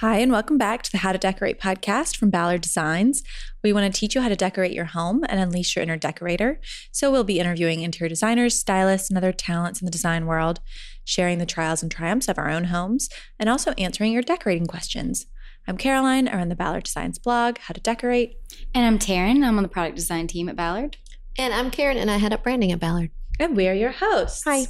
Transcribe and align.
Hi, 0.00 0.18
and 0.18 0.30
welcome 0.30 0.58
back 0.58 0.82
to 0.82 0.92
the 0.92 0.98
How 0.98 1.12
to 1.12 1.16
Decorate 1.18 1.58
podcast 1.58 2.18
from 2.18 2.28
Ballard 2.28 2.60
Designs. 2.60 3.22
We 3.64 3.72
want 3.72 3.90
to 3.90 3.98
teach 3.98 4.14
you 4.14 4.20
how 4.20 4.28
to 4.28 4.36
decorate 4.36 4.72
your 4.72 4.84
home 4.84 5.24
and 5.26 5.40
unleash 5.40 5.74
your 5.74 5.84
inner 5.84 5.96
decorator. 5.96 6.60
So, 6.92 7.10
we'll 7.10 7.24
be 7.24 7.40
interviewing 7.40 7.80
interior 7.80 8.10
designers, 8.10 8.58
stylists, 8.58 9.08
and 9.08 9.16
other 9.16 9.32
talents 9.32 9.80
in 9.80 9.86
the 9.86 9.90
design 9.90 10.26
world, 10.26 10.60
sharing 11.06 11.38
the 11.38 11.46
trials 11.46 11.82
and 11.82 11.90
triumphs 11.90 12.28
of 12.28 12.36
our 12.36 12.50
own 12.50 12.64
homes, 12.64 13.08
and 13.38 13.48
also 13.48 13.70
answering 13.78 14.12
your 14.12 14.20
decorating 14.20 14.66
questions. 14.66 15.24
I'm 15.66 15.78
Caroline. 15.78 16.28
I 16.28 16.36
run 16.36 16.50
the 16.50 16.56
Ballard 16.56 16.84
Designs 16.84 17.18
blog, 17.18 17.56
How 17.56 17.72
to 17.72 17.80
Decorate. 17.80 18.36
And 18.74 18.84
I'm 18.84 18.98
Taryn. 18.98 19.42
I'm 19.46 19.56
on 19.56 19.62
the 19.62 19.68
product 19.70 19.96
design 19.96 20.26
team 20.26 20.50
at 20.50 20.56
Ballard. 20.56 20.98
And 21.38 21.54
I'm 21.54 21.70
Karen, 21.70 21.96
and 21.96 22.10
I 22.10 22.18
head 22.18 22.34
up 22.34 22.42
branding 22.42 22.70
at 22.70 22.80
Ballard. 22.80 23.12
And 23.40 23.56
we're 23.56 23.72
your 23.72 23.92
hosts. 23.92 24.44
Hi. 24.44 24.66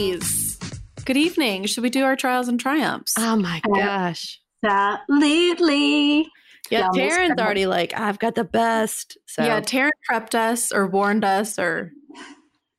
Ladies, 0.00 0.58
good 1.04 1.18
evening. 1.18 1.66
Should 1.66 1.82
we 1.82 1.90
do 1.90 2.04
our 2.04 2.16
trials 2.16 2.48
and 2.48 2.58
triumphs? 2.58 3.12
Oh 3.18 3.36
my 3.36 3.60
gosh. 3.74 4.40
Absolutely. 4.64 6.20
Yeah, 6.70 6.88
Yeah, 6.94 7.08
Taryn's 7.08 7.30
of 7.32 7.36
them. 7.36 7.44
already 7.44 7.66
like, 7.66 7.92
I've 7.92 8.18
got 8.18 8.34
the 8.34 8.44
best. 8.44 9.18
So 9.26 9.44
Yeah, 9.44 9.60
Taryn 9.60 9.90
prepped 10.10 10.34
us 10.34 10.72
or 10.72 10.86
warned 10.86 11.22
us 11.22 11.58
or 11.58 11.92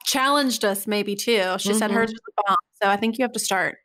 challenged 0.03 0.65
us 0.65 0.87
maybe 0.87 1.13
too. 1.15 1.57
She 1.59 1.75
said 1.75 1.91
Mhm. 1.91 1.93
hers 1.93 2.11
was 2.11 2.21
a 2.39 2.41
bomb. 2.47 2.57
So 2.81 2.89
I 2.89 2.97
think 2.97 3.19
you 3.19 3.23
have 3.23 3.33
to 3.33 3.39
start. 3.39 3.77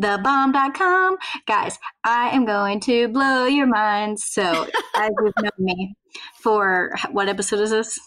Thebomb.com. 0.00 1.18
Guys, 1.46 1.78
I 2.04 2.30
am 2.30 2.46
going 2.46 2.80
to 2.80 3.08
blow 3.08 3.44
your 3.44 3.66
minds. 3.66 4.24
So, 4.24 4.42
as 4.96 5.10
you've 5.22 5.34
known 5.38 5.50
me 5.58 5.94
for 6.40 6.94
what 7.10 7.28
episode 7.28 7.60
is 7.60 7.68
this? 7.72 7.98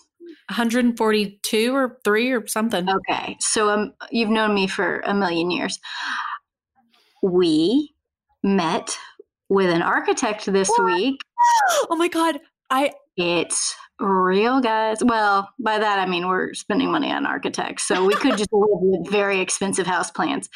142 0.50 1.76
or 1.76 1.98
3 2.04 2.32
or 2.32 2.48
something. 2.48 2.88
Okay. 2.90 3.38
So, 3.40 3.70
um, 3.70 3.94
you've 4.12 4.30
known 4.30 4.54
me 4.54 4.68
for 4.68 5.00
a 5.00 5.14
million 5.14 5.52
years. 5.52 5.80
We 7.22 7.94
met 8.44 8.98
with 9.50 9.70
an 9.70 9.82
architect 9.82 10.46
this 10.46 10.72
week. 10.84 11.22
Oh 11.90 11.98
my 11.98 12.08
god. 12.08 12.40
I 12.70 12.94
It's 13.18 13.76
real, 14.00 14.62
guys. 14.62 15.04
Well, 15.04 15.50
by 15.60 15.78
that 15.78 16.00
I 16.00 16.06
mean 16.06 16.28
we're 16.28 16.54
spending 16.54 16.90
money 16.90 17.12
on 17.12 17.26
architects, 17.26 17.84
so 17.84 18.06
we 18.06 18.16
could 18.16 18.38
just 18.38 18.50
live 18.54 18.80
with 18.82 19.12
very 19.12 19.42
expensive 19.42 19.86
house 19.86 20.10
plans. 20.10 20.50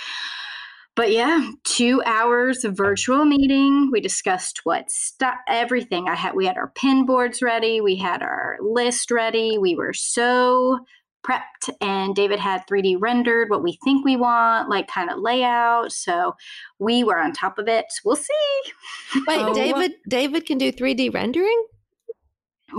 But 0.98 1.12
yeah, 1.12 1.52
two 1.64 2.02
hours 2.08 2.66
of 2.66 2.76
virtual 2.76 3.23
meeting. 3.23 3.92
We 3.92 4.02
discussed 4.02 4.62
what 4.64 4.90
stuff, 4.90 5.36
everything. 5.48 6.09
I 6.09 6.16
had 6.16 6.34
we 6.34 6.48
had 6.48 6.58
our 6.58 6.72
pin 6.76 7.06
boards 7.06 7.39
ready, 7.44 7.80
we 7.81 7.98
had 7.98 8.23
our 8.23 8.58
list 8.62 9.12
ready. 9.12 9.59
We 9.59 9.76
were 9.76 9.94
so 9.94 10.80
prepped, 11.23 11.70
and 11.81 12.16
David 12.16 12.39
had 12.39 12.66
3D 12.66 12.98
rendered 13.00 13.52
what 13.52 13.62
we 13.62 13.78
think 13.84 14.04
we 14.04 14.16
want, 14.16 14.70
like 14.70 14.88
kind 14.88 15.12
of 15.12 15.20
layout. 15.20 15.92
So 15.92 16.34
we 16.80 17.04
were 17.04 17.20
on 17.20 17.32
top 17.32 17.59
of 17.59 17.67
it. 17.67 17.86
We'll 18.04 18.16
see. 18.16 18.34
wait, 19.14 19.23
Oh. 19.39 19.54
David 19.54 19.92
David 20.09 20.48
can 20.48 20.58
do 20.58 20.72
3D 20.72 21.14
rendering? 21.14 21.64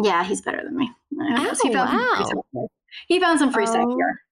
Yeah, 0.03 0.25
he's 0.25 0.43
better 0.43 0.63
than 0.65 0.77
me. 0.77 0.91
Oh, 1.21 1.37
he, 1.37 1.45
found 1.45 1.57
some 1.57 1.71
free 1.71 1.81
oh, 1.81 1.85
wow. 1.85 2.25
stuff. 2.25 2.71
he 3.07 3.21
found 3.21 3.39
some 3.39 3.53
free 3.53 3.67
stuff 3.67 3.85
Oh, 3.87 3.97
here. 3.97 4.23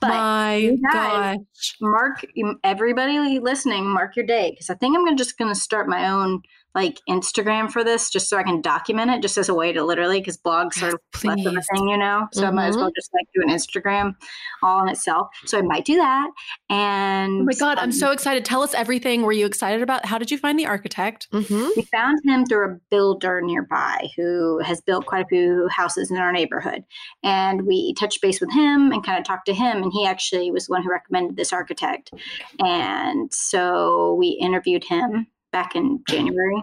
But 0.00 0.08
my 0.08 0.76
guys- 0.92 1.38
gosh. 1.38 1.76
mark 1.80 2.26
everybody 2.62 3.38
listening, 3.38 3.88
mark 3.88 4.16
your 4.16 4.26
date 4.26 4.52
because 4.52 4.70
I 4.70 4.74
think 4.74 4.96
I'm 4.96 5.04
gonna, 5.04 5.16
just 5.16 5.38
going 5.38 5.52
to 5.52 5.58
start 5.58 5.88
my 5.88 6.08
own 6.08 6.42
like 6.74 7.00
Instagram 7.08 7.70
for 7.70 7.84
this, 7.84 8.10
just 8.10 8.28
so 8.28 8.36
I 8.36 8.42
can 8.42 8.60
document 8.60 9.10
it, 9.10 9.22
just 9.22 9.38
as 9.38 9.48
a 9.48 9.54
way 9.54 9.72
to 9.72 9.84
literally 9.84 10.20
because 10.20 10.36
blogs 10.36 10.82
are 10.82 10.98
less 11.24 11.46
of 11.46 11.56
a 11.56 11.62
thing, 11.62 11.88
you 11.88 11.96
know. 11.96 12.26
So 12.32 12.46
I 12.46 12.50
might 12.50 12.66
as 12.66 12.76
well 12.76 12.90
just 12.94 13.10
like 13.14 13.26
do 13.34 13.42
an 13.42 13.48
Instagram 13.48 14.14
all 14.62 14.82
in 14.82 14.88
itself. 14.88 15.28
So 15.46 15.58
I 15.58 15.62
might 15.62 15.84
do 15.84 15.96
that. 15.96 16.30
And 16.68 17.42
Oh 17.42 17.44
my 17.44 17.54
god, 17.54 17.78
I'm 17.78 17.84
um, 17.84 17.92
so 17.92 18.10
excited. 18.10 18.44
Tell 18.44 18.62
us 18.62 18.74
everything. 18.74 19.22
Were 19.22 19.32
you 19.32 19.46
excited 19.46 19.82
about 19.82 20.04
how 20.04 20.18
did 20.18 20.30
you 20.30 20.38
find 20.38 20.58
the 20.58 20.66
architect? 20.66 21.28
Mm-hmm. 21.32 21.68
we 21.76 21.82
found 21.82 22.18
him 22.24 22.44
through 22.44 22.70
a 22.70 22.78
builder 22.90 23.40
nearby 23.40 24.08
who 24.16 24.58
has 24.60 24.80
built 24.80 25.06
quite 25.06 25.24
a 25.24 25.28
few 25.28 25.68
houses 25.68 26.10
in 26.10 26.16
our 26.16 26.32
neighborhood. 26.32 26.84
And 27.22 27.66
we 27.66 27.94
touched 27.94 28.20
base 28.20 28.40
with 28.40 28.52
him 28.52 28.90
and 28.90 29.04
kind 29.04 29.18
of 29.18 29.24
talked 29.24 29.46
to 29.46 29.54
him. 29.54 29.82
And 29.82 29.92
he 29.92 30.06
actually 30.06 30.50
was 30.50 30.66
the 30.66 30.72
one 30.72 30.82
who 30.82 30.90
recommended 30.90 31.36
this 31.36 31.52
architect. 31.52 32.12
And 32.58 33.32
so 33.32 34.14
we 34.14 34.28
interviewed 34.40 34.84
him 34.84 35.28
back 35.54 35.76
in 35.76 36.02
January 36.08 36.60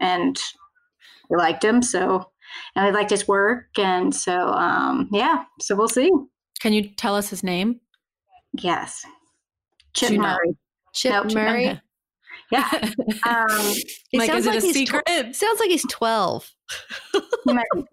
and 0.00 0.38
we 1.30 1.36
liked 1.38 1.64
him. 1.64 1.80
So, 1.80 2.30
and 2.76 2.86
we 2.86 2.92
liked 2.92 3.10
his 3.10 3.26
work. 3.26 3.66
And 3.78 4.14
so, 4.14 4.48
um, 4.52 5.08
yeah, 5.10 5.44
so 5.60 5.74
we'll 5.74 5.88
see. 5.88 6.10
Can 6.60 6.74
you 6.74 6.82
tell 6.90 7.16
us 7.16 7.30
his 7.30 7.42
name? 7.42 7.80
Yes. 8.52 9.04
Chip 9.94 10.12
not. 10.12 10.36
Murray. 10.36 10.56
Chip. 10.92 11.32
Murray. 11.32 11.68
Okay. 11.68 11.80
Yeah. 12.50 12.68
Um, 13.26 13.74
like, 14.12 14.30
sounds 14.30 14.40
is 14.40 14.46
it 14.46 14.50
like 14.50 14.58
a 14.58 14.60
he's 14.60 14.74
secret? 14.74 15.04
tw- 15.06 15.34
sounds 15.34 15.58
like 15.58 15.70
he's 15.70 15.86
12. 15.88 16.52
He 17.46 17.52
might 17.52 17.66
be. 17.74 17.84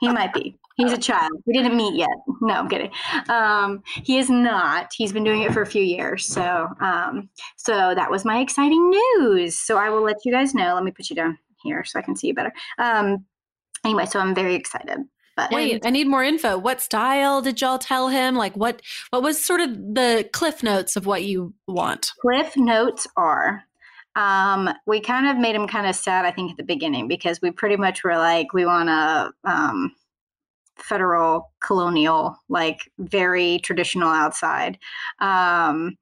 He 0.00 0.08
might 0.08 0.32
be. 0.32 0.56
He's 0.78 0.92
a 0.92 0.98
child. 0.98 1.32
We 1.44 1.52
didn't 1.52 1.76
meet 1.76 1.96
yet. 1.96 2.08
No, 2.40 2.54
I'm 2.54 2.68
kidding. 2.68 2.92
Um, 3.28 3.82
he 4.04 4.16
is 4.16 4.30
not. 4.30 4.92
He's 4.96 5.12
been 5.12 5.24
doing 5.24 5.42
it 5.42 5.52
for 5.52 5.60
a 5.60 5.66
few 5.66 5.82
years. 5.82 6.24
So, 6.24 6.68
um, 6.80 7.28
so 7.56 7.96
that 7.96 8.08
was 8.08 8.24
my 8.24 8.38
exciting 8.38 8.88
news. 8.88 9.58
So 9.58 9.76
I 9.76 9.90
will 9.90 10.02
let 10.02 10.24
you 10.24 10.30
guys 10.30 10.54
know. 10.54 10.74
Let 10.74 10.84
me 10.84 10.92
put 10.92 11.10
you 11.10 11.16
down 11.16 11.36
here 11.64 11.84
so 11.84 11.98
I 11.98 12.02
can 12.02 12.14
see 12.14 12.28
you 12.28 12.34
better. 12.34 12.52
Um, 12.78 13.26
anyway, 13.84 14.06
so 14.06 14.20
I'm 14.20 14.36
very 14.36 14.54
excited. 14.54 14.98
But 15.36 15.50
Wait, 15.50 15.84
I 15.84 15.90
need 15.90 16.06
more 16.06 16.22
info. 16.22 16.56
What 16.58 16.80
style 16.80 17.42
did 17.42 17.60
y'all 17.60 17.78
tell 17.78 18.08
him? 18.08 18.36
Like 18.36 18.56
what 18.56 18.80
what 19.10 19.22
was 19.22 19.44
sort 19.44 19.60
of 19.60 19.70
the 19.70 20.28
cliff 20.32 20.62
notes 20.62 20.96
of 20.96 21.06
what 21.06 21.24
you 21.24 21.54
want? 21.66 22.12
Cliff 22.20 22.56
notes 22.56 23.06
are 23.16 23.64
um, 24.18 24.68
we 24.86 25.00
kind 25.00 25.28
of 25.28 25.38
made 25.38 25.54
him 25.54 25.68
kind 25.68 25.86
of 25.86 25.94
sad, 25.94 26.24
I 26.24 26.32
think, 26.32 26.50
at 26.50 26.56
the 26.56 26.64
beginning 26.64 27.06
because 27.06 27.40
we 27.40 27.52
pretty 27.52 27.76
much 27.76 28.02
were 28.02 28.16
like, 28.16 28.52
we 28.52 28.66
want 28.66 28.88
to 28.88 29.32
um, 29.48 29.94
federal 30.78 31.52
colonial, 31.60 32.36
like 32.48 32.90
very 32.98 33.60
traditional 33.60 34.08
outside. 34.08 34.78
Um, 35.20 35.96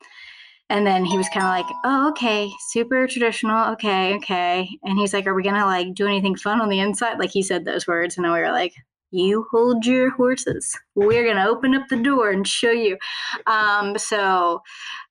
and 0.69 0.87
then 0.87 1.05
he 1.05 1.17
was 1.17 1.29
kind 1.29 1.47
of 1.47 1.51
like, 1.51 1.77
oh, 1.85 2.09
okay, 2.11 2.51
super 2.71 3.07
traditional. 3.07 3.73
Okay, 3.73 4.17
okay. 4.17 4.69
And 4.83 4.99
he's 4.99 5.15
like, 5.15 5.27
are 5.27 5.35
we 5.35 5.45
going 5.45 5.55
to 5.55 5.65
like 5.65 5.95
do 5.95 6.07
anything 6.07 6.35
fun 6.35 6.61
on 6.61 6.69
the 6.69 6.81
inside? 6.81 7.19
Like 7.19 7.31
he 7.31 7.43
said 7.43 7.65
those 7.65 7.87
words. 7.87 8.17
And 8.17 8.27
we 8.27 8.33
were 8.33 8.51
like, 8.51 8.75
you 9.13 9.47
hold 9.53 9.87
your 9.87 10.11
horses. 10.11 10.77
We're 10.97 11.25
going 11.25 11.37
to 11.37 11.49
open 11.49 11.75
up 11.75 11.89
the 11.89 11.97
door 11.97 12.31
and 12.31 12.47
show 12.47 12.73
you. 12.73 12.99
Um, 13.47 13.97
so, 13.97 14.61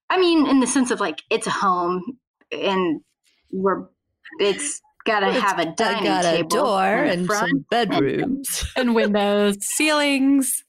I 0.10 0.20
mean, 0.20 0.46
in 0.46 0.60
the 0.60 0.68
sense 0.68 0.92
of 0.92 1.00
like 1.00 1.22
it's 1.30 1.48
a 1.48 1.52
home 1.52 2.18
and 2.52 3.02
we're 3.52 3.86
it's 4.40 4.82
got 5.06 5.22
to 5.22 5.32
have 5.32 5.60
a 5.60 5.70
I 5.70 5.74
dining 5.76 6.04
got 6.04 6.26
a 6.26 6.32
table 6.32 6.50
door 6.50 6.86
in 7.04 7.20
and 7.20 7.26
front. 7.28 7.50
some 7.50 7.66
bedrooms. 7.70 8.66
And 8.76 8.94
windows, 8.96 9.58
ceilings. 9.62 10.64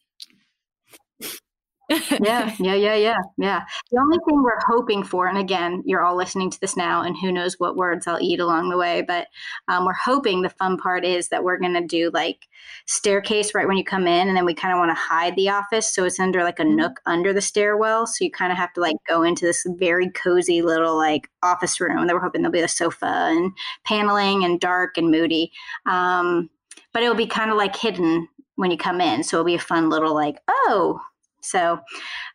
Yeah, 1.89 2.53
yeah, 2.59 2.75
yeah, 2.75 2.95
yeah, 2.95 3.17
yeah. 3.37 3.63
The 3.93 4.01
only 4.01 4.19
thing 4.27 4.43
we're 4.43 4.59
hoping 4.67 5.05
for, 5.05 5.29
and 5.29 5.39
again, 5.39 5.85
you're 5.87 6.03
all 6.03 6.17
listening 6.17 6.51
to 6.51 6.61
this 6.61 6.77
now, 6.77 7.03
and 7.03 7.17
who 7.17 7.31
knows 7.31 7.61
what 7.61 7.77
words 7.77 8.09
I'll 8.09 8.21
eat 8.21 8.41
along 8.41 8.71
the 8.71 8.77
way, 8.77 9.03
but 9.03 9.29
um, 9.69 9.85
we're 9.85 9.93
hoping 9.93 10.43
the 10.43 10.49
fun 10.51 10.79
part 10.79 11.05
is 11.05 11.29
that 11.29 11.45
we're 11.45 11.59
going 11.59 11.75
to 11.75 11.87
do 11.87 12.11
like 12.13 12.49
staircase 12.87 13.55
right 13.55 13.69
when 13.69 13.77
you 13.77 13.85
come 13.85 14.09
in, 14.09 14.27
and 14.27 14.37
then 14.37 14.45
we 14.45 14.53
kind 14.53 14.75
of 14.75 14.79
want 14.79 14.91
to 14.91 15.01
hide 15.01 15.37
the 15.37 15.49
office, 15.49 15.95
so 15.95 16.05
it's 16.05 16.19
under 16.19 16.43
like 16.43 16.59
a 16.59 16.65
nook 16.65 17.01
under 17.07 17.33
the 17.33 17.41
stairwell, 17.41 18.07
so 18.07 18.25
you 18.25 18.33
kind 18.33 18.51
of 18.51 18.59
have 18.59 18.73
to 18.73 18.81
like 18.81 18.97
go 19.09 19.23
into 19.23 19.45
this 19.45 19.65
very 19.79 20.11
cozy 20.11 20.63
little 20.63 20.97
like 20.97 21.31
office 21.45 21.81
room. 21.81 21.99
And 21.99 22.09
then 22.09 22.17
we're 22.17 22.23
hoping 22.23 22.43
there'll 22.43 22.53
be 22.53 22.61
a 22.61 22.69
sofa 22.69 23.07
and 23.07 23.53
paneling 23.85 24.45
and 24.45 24.59
dark 24.59 24.99
and 24.99 25.11
moody, 25.11 25.53
um, 25.87 26.51
but 26.93 27.05
it'll 27.05 27.15
be 27.15 27.27
kind 27.29 27.53
of 27.53 27.57
like 27.57 27.77
hidden 27.77 28.29
when 28.57 28.73
you 28.73 28.77
come 28.77 29.01
in, 29.01 29.23
so 29.23 29.37
it'll 29.37 29.45
be 29.45 29.55
a 29.55 29.61
fun 29.61 29.89
little 29.89 30.15
like 30.15 30.39
oh 30.49 31.01
so 31.47 31.79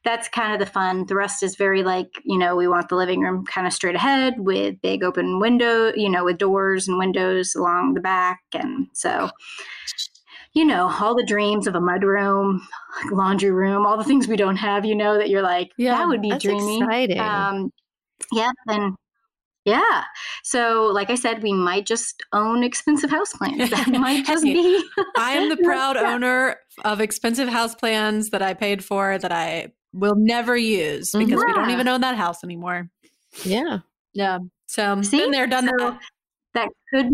that's 0.03 0.27
kind 0.29 0.53
of 0.53 0.59
the 0.59 0.71
fun. 0.71 1.05
The 1.07 1.15
rest 1.15 1.43
is 1.43 1.55
very 1.55 1.83
like, 1.83 2.07
you 2.23 2.37
know, 2.37 2.55
we 2.55 2.67
want 2.67 2.89
the 2.89 2.95
living 2.95 3.21
room 3.21 3.45
kind 3.45 3.67
of 3.67 3.73
straight 3.73 3.95
ahead 3.95 4.35
with 4.37 4.81
big 4.81 5.03
open 5.03 5.39
window, 5.39 5.91
you 5.95 6.09
know, 6.09 6.23
with 6.25 6.37
doors 6.37 6.87
and 6.87 6.97
windows 6.97 7.55
along 7.55 7.93
the 7.93 8.01
back. 8.01 8.39
And 8.53 8.87
so, 8.93 9.29
you 10.53 10.65
know, 10.65 10.91
all 10.99 11.15
the 11.15 11.25
dreams 11.25 11.67
of 11.67 11.75
a 11.75 11.79
mudroom, 11.79 12.59
laundry 13.11 13.51
room, 13.51 13.85
all 13.85 13.97
the 13.97 14.03
things 14.03 14.27
we 14.27 14.35
don't 14.37 14.57
have, 14.57 14.85
you 14.85 14.95
know, 14.95 15.17
that 15.17 15.29
you're 15.29 15.41
like, 15.41 15.69
Yeah, 15.77 15.97
that 15.97 16.07
would 16.07 16.21
be 16.21 16.35
dreamy. 16.37 16.81
exciting. 16.81 17.19
Um, 17.19 17.71
yeah. 18.31 18.51
And 18.67 18.95
yeah. 19.65 20.03
So, 20.43 20.85
like 20.93 21.09
I 21.09 21.15
said, 21.15 21.43
we 21.43 21.53
might 21.53 21.85
just 21.85 22.21
own 22.33 22.63
expensive 22.63 23.09
house 23.09 23.33
plans. 23.33 23.69
That 23.69 23.87
might 23.91 24.25
just 24.25 24.43
be. 24.43 24.83
I 25.17 25.31
am 25.33 25.49
the 25.49 25.57
proud 25.63 25.97
owner 25.97 26.57
of 26.83 26.99
expensive 27.01 27.47
house 27.49 27.75
plans 27.75 28.29
that 28.31 28.41
I 28.41 28.53
paid 28.53 28.83
for 28.83 29.17
that 29.17 29.31
I 29.31 29.69
will 29.93 30.15
never 30.15 30.55
use 30.57 31.11
because 31.11 31.43
we 31.45 31.53
don't 31.53 31.69
even 31.69 31.87
own 31.87 32.01
that 32.01 32.15
house 32.17 32.43
anymore. 32.43 32.89
yeah. 33.43 33.79
Yeah. 34.13 34.39
So 34.67 35.01
See? 35.01 35.17
been 35.19 35.31
there, 35.31 35.47
done 35.47 35.67
So- 35.67 35.85
that. 35.91 35.99
that 36.53 36.69
could 36.93 37.09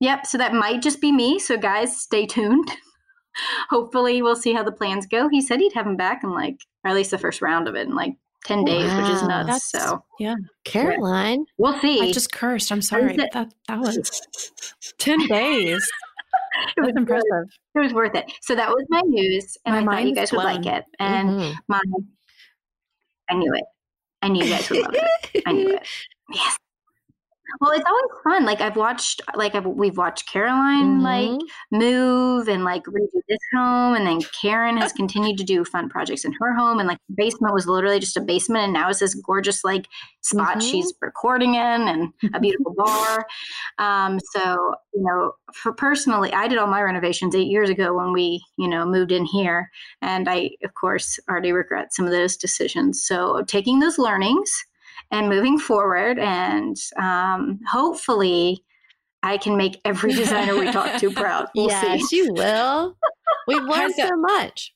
yep. 0.00 0.26
So 0.26 0.36
that 0.38 0.52
might 0.52 0.82
just 0.82 1.00
be 1.00 1.10
me. 1.12 1.38
So 1.38 1.56
guys, 1.56 1.96
stay 2.00 2.26
tuned. 2.26 2.70
Hopefully, 3.70 4.22
we'll 4.22 4.36
see 4.36 4.52
how 4.52 4.62
the 4.62 4.72
plans 4.72 5.06
go. 5.06 5.28
He 5.28 5.40
said 5.40 5.60
he'd 5.60 5.74
have 5.74 5.86
him 5.86 5.96
back 5.96 6.22
in 6.24 6.30
like, 6.32 6.56
or 6.84 6.90
at 6.90 6.94
least 6.96 7.10
the 7.10 7.18
first 7.18 7.42
round 7.42 7.68
of 7.68 7.74
it 7.76 7.86
in 7.86 7.94
like 7.94 8.14
ten 8.46 8.64
days, 8.64 8.84
which 8.94 9.08
is 9.10 9.22
Wow. 9.22 9.28
nuts. 9.42 9.70
That's- 9.70 9.70
so 9.70 10.04
Yeah. 10.18 10.36
Caroline. 10.64 11.44
we'll 11.58 11.78
see. 11.80 12.00
I 12.08 12.12
just 12.12 12.32
cursed. 12.32 12.70
I'm 12.72 12.82
sorry. 12.82 13.14
it- 13.16 13.32
That 13.32 13.52
that 13.68 13.78
was 13.80 14.22
ten 14.98 15.18
days. 15.26 15.86
it, 16.76 16.80
was 16.80 16.92
impressive. 16.96 17.48
it 17.74 17.78
was 17.78 17.92
worth 17.92 18.14
it. 18.14 18.30
So 18.42 18.54
that 18.54 18.68
was 18.70 18.84
my 18.88 19.00
news, 19.04 19.56
and 19.66 19.84
My 19.86 19.92
I 19.92 19.96
thought 19.96 20.04
you 20.04 20.10
is 20.12 20.16
guys 20.18 20.32
would 20.32 20.44
like 20.44 20.66
it. 20.66 20.84
And 20.98 21.28
Mhm. 21.30 21.54
my, 21.68 21.80
I 23.28 23.34
knew 23.34 23.52
it. 23.54 23.64
I 24.22 24.28
knew 24.28 24.44
you 24.44 24.50
guys 24.50 24.70
would 24.70 24.80
love 24.80 24.94
it. 24.94 25.42
I 25.46 25.52
knew 25.52 25.70
it. 25.76 25.86
Yes. 26.32 26.56
Well, 27.60 27.70
it's 27.72 27.84
always 27.86 28.22
fun. 28.24 28.44
Like 28.44 28.60
I've 28.60 28.76
watched, 28.76 29.20
like 29.34 29.54
I've, 29.54 29.66
we've 29.66 29.96
watched 29.96 30.28
Caroline 30.30 31.02
like 31.02 31.30
Mhm. 31.30 31.40
move 31.70 32.48
and 32.48 32.64
like 32.64 32.84
redo 32.84 33.20
this 33.28 33.38
home, 33.54 33.94
and 33.94 34.06
then 34.06 34.20
Karen 34.40 34.76
has 34.76 34.92
continued 34.92 35.38
to 35.38 35.44
do 35.44 35.64
fun 35.64 35.88
projects 35.88 36.24
in 36.24 36.32
her 36.40 36.54
home, 36.54 36.78
and 36.78 36.88
like 36.88 36.98
the 37.08 37.14
basement 37.16 37.54
was 37.54 37.66
literally 37.66 38.00
just 38.00 38.16
a 38.16 38.20
basement, 38.20 38.64
and 38.64 38.72
now 38.72 38.88
it's 38.90 38.98
this 38.98 39.14
gorgeous 39.14 39.64
like 39.64 39.86
spot 40.22 40.56
Mhm. 40.58 40.62
she's 40.70 40.92
recording 41.00 41.54
in, 41.54 41.88
and 41.88 42.12
a 42.34 42.40
beautiful 42.40 42.74
bar. 42.76 43.26
Um, 43.78 44.18
so 44.32 44.74
you 44.92 45.02
know, 45.02 45.32
for 45.52 45.72
personally, 45.72 46.32
I 46.32 46.48
did 46.48 46.58
all 46.58 46.66
my 46.66 46.82
renovations 46.82 47.34
eight 47.34 47.48
years 47.48 47.70
ago 47.70 47.94
when 47.94 48.12
we 48.12 48.44
you 48.56 48.68
know 48.68 48.84
moved 48.84 49.12
in 49.12 49.24
here, 49.24 49.70
and 50.02 50.28
I 50.28 50.50
of 50.64 50.74
course 50.74 51.18
already 51.28 51.52
regret 51.52 51.94
some 51.94 52.04
of 52.06 52.10
those 52.10 52.36
decisions. 52.36 53.02
So 53.04 53.42
taking 53.46 53.78
those 53.80 53.98
learnings 53.98 54.52
and 55.10 55.28
moving 55.28 55.58
forward 55.58 56.18
and 56.18 56.76
um, 57.00 57.58
hopefully 57.68 58.62
i 59.22 59.36
can 59.38 59.56
make 59.56 59.80
every 59.84 60.12
designer 60.12 60.58
we 60.58 60.70
talk 60.70 60.98
to 61.00 61.10
proud 61.10 61.46
we'll 61.54 61.68
yes, 61.68 62.02
see 62.08 62.16
you 62.18 62.32
will. 62.32 62.96
We've 63.46 63.62
learned 63.74 63.94
so 63.94 64.16
much. 64.16 64.72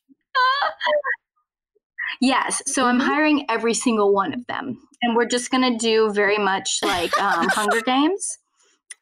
yes 2.21 2.63
so 2.67 2.85
i'm 2.87 2.99
Mhm. 3.01 3.05
hiring 3.05 3.47
every 3.51 3.75
single 3.75 4.13
one 4.13 4.33
of 4.35 4.47
them 4.47 4.79
and 5.03 5.17
we're 5.17 5.27
just 5.27 5.51
going 5.51 5.63
to 5.73 5.79
do 5.79 6.13
very 6.13 6.39
much 6.39 6.79
like 6.83 7.17
um, 7.21 7.49
hunger 7.53 7.81
games 7.81 8.39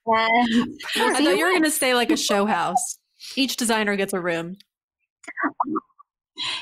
and 0.06 0.48
we'll 0.96 1.14
I 1.16 1.22
thought 1.22 1.36
you 1.36 1.44
were 1.44 1.50
going 1.50 1.62
to 1.64 1.70
say 1.70 1.94
like 1.94 2.10
a 2.10 2.16
show 2.16 2.46
house. 2.46 2.98
Each 3.36 3.56
designer 3.56 3.94
gets 3.94 4.14
a 4.14 4.20
room. 4.20 4.56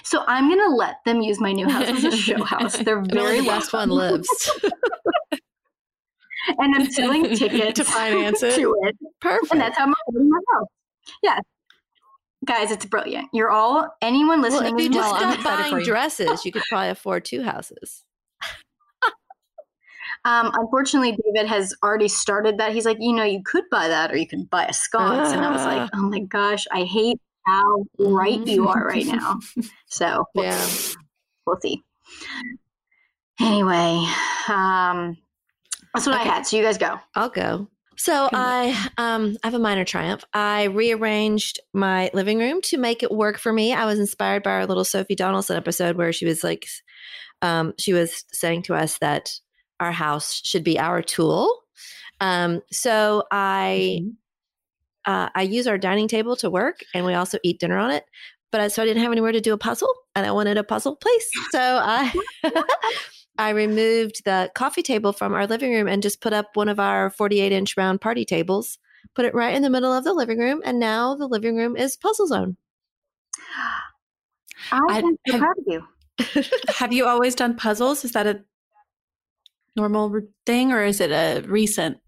So 0.03 0.25
i'm 0.27 0.49
going 0.49 0.61
to 0.61 0.75
let 0.75 0.97
them 1.05 1.21
use 1.21 1.41
my 1.41 1.53
new 1.53 1.69
house 1.69 1.89
as 1.89 2.05
a 2.05 2.17
show 2.17 2.43
house 2.45 2.77
they're 2.85 3.03
very 3.13 3.41
the 3.41 3.47
best 3.47 3.73
one 3.73 3.89
lives. 3.91 4.51
and 6.59 6.75
i'm 6.75 6.87
selling 6.91 7.25
tickets 7.37 7.79
To 7.79 7.85
finance 7.85 8.43
it. 8.43 8.55
to 8.57 8.75
it 8.83 8.97
Perfect. 9.21 9.53
and 9.53 9.61
that's 9.61 9.77
how 9.77 9.85
i'm 9.85 9.95
affording 10.09 10.31
my 10.31 10.39
house 10.55 10.69
yes 11.23 11.41
guys 12.45 12.71
it's 12.71 12.87
brilliant 12.87 13.29
you're 13.33 13.51
all 13.51 13.89
anyone 14.03 14.41
well, 14.41 14.51
listening 14.53 14.79
if 14.79 14.85
you 14.85 14.91
is 14.91 14.95
just 14.97 15.11
welcome. 15.13 15.29
I'm 15.31 15.41
stop 15.41 15.57
for 15.59 15.71
buying 15.71 15.79
you. 15.81 15.85
dresses, 15.85 16.45
you 16.45 16.53
could 16.53 16.63
probably 16.69 16.91
afford 16.91 17.25
two 17.25 17.43
houses. 17.43 18.05
Um, 20.25 20.51
unfortunately, 20.55 21.17
David 21.25 21.49
has 21.49 21.73
already 21.85 22.09
started 22.09 22.59
that. 22.59 22.73
He's 22.73 22.85
like, 22.85 22.97
you 22.99 23.13
know, 23.13 23.23
you 23.23 23.43
could 23.45 23.63
buy 23.71 23.87
that 23.87 24.11
or 24.11 24.17
you 24.17 24.27
could 24.27 24.51
buy 24.51 24.65
a 24.67 24.73
sconce. 24.73 25.31
and 25.31 25.41
I 25.45 25.53
was 25.53 25.65
like, 25.65 25.89
oh 25.95 26.03
my 26.09 26.19
gosh, 26.21 26.67
I 26.73 26.83
hate 26.83 27.21
how 27.47 27.87
right 27.99 28.47
you 28.47 28.69
are 28.69 28.87
right 28.87 29.07
now. 29.07 29.39
So 29.87 30.25
we'll, 30.35 30.45
Yeah. 30.45 30.69
we'll 31.47 31.61
see. 31.61 31.83
Anyway, 33.41 34.07
um, 34.49 35.17
that's 35.95 36.07
what 36.07 36.19
Okay. 36.21 36.29
I 36.29 36.35
had. 36.35 36.47
So 36.47 36.57
you 36.57 36.63
guys 36.63 36.79
go. 36.79 36.99
I'll 37.15 37.29
go. 37.29 37.69
So 37.99 38.29
I 38.33 38.89
um 38.99 39.37
I 39.43 39.47
have 39.47 39.55
a 39.55 39.59
minor 39.59 39.85
triumph. 39.85 40.23
I 40.35 40.65
rearranged 40.65 41.61
my 41.73 42.11
living 42.13 42.39
room 42.39 42.61
to 42.63 42.77
make 42.77 43.03
it 43.03 43.11
work 43.11 43.39
for 43.39 43.53
me. 43.53 43.73
I 43.73 43.87
was 43.87 43.99
inspired 43.99 44.43
by 44.43 44.51
our 44.53 44.67
little 44.67 44.85
Sophie 44.85 45.17
Donelson 45.17 45.57
episode 45.57 45.97
where 45.97 46.13
she 46.13 46.27
was 46.27 46.45
like 46.45 46.67
um 47.41 47.73
she 47.79 47.95
was 47.95 48.25
saying 48.33 48.63
to 48.65 48.75
us 48.75 48.99
that 48.99 49.33
our 49.81 49.93
house 49.93 50.43
should 50.45 50.63
be 50.63 50.79
our 50.79 51.01
tool. 51.01 51.63
Um 52.21 52.61
so 52.71 53.25
I 53.31 54.03
uh, 55.07 55.29
I 55.35 55.43
use 55.43 55.67
our 55.67 55.79
dining 55.79 56.09
table 56.09 56.37
to 56.37 56.51
work 56.51 56.81
and 56.95 57.07
we 57.07 57.15
also 57.15 57.39
eat 57.43 57.61
dinner 57.61 57.79
on 57.79 57.91
it. 57.91 58.05
But 58.53 58.61
I, 58.61 58.69
so 58.69 58.83
I 58.83 58.87
didn't 58.87 59.03
have 59.03 59.13
anywhere 59.13 59.33
to 59.33 59.41
do 59.41 59.53
a 59.53 59.59
puzzle 59.59 59.93
and 60.15 60.27
I 60.27 60.31
wanted 60.33 60.57
a 60.59 60.65
puzzle 60.65 60.97
place. 60.97 61.29
So 61.51 61.61
I 61.61 62.13
I 63.39 63.51
removed 63.51 64.25
the 64.25 64.51
coffee 64.55 64.83
table 64.83 65.13
from 65.13 65.35
our 65.35 65.47
living 65.47 65.73
room 65.73 65.89
and 65.89 66.03
just 66.03 66.21
put 66.21 66.33
up 66.33 66.51
one 66.55 66.69
of 66.69 66.81
our 66.81 67.11
48 67.11 67.53
inch 67.53 67.77
round 67.77 68.01
party 68.01 68.25
tables, 68.25 68.79
put 69.15 69.25
it 69.27 69.35
right 69.35 69.55
in 69.55 69.63
the 69.63 69.71
middle 69.71 69.93
of 69.93 70.05
the 70.05 70.15
living 70.15 70.39
room. 70.39 70.63
And 70.65 70.79
now 70.79 71.15
the 71.17 71.27
living 71.27 71.57
room 71.57 71.77
is 71.77 71.97
puzzle 71.97 72.27
zone. 72.29 72.57
I 74.73 74.81
I- 74.89 74.99
am 74.99 75.17
so 75.27 75.33
have- 75.33 75.41
proud 75.41 75.59
of 75.59 75.65
you. 75.67 75.85
Have 76.77 76.95
you 76.95 77.05
always 77.07 77.35
done 77.35 77.57
puzzles? 77.57 78.03
Is 78.05 78.13
that 78.13 78.27
a 78.27 78.43
normal 79.77 80.19
thing 80.47 80.73
or 80.73 80.83
is 80.83 80.99
it 81.03 81.11
a 81.11 81.47
recent 81.47 81.99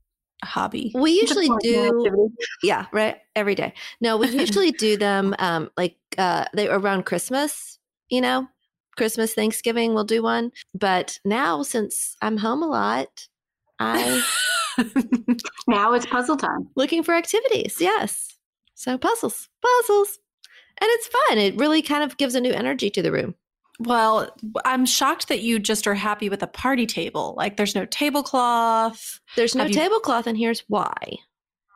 hobby? 0.44 0.92
We 0.94 1.12
usually 1.12 1.48
do, 1.60 2.30
yeah, 2.62 2.86
right, 2.92 3.16
every 3.36 3.54
day. 3.54 3.74
No, 4.00 4.16
we 4.16 4.28
usually 4.38 4.72
do 4.72 4.96
them 4.96 5.34
um, 5.38 5.70
like 5.76 5.96
uh, 6.16 6.44
they 6.54 6.68
around 6.68 7.06
Christmas, 7.06 7.78
you 8.08 8.20
know, 8.20 8.48
Christmas, 8.96 9.32
Thanksgiving, 9.32 9.94
we'll 9.94 10.04
do 10.04 10.22
one. 10.22 10.50
But 10.74 11.18
now, 11.24 11.62
since 11.62 12.16
I'm 12.20 12.36
home 12.36 12.62
a 12.62 12.66
lot, 12.66 13.28
I'm 13.78 14.22
Now 15.68 15.92
it's 15.94 16.06
puzzle 16.06 16.36
time. 16.36 16.68
looking 16.76 17.02
for 17.02 17.14
activities. 17.14 17.76
Yes. 17.80 18.36
So 18.74 18.98
puzzles, 18.98 19.48
puzzles. 19.62 20.18
And 20.80 20.88
it's 20.92 21.08
fun. 21.08 21.38
It 21.38 21.56
really 21.56 21.82
kind 21.82 22.04
of 22.04 22.16
gives 22.16 22.34
a 22.34 22.40
new 22.40 22.52
energy 22.52 22.90
to 22.90 23.02
the 23.02 23.10
room. 23.10 23.34
Well, 23.78 24.34
I'm 24.64 24.86
shocked 24.86 25.28
that 25.28 25.40
you 25.40 25.58
just 25.58 25.86
are 25.86 25.94
happy 25.94 26.28
with 26.28 26.42
a 26.42 26.46
party 26.46 26.86
table. 26.86 27.34
Like 27.36 27.56
there's 27.56 27.74
no 27.74 27.84
tablecloth. 27.84 29.20
There's 29.36 29.54
no 29.54 29.64
you- 29.64 29.74
tablecloth, 29.74 30.26
and 30.26 30.36
here's 30.36 30.60
why. 30.68 30.94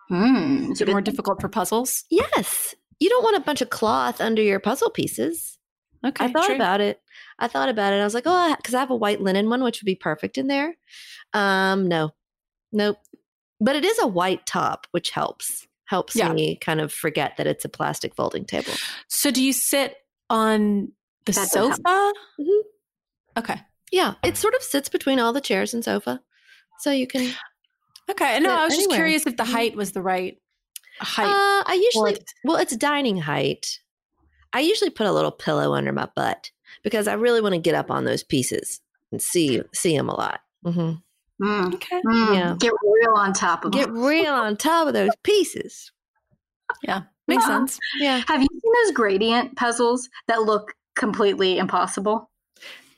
Hmm. 0.09 0.73
Is 0.73 0.81
it 0.81 0.89
more 0.89 1.01
difficult 1.01 1.41
for 1.41 1.49
puzzles? 1.49 2.05
Yes. 2.11 2.75
You 3.01 3.09
don't 3.09 3.25
want 3.25 3.37
a 3.37 3.41
bunch 3.41 3.63
of 3.63 3.71
cloth 3.71 4.21
under 4.21 4.43
your 4.43 4.61
puzzle 4.61 4.91
pieces. 4.91 5.59
Okay. 6.05 6.25
I 6.27 6.33
thought 6.33 6.47
true. 6.47 6.55
about 6.55 6.81
it. 6.81 7.01
I 7.39 7.49
thought 7.49 7.69
about 7.69 7.93
it. 7.93 8.01
I 8.01 8.05
was 8.05 8.15
like, 8.15 8.25
oh, 8.27 8.55
because 8.57 8.75
I 8.75 8.81
have 8.81 8.91
a 8.91 8.97
white 8.97 9.21
linen 9.21 9.49
one, 9.49 9.63
which 9.63 9.81
would 9.81 9.87
be 9.87 9.95
perfect 9.95 10.37
in 10.37 10.49
there. 10.49 10.75
Um, 11.33 11.89
no, 11.89 12.11
nope. 12.73 12.99
But 13.61 13.77
it 13.77 13.85
is 13.85 13.99
a 14.01 14.07
white 14.07 14.45
top, 14.45 14.87
which 14.91 15.11
helps. 15.11 15.67
Helps 15.87 16.17
Yeah. 16.17 16.33
me 16.33 16.57
kind 16.57 16.81
of 16.81 16.93
forget 16.93 17.37
that 17.37 17.47
it's 17.47 17.65
a 17.65 17.69
plastic 17.69 18.15
folding 18.15 18.45
table. 18.45 18.73
So 19.09 19.31
do 19.31 19.43
you 19.43 19.53
sit 19.53 19.97
on 20.29 20.93
the 21.27 21.33
That 21.33 21.49
does 21.51 21.55
help. 21.55 21.73
sofa? 21.75 22.13
Mhm. 22.41 22.61
Okay. 23.39 23.61
Yeah, 23.91 24.15
it 24.23 24.37
sort 24.37 24.55
of 24.55 24.63
sits 24.63 24.89
between 24.89 25.19
all 25.21 25.33
the 25.33 25.41
chairs 25.41 25.75
and 25.75 25.85
sofa, 25.85 26.21
so 26.81 26.91
you 26.91 27.07
can. 27.07 27.35
Okay. 28.11 28.41
No, 28.41 28.49
Sit 28.49 28.59
I 28.59 28.65
was 28.65 28.77
just 28.77 28.91
curious 28.91 29.27
if 29.27 29.37
the 29.37 29.45
Mhm. 29.45 29.53
height 29.53 29.77
was 29.77 29.93
the 29.93 30.03
right 30.03 30.39
height. 31.01 31.27
Uh, 31.27 31.63
I 31.67 31.75
usually 31.83 32.13
it's- 32.13 32.35
well, 32.45 32.57
it's 32.57 32.77
dining 32.77 33.19
height. 33.19 33.81
I 34.53 34.61
usually 34.61 34.91
put 34.91 35.07
a 35.07 35.13
little 35.13 35.31
pillow 35.31 35.75
under 35.75 35.93
my 35.93 36.07
butt 36.15 36.51
because 36.83 37.07
I 37.09 37.15
really 37.15 37.41
want 37.41 37.55
to 37.55 37.61
get 37.61 37.75
up 37.75 37.91
on 37.91 38.05
those 38.05 38.23
pieces 38.23 38.81
and 39.11 39.21
see 39.23 39.63
see 39.75 39.97
them 39.97 40.09
a 40.09 40.15
lot. 40.17 40.41
hmm 40.65 40.93
Mm, 41.41 41.75
okay. 41.75 42.01
mm. 42.03 42.35
Yeah. 42.35 42.55
Get 42.59 42.73
real 42.83 43.15
on 43.17 43.33
top 43.33 43.65
of 43.65 43.73
Get 43.73 43.87
them. 43.89 44.03
real 44.05 44.33
on 44.33 44.57
top 44.57 44.87
of 44.87 44.93
those 44.95 45.11
pieces. 45.23 45.91
Yeah. 46.83 47.03
Makes 47.27 47.43
Yeah. 47.45 47.47
sense. 47.59 47.79
Yeah. 47.99 48.23
Have 48.29 48.43
you 48.43 48.49
seen 48.51 48.73
those 48.85 48.93
gradient 48.93 49.57
puzzles 49.57 50.09
that 50.29 50.43
look 50.43 50.75
completely 50.95 51.59
impossible? 51.59 52.31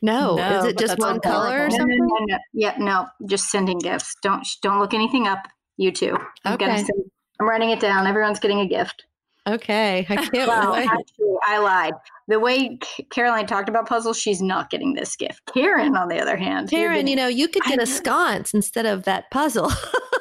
No, 0.02 0.36
No, 0.36 0.58
is 0.58 0.64
it 0.66 0.78
just 0.78 0.98
one 0.98 1.18
color 1.20 1.62
or. 1.64 1.68
No, 1.68 1.76
something? 1.76 1.96
no, 1.98 2.04
no, 2.06 2.24
no. 2.28 2.38
Yeah, 2.52 2.74
no, 2.78 3.06
just 3.26 3.50
sending 3.50 3.78
gifts. 3.78 4.14
Don't 4.22 4.46
don't 4.62 4.78
look 4.78 4.92
anything 4.92 5.26
up. 5.26 5.46
You 5.78 5.90
too. 5.92 6.16
I'm 6.44 6.56
gonna 6.58 6.72
Okay. 6.74 6.84
send, 6.84 7.04
I'm 7.40 7.48
writing 7.48 7.70
it 7.70 7.80
down. 7.80 8.06
Everyone's 8.06 8.38
getting 8.38 8.60
a 8.60 8.66
gift. 8.66 9.06
Okay, 9.46 10.06
I 10.08 10.16
can't 10.16 10.32
Well, 10.48 10.72
wait. 10.72 10.88
actually, 10.88 11.34
I 11.42 11.58
lied. 11.58 11.92
The 12.28 12.38
way 12.38 12.78
Caroline 13.10 13.46
talked 13.46 13.68
about 13.68 13.86
puzzles, 13.88 14.18
she's 14.18 14.40
not 14.42 14.70
getting 14.70 14.94
this 14.94 15.16
gift. 15.16 15.40
Karen, 15.52 15.96
on 15.96 16.08
the 16.08 16.18
other 16.20 16.36
hand, 16.36 16.70
you're 16.72 16.90
getting- 16.92 17.08
you 17.08 17.16
know, 17.16 17.26
you 17.28 17.48
could 17.48 17.62
get 17.64 17.74
a 17.74 17.78
know. 17.78 17.84
sconce 17.84 18.52
instead 18.54 18.86
of 18.86 19.04
that 19.04 19.30
puzzle. 19.30 19.70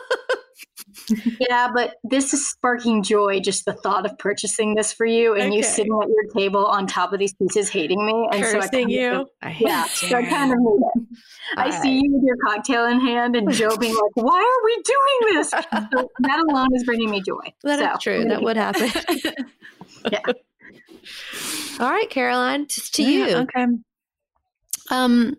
yeah, 1.40 1.70
but 1.74 1.96
this 2.04 2.34
is 2.34 2.48
sparking 2.48 3.04
joy. 3.04 3.40
Just 3.40 3.66
the 3.66 3.74
thought 3.74 4.06
of 4.06 4.18
purchasing 4.18 4.76
this 4.76 4.92
for 4.94 5.06
you 5.06 5.36
and 5.36 5.54
you 5.54 5.64
sitting 5.64 5.98
at 6.02 6.10
your 6.10 6.24
table 6.34 6.66
on 6.66 6.88
top 6.88 7.14
of 7.14 7.20
these 7.20 7.34
pieces, 7.34 7.70
hating 7.70 8.06
me, 8.06 8.28
and 8.32 8.44
so 8.46 8.58
I 8.58 8.62
Cursing 8.62 8.72
kind 8.72 8.84
of- 8.84 8.90
you. 8.90 9.28
I 9.42 9.50
hate 9.50 9.68
Yeah, 9.68 9.86
it, 9.86 9.90
so 9.92 10.16
I 10.18 10.24
kind 10.24 10.52
of 10.52 10.60
need 10.60 10.82
it. 10.96 11.18
I 11.58 11.66
All 11.66 11.72
see 11.84 11.96
you 12.02 12.12
with 12.14 12.24
your 12.24 12.38
cocktail 12.38 12.86
in 12.86 13.00
hand 13.02 13.36
and 13.36 13.52
Joe 13.52 13.76
being 13.78 13.94
like, 13.94 14.16
"Why 14.26 14.40
are 14.40 14.66
we 14.66 14.84
doing 14.84 15.36
this?" 15.38 15.50
So 15.52 16.10
that 16.20 16.40
alone 16.50 16.70
is 16.76 16.84
bringing 16.84 17.10
me 17.12 17.22
joy. 17.22 17.54
That 17.64 17.80
is 17.80 17.86
So, 17.86 17.98
true. 18.00 18.22
I'm 18.22 18.30
That 18.30 18.42
would 18.42 18.58
happen. 18.58 18.90
Yeah. 20.12 20.20
All 21.80 21.90
right, 21.90 22.10
Caroline, 22.10 22.68
just 22.68 22.96
to 22.96 23.04
Yeah, 23.04 23.28
you. 23.28 23.36
Okay. 23.38 23.66
Um 24.92 25.38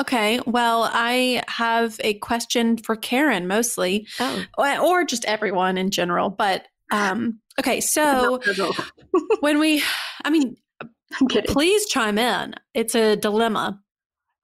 Okay. 0.00 0.40
Well, 0.46 0.88
I 0.90 1.42
have 1.46 2.00
a 2.02 2.14
question 2.14 2.78
for 2.78 2.96
Karen 2.96 3.46
mostly, 3.46 4.06
Oh, 4.18 4.44
or 4.58 5.04
just 5.04 5.24
everyone 5.26 5.76
in 5.76 5.90
general. 5.90 6.30
But 6.30 6.66
um, 6.90 7.40
okay, 7.58 7.80
so 7.80 8.40
when 9.40 9.58
we, 9.58 9.82
I 10.24 10.30
mean, 10.30 10.56
please 11.46 11.86
chime 11.86 12.18
in. 12.18 12.54
It's 12.74 12.94
a 12.94 13.16
dilemma. 13.16 13.80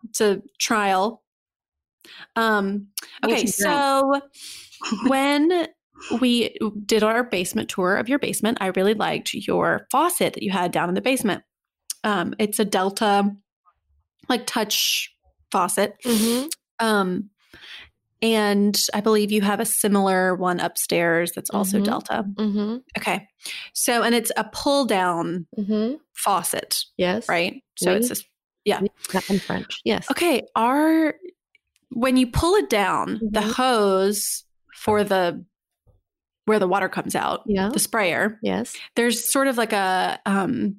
It's 0.09 0.21
a 0.21 0.43
trial. 0.61 1.23
Um, 2.37 2.89
okay, 3.25 3.47
so 3.47 4.21
when 5.07 5.69
we 6.21 6.57
did 6.85 7.03
our 7.03 7.25
basement 7.25 7.69
tour 7.69 7.97
of 7.97 8.09
your 8.09 8.19
basement, 8.19 8.59
I 8.61 8.67
really 8.69 8.95
liked 8.95 9.33
your 9.33 9.87
faucet 9.91 10.35
that 10.35 10.43
you 10.43 10.53
had 10.53 10.71
down 10.71 10.89
in 10.89 10.95
the 10.95 11.01
basement. 11.01 11.43
Um, 12.05 12.35
it's 12.39 12.59
a 12.59 12.65
Delta, 12.65 13.35
like 14.29 14.47
touch 14.47 15.16
faucet. 15.53 15.97
mhm. 16.05 16.51
Um, 16.79 17.31
and 18.23 18.79
I 18.95 19.01
believe 19.01 19.31
you 19.31 19.43
have 19.43 19.61
a 19.61 19.65
similar 19.67 20.35
one 20.35 20.59
upstairs 20.61 21.33
that's 21.35 21.51
also 21.51 21.79
Mhm. 21.81 21.85
Delta. 21.85 22.25
Mhm. 22.35 22.83
Okay. 22.99 23.29
So, 23.75 24.03
and 24.03 24.15
it's 24.15 24.33
a 24.37 24.45
pull 24.45 24.87
down 24.87 25.47
Mhm. 25.59 25.99
faucet, 26.15 26.85
Yes. 26.97 27.29
right? 27.29 27.63
So 27.77 27.91
Oui. 27.93 27.99
it's 27.99 28.09
just, 28.09 28.25
Not 29.15 29.31
in 29.31 29.39
French. 29.39 29.81
Yes. 29.85 30.11
okay. 30.11 30.43
Are, 30.57 31.15
when 31.91 32.17
you 32.17 32.27
pull 32.27 32.55
it 32.57 32.69
down, 32.69 33.21
the 33.23 33.41
Mhm. 33.41 33.53
hose 33.53 34.45
for 34.75 35.05
the, 35.05 35.45
where 36.47 36.59
the 36.59 36.67
water 36.67 36.89
comes 36.89 37.15
out, 37.15 37.43
Yeah. 37.47 37.69
the 37.69 37.79
sprayer, 37.79 38.39
Yes. 38.43 38.75
there's 38.97 39.31
sort 39.31 39.47
of 39.47 39.57
like 39.57 39.73
a 39.73 40.19
um, 40.27 40.77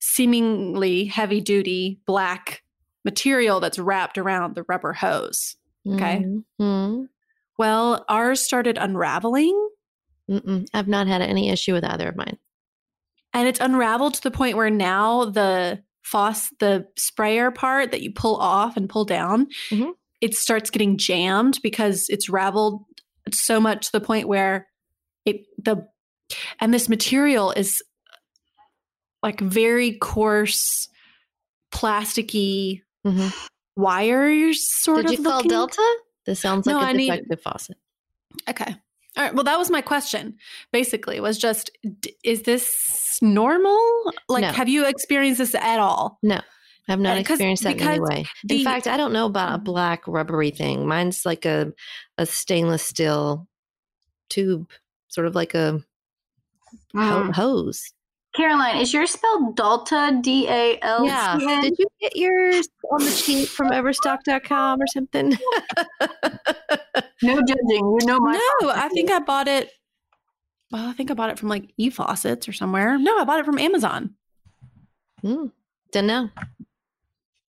seemingly 0.00 1.04
heavy 1.04 1.40
duty 1.40 2.00
black 2.06 2.61
material 3.04 3.60
that's 3.60 3.78
wrapped 3.78 4.18
around 4.18 4.54
the 4.54 4.64
rubber 4.68 4.92
hose. 4.92 5.56
Okay. 5.86 6.24
Mhm. 6.60 7.08
Well, 7.58 8.04
ours 8.08 8.40
started 8.40 8.78
unraveling 8.78 9.68
Mm-mm. 10.30 10.66
I've 10.72 10.86
not 10.88 11.08
had 11.08 11.20
any 11.20 11.50
issue 11.50 11.72
with 11.72 11.84
either 11.84 12.08
of 12.08 12.16
mine. 12.16 12.38
and 13.34 13.48
it's 13.48 13.60
unraveled 13.60 14.14
to 14.14 14.22
the 14.22 14.30
point 14.30 14.56
where 14.56 14.70
now 14.70 15.24
the 15.24 15.82
fauce 16.04 16.50
the 16.60 16.86
sprayer 16.96 17.50
part 17.50 17.90
that 17.90 18.02
you 18.02 18.12
pull 18.12 18.36
off 18.36 18.76
and 18.76 18.88
pull 18.88 19.04
down 19.04 19.46
Mhm. 19.70 19.92
it 20.20 20.34
starts 20.34 20.70
getting 20.70 20.96
jammed 20.98 21.58
because 21.62 22.06
it's 22.08 22.28
raveled 22.28 22.84
so 23.32 23.58
much 23.60 23.86
to 23.86 23.92
the 23.92 24.00
point 24.00 24.28
where 24.28 24.68
it 25.24 25.46
the 25.58 25.86
and 26.60 26.72
this 26.74 26.88
material 26.88 27.50
is 27.52 27.82
like 29.22 29.40
very 29.40 29.92
coarse 29.98 30.88
plasticky 31.72 32.82
Mhm. 33.06 33.32
wires 33.76 34.68
sort 34.80 35.06
Did 35.06 35.06
of 35.06 35.12
you 35.18 35.24
call. 35.24 35.42
Delta? 35.42 35.96
This 36.26 36.40
sounds 36.40 36.66
like 36.66 36.74
No, 36.76 36.80
a 36.80 36.84
I 36.84 36.92
need- 36.92 37.06
defective 37.10 37.40
faucet. 37.42 37.76
Okay. 38.48 38.76
All 39.16 39.24
right. 39.24 39.34
Well, 39.34 39.44
that 39.44 39.58
was 39.58 39.70
my 39.70 39.80
question. 39.82 40.38
Basically, 40.72 41.20
was 41.20 41.36
just 41.36 41.70
d- 42.00 42.16
is 42.24 42.42
this 42.42 43.18
normal? 43.20 43.78
Like, 44.28 44.42
No. 44.42 44.52
have 44.52 44.68
you 44.68 44.86
experienced 44.86 45.38
this 45.38 45.54
at 45.54 45.78
all? 45.80 46.18
No, 46.22 46.40
I've 46.88 46.98
not 47.00 47.16
'cause- 47.18 47.32
experienced 47.34 47.64
that 47.64 47.76
in 47.80 47.86
any 47.86 48.00
way. 48.00 48.26
the- 48.44 48.58
in 48.58 48.64
fact, 48.64 48.86
I 48.86 48.96
don't 48.96 49.12
know 49.12 49.26
about 49.26 49.54
a 49.56 49.58
Mhm. 49.58 49.64
black 49.64 50.06
rubbery 50.08 50.50
thing. 50.50 50.86
Mine's 50.86 51.26
like 51.26 51.44
a 51.44 51.72
a 52.18 52.24
stainless 52.24 52.84
steel 52.86 53.48
tube, 54.30 54.70
sort 55.08 55.26
of 55.26 55.34
like 55.34 55.54
a 55.54 55.82
Mm. 56.94 57.34
hose. 57.34 57.92
Caroline, 58.34 58.78
is 58.78 58.94
yours 58.94 59.10
spelled 59.10 59.56
Dalta? 59.56 60.22
D 60.22 60.48
A 60.48 60.78
L. 60.80 61.04
Yeah. 61.04 61.38
Did 61.60 61.74
you 61.78 61.86
get 62.00 62.16
yours 62.16 62.66
on 62.90 63.04
the 63.04 63.10
cheap 63.10 63.46
from 63.48 63.70
Overstock.com 63.72 64.80
or 64.80 64.86
something? 64.86 65.36
No 67.22 67.40
judging. 67.42 67.96
You 68.00 68.06
know 68.06 68.18
my. 68.18 68.32
No, 68.60 68.70
I 68.70 68.88
think 68.88 69.10
I 69.10 69.18
bought 69.18 69.48
it. 69.48 69.70
Well, 70.70 70.88
I 70.88 70.92
think 70.92 71.10
I 71.10 71.14
bought 71.14 71.30
it 71.30 71.38
from 71.38 71.50
like 71.50 71.72
eFaucets 71.78 72.48
or 72.48 72.52
somewhere. 72.52 72.98
No, 72.98 73.18
I 73.18 73.24
bought 73.24 73.40
it 73.40 73.44
from 73.44 73.58
Amazon. 73.58 74.14
mm, 75.22 75.52
don't 75.92 76.06
know. 76.06 76.30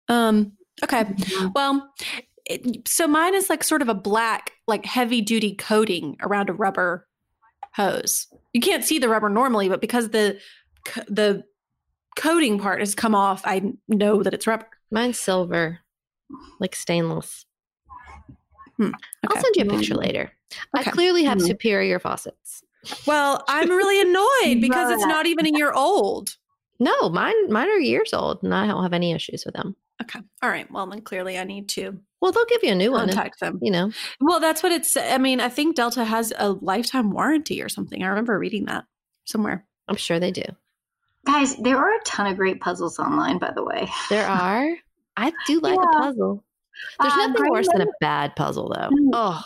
Um. 0.08 0.54
Okay. 0.84 1.06
Well, 1.54 1.94
it, 2.46 2.88
so 2.88 3.08
mine 3.08 3.36
is 3.36 3.50
like 3.50 3.64
sort 3.64 3.84
of 3.84 3.90
a 3.90 3.94
black, 3.94 4.54
like 4.68 4.86
heavy 4.86 5.22
duty 5.22 5.54
coating 5.56 6.18
around 6.22 6.50
a 6.50 6.54
rubber 6.54 7.08
hose. 7.74 8.28
You 8.54 8.62
can't 8.62 8.84
see 8.84 9.00
the 9.00 9.08
rubber 9.08 9.30
normally, 9.30 9.70
but 9.70 9.80
because 9.80 10.10
the 10.10 10.40
co- 10.86 11.04
the 11.08 11.44
coating 12.18 12.60
part 12.60 12.80
has 12.80 12.96
come 12.96 13.16
off, 13.16 13.42
I 13.46 13.74
know 13.88 14.24
that 14.24 14.34
it's 14.34 14.48
rubber. 14.48 14.68
Mine's 14.92 15.20
silver, 15.20 15.80
like 16.60 16.76
stainless. 16.76 17.46
Hmm, 18.78 18.92
I'll 19.30 19.42
send 19.42 19.56
you 19.56 19.64
a 19.64 19.70
picture 19.78 19.96
later. 19.96 20.32
I 20.74 20.84
clearly 20.84 21.24
have 21.24 21.38
Mhm. 21.38 21.48
superior 21.48 22.00
faucets. 22.00 22.64
Well, 23.06 23.44
I'm 23.48 23.70
really 23.70 24.02
annoyed 24.02 24.60
because 24.62 24.92
it's 24.92 25.06
not 25.06 25.26
even 25.28 25.46
a 25.46 25.58
year 25.58 25.72
old. 25.72 26.38
No, 26.80 27.10
mine 27.10 27.50
mine 27.52 27.70
are 27.70 27.78
years 27.80 28.12
old, 28.14 28.42
and 28.44 28.54
I 28.54 28.66
don't 28.68 28.82
have 28.82 28.94
any 28.94 29.12
issues 29.12 29.46
with 29.46 29.54
them. 29.56 29.76
Okay. 30.02 30.20
All 30.42 30.50
right. 30.50 30.70
Well, 30.72 30.88
then 30.88 31.02
clearly 31.02 31.38
I 31.38 31.44
need 31.44 31.70
to 31.70 32.00
Well, 32.22 32.32
they'll 32.32 32.46
give 32.46 32.64
you 32.64 32.72
a 32.72 32.76
new 32.76 32.92
one. 32.92 33.08
contact 33.08 33.40
them. 33.40 33.60
You 33.62 33.70
know, 33.72 33.92
Well, 34.20 34.40
that's 34.40 34.64
what 34.64 34.72
it's. 34.72 34.98
I 34.98 35.20
mean, 35.20 35.40
I 35.40 35.48
think 35.50 35.76
Delta 35.76 36.04
has 36.06 36.34
a 36.38 36.50
lifetime 36.54 37.12
warranty 37.12 37.62
or 37.62 37.70
something. 37.70 38.02
I 38.04 38.08
remember 38.08 38.38
reading 38.40 38.66
that 38.66 38.86
somewhere. 39.26 39.66
I'm 39.88 39.96
sure 39.96 40.20
they 40.20 40.32
do. 40.32 40.44
Guys, 41.26 41.56
there 41.58 41.78
are 41.78 41.94
a 41.96 42.04
ton 42.04 42.28
of 42.28 42.38
great 42.38 42.60
puzzles 42.62 42.98
online, 43.00 43.38
by 43.38 43.52
the 43.52 43.64
way. 43.64 43.90
There 44.10 44.26
are. 44.28 44.76
I 45.18 45.32
do 45.46 45.60
like 45.60 45.78
a 45.78 46.00
puzzle. 46.00 46.44
There's 47.00 47.14
Uh, 47.14 47.18
nothing 47.18 47.34
Gray 47.36 47.50
worse 47.52 47.68
than 47.72 47.82
a 47.82 47.92
bad 48.00 48.36
puzzle, 48.36 48.70
though. 48.70 48.90
Mm. 48.90 49.10
Oh, 49.14 49.44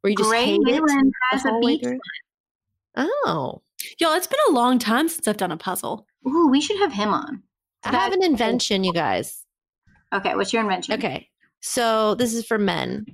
where 0.00 0.10
you 0.10 0.16
just 0.16 0.28
Gray 0.28 0.44
hate 0.46 0.60
it. 0.60 0.64
Leyland 0.64 1.12
the 1.12 1.36
has 1.36 1.44
a 1.44 1.50
whole 1.50 1.60
beach. 1.60 1.84
Oh, 2.96 3.62
Y'all, 4.00 4.14
it's 4.14 4.26
been 4.26 4.38
a 4.48 4.52
long 4.52 4.78
time 4.78 5.08
since 5.08 5.28
I've 5.28 5.36
done 5.36 5.52
a 5.52 5.56
puzzle. 5.56 6.06
Ooh, 6.26 6.48
we 6.48 6.60
should 6.60 6.78
have 6.78 6.92
him 6.92 7.12
on. 7.12 7.42
I 7.84 7.92
have 7.94 8.12
an 8.12 8.22
invention, 8.24 8.82
you 8.82 8.92
guys. 8.92 9.44
Okay, 10.12 10.34
what's 10.34 10.52
your 10.52 10.62
invention? 10.62 10.94
Okay, 10.94 11.28
so 11.60 12.14
this 12.16 12.34
is 12.34 12.44
for 12.46 12.58
men. 12.58 13.06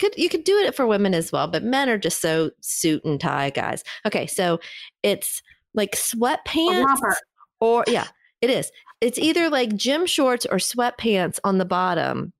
Could 0.00 0.14
you 0.16 0.28
could 0.28 0.44
do 0.44 0.56
it 0.58 0.74
for 0.74 0.86
women 0.86 1.14
as 1.14 1.30
well, 1.30 1.46
but 1.46 1.62
men 1.62 1.88
are 1.88 1.98
just 1.98 2.20
so 2.20 2.50
suit 2.60 3.04
and 3.04 3.20
tie 3.20 3.50
guys. 3.50 3.84
Okay, 4.06 4.26
so 4.26 4.58
it's 5.02 5.42
like 5.78 5.92
sweatpants 5.92 7.14
or 7.60 7.84
yeah, 7.88 8.08
it 8.42 8.50
is. 8.50 8.70
It's 9.00 9.18
either 9.18 9.48
like 9.48 9.74
gym 9.76 10.04
shorts 10.04 10.44
or 10.44 10.58
sweatpants 10.58 11.38
on 11.44 11.58
the 11.58 11.64
bottom, 11.64 12.32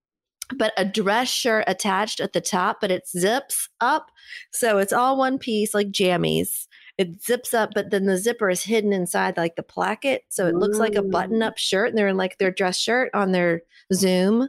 but 0.56 0.72
a 0.76 0.84
dress 0.84 1.28
shirt 1.28 1.64
attached 1.66 2.20
at 2.20 2.32
the 2.34 2.40
top, 2.40 2.80
but 2.80 2.90
it 2.90 3.08
zips 3.08 3.68
up. 3.80 4.10
So 4.52 4.78
it's 4.78 4.92
all 4.92 5.16
one 5.16 5.38
piece 5.38 5.72
like 5.72 5.90
jammies. 5.90 6.66
It 6.98 7.22
zips 7.22 7.54
up, 7.54 7.70
but 7.74 7.90
then 7.90 8.06
the 8.06 8.16
zipper 8.18 8.50
is 8.50 8.64
hidden 8.64 8.92
inside 8.92 9.36
like 9.36 9.54
the 9.54 9.62
placket. 9.62 10.24
So 10.30 10.48
it 10.48 10.56
looks 10.56 10.78
like 10.80 10.96
a 10.96 11.02
button 11.02 11.42
up 11.42 11.56
shirt 11.56 11.90
and 11.90 11.96
they're 11.96 12.08
in 12.08 12.16
like 12.16 12.38
their 12.38 12.50
dress 12.50 12.76
shirt 12.76 13.10
on 13.14 13.30
their 13.30 13.62
Zoom, 13.94 14.48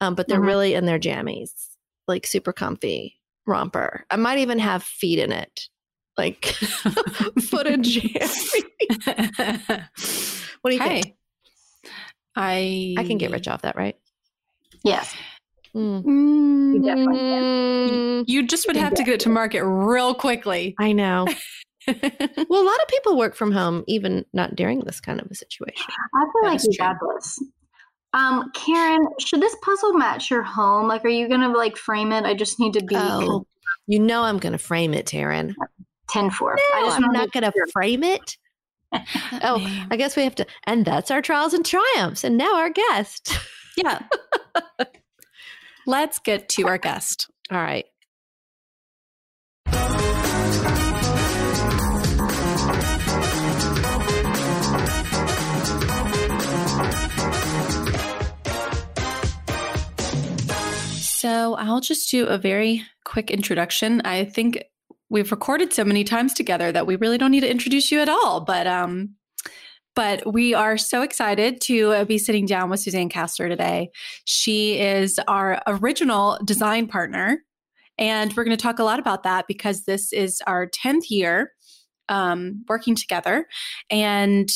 um, 0.00 0.14
but 0.14 0.28
they're 0.28 0.40
Mhm. 0.40 0.46
really 0.46 0.74
in 0.74 0.86
their 0.86 1.00
jammies, 1.00 1.50
like 2.06 2.24
super 2.24 2.52
comfy 2.52 3.18
romper. 3.46 4.04
I 4.10 4.16
might 4.16 4.38
even 4.38 4.60
have 4.60 4.84
feet 4.84 5.18
in 5.18 5.32
it, 5.32 5.68
like 6.18 6.44
footage. 7.48 8.04
What 10.62 10.70
do 10.70 10.76
you 10.76 10.82
hey, 10.82 11.02
think? 11.02 11.16
I 12.34 12.94
I 12.98 13.04
can 13.04 13.16
get 13.16 13.30
rich 13.30 13.46
off 13.46 13.62
that, 13.62 13.76
right? 13.76 13.96
Yes. 14.84 15.14
Mm. 15.74 16.02
You 16.04 16.80
Mm, 16.80 18.24
You 18.26 18.46
just 18.46 18.66
would 18.66 18.76
have 18.76 18.94
to 18.94 19.04
get 19.04 19.14
it 19.14 19.20
to 19.20 19.28
market 19.28 19.64
real 19.64 20.14
quickly. 20.14 20.74
I 20.78 20.92
know. 20.92 21.26
Well, 21.86 22.62
a 22.62 22.68
lot 22.68 22.82
of 22.82 22.88
people 22.88 23.16
work 23.16 23.34
from 23.34 23.50
home, 23.50 23.82
even 23.88 24.26
not 24.34 24.54
during 24.54 24.80
this 24.80 25.00
kind 25.00 25.22
of 25.22 25.30
a 25.30 25.34
situation. 25.34 25.86
I 26.14 26.20
feel 26.20 26.42
That 26.42 26.48
like 26.50 26.62
you 26.62 26.72
true. 26.74 26.86
got 26.86 26.96
this. 27.14 27.38
Um, 28.12 28.50
Karen, 28.54 29.08
should 29.18 29.40
this 29.40 29.56
puzzle 29.62 29.94
match 29.94 30.30
your 30.30 30.42
home? 30.42 30.86
Like, 30.86 31.02
are 31.06 31.08
you 31.08 31.30
gonna 31.30 31.48
like 31.48 31.78
frame 31.78 32.12
it? 32.12 32.24
I 32.26 32.34
just 32.34 32.60
need 32.60 32.74
to 32.74 32.84
be 32.84 32.94
Oh, 32.94 33.46
you 33.86 33.98
know 34.00 34.22
I'm 34.22 34.36
going 34.36 34.52
to 34.52 34.58
frame 34.58 34.92
it, 34.92 35.06
Taryn. 35.06 35.54
Ten 36.08 36.30
four. 36.30 36.56
No, 36.56 36.78
I 36.78 36.84
just 36.84 36.96
I'm 36.96 37.02
wanna 37.02 37.18
not 37.18 37.32
going 37.32 37.44
to 37.44 37.52
sure. 37.54 37.66
frame 37.72 38.02
it. 38.02 38.36
Oh, 39.42 39.58
I 39.90 39.96
guess 39.96 40.16
we 40.16 40.24
have 40.24 40.34
to. 40.36 40.46
And 40.66 40.84
that's 40.84 41.10
our 41.10 41.20
trials 41.20 41.52
and 41.52 41.64
triumphs. 41.64 42.24
And 42.24 42.38
now 42.38 42.56
our 42.56 42.70
guest. 42.70 43.36
yeah. 43.76 44.00
Let's 45.86 46.18
get 46.18 46.48
to 46.50 46.66
our 46.66 46.78
guest. 46.78 47.30
All 47.50 47.58
right. 47.58 47.84
So 61.18 61.54
I'll 61.54 61.80
just 61.80 62.10
do 62.10 62.26
a 62.26 62.38
very 62.38 62.84
quick 63.04 63.30
introduction. 63.30 64.00
I 64.04 64.24
think 64.24 64.62
we've 65.10 65.30
recorded 65.30 65.72
so 65.72 65.84
many 65.84 66.04
times 66.04 66.34
together 66.34 66.70
that 66.72 66.86
we 66.86 66.96
really 66.96 67.18
don't 67.18 67.30
need 67.30 67.40
to 67.40 67.50
introduce 67.50 67.90
you 67.90 68.00
at 68.00 68.08
all. 68.08 68.40
But 68.40 68.66
um, 68.66 69.14
But 69.94 70.32
we 70.32 70.54
are 70.54 70.78
so 70.78 71.02
excited 71.02 71.60
to 71.62 72.04
be 72.04 72.18
sitting 72.18 72.46
down 72.46 72.70
with 72.70 72.78
Suzanne 72.78 73.08
Kasler 73.08 73.48
today. 73.48 73.90
She 74.26 74.78
is 74.78 75.18
our 75.26 75.60
original 75.66 76.38
design 76.44 76.86
partner. 76.86 77.42
And 77.98 78.32
we're 78.36 78.44
going 78.44 78.56
to 78.56 78.62
talk 78.62 78.78
a 78.78 78.84
lot 78.84 79.00
about 79.00 79.24
that 79.24 79.46
because 79.48 79.86
this 79.86 80.12
is 80.12 80.40
our 80.46 80.68
10th 80.70 81.10
year 81.10 81.50
um, 82.08 82.64
working 82.68 82.94
together. 82.94 83.46
And 83.90 84.48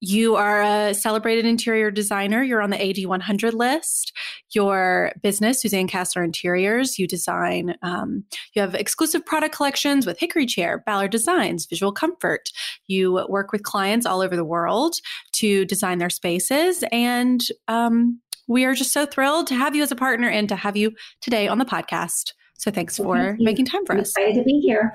you 0.00 0.36
are 0.36 0.62
a 0.62 0.94
celebrated 0.94 1.46
interior 1.46 1.90
designer. 1.90 2.42
You're 2.42 2.60
on 2.60 2.70
the 2.70 2.82
AD 2.82 3.06
100 3.06 3.54
list. 3.54 4.12
Your 4.52 5.12
business, 5.22 5.62
Suzanne 5.62 5.88
Kasler 5.88 6.24
Interiors, 6.24 6.98
you 6.98 7.06
design, 7.06 7.76
um, 7.82 8.24
you 8.54 8.62
have 8.62 8.74
exclusive 8.74 9.24
product 9.24 9.54
collections 9.54 10.06
with 10.06 10.18
Hickory 10.18 10.46
Chair, 10.46 10.82
Ballard 10.84 11.10
Designs, 11.10 11.66
Visual 11.66 11.92
Comfort. 11.92 12.50
You 12.86 13.24
work 13.28 13.52
with 13.52 13.62
clients 13.62 14.06
all 14.06 14.20
over 14.20 14.36
the 14.36 14.44
world 14.44 14.96
to 15.32 15.64
design 15.64 15.98
their 15.98 16.10
spaces. 16.10 16.84
And 16.92 17.42
um, 17.68 18.20
we 18.48 18.64
are 18.64 18.74
just 18.74 18.92
so 18.92 19.06
thrilled 19.06 19.46
to 19.48 19.54
have 19.54 19.74
you 19.74 19.82
as 19.82 19.90
a 19.90 19.96
partner 19.96 20.28
and 20.28 20.48
to 20.48 20.56
have 20.56 20.76
you 20.76 20.92
today 21.20 21.48
on 21.48 21.58
the 21.58 21.64
podcast. 21.64 22.32
So 22.58 22.70
thanks 22.70 22.98
well, 22.98 23.08
for 23.08 23.24
thank 23.28 23.40
making 23.40 23.66
time 23.66 23.84
for 23.86 23.94
I'm 23.94 24.00
us. 24.00 24.10
Excited 24.10 24.34
to 24.36 24.44
be 24.44 24.60
here. 24.60 24.94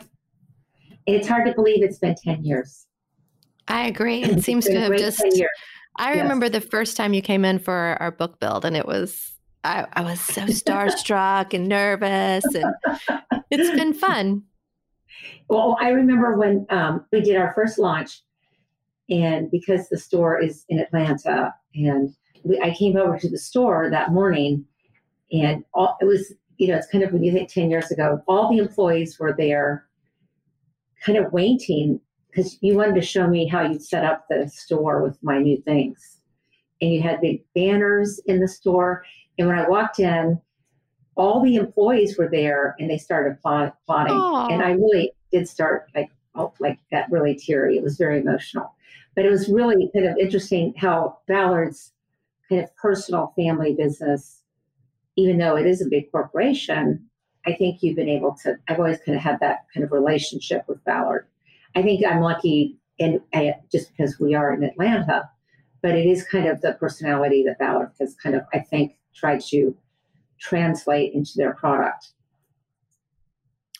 It's 1.07 1.27
hard 1.27 1.47
to 1.47 1.53
believe 1.53 1.83
it's 1.83 1.97
been 1.97 2.15
10 2.15 2.43
years. 2.43 2.85
I 3.67 3.87
agree. 3.87 4.23
It 4.23 4.43
seems 4.43 4.65
to 4.65 4.79
have 4.79 4.97
just. 4.97 5.23
I 5.97 6.13
yes. 6.13 6.21
remember 6.21 6.49
the 6.49 6.61
first 6.61 6.95
time 6.95 7.13
you 7.13 7.21
came 7.21 7.43
in 7.43 7.59
for 7.59 7.97
our 7.99 8.11
book 8.11 8.39
build, 8.39 8.65
and 8.65 8.77
it 8.77 8.85
was 8.85 9.31
I, 9.63 9.85
I 9.93 10.01
was 10.01 10.19
so 10.19 10.41
starstruck 10.45 11.53
and 11.53 11.67
nervous, 11.67 12.45
and 12.45 12.73
it's 13.51 13.71
been 13.71 13.93
fun. 13.93 14.43
Well, 15.49 15.77
I 15.79 15.89
remember 15.89 16.37
when 16.37 16.65
um, 16.69 17.05
we 17.11 17.21
did 17.21 17.35
our 17.35 17.53
first 17.53 17.77
launch, 17.77 18.21
and 19.09 19.51
because 19.51 19.89
the 19.89 19.97
store 19.97 20.41
is 20.41 20.65
in 20.69 20.79
Atlanta, 20.79 21.53
and 21.75 22.15
we, 22.43 22.59
I 22.61 22.73
came 22.73 22.97
over 22.97 23.19
to 23.19 23.29
the 23.29 23.37
store 23.37 23.89
that 23.89 24.11
morning, 24.11 24.65
and 25.31 25.63
all, 25.73 25.97
it 26.01 26.05
was 26.05 26.33
you 26.57 26.67
know 26.67 26.77
it's 26.77 26.87
kind 26.87 27.03
of 27.03 27.11
when 27.11 27.23
you 27.23 27.31
think 27.31 27.49
ten 27.49 27.69
years 27.69 27.91
ago, 27.91 28.21
all 28.27 28.49
the 28.49 28.57
employees 28.57 29.19
were 29.19 29.35
there, 29.37 29.85
kind 31.05 31.17
of 31.17 31.31
waiting 31.33 31.99
because 32.31 32.57
you 32.61 32.75
wanted 32.75 32.95
to 32.95 33.01
show 33.01 33.27
me 33.27 33.47
how 33.47 33.61
you'd 33.61 33.83
set 33.83 34.05
up 34.05 34.25
the 34.29 34.49
store 34.49 35.03
with 35.03 35.21
my 35.21 35.37
new 35.37 35.61
things. 35.61 36.17
And 36.81 36.91
you 36.91 37.01
had 37.01 37.21
big 37.21 37.43
banners 37.53 38.19
in 38.25 38.39
the 38.39 38.47
store. 38.47 39.03
And 39.37 39.47
when 39.47 39.59
I 39.59 39.67
walked 39.67 39.99
in, 39.99 40.39
all 41.15 41.43
the 41.43 41.55
employees 41.55 42.17
were 42.17 42.29
there 42.29 42.75
and 42.79 42.89
they 42.89 42.97
started 42.97 43.39
plotting. 43.41 44.13
Aww. 44.13 44.51
And 44.51 44.63
I 44.63 44.71
really 44.71 45.11
did 45.31 45.47
start 45.47 45.89
like, 45.93 46.09
oh, 46.35 46.53
like 46.59 46.79
that 46.91 47.11
really 47.11 47.35
teary. 47.35 47.77
It 47.77 47.83
was 47.83 47.97
very 47.97 48.19
emotional. 48.19 48.73
But 49.15 49.25
it 49.25 49.29
was 49.29 49.49
really 49.49 49.91
kind 49.93 50.05
of 50.05 50.17
interesting 50.17 50.73
how 50.77 51.19
Ballard's 51.27 51.91
kind 52.47 52.63
of 52.63 52.75
personal 52.77 53.33
family 53.35 53.73
business, 53.73 54.41
even 55.17 55.37
though 55.37 55.57
it 55.57 55.67
is 55.67 55.81
a 55.81 55.89
big 55.89 56.09
corporation, 56.11 57.05
I 57.45 57.53
think 57.53 57.83
you've 57.83 57.95
been 57.95 58.09
able 58.09 58.35
to, 58.43 58.55
I've 58.67 58.79
always 58.79 58.99
kind 59.05 59.17
of 59.17 59.21
had 59.23 59.39
that 59.41 59.65
kind 59.73 59.83
of 59.83 59.91
relationship 59.91 60.63
with 60.67 60.83
Ballard 60.85 61.27
I 61.75 61.81
think 61.81 62.05
I'm 62.05 62.21
lucky, 62.21 62.77
and 62.99 63.21
just 63.71 63.91
because 63.91 64.19
we 64.19 64.35
are 64.35 64.53
in 64.53 64.63
Atlanta, 64.63 65.29
but 65.81 65.95
it 65.95 66.05
is 66.05 66.23
kind 66.25 66.47
of 66.47 66.61
the 66.61 66.73
personality 66.73 67.43
that 67.47 67.59
Ballard 67.59 67.91
has 67.99 68.15
kind 68.21 68.35
of, 68.35 68.43
I 68.53 68.59
think, 68.59 68.97
tried 69.15 69.41
to 69.49 69.75
translate 70.39 71.13
into 71.13 71.31
their 71.35 71.53
product. 71.53 72.09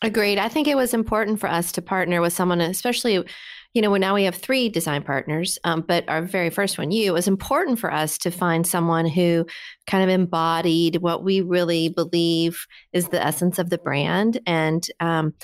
Agreed. 0.02 0.38
I 0.38 0.48
think 0.48 0.66
it 0.66 0.76
was 0.76 0.94
important 0.94 1.38
for 1.38 1.48
us 1.48 1.70
to 1.72 1.82
partner 1.82 2.20
with 2.20 2.32
someone, 2.32 2.60
especially, 2.60 3.24
you 3.72 3.82
know, 3.82 3.94
now 3.94 4.16
we 4.16 4.24
have 4.24 4.34
three 4.34 4.68
design 4.68 5.04
partners, 5.04 5.60
um, 5.62 5.82
but 5.86 6.08
our 6.08 6.22
very 6.22 6.50
first 6.50 6.76
one, 6.76 6.90
you, 6.90 7.06
it 7.06 7.14
was 7.14 7.28
important 7.28 7.78
for 7.78 7.92
us 7.92 8.18
to 8.18 8.32
find 8.32 8.66
someone 8.66 9.06
who 9.06 9.46
kind 9.86 10.02
of 10.02 10.10
embodied 10.10 10.96
what 10.96 11.22
we 11.22 11.40
really 11.40 11.88
believe 11.88 12.66
is 12.92 13.08
the 13.08 13.24
essence 13.24 13.60
of 13.60 13.70
the 13.70 13.78
brand. 13.78 14.40
And, 14.44 14.84
um, 14.98 15.34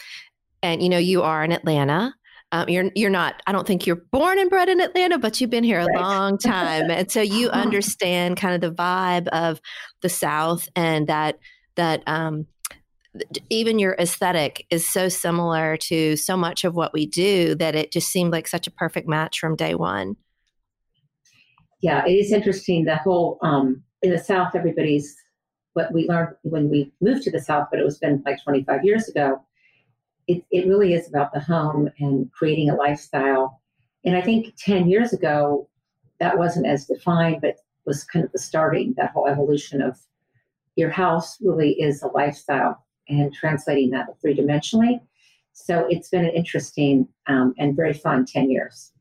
and 0.60 0.82
you 0.82 0.88
know, 0.88 0.98
you 0.98 1.22
are 1.22 1.44
in 1.44 1.52
Atlanta. 1.52 2.12
Um, 2.50 2.68
you're 2.68 2.90
you're 2.94 3.10
not. 3.10 3.42
I 3.46 3.52
don't 3.52 3.66
think 3.66 3.86
you're 3.86 3.96
born 3.96 4.38
and 4.38 4.48
bred 4.48 4.68
in 4.68 4.80
Atlanta, 4.80 5.18
but 5.18 5.40
you've 5.40 5.50
been 5.50 5.64
here 5.64 5.80
a 5.80 5.84
right. 5.84 6.00
long 6.00 6.38
time, 6.38 6.90
and 6.90 7.10
so 7.10 7.20
you 7.20 7.48
understand 7.50 8.38
kind 8.38 8.54
of 8.54 8.60
the 8.60 8.74
vibe 8.74 9.28
of 9.28 9.60
the 10.00 10.08
South, 10.08 10.68
and 10.74 11.06
that 11.08 11.38
that 11.76 12.02
um, 12.06 12.46
even 13.50 13.78
your 13.78 13.94
aesthetic 13.98 14.66
is 14.70 14.88
so 14.88 15.08
similar 15.08 15.76
to 15.76 16.16
so 16.16 16.36
much 16.36 16.64
of 16.64 16.74
what 16.74 16.94
we 16.94 17.06
do 17.06 17.54
that 17.56 17.74
it 17.74 17.92
just 17.92 18.08
seemed 18.08 18.32
like 18.32 18.48
such 18.48 18.66
a 18.66 18.70
perfect 18.70 19.08
match 19.08 19.38
from 19.38 19.54
day 19.54 19.74
one. 19.74 20.16
Yeah, 21.82 22.04
it 22.06 22.12
is 22.12 22.32
interesting. 22.32 22.84
The 22.84 22.96
whole 22.96 23.38
um, 23.42 23.82
in 24.02 24.10
the 24.10 24.18
South, 24.18 24.54
everybody's 24.54 25.14
what 25.74 25.92
we 25.92 26.08
learned 26.08 26.34
when 26.42 26.70
we 26.70 26.92
moved 27.00 27.22
to 27.24 27.30
the 27.30 27.40
South, 27.40 27.68
but 27.70 27.78
it 27.78 27.84
was 27.84 27.98
been 27.98 28.22
like 28.24 28.42
25 28.42 28.84
years 28.84 29.06
ago 29.06 29.40
it, 30.28 30.44
it 30.50 30.68
really 30.68 30.92
is 30.92 31.08
about 31.08 31.32
the 31.32 31.40
home 31.40 31.90
and 31.98 32.30
creating 32.32 32.70
a 32.70 32.76
lifestyle. 32.76 33.60
And 34.04 34.14
I 34.16 34.20
think 34.20 34.54
10 34.58 34.88
years 34.88 35.12
ago, 35.12 35.68
that 36.20 36.38
wasn't 36.38 36.66
as 36.66 36.86
defined, 36.86 37.40
but 37.40 37.56
was 37.86 38.04
kind 38.04 38.24
of 38.24 38.30
the 38.32 38.38
starting, 38.38 38.94
that 38.98 39.10
whole 39.10 39.26
evolution 39.26 39.80
of 39.80 39.98
your 40.76 40.90
house 40.90 41.38
really 41.40 41.72
is 41.80 42.02
a 42.02 42.08
lifestyle 42.08 42.84
and 43.08 43.32
translating 43.32 43.90
that 43.90 44.06
three 44.20 44.36
dimensionally. 44.36 45.00
So 45.54 45.86
it's 45.88 46.10
been 46.10 46.26
an 46.26 46.34
interesting 46.34 47.08
um, 47.26 47.54
and 47.58 47.74
very 47.74 47.94
fun 47.94 48.26
10 48.26 48.50
years. 48.50 48.92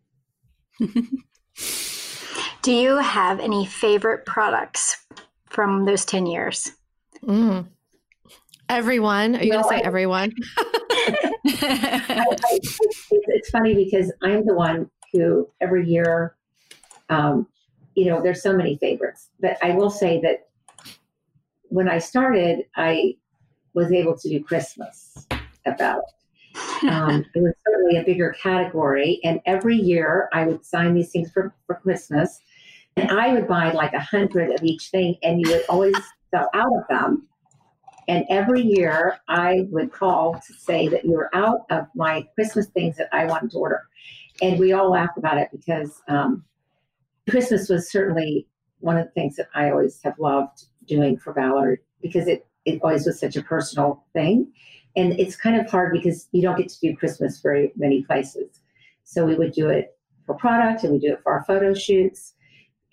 Do 2.62 2.72
you 2.74 2.98
have 2.98 3.40
any 3.40 3.66
favorite 3.66 4.26
products 4.26 5.06
from 5.50 5.86
those 5.86 6.06
10 6.06 6.26
years? 6.26 6.72
Mm. 7.24 7.68
Everyone. 8.70 9.36
Are 9.36 9.44
you 9.44 9.52
going 9.52 9.63
to 9.63 9.70
say 9.70 9.82
everyone? 9.82 10.32
I, 11.08 12.26
I, 12.30 12.60
it's 13.12 13.50
funny 13.50 13.74
because 13.74 14.12
I'm 14.22 14.46
the 14.46 14.54
one 14.54 14.89
who 15.13 15.50
every 15.62 15.88
year, 15.88 16.36
um, 17.10 17.48
you 17.96 18.06
know, 18.06 18.22
there's 18.22 18.41
so 18.41 18.56
many 18.56 18.78
favorites, 18.78 19.30
but 19.39 19.58
I 19.63 19.72
will 19.72 19.89
say 19.89 20.20
that 20.22 20.48
when 21.70 21.89
I 21.89 22.00
started, 22.00 22.65
I 22.76 23.15
was 23.74 23.91
able 23.91 24.17
to 24.17 24.30
do 24.30 24.43
Christmas 24.43 25.28
about 25.65 26.00
it. 26.00 26.89
Um, 26.89 27.26
it 27.36 27.41
was 27.41 27.54
certainly 27.67 27.98
a 27.98 28.04
bigger 28.04 28.36
category, 28.41 29.20
and 29.24 29.39
every 29.46 29.76
year 29.76 30.30
I 30.34 30.46
would 30.46 30.65
sign 30.65 30.93
these 30.93 31.12
things 31.12 31.32
for, 31.32 31.54
for 31.65 31.76
Christmas, 31.76 32.39
and 32.96 33.12
I 33.12 33.34
would 33.34 33.48
buy 33.48 33.72
like 33.72 33.93
a 33.93 34.00
hundred 34.00 34.52
of 34.52 34.63
each 34.63 34.89
thing, 34.89 35.15
and 35.24 35.39
you 35.39 35.52
would 35.52 35.65
always 35.70 35.96
sell 36.32 36.50
out 36.54 36.72
of 36.76 36.84
them. 36.89 37.28
And 38.08 38.26
every 38.30 38.62
year 38.62 39.20
I 39.28 39.67
would 39.70 39.91
call 39.91 40.36
to 40.36 40.54
say 40.54 40.88
that 40.88 41.04
you 41.04 41.12
were 41.12 41.30
out 41.36 41.62
of 41.70 41.88
my 41.93 42.26
Christmas 42.36 42.67
things 42.67 42.98
that 42.98 43.10
I 43.12 43.26
wanted 43.26 43.52
to 43.52 43.58
order. 43.58 43.88
And 44.41 44.60
we 44.60 44.72
all 44.72 44.91
laughed 44.91 45.17
about 45.17 45.38
it 45.38 45.50
because 45.52 46.02
um, 46.08 46.46
Christmas 47.30 47.70
was 47.70 47.91
certainly 47.91 48.48
one 48.80 48.98
of 48.98 49.06
the 49.06 49.12
things 49.12 49.36
that 49.36 49.50
I 49.56 49.72
always 49.72 50.00
have 50.04 50.17
loved 50.20 50.65
doing 50.86 51.17
for 51.17 51.34
Ballard 51.34 51.80
because 52.02 52.28
it, 52.28 52.48
it 52.65 52.80
always 52.82 53.06
was 53.06 53.20
such 53.20 53.36
a 53.36 53.41
personal 53.41 54.06
thing. 54.13 54.52
And 54.96 55.20
it's 55.20 55.36
kind 55.36 55.60
of 55.60 55.70
hard 55.70 55.91
because 55.91 56.28
you 56.32 56.41
don't 56.41 56.58
get 56.58 56.70
to 56.70 56.80
do 56.80 56.96
Christmas 56.96 57.39
very 57.41 57.72
many 57.76 58.04
places. 58.04 58.62
So 59.04 59.26
we 59.26 59.36
would 59.36 59.52
do 59.52 59.70
it 59.70 59.98
for 60.26 60.36
product 60.36 60.84
and 60.84 60.93
we 60.93 61.00
do 61.00 61.13
it 61.13 61.22
for 61.24 61.34
our 61.34 61.43
photo 61.43 61.74
shoots. 61.74 62.34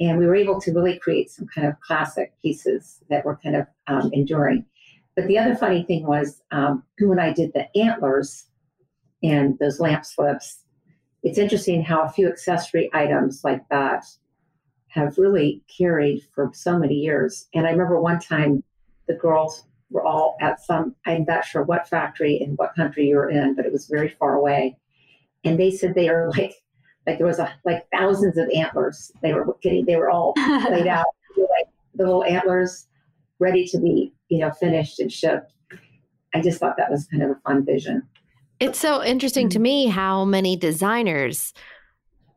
And 0.01 0.19
we 0.19 0.27
were 0.27 0.35
able 0.35 0.61
to 0.61 0.73
really 0.73 0.99
create 0.99 1.31
some 1.31 1.47
kind 1.47 1.69
of 1.69 1.79
classic 1.81 2.33
pieces 2.43 3.01
that 3.11 3.25
were 3.25 3.37
kind 3.37 3.57
of 3.57 3.67
um, 3.87 4.11
enduring. 4.13 4.65
But 5.17 5.27
the 5.29 5.39
other 5.39 5.55
funny 5.55 5.85
thing 5.85 6.07
was 6.07 6.43
um, 6.51 6.83
and 6.99 7.21
I 7.21 7.33
did 7.33 7.53
the 7.53 7.67
antlers 7.79 8.47
and 9.23 9.59
those 9.59 9.81
lamp 9.81 10.05
slips, 10.05 10.65
it's 11.23 11.39
interesting 11.39 11.83
how 11.83 12.03
a 12.03 12.11
few 12.11 12.29
accessory 12.29 12.91
items 12.93 13.43
like 13.45 13.67
that 13.71 14.05
have 14.89 15.19
really 15.19 15.63
carried 15.75 16.23
for 16.35 16.51
so 16.53 16.79
many 16.79 16.95
years. 16.95 17.49
And 17.55 17.67
I 17.67 17.71
remember 17.71 18.01
one 18.01 18.21
time 18.21 18.63
the 19.09 19.15
girls 19.15 19.65
were 19.91 20.05
all 20.05 20.37
at 20.41 20.61
some, 20.61 20.95
I'm 21.07 21.25
not 21.27 21.45
sure 21.45 21.63
what 21.63 21.89
factory 21.89 22.37
in 22.41 22.53
what 22.53 22.75
country 22.75 23.09
you 23.09 23.17
were 23.17 23.31
in, 23.31 23.55
but 23.55 23.65
it 23.65 23.73
was 23.73 23.87
very 23.87 24.09
far 24.09 24.35
away. 24.35 24.77
And 25.45 25.59
they 25.59 25.71
said 25.71 25.95
they 25.95 26.09
are 26.09 26.31
like, 26.37 26.55
like 27.07 27.19
there 27.19 27.27
was 27.27 27.39
a, 27.39 27.53
like 27.65 27.87
thousands 27.91 28.37
of 28.37 28.49
antlers. 28.51 29.11
They 29.23 29.33
were 29.33 29.57
getting, 29.63 29.85
they 29.85 29.97
were 29.97 30.11
all 30.11 30.35
laid 30.71 30.87
out, 30.87 31.07
like 31.37 31.67
the 31.95 32.05
little 32.05 32.25
antlers 32.25 32.87
ready 33.39 33.67
to 33.67 33.79
be 33.79 34.13
you 34.35 34.41
know, 34.41 34.51
finished 34.51 34.99
and 34.99 35.13
shipped. 35.13 35.53
I 36.35 36.41
just 36.41 36.59
thought 36.59 36.77
that 36.77 36.91
was 36.91 37.07
kind 37.07 37.23
of 37.23 37.31
a 37.31 37.41
fun 37.47 37.65
vision. 37.65 38.03
It's 38.59 38.81
so 38.81 39.03
interesting 39.03 39.49
to 39.51 39.57
mm-hmm. 39.57 39.63
me 39.63 39.87
how 39.87 40.25
many 40.25 40.57
designers 40.57 41.53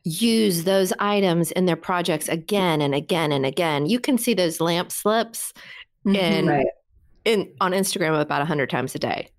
use 0.03 0.63
those 0.63 0.93
items 0.99 1.51
in 1.51 1.65
their 1.65 1.75
projects 1.75 2.29
again 2.29 2.81
and 2.81 2.93
again 2.93 3.31
and 3.31 3.45
again. 3.45 3.87
You 3.87 3.99
can 3.99 4.19
see 4.19 4.35
those 4.35 4.61
lamp 4.61 4.91
slips 4.91 5.53
mm-hmm. 6.05 6.15
in, 6.15 6.45
right. 6.45 6.67
in 7.25 7.51
on 7.59 7.71
Instagram 7.71 8.19
about 8.19 8.39
100 8.39 8.69
times 8.69 8.93
a 8.93 8.99
day. 8.99 9.29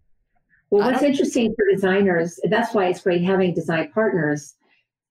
Well, 0.71 0.91
what's 0.91 1.03
interesting 1.03 1.55
for 1.55 1.65
designers, 1.73 2.41
that's 2.51 2.75
why 2.75 2.89
it's 2.89 3.01
great 3.01 3.23
having 3.23 3.55
design 3.55 3.91
partners, 3.93 4.57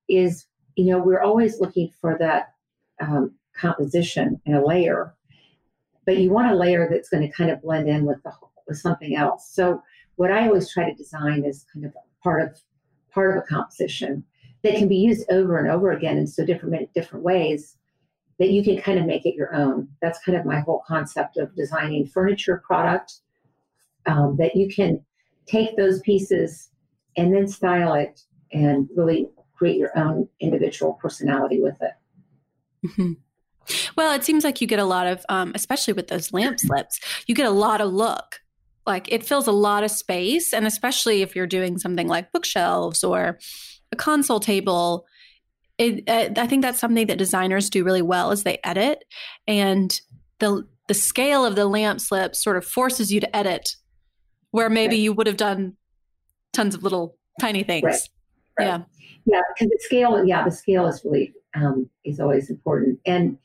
is 0.10 0.46
you 0.76 0.92
know, 0.92 1.00
we're 1.00 1.22
always 1.22 1.60
looking 1.60 1.92
for 2.00 2.18
that 2.20 2.54
um, 3.02 3.34
composition 3.56 4.40
and 4.46 4.56
a 4.56 4.64
layer, 4.64 5.16
but 6.08 6.18
you 6.18 6.32
want 6.32 6.50
a 6.50 6.56
layer 6.56 6.88
that's 6.90 7.10
going 7.10 7.22
to 7.22 7.32
kind 7.32 7.52
of 7.52 7.62
blend 7.62 7.88
in 7.88 8.06
with 8.06 8.24
the 8.24 8.32
with 8.66 8.78
something 8.78 9.16
else. 9.16 9.52
So 9.54 9.84
what 10.16 10.32
I 10.32 10.48
always 10.48 10.72
try 10.72 10.90
to 10.90 10.96
design 10.96 11.44
is 11.46 11.66
kind 11.72 11.86
of 11.86 11.94
part 12.24 12.42
of 12.42 12.60
part 13.14 13.38
of 13.38 13.44
a 13.44 13.46
composition 13.46 14.24
that 14.64 14.76
can 14.76 14.88
be 14.88 14.96
used 14.96 15.30
over 15.30 15.60
and 15.60 15.70
over 15.70 15.92
again 15.92 16.18
in 16.18 16.26
so 16.26 16.46
different 16.46 16.92
different 16.94 17.24
ways 17.24 17.78
that 18.40 18.52
you 18.52 18.64
can 18.64 18.80
kind 18.80 19.00
of 19.00 19.06
make 19.06 19.26
it 19.26 19.36
your 19.36 19.54
own. 19.54 19.90
That's 20.02 20.24
kind 20.24 20.38
of 20.38 20.46
my 20.46 20.62
whole 20.62 20.84
concept 20.88 21.38
of 21.38 21.56
designing 21.56 22.08
furniture 22.08 22.64
product 22.66 23.16
um, 24.06 24.38
that 24.38 24.56
you 24.56 24.74
can 24.74 25.04
take 25.46 25.76
those 25.76 26.00
pieces 26.02 26.70
and 27.18 27.36
then 27.36 27.48
style 27.48 27.94
it 27.96 28.22
and 28.54 28.88
really 28.96 29.28
create 29.56 29.78
your 29.78 29.98
own 29.98 30.30
individual 30.40 30.94
personality 30.94 31.62
with 31.62 31.82
it. 31.82 31.94
Mm-hmm. 32.86 33.14
Well, 33.96 34.14
it 34.14 34.24
seems 34.24 34.44
like 34.44 34.62
you 34.62 34.68
get 34.68 34.80
a 34.80 34.86
lot 34.86 35.08
of, 35.08 35.26
um, 35.30 35.52
especially 35.56 35.94
with 35.94 36.08
those 36.08 36.34
lamp 36.34 36.60
slips, 36.60 37.00
you 37.28 37.36
get 37.36 37.46
a 37.46 37.52
lot 37.52 37.82
of 37.82 37.92
look. 37.92 38.42
Like 38.86 39.12
it 39.12 39.26
fills 39.26 39.48
a 39.48 39.52
lot 39.52 39.84
of 39.84 39.92
space. 39.92 40.54
And 40.54 40.66
especially 40.66 41.22
if 41.22 41.36
you're 41.36 41.48
doing 41.48 41.78
something 41.78 42.08
like 42.08 42.32
bookshelves 42.32 43.04
or 43.04 43.40
a 43.92 43.96
console 43.96 44.40
table, 44.40 45.06
it, 45.78 46.08
uh, 46.08 46.42
I 46.42 46.48
think 46.48 46.62
that's 46.62 46.80
something 46.80 47.08
that 47.08 47.18
designers 47.18 47.70
do 47.70 47.84
really 47.84 48.02
well 48.02 48.32
is 48.32 48.44
they 48.44 48.60
edit. 48.64 49.04
And 49.48 50.00
the, 50.40 50.66
the 50.88 50.94
scale 50.94 51.46
of 51.46 51.56
the 51.56 51.66
lamp 51.66 52.00
slip 52.00 52.36
sort 52.36 52.58
of 52.58 52.66
forces 52.66 53.12
you 53.12 53.20
to 53.20 53.36
edit 53.36 53.76
where 54.52 54.70
maybe 54.70 54.96
right. 54.96 55.02
you 55.02 55.14
would 55.14 55.28
have 55.28 55.38
done 55.38 55.76
tons 56.54 56.74
of 56.74 56.84
little 56.84 57.18
tiny 57.40 57.64
things. 57.64 57.84
Right. 57.84 58.10
Right. 58.58 58.66
Yeah. 58.66 58.80
Yeah, 59.30 59.42
because 59.54 59.70
the 59.70 59.80
scale, 59.82 60.24
yeah, 60.26 60.46
the 60.46 60.52
scale 60.52 60.88
is 60.88 61.02
really 61.04 61.34
um, 61.54 61.90
is 62.06 62.22
always 62.22 62.50
important, 62.50 63.00
and 63.06 63.38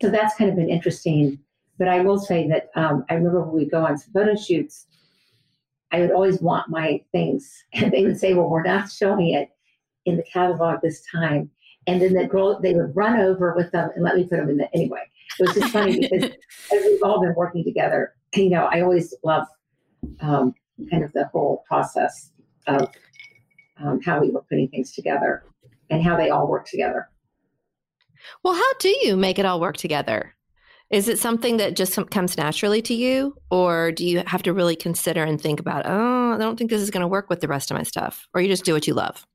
so 0.00 0.10
that's 0.10 0.34
kind 0.36 0.50
of 0.50 0.56
been 0.56 0.68
interesting. 0.68 1.38
But 1.78 1.88
I 1.88 2.00
will 2.00 2.18
say 2.18 2.48
that 2.48 2.70
um, 2.74 3.04
I 3.10 3.14
remember 3.14 3.42
when 3.42 3.54
we 3.54 3.68
go 3.68 3.84
on 3.84 3.98
some 3.98 4.12
photo 4.12 4.34
shoots, 4.34 4.86
I 5.92 6.00
would 6.00 6.10
always 6.10 6.40
want 6.40 6.70
my 6.70 7.02
things, 7.12 7.64
and 7.72 7.92
they 7.92 8.04
would 8.04 8.18
say, 8.18 8.34
"Well, 8.34 8.48
we're 8.48 8.62
not 8.62 8.90
showing 8.90 9.30
it 9.30 9.50
in 10.04 10.16
the 10.16 10.22
catalog 10.22 10.80
this 10.82 11.02
time." 11.10 11.50
And 11.88 12.02
then 12.02 12.14
the 12.14 12.26
girl, 12.26 12.60
they 12.60 12.74
would 12.74 12.96
run 12.96 13.20
over 13.20 13.54
with 13.54 13.70
them 13.70 13.90
and 13.94 14.02
let 14.02 14.16
me 14.16 14.24
put 14.24 14.38
them 14.38 14.48
in 14.48 14.56
the 14.56 14.68
anyway. 14.74 15.02
It 15.38 15.46
was 15.46 15.54
just 15.54 15.72
funny 15.72 16.00
because 16.00 16.24
as 16.72 16.84
we've 16.84 17.02
all 17.02 17.20
been 17.20 17.34
working 17.36 17.62
together, 17.62 18.14
you 18.34 18.50
know, 18.50 18.64
I 18.64 18.80
always 18.80 19.14
love 19.22 19.46
um, 20.20 20.52
kind 20.90 21.04
of 21.04 21.12
the 21.12 21.26
whole 21.26 21.64
process 21.68 22.32
of 22.66 22.88
um, 23.78 24.00
how 24.02 24.20
we 24.20 24.30
were 24.30 24.42
putting 24.42 24.68
things 24.68 24.92
together 24.92 25.44
and 25.90 26.02
how 26.02 26.16
they 26.16 26.30
all 26.30 26.48
work 26.48 26.66
together. 26.66 27.08
Well, 28.42 28.54
how 28.54 28.72
do 28.78 28.94
you 29.02 29.16
make 29.16 29.38
it 29.38 29.46
all 29.46 29.60
work 29.60 29.76
together? 29.76 30.34
Is 30.90 31.08
it 31.08 31.18
something 31.18 31.56
that 31.56 31.74
just 31.74 31.98
comes 32.10 32.36
naturally 32.36 32.80
to 32.82 32.94
you, 32.94 33.36
or 33.50 33.90
do 33.90 34.06
you 34.06 34.22
have 34.26 34.42
to 34.44 34.52
really 34.52 34.76
consider 34.76 35.24
and 35.24 35.40
think 35.40 35.58
about, 35.58 35.84
oh, 35.84 36.32
I 36.32 36.38
don't 36.38 36.56
think 36.56 36.70
this 36.70 36.82
is 36.82 36.90
going 36.90 37.00
to 37.00 37.08
work 37.08 37.28
with 37.28 37.40
the 37.40 37.48
rest 37.48 37.70
of 37.70 37.76
my 37.76 37.82
stuff, 37.82 38.28
or 38.32 38.40
you 38.40 38.48
just 38.48 38.64
do 38.64 38.72
what 38.72 38.86
you 38.86 38.94
love? 38.94 39.26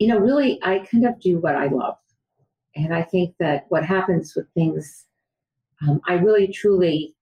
You 0.00 0.08
know, 0.08 0.18
really, 0.18 0.58
I 0.62 0.80
kind 0.80 1.06
of 1.06 1.20
do 1.20 1.38
what 1.38 1.54
I 1.54 1.68
love. 1.68 1.96
And 2.74 2.92
I 2.92 3.02
think 3.02 3.34
that 3.38 3.66
what 3.68 3.84
happens 3.84 4.34
with 4.34 4.46
things, 4.52 5.06
um, 5.86 6.00
I 6.08 6.14
really 6.14 6.48
truly 6.48 7.14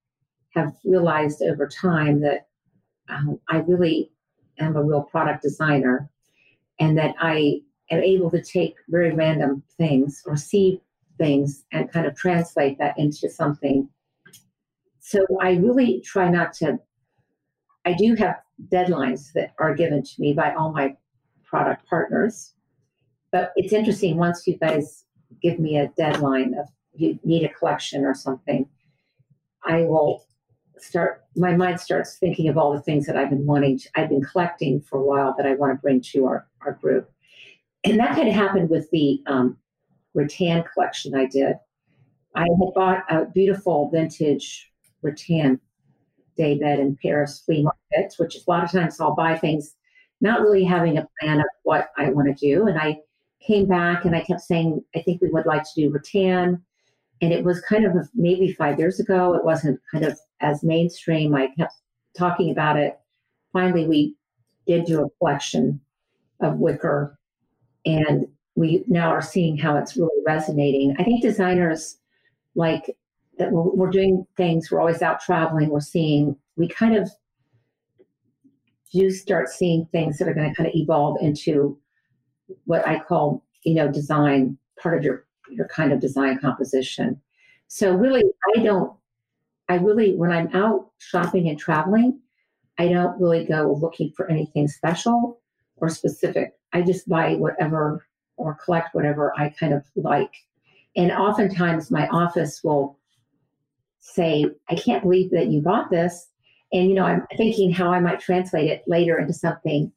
have 0.55 0.73
realized 0.83 1.41
over 1.43 1.67
time 1.67 2.21
that 2.21 2.47
um, 3.07 3.39
I 3.47 3.57
really 3.57 4.11
am 4.59 4.75
a 4.75 4.83
real 4.83 5.03
product 5.03 5.43
designer 5.43 6.09
and 6.79 6.97
that 6.97 7.15
I 7.19 7.61
am 7.91 8.01
able 8.01 8.31
to 8.31 8.41
take 8.41 8.75
very 8.89 9.13
random 9.13 9.63
things 9.77 10.23
or 10.25 10.35
see 10.35 10.81
things 11.17 11.65
and 11.71 11.91
kind 11.91 12.05
of 12.05 12.15
translate 12.15 12.77
that 12.79 12.97
into 12.97 13.29
something. 13.29 13.87
So 14.99 15.25
I 15.41 15.53
really 15.53 16.01
try 16.01 16.29
not 16.29 16.53
to, 16.53 16.79
I 17.85 17.93
do 17.93 18.15
have 18.15 18.37
deadlines 18.69 19.31
that 19.33 19.53
are 19.59 19.75
given 19.75 20.03
to 20.03 20.13
me 20.21 20.33
by 20.33 20.53
all 20.53 20.71
my 20.71 20.95
product 21.43 21.87
partners. 21.87 22.53
But 23.31 23.51
it's 23.55 23.73
interesting 23.73 24.17
once 24.17 24.47
you 24.47 24.57
guys 24.57 25.05
give 25.41 25.59
me 25.59 25.77
a 25.77 25.89
deadline 25.97 26.53
of 26.55 26.67
you 26.93 27.19
need 27.23 27.43
a 27.43 27.49
collection 27.49 28.05
or 28.05 28.13
something, 28.13 28.67
I 29.63 29.81
will 29.81 30.25
start 30.77 31.23
my 31.35 31.55
mind 31.55 31.79
starts 31.79 32.17
thinking 32.17 32.47
of 32.47 32.57
all 32.57 32.73
the 32.73 32.81
things 32.81 33.05
that 33.05 33.17
I've 33.17 33.29
been 33.29 33.45
wanting 33.45 33.79
to, 33.79 33.89
I've 33.95 34.09
been 34.09 34.23
collecting 34.23 34.81
for 34.81 34.99
a 34.99 35.03
while 35.03 35.33
that 35.37 35.45
I 35.45 35.55
want 35.55 35.73
to 35.73 35.81
bring 35.81 36.01
to 36.01 36.25
our, 36.25 36.47
our 36.61 36.73
group. 36.73 37.09
And 37.85 37.99
that 37.99 38.15
kind 38.15 38.27
of 38.27 38.33
happened 38.33 38.69
with 38.69 38.89
the 38.91 39.21
um, 39.27 39.57
rattan 40.13 40.63
collection 40.73 41.15
I 41.15 41.25
did. 41.25 41.55
I 42.35 42.41
had 42.41 42.73
bought 42.73 43.03
a 43.09 43.25
beautiful 43.25 43.89
vintage 43.93 44.71
rattan 45.01 45.59
daybed 46.37 46.79
in 46.79 46.97
Paris 47.01 47.41
flea 47.45 47.63
market, 47.63 48.13
which 48.17 48.35
is 48.35 48.45
a 48.45 48.49
lot 48.49 48.63
of 48.63 48.71
times 48.71 48.99
I'll 48.99 49.15
buy 49.15 49.37
things 49.37 49.75
not 50.19 50.41
really 50.41 50.63
having 50.63 50.97
a 50.97 51.07
plan 51.19 51.39
of 51.39 51.45
what 51.63 51.89
I 51.97 52.09
want 52.09 52.27
to 52.27 52.33
do. 52.33 52.67
And 52.67 52.77
I 52.77 52.99
came 53.45 53.67
back 53.67 54.05
and 54.05 54.15
I 54.15 54.21
kept 54.21 54.41
saying, 54.41 54.83
I 54.95 55.01
think 55.01 55.21
we 55.21 55.29
would 55.29 55.45
like 55.45 55.63
to 55.63 55.81
do 55.81 55.89
rattan 55.89 56.61
and 57.21 57.31
it 57.31 57.43
was 57.43 57.61
kind 57.61 57.85
of 57.85 58.09
maybe 58.13 58.51
five 58.51 58.79
years 58.79 58.99
ago. 58.99 59.33
It 59.33 59.45
wasn't 59.45 59.79
kind 59.91 60.05
of 60.05 60.19
as 60.41 60.63
mainstream. 60.63 61.33
I 61.33 61.47
kept 61.57 61.73
talking 62.17 62.51
about 62.51 62.77
it. 62.77 62.99
Finally, 63.53 63.87
we 63.87 64.15
did 64.67 64.85
do 64.85 65.03
a 65.03 65.09
collection 65.17 65.79
of 66.41 66.57
wicker, 66.57 67.17
and 67.85 68.27
we 68.55 68.83
now 68.87 69.09
are 69.09 69.21
seeing 69.21 69.57
how 69.57 69.77
it's 69.77 69.97
really 69.97 70.21
resonating. 70.25 70.95
I 70.97 71.03
think 71.03 71.21
designers 71.21 71.97
like 72.55 72.97
that 73.37 73.51
we're, 73.51 73.63
we're 73.63 73.89
doing 73.89 74.25
things. 74.37 74.71
We're 74.71 74.79
always 74.79 75.01
out 75.01 75.19
traveling. 75.19 75.69
We're 75.69 75.81
seeing. 75.81 76.35
We 76.57 76.67
kind 76.69 76.95
of 76.95 77.11
do 78.93 79.11
start 79.11 79.49
seeing 79.49 79.85
things 79.91 80.17
that 80.17 80.27
are 80.27 80.33
going 80.33 80.49
to 80.49 80.55
kind 80.55 80.69
of 80.69 80.75
evolve 80.75 81.17
into 81.21 81.77
what 82.63 82.87
I 82.87 82.99
call, 82.99 83.43
you 83.63 83.75
know, 83.75 83.91
design 83.91 84.57
part 84.81 84.97
of 84.97 85.03
your 85.03 85.25
your 85.49 85.67
kind 85.67 85.91
of 85.91 85.99
design 85.99 86.39
composition. 86.39 87.21
So 87.67 87.93
really, 87.93 88.23
I 88.55 88.63
don't, 88.63 88.93
I 89.69 89.75
really, 89.75 90.15
when 90.15 90.31
I'm 90.31 90.53
out 90.55 90.91
shopping 90.99 91.49
and 91.49 91.59
traveling, 91.59 92.19
I 92.77 92.89
don't 92.89 93.19
really 93.19 93.45
go 93.45 93.77
looking 93.79 94.11
for 94.15 94.29
anything 94.29 94.67
special 94.67 95.39
or 95.77 95.89
specific. 95.89 96.53
I 96.75 96.81
just 96.81 97.07
buy 97.07 97.35
whatever 97.35 98.05
or 98.37 98.57
collect 98.63 98.93
whatever 98.93 99.33
I 99.37 99.49
kind 99.49 99.73
of 99.73 99.83
like. 99.95 100.31
And 100.95 101.11
oftentimes 101.11 101.91
my 101.91 102.07
office 102.09 102.63
will 102.63 102.97
say, 103.99 104.45
I 104.69 104.75
can't 104.75 105.03
believe 105.03 105.31
that 105.31 105.47
you 105.47 105.61
bought 105.61 105.89
this. 105.89 106.27
And, 106.73 106.89
you 106.89 106.95
know, 106.95 107.05
I'm 107.05 107.25
thinking 107.37 107.71
how 107.71 107.91
I 107.91 107.99
might 107.99 108.19
translate 108.19 108.69
it 108.69 108.83
later 108.87 109.17
into 109.17 109.33
something. 109.33 109.91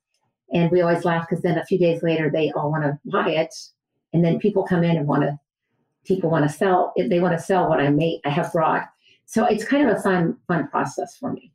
And 0.52 0.70
we 0.70 0.80
always 0.80 1.04
laugh 1.04 1.26
because 1.28 1.42
then 1.42 1.58
a 1.58 1.64
few 1.64 1.78
days 1.78 2.02
later, 2.02 2.30
they 2.30 2.50
all 2.52 2.70
want 2.70 2.84
to 2.84 2.98
buy 3.04 3.30
it 3.30 3.54
and 4.12 4.24
then 4.24 4.38
people 4.38 4.62
come 4.62 4.84
in 4.84 4.96
and 4.96 5.06
want 5.06 5.22
to 5.22 5.38
people 6.04 6.30
want 6.30 6.48
to 6.48 6.54
sell 6.54 6.92
eh, 6.98 7.06
they 7.08 7.20
want 7.20 7.36
to 7.36 7.44
sell 7.44 7.68
what 7.68 7.80
i 7.80 7.88
made 7.88 8.20
i 8.24 8.30
have 8.30 8.52
brought 8.52 8.88
so 9.26 9.44
it's 9.44 9.64
kind 9.64 9.88
of 9.88 9.96
a 9.96 10.00
fun 10.00 10.36
fun 10.46 10.68
process 10.68 11.16
for 11.16 11.32
me 11.32 11.52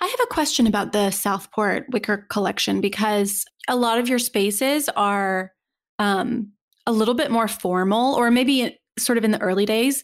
I 0.00 0.06
have 0.06 0.20
a 0.22 0.32
question 0.32 0.66
about 0.66 0.92
the 0.92 1.10
Southport 1.10 1.84
Wicker 1.90 2.24
collection 2.30 2.80
because 2.80 3.44
a 3.68 3.76
lot 3.76 3.98
of 3.98 4.08
your 4.08 4.18
spaces 4.18 4.88
are 4.96 5.52
um, 5.98 6.52
a 6.86 6.92
little 6.92 7.14
bit 7.14 7.30
more 7.30 7.48
formal, 7.48 8.14
or 8.14 8.30
maybe 8.30 8.76
sort 8.98 9.18
of 9.18 9.24
in 9.24 9.30
the 9.30 9.40
early 9.40 9.64
days, 9.64 10.02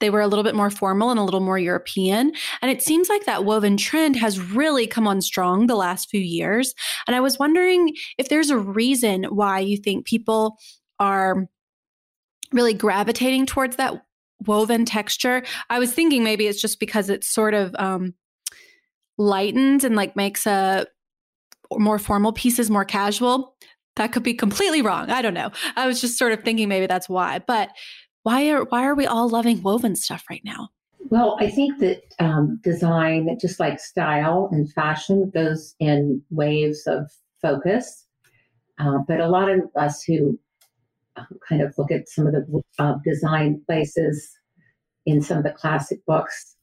they 0.00 0.10
were 0.10 0.20
a 0.20 0.26
little 0.26 0.42
bit 0.42 0.54
more 0.54 0.70
formal 0.70 1.10
and 1.10 1.18
a 1.18 1.22
little 1.22 1.40
more 1.40 1.58
European. 1.58 2.32
And 2.60 2.70
it 2.70 2.82
seems 2.82 3.08
like 3.08 3.24
that 3.24 3.44
woven 3.44 3.76
trend 3.76 4.16
has 4.16 4.38
really 4.38 4.86
come 4.86 5.06
on 5.06 5.20
strong 5.20 5.66
the 5.66 5.76
last 5.76 6.10
few 6.10 6.20
years. 6.20 6.74
And 7.06 7.14
I 7.14 7.20
was 7.20 7.38
wondering 7.38 7.94
if 8.18 8.28
there's 8.28 8.50
a 8.50 8.58
reason 8.58 9.24
why 9.24 9.60
you 9.60 9.76
think 9.76 10.06
people 10.06 10.58
are 10.98 11.48
really 12.52 12.74
gravitating 12.74 13.46
towards 13.46 13.76
that 13.76 14.02
woven 14.46 14.84
texture. 14.84 15.42
I 15.70 15.78
was 15.78 15.92
thinking 15.92 16.24
maybe 16.24 16.46
it's 16.46 16.60
just 16.60 16.80
because 16.80 17.10
it's 17.10 17.28
sort 17.28 17.54
of 17.54 17.74
um, 17.78 18.14
lightened 19.16 19.84
and 19.84 19.96
like 19.96 20.16
makes 20.16 20.46
a 20.46 20.86
more 21.72 21.98
formal 21.98 22.32
pieces 22.32 22.70
more 22.70 22.84
casual. 22.84 23.54
That 23.96 24.12
could 24.12 24.22
be 24.22 24.34
completely 24.34 24.80
wrong. 24.80 25.10
I 25.10 25.22
don't 25.22 25.34
know. 25.34 25.50
I 25.76 25.86
was 25.86 26.00
just 26.00 26.18
sort 26.18 26.32
of 26.32 26.42
thinking 26.42 26.68
maybe 26.68 26.86
that's 26.86 27.08
why. 27.08 27.40
But 27.46 27.70
why 28.22 28.48
are 28.50 28.64
why 28.64 28.84
are 28.84 28.94
we 28.94 29.06
all 29.06 29.28
loving 29.28 29.62
woven 29.62 29.96
stuff 29.96 30.24
right 30.30 30.42
now? 30.44 30.68
Well, 31.10 31.36
I 31.40 31.48
think 31.48 31.78
that 31.78 32.02
um, 32.18 32.60
design, 32.62 33.38
just 33.40 33.58
like 33.58 33.80
style 33.80 34.48
and 34.52 34.70
fashion, 34.72 35.30
goes 35.30 35.74
in 35.80 36.22
waves 36.30 36.86
of 36.86 37.10
focus. 37.40 38.04
Uh, 38.78 38.98
but 39.06 39.20
a 39.20 39.28
lot 39.28 39.48
of 39.48 39.62
us 39.76 40.02
who 40.02 40.38
kind 41.48 41.62
of 41.62 41.74
look 41.78 41.90
at 41.90 42.08
some 42.08 42.26
of 42.26 42.32
the 42.32 42.62
uh, 42.78 42.94
design 43.04 43.60
places 43.66 44.30
in 45.06 45.22
some 45.22 45.38
of 45.38 45.44
the 45.44 45.50
classic 45.50 46.04
books. 46.06 46.56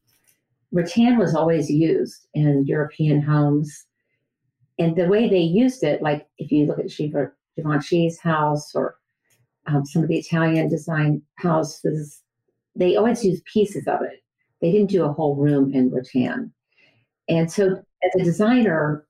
Rattan 0.71 1.17
was 1.17 1.35
always 1.35 1.69
used 1.69 2.27
in 2.33 2.65
European 2.65 3.21
homes. 3.21 3.85
And 4.77 4.95
the 4.95 5.07
way 5.07 5.29
they 5.29 5.39
used 5.39 5.83
it, 5.83 6.01
like 6.01 6.27
if 6.38 6.51
you 6.51 6.65
look 6.65 6.79
at 6.79 6.91
Shiva 6.91 7.31
Givenchy's 7.55 8.19
house 8.19 8.75
or 8.75 8.97
um, 9.67 9.85
some 9.85 10.03
of 10.03 10.09
the 10.09 10.17
Italian 10.17 10.69
design 10.69 11.21
houses, 11.35 12.21
they 12.75 12.95
always 12.95 13.23
use 13.23 13.41
pieces 13.51 13.88
of 13.88 14.01
it. 14.01 14.23
They 14.61 14.71
didn't 14.71 14.89
do 14.89 15.05
a 15.05 15.13
whole 15.13 15.35
room 15.35 15.73
in 15.73 15.91
rattan. 15.91 16.51
And 17.29 17.51
so, 17.51 17.81
as 18.03 18.21
a 18.21 18.23
designer, 18.23 19.05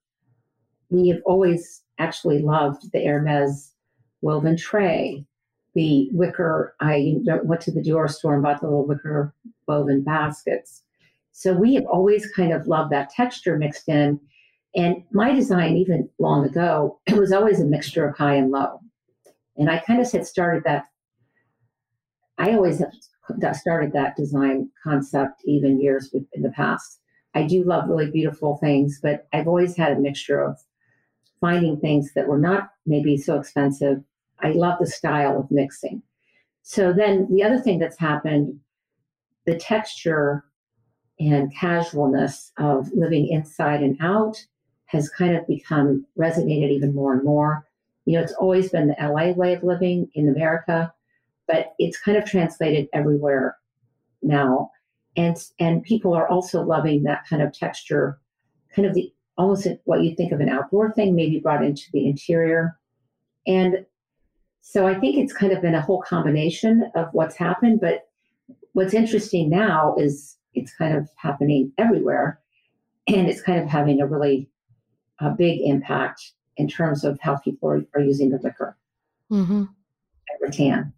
we 0.89 1.10
have 1.10 1.21
always 1.25 1.82
actually 1.97 2.39
loved 2.39 2.91
the 2.91 3.04
Hermes 3.04 3.73
woven 4.21 4.58
tray, 4.58 5.25
the 5.73 6.10
wicker. 6.12 6.75
I 6.80 7.15
went 7.43 7.62
to 7.62 7.71
the 7.71 7.82
Dior 7.82 8.10
store 8.10 8.36
and 8.36 8.43
bought 8.43 8.62
the 8.62 8.67
little 8.67 8.88
wicker 8.88 9.34
woven 9.67 10.01
baskets. 10.01 10.84
So 11.32 11.54
we 11.54 11.73
have 11.75 11.86
always 11.86 12.32
kind 12.32 12.54
of 12.54 12.67
loved 12.67 12.91
that 12.91 13.10
texture 13.10 13.58
mixed 13.58 13.89
in. 13.89 14.19
And 14.75 15.03
my 15.11 15.33
design, 15.33 15.77
even 15.77 16.09
long 16.19 16.45
ago, 16.45 16.99
it 17.07 17.15
was 17.15 17.31
always 17.31 17.59
a 17.59 17.65
mixture 17.65 18.07
of 18.07 18.17
high 18.17 18.35
and 18.35 18.51
low. 18.51 18.81
And 19.57 19.69
I 19.69 19.79
kind 19.79 20.01
of 20.01 20.11
had 20.11 20.27
started 20.27 20.63
that. 20.65 20.85
I 22.38 22.53
always 22.53 22.79
have 22.79 23.55
started 23.55 23.93
that 23.93 24.17
design 24.17 24.69
concept 24.83 25.41
even 25.45 25.79
years 25.79 26.13
in 26.33 26.41
the 26.41 26.51
past. 26.51 26.99
I 27.33 27.43
do 27.43 27.63
love 27.63 27.89
really 27.89 28.11
beautiful 28.11 28.57
things, 28.57 28.99
but 29.01 29.27
I've 29.33 29.47
always 29.47 29.75
had 29.77 29.93
a 29.93 29.99
mixture 29.99 30.41
of 30.41 30.57
finding 31.39 31.79
things 31.79 32.13
that 32.15 32.27
were 32.27 32.38
not 32.38 32.69
maybe 32.85 33.17
so 33.17 33.39
expensive. 33.39 34.03
I 34.41 34.51
love 34.51 34.79
the 34.79 34.88
style 34.88 35.39
of 35.39 35.49
mixing. 35.49 36.01
So 36.63 36.91
then 36.91 37.27
the 37.31 37.43
other 37.43 37.59
thing 37.59 37.79
that's 37.79 37.99
happened, 37.99 38.59
the 39.45 39.57
texture 39.57 40.43
and 41.19 41.55
casualness 41.55 42.51
of 42.57 42.89
living 42.93 43.27
inside 43.27 43.81
and 43.81 43.97
out 44.01 44.45
has 44.86 45.10
kind 45.10 45.36
of 45.36 45.48
become 45.48 46.06
resonated 46.17 46.69
even 46.69 46.93
more 46.93 47.13
and 47.13 47.24
more. 47.24 47.65
You 48.06 48.13
know, 48.13 48.24
it's 48.24 48.34
always 48.34 48.69
been 48.69 48.88
the 48.88 48.95
LA 49.00 49.32
way 49.32 49.54
of 49.54 49.63
living 49.63 50.10
in 50.13 50.30
America, 50.30 50.93
but 51.48 51.74
it's 51.80 52.00
kind 52.00 52.17
of 52.17 52.26
translated 52.26 52.88
everywhere 52.93 53.58
now. 54.21 54.71
And 55.17 55.38
and 55.60 55.84
people 55.84 56.13
are 56.13 56.28
also 56.28 56.62
loving 56.62 57.04
that 57.04 57.26
kind 57.28 57.41
of 57.41 57.54
texture, 57.54 58.19
kind 58.76 58.88
of 58.88 58.93
the 58.93 59.12
almost 59.38 59.67
what 59.86 60.04
you 60.04 60.15
think 60.15 60.32
of 60.32 60.39
an 60.39 60.50
outdoor 60.50 60.91
thing, 60.91 61.15
maybe 61.15 61.39
brought 61.39 61.63
into 61.63 61.84
the 61.93 62.08
interior. 62.08 62.78
And 63.48 63.86
so 64.62 64.88
I 64.88 65.00
think 65.00 65.17
it's 65.17 65.34
kind 65.34 65.54
of 65.54 65.62
been 65.62 65.76
a 65.76 65.82
whole 65.82 66.02
combination 66.02 66.89
of 66.95 67.08
what's 67.12 67.36
happened. 67.36 67.80
But 67.82 68.08
what's 68.74 68.93
interesting 68.93 69.50
now 69.50 69.95
is 69.98 70.38
it's 70.54 70.74
kind 70.76 70.95
of 70.95 71.10
happening 71.17 71.71
everywhere. 71.78 72.39
And 73.08 73.28
it's 73.28 73.41
kind 73.41 73.62
of 73.62 73.69
having 73.69 74.02
a 74.02 74.08
really 74.08 74.50
a 75.19 75.30
big 75.32 75.62
impact 75.62 76.34
in 76.58 76.67
terms 76.67 77.04
of 77.04 77.19
how 77.21 77.38
people 77.38 77.69
are, 77.69 77.86
are 77.93 78.01
using 78.01 78.30
the 78.30 78.38
wicker 78.38 78.78
mm-hmm. 79.32 79.63
at 79.63 80.41
rattan. 80.41 80.93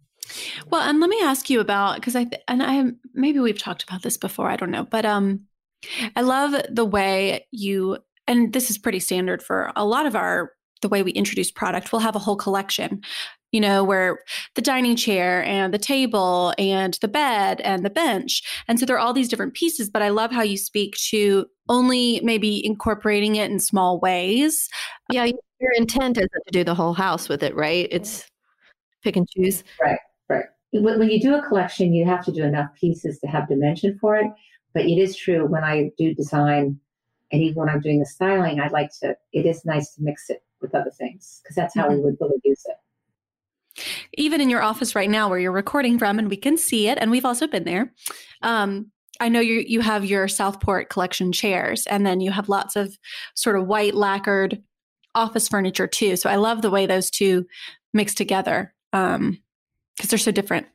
Well, 0.70 0.82
and 0.82 1.00
let 1.00 1.10
me 1.10 1.20
ask 1.22 1.48
you 1.48 1.60
about 1.60 1.96
because 1.96 2.14
I 2.14 2.26
and 2.46 2.62
I 2.62 2.84
maybe 3.14 3.38
we've 3.40 3.58
talked 3.58 3.82
about 3.82 4.02
this 4.02 4.16
before. 4.16 4.50
I 4.50 4.56
don't 4.56 4.70
know, 4.70 4.84
but 4.84 5.06
um, 5.06 5.46
I 6.16 6.20
love 6.20 6.54
the 6.70 6.84
way 6.84 7.46
you 7.50 7.98
and 8.26 8.52
this 8.52 8.70
is 8.70 8.78
pretty 8.78 9.00
standard 9.00 9.42
for 9.42 9.72
a 9.74 9.86
lot 9.86 10.06
of 10.06 10.14
our 10.14 10.52
the 10.82 10.88
way 10.88 11.02
we 11.02 11.12
introduce 11.12 11.50
product. 11.50 11.92
We'll 11.92 12.00
have 12.00 12.16
a 12.16 12.20
whole 12.20 12.36
collection, 12.36 13.02
you 13.52 13.60
know, 13.60 13.82
where 13.82 14.20
the 14.54 14.62
dining 14.62 14.96
chair 14.96 15.42
and 15.44 15.72
the 15.72 15.78
table 15.78 16.52
and 16.58 16.98
the 17.00 17.08
bed 17.08 17.60
and 17.62 17.84
the 17.84 17.90
bench, 17.90 18.42
and 18.68 18.78
so 18.78 18.86
there 18.86 18.96
are 18.96 19.00
all 19.00 19.12
these 19.12 19.28
different 19.28 19.54
pieces. 19.54 19.88
But 19.90 20.02
I 20.02 20.10
love 20.10 20.30
how 20.30 20.42
you 20.42 20.56
speak 20.56 20.96
to 21.10 21.46
only 21.68 22.20
maybe 22.22 22.64
incorporating 22.64 23.36
it 23.36 23.50
in 23.50 23.60
small 23.60 24.00
ways. 24.00 24.68
Yeah, 25.10 25.24
your 25.24 25.72
intent 25.76 26.18
isn't 26.18 26.30
to 26.30 26.52
do 26.52 26.64
the 26.64 26.74
whole 26.74 26.94
house 26.94 27.28
with 27.28 27.42
it, 27.42 27.54
right? 27.54 27.88
It's 27.90 28.28
pick 29.02 29.16
and 29.16 29.28
choose. 29.30 29.64
Right, 29.80 29.98
right. 30.28 30.46
When 30.72 31.10
you 31.10 31.20
do 31.20 31.34
a 31.34 31.42
collection, 31.42 31.94
you 31.94 32.04
have 32.04 32.24
to 32.26 32.32
do 32.32 32.44
enough 32.44 32.70
pieces 32.78 33.18
to 33.20 33.26
have 33.26 33.48
dimension 33.48 33.98
for 34.00 34.16
it. 34.16 34.26
But 34.74 34.84
it 34.84 34.98
is 34.98 35.16
true 35.16 35.46
when 35.46 35.64
I 35.64 35.90
do 35.96 36.14
design, 36.14 36.78
and 37.32 37.42
even 37.42 37.56
when 37.56 37.70
I'm 37.70 37.80
doing 37.80 38.00
the 38.00 38.06
styling, 38.06 38.60
I 38.60 38.68
like 38.68 38.90
to. 39.00 39.16
It 39.32 39.46
is 39.46 39.64
nice 39.64 39.94
to 39.94 40.02
mix 40.02 40.28
it 40.28 40.42
with 40.60 40.74
other 40.74 40.90
things 40.90 41.40
because 41.42 41.56
that's 41.56 41.74
how 41.74 41.86
mm-hmm. 41.86 41.94
we 41.94 42.00
would 42.02 42.16
really 42.20 42.40
use 42.44 42.62
it. 42.66 42.76
Even 44.14 44.40
in 44.40 44.50
your 44.50 44.62
office 44.62 44.94
right 44.94 45.10
now, 45.10 45.28
where 45.28 45.38
you're 45.38 45.52
recording 45.52 45.98
from, 45.98 46.18
and 46.18 46.28
we 46.28 46.36
can 46.36 46.56
see 46.56 46.88
it, 46.88 46.98
and 47.00 47.10
we've 47.10 47.24
also 47.24 47.46
been 47.46 47.64
there. 47.64 47.92
Um, 48.42 48.90
I 49.20 49.28
know 49.28 49.40
you 49.40 49.64
you 49.66 49.80
have 49.80 50.04
your 50.04 50.28
Southport 50.28 50.90
collection 50.90 51.32
chairs, 51.32 51.86
and 51.86 52.06
then 52.06 52.20
you 52.20 52.30
have 52.30 52.48
lots 52.48 52.76
of 52.76 52.96
sort 53.34 53.56
of 53.56 53.66
white 53.66 53.94
lacquered 53.94 54.62
office 55.14 55.48
furniture 55.48 55.86
too. 55.86 56.16
So 56.16 56.30
I 56.30 56.36
love 56.36 56.62
the 56.62 56.70
way 56.70 56.86
those 56.86 57.10
two 57.10 57.46
mix 57.92 58.14
together 58.14 58.74
because 58.92 59.16
um, 59.16 59.38
they're 60.08 60.18
so 60.18 60.30
different. 60.30 60.66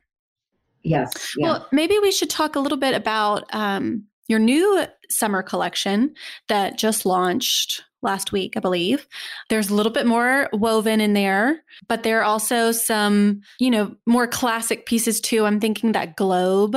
Yes. 0.82 1.34
Yeah. 1.36 1.46
Well, 1.46 1.68
maybe 1.72 1.98
we 1.98 2.12
should 2.12 2.30
talk 2.30 2.56
a 2.56 2.60
little 2.60 2.78
bit 2.78 2.94
about 2.94 3.52
um, 3.54 4.04
your 4.28 4.38
new 4.38 4.84
summer 5.08 5.42
collection 5.42 6.14
that 6.48 6.76
just 6.76 7.06
launched 7.06 7.84
last 8.04 8.32
week, 8.32 8.56
I 8.56 8.60
believe. 8.60 9.06
There's 9.48 9.70
a 9.70 9.74
little 9.74 9.92
bit 9.92 10.06
more 10.06 10.48
woven 10.52 11.00
in 11.00 11.14
there, 11.14 11.62
but 11.88 12.02
there 12.02 12.20
are 12.20 12.24
also 12.24 12.70
some, 12.72 13.40
you 13.58 13.70
know, 13.70 13.96
more 14.06 14.26
classic 14.26 14.86
pieces 14.86 15.20
too. 15.20 15.44
I'm 15.44 15.60
thinking 15.60 15.92
that 15.92 16.16
globe 16.16 16.76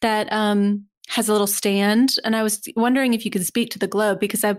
that 0.00 0.32
um, 0.32 0.86
has 1.08 1.28
a 1.28 1.32
little 1.32 1.46
stand, 1.46 2.16
and 2.24 2.34
I 2.34 2.42
was 2.42 2.62
wondering 2.76 3.14
if 3.14 3.24
you 3.24 3.30
could 3.30 3.44
speak 3.44 3.70
to 3.70 3.78
the 3.78 3.86
globe 3.86 4.20
because 4.20 4.44
I, 4.44 4.56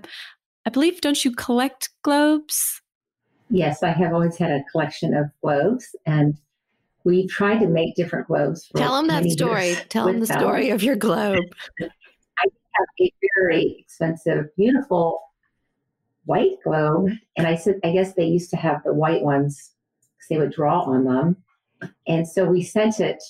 I 0.65 0.69
believe, 0.69 1.01
don't 1.01 1.23
you 1.23 1.31
collect 1.31 1.89
globes? 2.03 2.81
Yes, 3.49 3.81
I 3.81 3.89
have 3.89 4.13
always 4.13 4.37
had 4.37 4.51
a 4.51 4.63
collection 4.71 5.15
of 5.15 5.27
globes, 5.41 5.95
and 6.05 6.37
we 7.03 7.27
tried 7.27 7.59
to 7.59 7.67
make 7.67 7.95
different 7.95 8.27
globes. 8.27 8.69
Tell 8.75 8.95
them 8.95 9.07
that 9.07 9.29
story. 9.31 9.75
Tell 9.89 10.05
them 10.05 10.19
the 10.19 10.27
story 10.27 10.69
of 10.69 10.83
your 10.83 10.95
globe. 11.07 11.43
I 11.81 12.45
have 12.45 12.87
a 12.99 13.11
very 13.39 13.77
expensive, 13.79 14.45
beautiful 14.55 15.21
white 16.25 16.57
globe, 16.63 17.09
and 17.35 17.47
I 17.47 17.55
said, 17.55 17.79
I 17.83 17.91
guess 17.91 18.13
they 18.13 18.25
used 18.25 18.49
to 18.51 18.57
have 18.57 18.83
the 18.83 18.93
white 18.93 19.21
ones 19.21 19.73
because 20.17 20.27
they 20.29 20.37
would 20.37 20.53
draw 20.53 20.81
on 20.81 21.05
them, 21.05 21.37
and 22.07 22.27
so 22.27 22.45
we 22.45 22.63
sent 22.63 22.99
it 22.99 23.23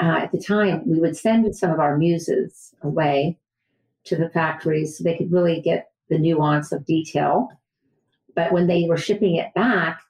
uh, 0.00 0.20
at 0.22 0.32
the 0.32 0.38
time, 0.38 0.82
we 0.86 1.00
would 1.00 1.16
send 1.16 1.54
some 1.56 1.70
of 1.70 1.80
our 1.80 1.96
muses 1.96 2.74
away 2.82 3.36
to 4.04 4.16
the 4.16 4.30
factories 4.30 4.96
so 4.96 5.04
they 5.04 5.16
could 5.16 5.32
really 5.32 5.60
get 5.60 5.90
the 6.08 6.18
nuance 6.18 6.72
of 6.72 6.86
detail. 6.86 7.48
But 8.34 8.52
when 8.52 8.68
they 8.68 8.86
were 8.88 8.96
shipping 8.96 9.36
it 9.36 9.52
back, 9.54 10.00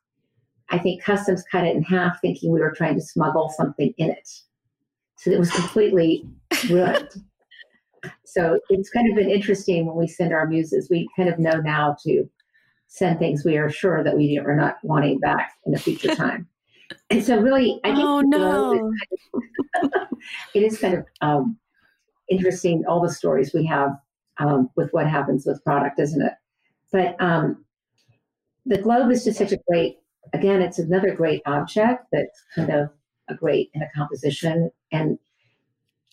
I 0.69 0.79
think 0.79 1.03
customs 1.03 1.43
cut 1.51 1.65
it 1.65 1.75
in 1.75 1.83
half, 1.83 2.21
thinking 2.21 2.53
we 2.53 2.61
were 2.61 2.75
trying 2.77 2.95
to 2.97 3.01
smuggle 3.01 3.49
something 3.57 3.95
in 3.97 4.11
it. 4.11 4.29
So 5.17 5.31
it 5.31 5.39
was 5.39 5.51
completely 5.51 6.27
ruined. 6.69 7.09
So 8.25 8.59
it's 8.71 8.91
kind 8.91 9.11
of 9.11 9.17
been 9.17 9.31
interesting 9.31 9.87
when 9.87 9.97
we 9.97 10.07
send 10.07 10.33
our 10.33 10.47
muses. 10.47 10.89
We 10.91 11.09
kind 11.17 11.29
of 11.29 11.39
know 11.39 11.61
now 11.61 11.97
to 12.05 12.29
send 12.89 13.19
things 13.19 13.45
we 13.45 13.57
are 13.57 13.71
sure 13.71 14.03
that 14.03 14.17
we 14.17 14.39
are 14.39 14.57
not 14.57 14.79
wanting 14.83 15.19
back 15.19 15.53
in 15.67 15.75
a 15.75 15.79
future 15.79 16.15
time. 16.15 16.49
And 17.11 17.23
so, 17.23 17.39
really, 17.39 17.81
I 17.85 17.95
think 17.95 18.03
oh 18.03 18.21
no, 18.21 18.93
it 20.55 20.63
is 20.63 20.79
kind 20.79 20.95
of 20.95 21.05
um, 21.21 21.59
interesting 22.31 22.85
all 22.89 23.03
the 23.03 23.13
stories 23.13 23.53
we 23.53 23.67
have 23.67 23.91
um, 24.39 24.71
with 24.77 24.91
what 24.93 25.07
happens 25.07 25.45
with 25.47 25.63
product, 25.65 26.01
isn't 26.01 26.23
it? 26.23 26.33
But 26.91 27.17
um, 27.21 27.65
the 28.65 28.79
globe 28.79 29.11
is 29.11 29.25
just 29.25 29.39
such 29.39 29.53
a 29.53 29.59
great. 29.69 29.97
Again, 30.33 30.61
it's 30.61 30.79
another 30.79 31.15
great 31.15 31.43
object 31.47 32.07
that's 32.13 32.45
kind 32.55 32.71
of 32.71 32.91
a 33.29 33.35
great 33.35 33.71
in 33.75 33.83
a 33.83 33.89
composition. 33.95 34.71
And 34.93 35.19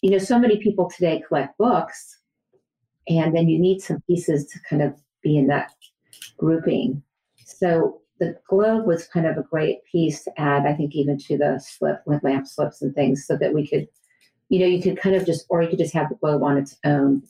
you 0.05 0.11
know, 0.11 0.19
so 0.19 0.37
many 0.37 0.57
people 0.57 0.87
today 0.87 1.23
collect 1.27 1.57
books, 1.57 2.19
and 3.07 3.35
then 3.35 3.49
you 3.49 3.57
need 3.57 3.81
some 3.81 4.03
pieces 4.05 4.45
to 4.45 4.59
kind 4.69 4.83
of 4.83 4.93
be 5.23 5.35
in 5.35 5.47
that 5.47 5.71
grouping. 6.37 7.01
So 7.43 8.01
the 8.19 8.37
globe 8.47 8.85
was 8.85 9.07
kind 9.07 9.25
of 9.25 9.35
a 9.35 9.41
great 9.41 9.79
piece 9.91 10.23
to 10.25 10.39
add, 10.39 10.67
I 10.67 10.75
think, 10.75 10.93
even 10.93 11.17
to 11.21 11.39
the 11.39 11.59
slip 11.59 12.03
with 12.05 12.23
lamp 12.23 12.45
slips 12.45 12.83
and 12.83 12.93
things, 12.93 13.25
so 13.25 13.35
that 13.37 13.51
we 13.51 13.65
could, 13.65 13.87
you 14.49 14.59
know, 14.59 14.67
you 14.67 14.79
could 14.79 14.99
kind 14.99 15.15
of 15.15 15.25
just, 15.25 15.47
or 15.49 15.63
you 15.63 15.69
could 15.69 15.79
just 15.79 15.95
have 15.95 16.09
the 16.09 16.15
globe 16.17 16.43
on 16.43 16.59
its 16.59 16.77
own 16.85 17.23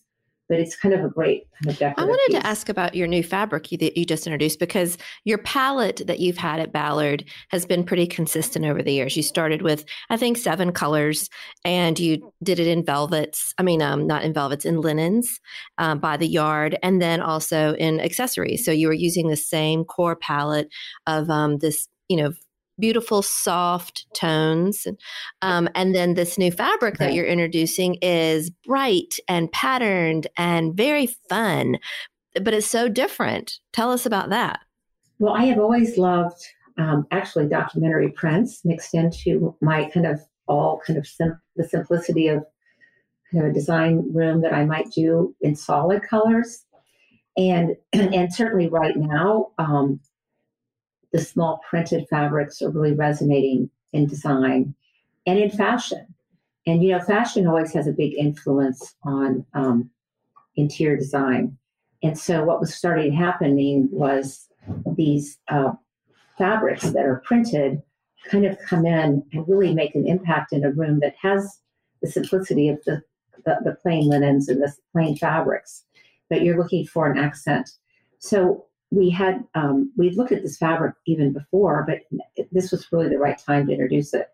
but 0.48 0.60
it's 0.60 0.76
kind 0.76 0.94
of 0.94 1.04
a 1.04 1.10
great 1.10 1.48
kind 1.62 1.72
of 1.72 1.80
decorative. 1.80 2.04
I 2.04 2.08
wanted 2.08 2.28
piece. 2.28 2.42
to 2.42 2.48
ask 2.48 2.70
about 2.70 2.96
your 2.96 3.08
new 3.08 3.24
fabric 3.24 3.72
you, 3.72 3.78
that 3.80 3.98
you 3.98 4.06
just 4.06 4.28
introduced 4.28 4.60
because 4.60 4.98
your 5.24 5.38
palette 5.40 6.02
that 6.06 6.20
you've 6.20 6.38
had 6.38 6.60
at 6.60 6.72
Ballard 6.72 7.26
has 7.50 7.66
been 7.66 7.84
pretty 7.84 8.08
consistent 8.08 8.66
over 8.66 8.82
the 8.82 8.94
years. 8.94 9.16
You 9.18 9.24
started 9.24 9.62
with 9.62 9.86
I 10.10 10.18
think 10.18 10.38
seven 10.38 10.72
colors, 10.72 11.30
and 11.64 12.00
you 12.00 12.32
did 12.44 12.60
it 12.60 12.68
in 12.68 12.86
velvets. 12.86 13.54
I 13.58 13.64
mean, 13.64 13.82
um, 13.82 14.06
not 14.08 14.24
in 14.24 14.34
velvets, 14.34 14.66
in 14.66 14.82
linens 14.82 15.40
um, 15.78 16.00
by 16.00 16.18
the 16.18 16.28
yard, 16.28 16.78
and 16.84 17.02
then 17.02 17.22
also 17.22 17.74
in 17.76 18.00
accessories. 18.00 18.64
So 18.64 18.72
you 18.72 18.88
were 18.88 18.94
using 18.94 19.30
the 19.30 19.38
same 19.38 19.84
core 19.84 20.16
palette 20.16 20.70
of 21.08 21.30
um, 21.30 21.58
this 21.58 21.88
you 22.08 22.18
know 22.18 22.34
beautiful 22.80 23.22
soft 23.22 24.06
tones 24.16 24.88
um, 25.42 25.70
and 25.76 25.96
then 25.96 26.14
this 26.14 26.38
new 26.38 26.52
fabric 26.52 26.98
that 26.98 27.14
you're 27.14 27.26
introducing 27.26 27.96
is 28.02 28.50
bright 28.66 29.16
and 29.28 29.52
patterned 29.52 30.28
and 30.38 30.76
very 30.76 31.08
fun 31.30 31.78
but 32.42 32.54
it's 32.54 32.68
so 32.68 32.90
different. 32.90 33.60
Tell 33.74 33.92
us 33.92 34.06
about 34.06 34.30
that. 34.30 34.60
Well 35.20 35.34
i 35.34 35.46
have 35.46 35.60
always 35.60 35.98
loved 35.98 36.46
um, 36.78 37.08
actually 37.12 37.48
documentary 37.48 38.12
prints 38.12 38.66
mixed 38.66 38.94
into 38.94 39.56
my 39.62 39.90
kind 39.94 40.06
of 40.06 40.20
all 40.48 40.82
kind 40.86 41.00
of 41.00 41.08
sim- 41.08 41.40
the 41.56 41.64
simplicity 41.64 42.28
of 42.28 42.44
kind 43.32 43.46
of 43.46 43.52
a 43.52 43.54
design 43.54 44.12
room 44.14 44.42
that 44.42 44.54
I 44.54 44.66
might 44.66 44.92
do 44.92 45.34
in 45.40 45.56
solid 45.56 46.04
colors. 46.04 46.66
And 47.38 47.78
and 47.94 48.34
certainly 48.34 48.68
right 48.68 48.96
now, 48.98 49.52
um, 49.58 50.02
the 51.16 51.24
small 51.24 51.62
printed 51.70 52.06
fabrics 52.10 52.62
are 52.62 52.70
really 52.70 52.92
resonating 52.92 53.70
in 53.94 54.06
design 54.06 54.76
and 55.26 55.40
in 55.40 55.50
fashion. 55.50 56.06
And 56.68 56.84
you 56.84 56.92
know, 56.92 57.00
fashion 57.00 57.48
always 57.48 57.72
has 57.74 57.88
a 57.88 57.94
big 57.94 58.16
influence 58.18 58.96
on 59.04 59.46
um, 59.54 59.90
interior 60.58 60.98
design. 60.98 61.58
And 62.04 62.20
so, 62.20 62.44
what 62.44 62.60
was 62.60 62.76
starting 62.76 63.14
happening 63.14 63.88
was 63.92 64.50
these 64.98 65.38
uh, 65.48 65.72
fabrics 66.38 66.84
that 66.84 67.06
are 67.06 67.24
printed 67.26 67.82
kind 68.30 68.46
of 68.46 68.60
come 68.60 68.86
in 68.86 69.24
and 69.32 69.48
really 69.48 69.74
make 69.74 69.96
an 69.96 70.06
impact 70.06 70.52
in 70.52 70.66
a 70.66 70.72
room 70.72 71.00
that 71.00 71.16
has 71.22 71.62
the 72.02 72.12
simplicity 72.12 72.68
of 72.68 72.84
the, 72.86 73.02
the, 73.46 73.58
the 73.64 73.78
plain 73.82 74.10
linens 74.10 74.50
and 74.50 74.62
the 74.62 74.74
plain 74.92 75.16
fabrics, 75.16 75.86
but 76.30 76.42
you're 76.42 76.58
looking 76.58 76.86
for 76.86 77.10
an 77.10 77.18
accent. 77.18 77.70
So 78.20 78.66
we 78.96 79.10
had 79.10 79.44
um, 79.56 79.92
we 79.98 80.12
looked 80.12 80.32
at 80.32 80.42
this 80.42 80.58
fabric 80.58 80.96
even 81.06 81.34
before, 81.34 81.86
but 81.86 82.00
this 82.52 82.72
was 82.72 82.92
really 82.92 83.10
the 83.10 83.20
right 83.20 83.38
time 83.38 83.68
to 83.68 83.74
introduce 83.74 84.14
it. 84.14 84.30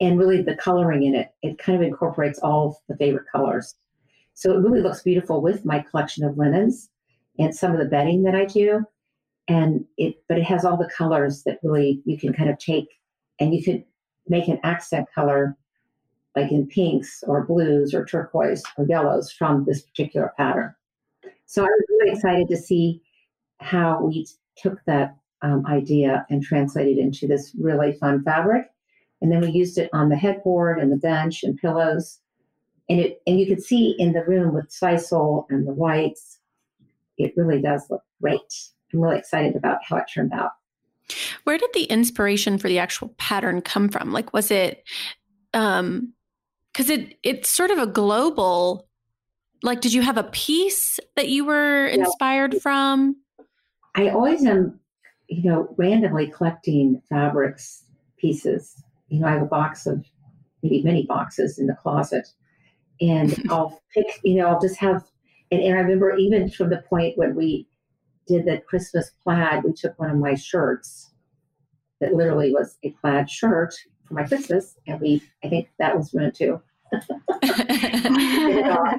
And 0.00 0.18
really, 0.18 0.42
the 0.42 0.56
coloring 0.56 1.04
in 1.04 1.14
it 1.14 1.32
it 1.42 1.58
kind 1.58 1.76
of 1.76 1.86
incorporates 1.86 2.40
all 2.40 2.82
the 2.88 2.96
favorite 2.96 3.26
colors, 3.30 3.76
so 4.34 4.52
it 4.52 4.60
really 4.60 4.80
looks 4.80 5.02
beautiful 5.02 5.40
with 5.40 5.64
my 5.64 5.80
collection 5.80 6.24
of 6.24 6.36
linens 6.36 6.90
and 7.38 7.54
some 7.54 7.72
of 7.72 7.78
the 7.78 7.84
bedding 7.84 8.24
that 8.24 8.34
I 8.34 8.44
do. 8.44 8.84
And 9.48 9.84
it 9.96 10.16
but 10.28 10.38
it 10.38 10.44
has 10.44 10.64
all 10.64 10.76
the 10.76 10.90
colors 10.96 11.44
that 11.44 11.60
really 11.62 12.02
you 12.04 12.18
can 12.18 12.32
kind 12.32 12.50
of 12.50 12.58
take 12.58 12.88
and 13.38 13.54
you 13.54 13.62
could 13.62 13.84
make 14.26 14.48
an 14.48 14.58
accent 14.64 15.06
color 15.14 15.56
like 16.34 16.50
in 16.50 16.66
pinks 16.66 17.22
or 17.26 17.46
blues 17.46 17.94
or 17.94 18.04
turquoise 18.04 18.62
or 18.76 18.84
yellows 18.86 19.30
from 19.30 19.64
this 19.64 19.82
particular 19.82 20.32
pattern 20.36 20.74
so 21.46 21.62
i 21.62 21.66
was 21.66 21.84
really 21.88 22.12
excited 22.12 22.48
to 22.48 22.56
see 22.56 23.00
how 23.60 24.04
we 24.04 24.26
took 24.56 24.78
that 24.86 25.16
um, 25.42 25.64
idea 25.66 26.26
and 26.30 26.42
translated 26.42 26.98
it 26.98 27.00
into 27.00 27.26
this 27.26 27.52
really 27.58 27.92
fun 27.94 28.22
fabric 28.22 28.66
and 29.22 29.32
then 29.32 29.40
we 29.40 29.50
used 29.50 29.78
it 29.78 29.90
on 29.92 30.08
the 30.08 30.16
headboard 30.16 30.78
and 30.78 30.92
the 30.92 30.96
bench 30.96 31.42
and 31.42 31.58
pillows 31.58 32.20
and 32.88 33.00
it 33.00 33.20
and 33.26 33.38
you 33.38 33.46
could 33.46 33.62
see 33.62 33.94
in 33.98 34.12
the 34.12 34.24
room 34.24 34.54
with 34.54 34.70
sisal 34.70 35.46
and 35.50 35.66
the 35.66 35.72
whites 35.72 36.38
it 37.18 37.32
really 37.36 37.60
does 37.60 37.84
look 37.90 38.02
great 38.20 38.70
I'm 38.92 39.00
really 39.00 39.18
excited 39.18 39.56
about 39.56 39.78
how 39.84 39.96
it 39.96 40.04
turned 40.12 40.32
out. 40.32 40.52
Where 41.44 41.58
did 41.58 41.70
the 41.74 41.84
inspiration 41.84 42.58
for 42.58 42.68
the 42.68 42.78
actual 42.78 43.08
pattern 43.18 43.60
come 43.60 43.88
from? 43.88 44.12
Like, 44.12 44.32
was 44.32 44.50
it, 44.50 44.84
um, 45.54 46.12
because 46.72 46.90
it 46.90 47.16
it's 47.22 47.48
sort 47.48 47.70
of 47.70 47.78
a 47.78 47.86
global. 47.86 48.88
Like, 49.62 49.80
did 49.80 49.92
you 49.92 50.02
have 50.02 50.18
a 50.18 50.24
piece 50.24 51.00
that 51.16 51.28
you 51.28 51.44
were 51.44 51.86
inspired 51.86 52.54
yeah. 52.54 52.60
from? 52.60 53.16
I 53.94 54.10
always 54.10 54.44
am, 54.44 54.78
you 55.28 55.48
know, 55.48 55.74
randomly 55.78 56.28
collecting 56.28 57.00
fabrics 57.08 57.84
pieces. 58.18 58.82
You 59.08 59.20
know, 59.20 59.26
I 59.26 59.32
have 59.32 59.42
a 59.42 59.46
box 59.46 59.86
of 59.86 60.04
maybe 60.62 60.82
many 60.82 61.06
boxes 61.06 61.58
in 61.58 61.66
the 61.66 61.74
closet, 61.74 62.28
and 63.00 63.34
I'll 63.50 63.80
pick. 63.94 64.06
You 64.22 64.36
know, 64.36 64.48
I'll 64.48 64.60
just 64.60 64.76
have. 64.76 65.04
And, 65.50 65.62
and 65.62 65.76
I 65.76 65.80
remember 65.80 66.14
even 66.16 66.50
from 66.50 66.70
the 66.70 66.82
point 66.88 67.16
when 67.16 67.34
we 67.34 67.68
did 68.26 68.44
the 68.44 68.58
Christmas 68.58 69.12
plaid, 69.22 69.64
we 69.64 69.72
took 69.72 69.98
one 69.98 70.10
of 70.10 70.16
my 70.16 70.34
shirts 70.34 71.10
that 72.00 72.14
literally 72.14 72.52
was 72.52 72.76
a 72.82 72.90
plaid 72.90 73.30
shirt 73.30 73.74
for 74.06 74.14
my 74.14 74.24
Christmas, 74.24 74.76
and 74.86 75.00
we 75.00 75.22
I 75.42 75.48
think 75.48 75.68
that 75.78 75.96
was 75.96 76.12
one 76.12 76.32
too. 76.32 76.60
Uh, 78.66 78.98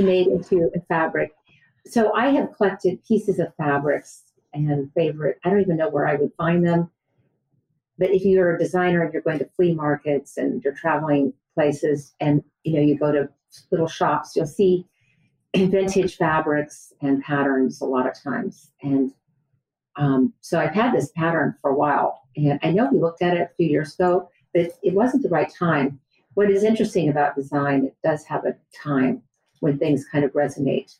made 0.00 0.26
into 0.28 0.70
a 0.74 0.80
fabric. 0.88 1.32
So 1.86 2.12
I 2.14 2.28
have 2.30 2.52
collected 2.56 3.04
pieces 3.04 3.38
of 3.38 3.54
fabrics 3.56 4.22
and 4.52 4.90
favorite. 4.94 5.38
I 5.44 5.50
don't 5.50 5.60
even 5.60 5.76
know 5.76 5.90
where 5.90 6.06
I 6.06 6.14
would 6.14 6.32
find 6.36 6.66
them. 6.66 6.90
But 7.98 8.10
if 8.10 8.24
you're 8.24 8.56
a 8.56 8.58
designer 8.58 9.02
and 9.02 9.12
you're 9.12 9.22
going 9.22 9.38
to 9.38 9.48
flea 9.56 9.74
markets 9.74 10.36
and 10.36 10.62
you're 10.62 10.74
traveling 10.74 11.32
places 11.54 12.14
and 12.20 12.42
you 12.64 12.74
know 12.74 12.80
you 12.80 12.98
go 12.98 13.12
to 13.12 13.28
little 13.70 13.86
shops, 13.86 14.34
you'll 14.34 14.46
see 14.46 14.86
vintage 15.56 16.16
fabrics 16.16 16.92
and 17.00 17.22
patterns 17.22 17.80
a 17.80 17.84
lot 17.84 18.08
of 18.08 18.20
times. 18.20 18.70
And 18.82 19.12
um, 19.96 20.32
so 20.40 20.58
I've 20.58 20.74
had 20.74 20.92
this 20.92 21.12
pattern 21.14 21.54
for 21.60 21.70
a 21.70 21.76
while. 21.76 22.22
And 22.36 22.58
I 22.62 22.72
know 22.72 22.88
we 22.90 22.98
looked 22.98 23.22
at 23.22 23.36
it 23.36 23.42
a 23.42 23.54
few 23.56 23.68
years 23.68 23.94
ago, 23.94 24.28
but 24.52 24.72
it 24.82 24.94
wasn't 24.94 25.22
the 25.22 25.28
right 25.28 25.52
time. 25.56 26.00
What 26.34 26.50
is 26.50 26.64
interesting 26.64 27.08
about 27.08 27.36
design, 27.36 27.84
it 27.84 27.96
does 28.02 28.24
have 28.24 28.44
a 28.44 28.56
time 28.76 29.22
when 29.64 29.78
things 29.78 30.04
kind 30.12 30.26
of 30.26 30.32
resonate. 30.32 30.94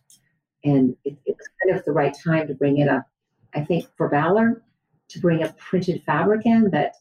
And 0.65 0.97
it, 1.05 1.15
it 1.27 1.37
was 1.37 1.49
kind 1.63 1.79
of 1.79 1.85
the 1.85 1.93
right 1.93 2.17
time 2.25 2.49
to 2.49 2.55
bring 2.55 2.79
in 2.79 2.89
a, 2.89 3.05
I 3.55 3.63
think 3.63 3.87
for 3.95 4.09
Ballard, 4.09 4.63
to 5.11 5.21
bring 5.21 5.43
a 5.43 5.53
printed 5.59 6.03
fabric 6.07 6.47
in 6.47 6.71
that 6.71 6.95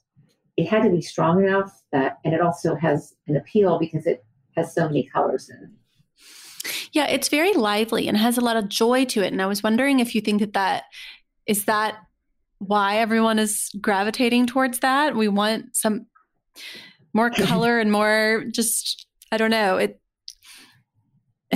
it 0.58 0.68
had 0.68 0.84
to 0.84 0.90
be 0.90 1.02
strong 1.02 1.42
enough 1.42 1.82
that, 1.94 2.20
and 2.26 2.34
it 2.34 2.42
also 2.42 2.76
has 2.76 3.16
an 3.28 3.38
appeal 3.38 3.80
because 3.80 4.06
it 4.06 4.26
has 4.58 4.76
so 4.76 4.88
many 4.88 5.04
colors 5.04 5.50
in 5.50 5.56
it. 5.64 6.70
Yeah, 6.92 7.08
it's 7.08 7.30
very 7.30 7.54
lively 7.54 8.10
and 8.10 8.18
has 8.18 8.38
a 8.38 8.42
lot 8.42 8.58
of 8.58 8.68
joy 8.68 9.06
to 9.06 9.24
it. 9.24 9.32
And 9.32 9.42
I 9.42 9.46
was 9.46 9.64
wondering 9.64 10.02
if 10.02 10.14
you 10.14 10.20
think 10.20 10.42
that 10.42 10.54
that 10.54 10.84
is 11.48 11.64
that 11.64 11.96
why 12.60 12.98
everyone 12.98 13.40
is 13.40 13.70
gravitating 13.80 14.48
towards 14.48 14.80
that. 14.80 15.16
We 15.16 15.30
want 15.30 15.78
some 15.78 16.08
more 17.14 17.30
color 17.32 17.80
and 17.80 17.90
more 17.90 18.44
just 18.52 19.08
I 19.32 19.38
don't 19.38 19.50
know. 19.50 19.78
It 19.78 20.00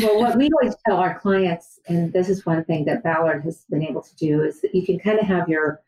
well, 0.04 0.20
what 0.20 0.38
we 0.38 0.50
always 0.62 0.76
tell 0.86 0.98
our 0.98 1.20
clients, 1.20 1.80
and 1.88 2.14
this 2.14 2.30
is 2.30 2.46
one 2.46 2.64
thing 2.64 2.86
that 2.86 3.04
Ballard 3.04 3.44
has 3.44 3.66
been 3.70 3.84
able 3.84 4.02
to 4.02 4.16
do, 4.16 4.44
is 4.44 4.62
that 4.62 4.74
you 4.74 4.86
can 4.86 5.00
kind 5.00 5.20
of 5.20 5.26
have 5.26 5.50
your 5.50 5.82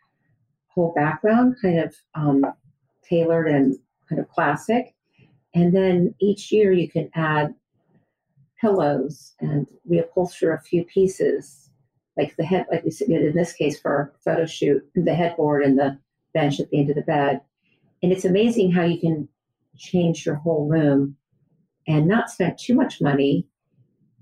whole 0.67 0.93
background 0.93 1.55
kind 1.61 1.79
of 1.79 1.95
um, 2.15 2.45
tailored 3.03 3.47
and 3.47 3.77
kind 4.07 4.19
of 4.19 4.29
classic. 4.29 4.95
And 5.53 5.75
then 5.75 6.13
each 6.19 6.51
year 6.51 6.71
you 6.71 6.89
can 6.89 7.09
add 7.15 7.55
pillows 8.61 9.33
and 9.39 9.67
reupholster 9.89 10.53
a 10.53 10.61
few 10.61 10.83
pieces, 10.83 11.69
like 12.17 12.35
the 12.35 12.45
head, 12.45 12.65
like 12.71 12.83
we 12.83 12.91
said 12.91 13.09
in 13.09 13.35
this 13.35 13.53
case 13.53 13.79
for 13.79 14.13
a 14.15 14.23
photo 14.23 14.45
shoot, 14.45 14.83
the 14.95 15.13
headboard 15.13 15.63
and 15.63 15.77
the 15.77 15.97
bench 16.33 16.59
at 16.59 16.69
the 16.69 16.79
end 16.79 16.89
of 16.89 16.95
the 16.95 17.01
bed. 17.01 17.41
And 18.03 18.11
it's 18.11 18.25
amazing 18.25 18.71
how 18.71 18.83
you 18.83 18.99
can 18.99 19.27
change 19.77 20.25
your 20.25 20.35
whole 20.35 20.67
room 20.67 21.15
and 21.87 22.07
not 22.07 22.29
spend 22.29 22.57
too 22.59 22.75
much 22.75 23.01
money, 23.01 23.47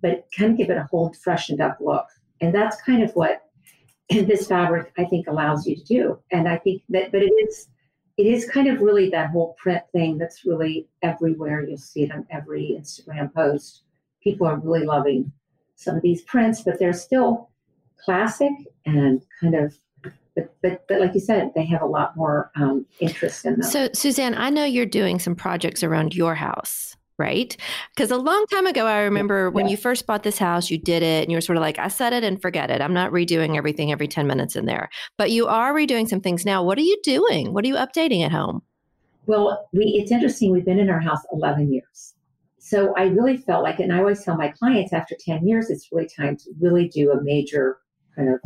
but 0.01 0.25
kind 0.37 0.51
of 0.51 0.57
give 0.57 0.69
it 0.69 0.77
a 0.77 0.87
whole 0.89 1.13
freshened 1.13 1.61
up 1.61 1.77
look. 1.79 2.05
And 2.41 2.53
that's 2.53 2.81
kind 2.81 3.03
of 3.03 3.11
what 3.13 3.43
this 4.09 4.47
fabric 4.47 4.93
I 4.97 5.05
think 5.05 5.27
allows 5.27 5.65
you 5.65 5.75
to 5.75 5.83
do. 5.83 6.19
And 6.31 6.47
I 6.47 6.57
think 6.57 6.83
that, 6.89 7.11
but 7.11 7.21
it 7.21 7.33
is, 7.47 7.67
it 8.17 8.25
is 8.25 8.49
kind 8.49 8.67
of 8.67 8.81
really 8.81 9.09
that 9.09 9.29
whole 9.29 9.55
print 9.61 9.83
thing 9.91 10.17
that's 10.17 10.45
really 10.45 10.87
everywhere. 11.01 11.63
You'll 11.67 11.77
see 11.77 12.03
it 12.03 12.11
on 12.11 12.25
every 12.31 12.77
Instagram 12.79 13.33
post 13.33 13.83
people 14.27 14.47
are 14.47 14.57
really 14.57 14.85
loving 14.85 15.31
some 15.75 15.95
of 15.95 16.01
these 16.01 16.21
prints, 16.23 16.61
but 16.61 16.79
they're 16.79 16.91
still 16.91 17.49
classic 18.03 18.51
and 18.85 19.23
kind 19.39 19.55
of 19.55 19.77
but, 20.35 20.53
but, 20.61 20.85
but 20.87 20.99
like 20.99 21.15
you 21.15 21.19
said, 21.19 21.51
they 21.55 21.65
have 21.65 21.81
a 21.81 21.85
lot 21.87 22.15
more 22.15 22.51
um, 22.55 22.85
interest 22.99 23.43
in 23.45 23.53
them. 23.53 23.63
So, 23.63 23.89
Suzanne, 23.93 24.35
I 24.35 24.51
know 24.51 24.65
you're 24.65 24.85
doing 24.85 25.17
some 25.17 25.33
projects 25.33 25.81
around 25.81 26.13
your 26.13 26.35
house, 26.35 26.95
right? 27.17 27.55
Because 27.95 28.11
a 28.11 28.17
long 28.17 28.45
time 28.51 28.67
ago, 28.67 28.85
I 28.85 28.99
remember 28.99 29.45
yeah. 29.45 29.49
when 29.49 29.67
you 29.67 29.77
first 29.77 30.05
bought 30.05 30.23
this 30.23 30.37
house, 30.37 30.69
you 30.69 30.77
did 30.77 31.03
it 31.03 31.23
and 31.23 31.31
you 31.31 31.37
were 31.37 31.41
sort 31.41 31.57
of 31.57 31.61
like, 31.61 31.79
I 31.79 31.87
set 31.87 32.13
it 32.13 32.23
and 32.23 32.41
forget 32.41 32.69
it. 32.69 32.81
I'm 32.81 32.93
not 32.93 33.11
redoing 33.11 33.57
everything 33.57 33.91
every 33.91 34.07
10 34.07 34.27
minutes 34.27 34.55
in 34.55 34.65
there. 34.65 34.89
But 35.17 35.31
you 35.31 35.47
are 35.47 35.73
redoing 35.73 36.07
some 36.07 36.21
things 36.21 36.45
now. 36.45 36.63
What 36.63 36.77
are 36.77 36.81
you 36.81 36.97
doing? 37.03 37.53
What 37.53 37.65
are 37.65 37.67
you 37.67 37.75
updating 37.75 38.23
at 38.23 38.31
home? 38.31 38.61
Well, 39.25 39.67
we, 39.73 39.85
it's 40.01 40.11
interesting. 40.11 40.51
We've 40.51 40.65
been 40.65 40.79
in 40.79 40.89
our 40.89 41.01
house 41.01 41.21
11 41.33 41.73
years. 41.73 42.15
So 42.59 42.93
I 42.97 43.03
really 43.03 43.37
felt 43.37 43.63
like, 43.63 43.79
and 43.79 43.93
I 43.93 43.99
always 43.99 44.23
tell 44.23 44.37
my 44.37 44.49
clients 44.49 44.93
after 44.93 45.15
10 45.19 45.47
years, 45.47 45.69
it's 45.69 45.89
really 45.91 46.07
time 46.07 46.37
to 46.37 46.51
really 46.59 46.87
do 46.89 47.11
a 47.11 47.23
major 47.23 47.77
kind 48.15 48.29
of 48.29 48.39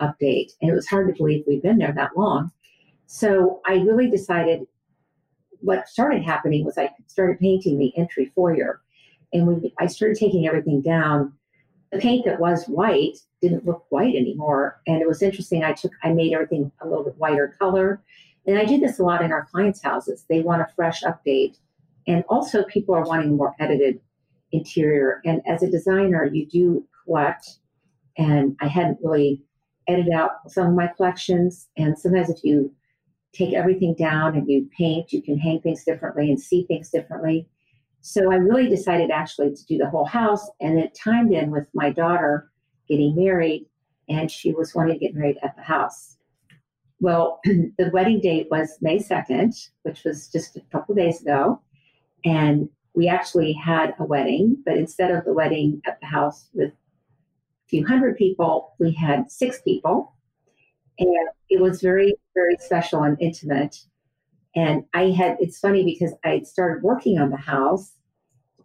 update. 0.00 0.52
And 0.60 0.70
it 0.70 0.74
was 0.74 0.88
hard 0.88 1.08
to 1.08 1.14
believe 1.14 1.44
we've 1.46 1.62
been 1.62 1.78
there 1.78 1.92
that 1.92 2.16
long. 2.16 2.50
So 3.06 3.60
I 3.66 3.74
really 3.74 4.10
decided 4.10 4.60
what 5.62 5.88
started 5.88 6.22
happening 6.22 6.64
was 6.64 6.76
I 6.76 6.90
started 7.06 7.38
painting 7.38 7.78
the 7.78 7.96
entry 7.96 8.30
foyer. 8.34 8.80
And 9.32 9.46
when 9.46 9.70
I 9.78 9.86
started 9.86 10.18
taking 10.18 10.46
everything 10.46 10.82
down, 10.82 11.32
the 11.90 11.98
paint 11.98 12.24
that 12.24 12.40
was 12.40 12.66
white 12.66 13.18
didn't 13.40 13.66
look 13.66 13.84
white 13.90 14.14
anymore. 14.14 14.80
And 14.86 15.00
it 15.00 15.08
was 15.08 15.22
interesting. 15.22 15.64
I 15.64 15.72
took, 15.72 15.92
I 16.02 16.12
made 16.12 16.32
everything 16.32 16.70
a 16.80 16.88
little 16.88 17.04
bit 17.04 17.16
whiter 17.16 17.54
color. 17.58 18.02
And 18.46 18.58
I 18.58 18.64
do 18.64 18.78
this 18.78 18.98
a 18.98 19.02
lot 19.02 19.22
in 19.22 19.32
our 19.32 19.46
clients' 19.46 19.82
houses. 19.82 20.24
They 20.28 20.40
want 20.40 20.62
a 20.62 20.68
fresh 20.74 21.02
update. 21.02 21.58
And 22.06 22.24
also, 22.28 22.64
people 22.64 22.94
are 22.94 23.04
wanting 23.04 23.36
more 23.36 23.54
edited 23.60 24.00
interior. 24.50 25.20
And 25.24 25.40
as 25.46 25.62
a 25.62 25.70
designer, 25.70 26.24
you 26.24 26.46
do 26.46 26.86
collect. 27.04 27.58
And 28.18 28.56
I 28.60 28.66
hadn't 28.66 28.98
really 29.02 29.42
edited 29.86 30.12
out 30.12 30.50
some 30.50 30.68
of 30.68 30.74
my 30.74 30.88
collections. 30.88 31.68
And 31.76 31.98
sometimes 31.98 32.30
if 32.30 32.42
you 32.42 32.74
take 33.32 33.54
everything 33.54 33.94
down 33.94 34.36
and 34.36 34.48
you 34.48 34.68
paint, 34.76 35.12
you 35.12 35.22
can 35.22 35.38
hang 35.38 35.60
things 35.60 35.84
differently 35.84 36.30
and 36.30 36.40
see 36.40 36.64
things 36.64 36.90
differently. 36.90 37.48
So 38.02 38.32
I 38.32 38.36
really 38.36 38.68
decided 38.68 39.10
actually 39.10 39.54
to 39.54 39.66
do 39.66 39.78
the 39.78 39.88
whole 39.88 40.04
house, 40.04 40.50
and 40.60 40.78
it 40.78 40.98
timed 41.02 41.32
in 41.32 41.50
with 41.50 41.68
my 41.72 41.90
daughter 41.90 42.50
getting 42.88 43.14
married, 43.14 43.66
and 44.08 44.30
she 44.30 44.52
was 44.52 44.74
wanting 44.74 44.94
to 44.94 44.98
get 44.98 45.14
married 45.14 45.38
at 45.42 45.54
the 45.56 45.62
house. 45.62 46.16
Well, 47.00 47.40
the 47.44 47.90
wedding 47.92 48.20
date 48.20 48.48
was 48.50 48.76
May 48.80 48.98
2nd, 48.98 49.54
which 49.82 50.04
was 50.04 50.28
just 50.28 50.56
a 50.56 50.60
couple 50.72 50.94
days 50.94 51.20
ago. 51.20 51.60
And 52.24 52.68
we 52.94 53.08
actually 53.08 53.52
had 53.52 53.94
a 53.98 54.04
wedding, 54.04 54.56
but 54.64 54.76
instead 54.76 55.10
of 55.10 55.24
the 55.24 55.32
wedding 55.32 55.80
at 55.86 55.98
the 56.00 56.06
house 56.06 56.48
with 56.54 56.70
a 56.70 57.68
few 57.68 57.86
hundred 57.86 58.16
people, 58.16 58.74
we 58.78 58.92
had 58.92 59.30
six 59.30 59.60
people. 59.62 60.14
And 60.98 61.28
it 61.48 61.60
was 61.60 61.80
very, 61.80 62.14
very 62.34 62.56
special 62.58 63.02
and 63.02 63.16
intimate. 63.20 63.78
And 64.54 64.84
I 64.94 65.10
had, 65.10 65.36
it's 65.40 65.58
funny 65.58 65.84
because 65.84 66.14
I 66.24 66.40
started 66.40 66.82
working 66.82 67.18
on 67.18 67.30
the 67.30 67.36
house. 67.36 67.92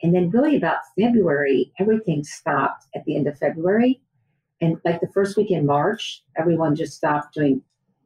And 0.03 0.13
then, 0.13 0.29
really, 0.29 0.55
about 0.55 0.77
February, 0.99 1.71
everything 1.79 2.23
stopped 2.23 2.85
at 2.95 3.03
the 3.05 3.15
end 3.15 3.27
of 3.27 3.37
February. 3.37 3.99
And 4.61 4.77
like 4.85 5.01
the 5.01 5.07
first 5.07 5.37
week 5.37 5.49
in 5.49 5.65
March, 5.65 6.23
everyone 6.37 6.75
just 6.75 6.93
stopped 6.93 7.33
doing, 7.33 7.61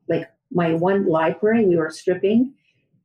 like 0.08 0.30
my 0.52 0.74
one 0.74 1.08
library, 1.08 1.66
we 1.66 1.78
were 1.78 1.90
stripping 1.90 2.54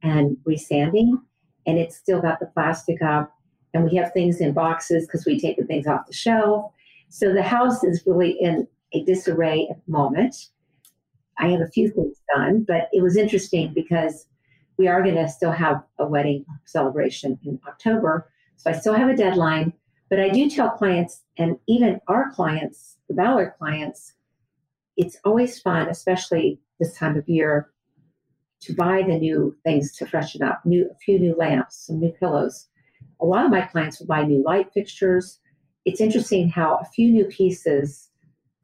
and 0.03 0.37
resanding 0.45 1.21
and 1.67 1.79
it's 1.79 1.97
still 1.97 2.21
got 2.21 2.41
the 2.41 2.47
plastic 2.47 3.03
up. 3.03 3.33
And 3.75 3.85
we 3.85 3.97
have 3.97 4.13
things 4.13 4.41
in 4.41 4.53
boxes 4.53 5.07
because 5.07 5.27
we 5.27 5.39
take 5.39 5.59
the 5.59 5.65
things 5.65 5.87
off 5.87 6.07
the 6.07 6.15
shelf. 6.15 6.73
So 7.09 7.35
the 7.35 7.43
house 7.43 7.85
is 7.85 8.05
really 8.07 8.33
in 8.41 8.67
a 8.93 9.05
disarray 9.05 9.69
at 9.71 9.85
the 9.85 9.93
moment. 9.93 10.35
I 11.39 11.49
have 11.49 11.61
a 11.61 11.69
few 11.69 11.91
things 11.91 12.17
done, 12.35 12.65
but 12.67 12.89
it 12.93 13.03
was 13.03 13.17
interesting 13.17 13.73
because 13.75 14.27
we 14.79 14.89
are 14.89 15.03
going 15.03 15.15
to 15.15 15.29
still 15.29 15.53
have 15.53 15.83
a 15.99 16.07
wedding 16.07 16.45
celebration 16.65 17.39
in 17.45 17.59
October. 17.67 18.31
So 18.57 18.71
I 18.71 18.75
still 18.75 18.95
have 18.95 19.09
a 19.09 19.17
deadline, 19.17 19.73
but 20.09 20.21
I 20.21 20.29
do 20.29 20.49
tell 20.49 20.71
clients 20.71 21.23
and 21.39 21.57
even 21.67 22.01
our 22.09 22.31
clients, 22.33 22.97
the 23.09 23.15
Ballard 23.15 23.53
clients, 23.59 24.15
it's 24.97 25.19
always 25.25 25.61
fun, 25.61 25.89
especially 25.89 26.61
this 26.81 26.97
time 26.97 27.17
of 27.17 27.29
year, 27.29 27.71
to 28.61 28.75
buy 28.75 29.03
the 29.03 29.19
new 29.19 29.55
things 29.65 29.95
to 29.97 30.07
freshen 30.07 30.43
up, 30.43 30.65
new 30.65 30.89
a 30.91 30.95
few 30.97 31.19
new 31.19 31.35
lamps, 31.37 31.87
some 31.87 32.01
new 32.01 32.11
pillows. 32.13 32.69
A 33.21 33.27
lot 33.27 33.45
of 33.45 33.51
my 33.51 33.63
clients 33.63 34.01
will 34.01 34.07
buy 34.07 34.25
new 34.25 34.43
light 34.43 34.73
fixtures. 34.73 35.39
It's 35.85 36.01
interesting 36.01 36.49
how 36.49 36.77
a 36.77 36.85
few 36.87 37.11
new 37.11 37.27
pieces 37.27 38.11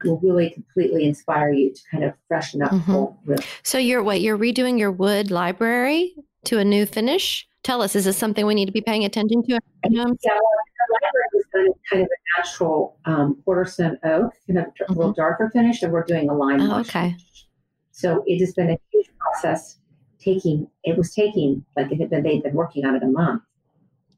will 0.03 0.19
really 0.19 0.49
completely 0.51 1.05
inspire 1.05 1.51
you 1.51 1.73
to 1.73 1.81
kind 1.91 2.03
of 2.03 2.13
freshen 2.27 2.61
up 2.61 2.71
Mhm. 2.71 2.85
the 2.85 2.91
whole 2.91 3.17
room. 3.25 3.37
So 3.63 3.77
you're 3.77 4.03
what? 4.03 4.21
You're 4.21 4.37
redoing 4.37 4.77
your 4.79 4.91
wood 4.91 5.31
library 5.31 6.13
to 6.45 6.59
a 6.59 6.65
new 6.65 6.85
finish. 6.85 7.47
Tell 7.63 7.81
us, 7.81 7.95
is 7.95 8.05
this 8.05 8.17
something 8.17 8.45
we 8.45 8.55
need 8.55 8.65
to 8.65 8.71
be 8.73 8.81
paying 8.81 9.05
attention 9.05 9.41
to? 9.43 9.51
Yeah, 9.53 9.59
the 9.89 9.99
library 10.01 11.27
was 11.33 11.45
done 11.53 11.65
in 11.65 11.73
kind 11.89 12.01
of 12.03 12.07
a 12.09 12.39
natural 12.39 12.97
um, 13.05 13.41
quarter 13.45 13.63
sawn 13.65 13.97
oak, 14.03 14.33
kind 14.47 14.59
of 14.59 14.65
a 14.89 14.91
little 14.91 15.13
darker 15.13 15.49
finish, 15.53 15.81
and 15.81 15.93
we're 15.93 16.03
doing 16.03 16.29
a 16.29 16.33
lime 16.33 16.59
Mm-hmm. 16.59 16.71
Oh, 16.71 16.79
okay. 16.81 17.09
finish. 17.11 17.47
So 17.91 18.23
it 18.27 18.39
has 18.39 18.53
been 18.53 18.71
a 18.71 18.77
huge 18.91 19.09
process. 19.17 19.77
Taking 20.19 20.67
it 20.83 20.97
was 20.97 21.13
taking 21.13 21.65
like 21.75 21.91
it 21.91 21.99
had 21.99 22.09
been 22.09 22.23
they'd 22.23 22.43
been 22.43 22.53
working 22.53 22.85
on 22.85 22.95
it 22.95 23.03
a 23.03 23.07
month, 23.07 23.43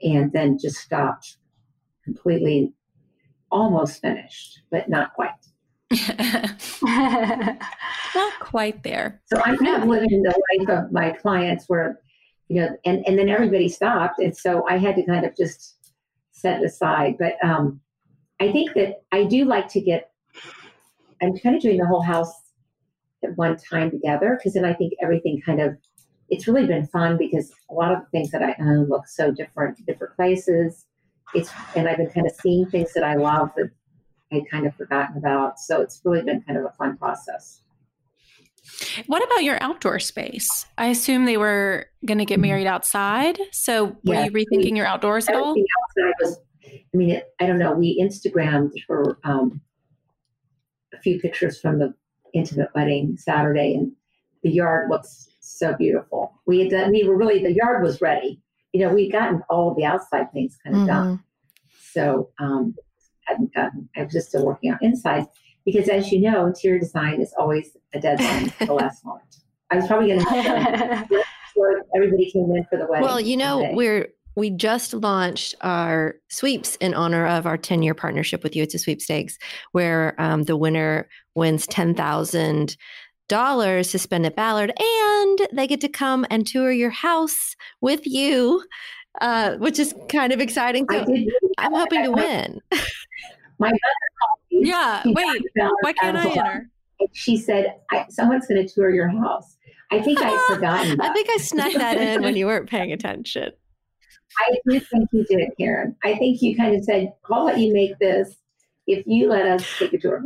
and 0.01 0.31
then 0.31 0.57
just 0.59 0.77
stopped 0.77 1.37
completely, 2.03 2.73
almost 3.51 4.01
finished, 4.01 4.61
but 4.71 4.87
not 4.89 5.13
quite. 5.15 5.31
Not 8.15 8.39
quite 8.39 8.83
there. 8.83 9.21
So 9.25 9.41
I'm 9.43 9.57
kind 9.57 9.81
of 9.81 9.89
living 9.89 10.23
the 10.23 10.41
life 10.59 10.69
of 10.69 10.91
my 10.91 11.11
clients 11.11 11.65
where, 11.67 11.99
you 12.47 12.61
know, 12.61 12.77
and, 12.85 13.05
and 13.07 13.17
then 13.17 13.29
everybody 13.29 13.69
stopped. 13.69 14.19
And 14.19 14.35
so 14.35 14.65
I 14.67 14.77
had 14.77 14.95
to 14.95 15.05
kind 15.05 15.25
of 15.25 15.35
just 15.35 15.93
set 16.31 16.61
it 16.61 16.65
aside. 16.65 17.15
But 17.19 17.33
um, 17.43 17.81
I 18.39 18.51
think 18.51 18.73
that 18.73 19.03
I 19.11 19.23
do 19.23 19.45
like 19.45 19.67
to 19.69 19.81
get, 19.81 20.11
I'm 21.21 21.37
kind 21.37 21.55
of 21.55 21.61
doing 21.61 21.77
the 21.77 21.87
whole 21.87 22.03
house 22.03 22.33
at 23.23 23.35
one 23.37 23.57
time 23.57 23.91
together 23.91 24.37
because 24.37 24.53
then 24.53 24.65
I 24.65 24.73
think 24.73 24.93
everything 25.01 25.41
kind 25.45 25.61
of, 25.61 25.77
it's 26.29 26.47
really 26.47 26.67
been 26.67 26.87
fun 26.87 27.17
because 27.17 27.51
a 27.69 27.73
lot 27.73 27.91
of 27.91 27.99
the 27.99 28.07
things 28.11 28.31
that 28.31 28.41
I 28.41 28.55
own 28.59 28.89
look 28.89 29.07
so 29.07 29.31
different, 29.31 29.83
different 29.85 30.15
places. 30.15 30.85
It's, 31.33 31.51
and 31.75 31.87
I've 31.87 31.97
been 31.97 32.09
kind 32.09 32.27
of 32.27 32.33
seeing 32.41 32.65
things 32.67 32.93
that 32.93 33.03
I 33.03 33.15
love 33.15 33.51
that 33.57 33.71
I'd 34.35 34.49
kind 34.49 34.65
of 34.65 34.75
forgotten 34.75 35.17
about. 35.17 35.59
So 35.59 35.81
it's 35.81 36.01
really 36.03 36.21
been 36.21 36.41
kind 36.41 36.57
of 36.57 36.65
a 36.65 36.71
fun 36.71 36.97
process. 36.97 37.61
What 39.07 39.23
about 39.23 39.43
your 39.43 39.61
outdoor 39.61 39.99
space? 39.99 40.65
I 40.77 40.87
assume 40.87 41.25
they 41.25 41.37
were 41.37 41.85
going 42.05 42.17
to 42.17 42.25
get 42.25 42.39
married 42.39 42.67
outside. 42.67 43.39
So 43.51 43.95
were 44.03 44.23
you 44.23 44.31
rethinking 44.31 44.75
your 44.75 44.87
outdoors 44.87 45.27
at 45.27 45.35
all? 45.35 45.51
outside 45.51 46.13
was 46.19 46.39
i 46.93 46.97
mean 46.97 47.11
it, 47.11 47.33
i 47.39 47.45
don't 47.45 47.59
know 47.59 47.73
we 47.73 47.99
instagrammed 48.01 48.71
for 48.87 49.17
um, 49.23 49.61
a 50.93 50.99
few 50.99 51.19
pictures 51.19 51.59
from 51.59 51.79
the 51.79 51.93
intimate 52.33 52.69
wedding 52.75 53.17
saturday 53.17 53.75
and 53.75 53.91
the 54.43 54.49
yard 54.49 54.89
looks 54.89 55.29
so 55.39 55.73
beautiful 55.75 56.33
we 56.45 56.59
had 56.59 56.69
done 56.69 56.91
we 56.91 57.03
were 57.03 57.17
really 57.17 57.41
the 57.41 57.53
yard 57.53 57.83
was 57.83 58.01
ready 58.01 58.41
you 58.73 58.81
know 58.81 58.93
we'd 58.93 59.11
gotten 59.11 59.41
all 59.49 59.73
the 59.73 59.85
outside 59.85 60.31
things 60.31 60.57
kind 60.63 60.75
of 60.75 60.87
done 60.87 61.23
so 61.91 62.29
um 62.39 62.75
hadn't 63.25 63.53
gotten 63.53 63.89
i 63.95 64.03
was 64.03 64.13
just 64.13 64.29
still 64.29 64.45
working 64.45 64.71
on 64.71 64.79
inside 64.81 65.25
because 65.65 65.89
as 65.89 66.11
you 66.11 66.21
know 66.21 66.45
interior 66.45 66.79
design 66.79 67.21
is 67.21 67.33
always 67.37 67.75
a 67.93 67.99
deadline 67.99 68.51
the 68.59 68.73
last 68.73 69.05
moment 69.05 69.37
i 69.71 69.75
was 69.75 69.87
probably 69.87 70.07
going 70.07 70.19
to 70.19 71.23
before 71.55 71.85
everybody 71.95 72.29
came 72.29 72.53
in 72.55 72.65
for 72.69 72.77
the 72.77 72.85
wedding 72.87 73.05
Well, 73.05 73.19
you 73.19 73.37
know, 73.37 73.71
we're 73.73 74.09
we 74.35 74.49
just 74.49 74.93
launched 74.93 75.55
our 75.61 76.15
sweeps 76.29 76.75
in 76.77 76.93
honor 76.93 77.25
of 77.25 77.45
our 77.45 77.57
10 77.57 77.83
year 77.83 77.93
partnership 77.93 78.43
with 78.43 78.55
you. 78.55 78.63
It's 78.63 78.75
a 78.75 78.79
sweepstakes 78.79 79.37
where 79.71 80.19
um, 80.19 80.43
the 80.43 80.57
winner 80.57 81.07
wins 81.35 81.65
$10,000 81.67 83.91
to 83.91 83.99
spend 83.99 84.25
at 84.25 84.35
Ballard 84.35 84.73
and 84.77 85.47
they 85.53 85.67
get 85.67 85.79
to 85.81 85.87
come 85.87 86.25
and 86.29 86.45
tour 86.45 86.71
your 86.71 86.89
house 86.89 87.55
with 87.79 88.05
you, 88.05 88.61
uh, 89.21 89.55
which 89.57 89.79
is 89.79 89.93
kind 90.09 90.33
of 90.33 90.39
exciting. 90.39 90.85
I 90.89 90.99
So 90.99 91.05
did 91.05 91.29
I'm 91.57 91.73
hoping 91.73 92.03
to 92.03 92.11
win. 92.11 92.61
my 93.59 93.67
mother 93.67 93.77
called 94.19 94.39
me 94.51 94.69
Yeah. 94.69 95.03
She 95.03 95.13
Wait. 95.13 95.41
Why 95.81 95.93
can't 95.93 96.17
I 96.17 96.29
enter? 96.29 96.69
She 97.13 97.37
said, 97.37 97.75
I, 97.91 98.05
"Someone's 98.09 98.47
going 98.47 98.65
to 98.65 98.73
tour 98.73 98.89
your 98.89 99.09
house." 99.09 99.57
I 99.91 100.01
think 100.01 100.19
I 100.21 100.29
had 100.29 100.39
forgotten. 100.55 101.01
I 101.01 101.13
think 101.13 101.27
I 101.29 101.37
snuck 101.37 101.73
that 101.77 101.97
in 101.97 102.21
when 102.21 102.35
you 102.35 102.45
weren't 102.45 102.69
paying 102.69 102.91
attention. 102.91 103.51
I 104.39 104.55
do 104.67 104.79
think 104.79 105.09
you 105.11 105.25
did, 105.25 105.49
Karen. 105.59 105.95
I 106.03 106.15
think 106.15 106.41
you 106.41 106.55
kind 106.55 106.75
of 106.75 106.83
said, 106.83 107.13
"I'll 107.31 107.45
let 107.45 107.59
you 107.59 107.73
make 107.73 107.97
this 107.99 108.35
if 108.87 109.05
you 109.07 109.29
let 109.29 109.45
us 109.45 109.65
take 109.77 109.93
a 109.93 109.97
tour." 109.97 110.23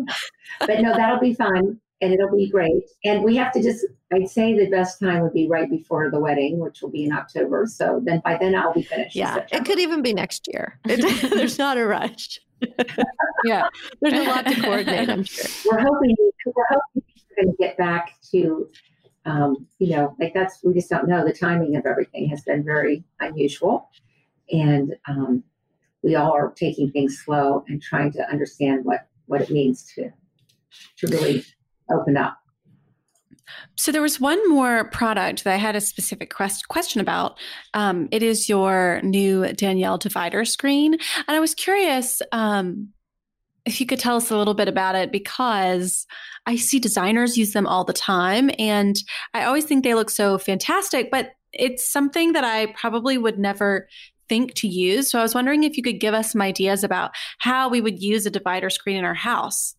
But 0.59 0.81
no, 0.81 0.95
that'll 0.95 1.19
be 1.19 1.33
fun 1.33 1.79
and 2.01 2.13
it'll 2.13 2.35
be 2.35 2.49
great. 2.49 2.83
And 3.03 3.23
we 3.23 3.35
have 3.37 3.51
to 3.53 3.61
just. 3.61 3.85
I'd 4.11 4.27
say 4.27 4.57
the 4.57 4.69
best 4.71 4.99
time 4.99 5.21
would 5.21 5.33
be 5.33 5.47
right 5.47 5.69
before 5.69 6.09
the 6.09 6.19
wedding, 6.19 6.57
which 6.59 6.81
will 6.81 6.89
be 6.89 7.03
in 7.03 7.11
October. 7.13 7.67
So 7.67 8.01
then 8.03 8.21
by 8.25 8.37
then 8.37 8.55
I'll 8.55 8.73
be 8.73 8.81
finished. 8.81 9.15
Yeah, 9.15 9.45
it 9.51 9.65
could 9.65 9.79
even 9.79 10.01
be 10.01 10.13
next 10.13 10.47
year. 10.51 10.79
It- 10.85 11.29
there's 11.35 11.57
not 11.59 11.77
a 11.77 11.85
rush. 11.85 12.39
Yeah. 13.45 13.67
There's 14.01 14.19
a 14.19 14.23
lot 14.29 14.45
to 14.47 14.61
coordinate, 14.61 15.09
I'm 15.09 15.23
sure. 15.23 15.45
we're 15.71 15.79
hoping 15.79 16.15
we're 16.45 16.65
hoping 16.69 17.03
we're 17.37 17.43
going 17.45 17.55
to 17.55 17.57
get 17.57 17.77
back 17.77 18.15
to 18.31 18.67
um, 19.25 19.65
you 19.79 19.95
know 19.95 20.13
like 20.19 20.33
that's 20.33 20.59
we 20.63 20.73
just 20.73 20.89
don't 20.89 21.07
know 21.07 21.23
the 21.25 21.31
timing 21.31 21.77
of 21.77 21.85
everything 21.85 22.27
has 22.27 22.41
been 22.41 22.63
very 22.65 23.05
unusual 23.21 23.89
and 24.51 24.93
um, 25.07 25.41
we 26.03 26.15
all 26.15 26.33
are 26.33 26.51
taking 26.51 26.91
things 26.91 27.19
slow 27.23 27.63
and 27.69 27.81
trying 27.81 28.11
to 28.11 28.29
understand 28.29 28.83
what 28.83 29.07
what 29.27 29.39
it 29.39 29.49
means 29.49 29.83
to 29.95 30.09
to 30.97 31.07
really 31.07 31.45
open 31.91 32.17
up 32.17 32.37
So 33.75 33.91
there 33.91 34.01
was 34.01 34.19
one 34.19 34.47
more 34.49 34.89
product 34.89 35.43
that 35.43 35.53
I 35.53 35.57
had 35.57 35.75
a 35.75 35.81
specific 35.81 36.33
quest- 36.33 36.67
question 36.67 37.01
about. 37.01 37.37
Um, 37.73 38.07
it 38.11 38.21
is 38.23 38.49
your 38.49 39.01
new 39.03 39.51
Danielle 39.53 39.97
divider 39.97 40.45
screen, 40.45 40.93
and 40.93 41.35
I 41.35 41.39
was 41.39 41.55
curious 41.55 42.21
um, 42.31 42.89
if 43.65 43.79
you 43.79 43.85
could 43.85 43.99
tell 43.99 44.17
us 44.17 44.31
a 44.31 44.37
little 44.37 44.53
bit 44.53 44.67
about 44.67 44.95
it 44.95 45.11
because 45.11 46.05
I 46.45 46.55
see 46.55 46.79
designers 46.79 47.37
use 47.37 47.53
them 47.53 47.67
all 47.67 47.83
the 47.83 47.93
time, 47.93 48.51
and 48.59 48.95
I 49.33 49.43
always 49.45 49.65
think 49.65 49.83
they 49.83 49.95
look 49.95 50.09
so 50.09 50.37
fantastic. 50.37 51.09
But 51.11 51.31
it's 51.53 51.91
something 51.91 52.33
that 52.33 52.43
I 52.43 52.67
probably 52.67 53.17
would 53.17 53.39
never 53.39 53.87
think 54.27 54.53
to 54.53 54.67
use. 54.67 55.09
So 55.09 55.19
I 55.19 55.23
was 55.23 55.33
wondering 55.33 55.63
if 55.63 55.75
you 55.75 55.83
could 55.83 55.99
give 55.99 56.13
us 56.13 56.31
some 56.31 56.41
ideas 56.41 56.83
about 56.83 57.11
how 57.39 57.67
we 57.67 57.81
would 57.81 58.01
use 58.01 58.25
a 58.25 58.29
divider 58.29 58.69
screen 58.69 58.97
in 58.97 59.03
our 59.03 59.15
house. 59.15 59.75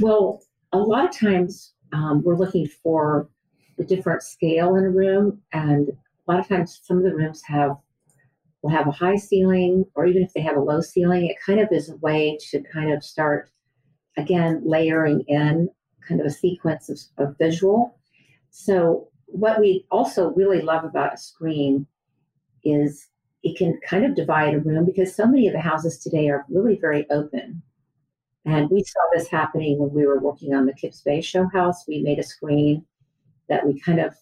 well 0.00 0.40
a 0.72 0.78
lot 0.78 1.04
of 1.04 1.16
times 1.16 1.72
um, 1.92 2.22
we're 2.22 2.36
looking 2.36 2.66
for 2.66 3.28
the 3.76 3.84
different 3.84 4.22
scale 4.22 4.76
in 4.76 4.84
a 4.84 4.90
room 4.90 5.40
and 5.52 5.88
a 5.88 6.30
lot 6.30 6.40
of 6.40 6.48
times 6.48 6.80
some 6.82 6.98
of 6.98 7.04
the 7.04 7.14
rooms 7.14 7.42
have 7.46 7.76
will 8.62 8.70
have 8.70 8.88
a 8.88 8.92
high 8.92 9.16
ceiling 9.16 9.84
or 9.94 10.04
even 10.04 10.22
if 10.22 10.32
they 10.32 10.40
have 10.40 10.56
a 10.56 10.60
low 10.60 10.80
ceiling 10.80 11.26
it 11.26 11.36
kind 11.44 11.60
of 11.60 11.68
is 11.70 11.88
a 11.88 11.96
way 11.98 12.36
to 12.50 12.60
kind 12.72 12.92
of 12.92 13.04
start 13.04 13.50
again 14.16 14.60
layering 14.64 15.22
in 15.28 15.68
kind 16.06 16.20
of 16.20 16.26
a 16.26 16.30
sequence 16.30 16.88
of, 16.88 16.98
of 17.18 17.36
visual. 17.38 17.96
So 18.50 19.08
what 19.26 19.60
we 19.60 19.86
also 19.90 20.30
really 20.30 20.62
love 20.62 20.84
about 20.84 21.14
a 21.14 21.18
screen 21.18 21.86
is 22.64 23.08
it 23.42 23.56
can 23.56 23.78
kind 23.88 24.04
of 24.04 24.16
divide 24.16 24.54
a 24.54 24.58
room 24.58 24.84
because 24.84 25.14
so 25.14 25.26
many 25.26 25.46
of 25.46 25.52
the 25.52 25.60
houses 25.60 25.98
today 25.98 26.28
are 26.28 26.44
really 26.48 26.78
very 26.80 27.06
open. 27.10 27.62
And 28.48 28.70
we 28.70 28.82
saw 28.82 29.00
this 29.12 29.28
happening 29.28 29.78
when 29.78 29.92
we 29.92 30.06
were 30.06 30.20
working 30.20 30.54
on 30.54 30.64
the 30.64 30.72
Kips 30.72 31.02
Bay 31.02 31.20
Show 31.20 31.46
House. 31.48 31.84
We 31.86 32.00
made 32.00 32.18
a 32.18 32.22
screen 32.22 32.82
that 33.50 33.66
we 33.66 33.78
kind 33.78 34.00
of 34.00 34.14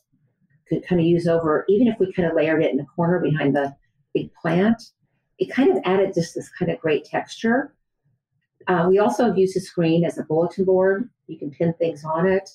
could 0.68 0.84
kind 0.84 1.00
of 1.00 1.06
use 1.06 1.28
over, 1.28 1.64
even 1.68 1.86
if 1.86 1.96
we 2.00 2.12
kind 2.12 2.28
of 2.28 2.34
layered 2.34 2.64
it 2.64 2.72
in 2.72 2.76
the 2.76 2.86
corner 2.86 3.20
behind 3.20 3.54
the 3.54 3.72
big 4.14 4.34
plant, 4.34 4.82
it 5.38 5.52
kind 5.52 5.70
of 5.70 5.80
added 5.84 6.12
just 6.12 6.34
this 6.34 6.48
kind 6.48 6.72
of 6.72 6.80
great 6.80 7.04
texture. 7.04 7.72
Uh, 8.66 8.86
we 8.88 8.98
also 8.98 9.32
use 9.32 9.54
a 9.54 9.60
screen 9.60 10.04
as 10.04 10.18
a 10.18 10.24
bulletin 10.24 10.64
board. 10.64 11.08
You 11.28 11.38
can 11.38 11.52
pin 11.52 11.72
things 11.74 12.04
on 12.04 12.26
it, 12.26 12.50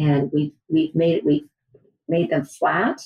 and 0.00 0.32
we've 0.32 0.52
we've 0.68 0.96
made 0.96 1.18
it 1.18 1.24
we've 1.24 1.48
made 2.08 2.30
them 2.30 2.44
flat 2.44 3.00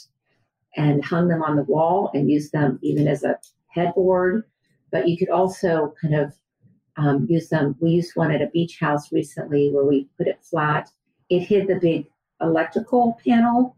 and 0.77 1.05
hung 1.05 1.29
them 1.29 1.43
on 1.43 1.57
the 1.57 1.65
wall 1.65 2.11
and 2.15 2.31
used 2.31 2.53
them 2.53 2.79
even 2.81 3.07
as 3.07 3.23
a 3.23 3.39
headboard. 3.67 4.45
But 4.91 5.09
you 5.09 5.19
could 5.19 5.29
also 5.29 5.93
kind 6.01 6.15
of 6.15 6.33
um, 6.99 7.27
use 7.31 7.49
them. 7.49 7.77
We 7.81 7.91
used 7.91 8.17
one 8.17 8.33
at 8.33 8.43
a 8.43 8.49
beach 8.49 8.79
house 8.79 9.13
recently 9.13 9.71
where 9.71 9.85
we 9.85 10.09
put 10.19 10.27
it 10.27 10.41
flat. 10.43 10.91
It 11.31 11.41
hid 11.41 11.69
the 11.69 11.77
big 11.77 12.07
electrical 12.41 13.19
panel, 13.25 13.77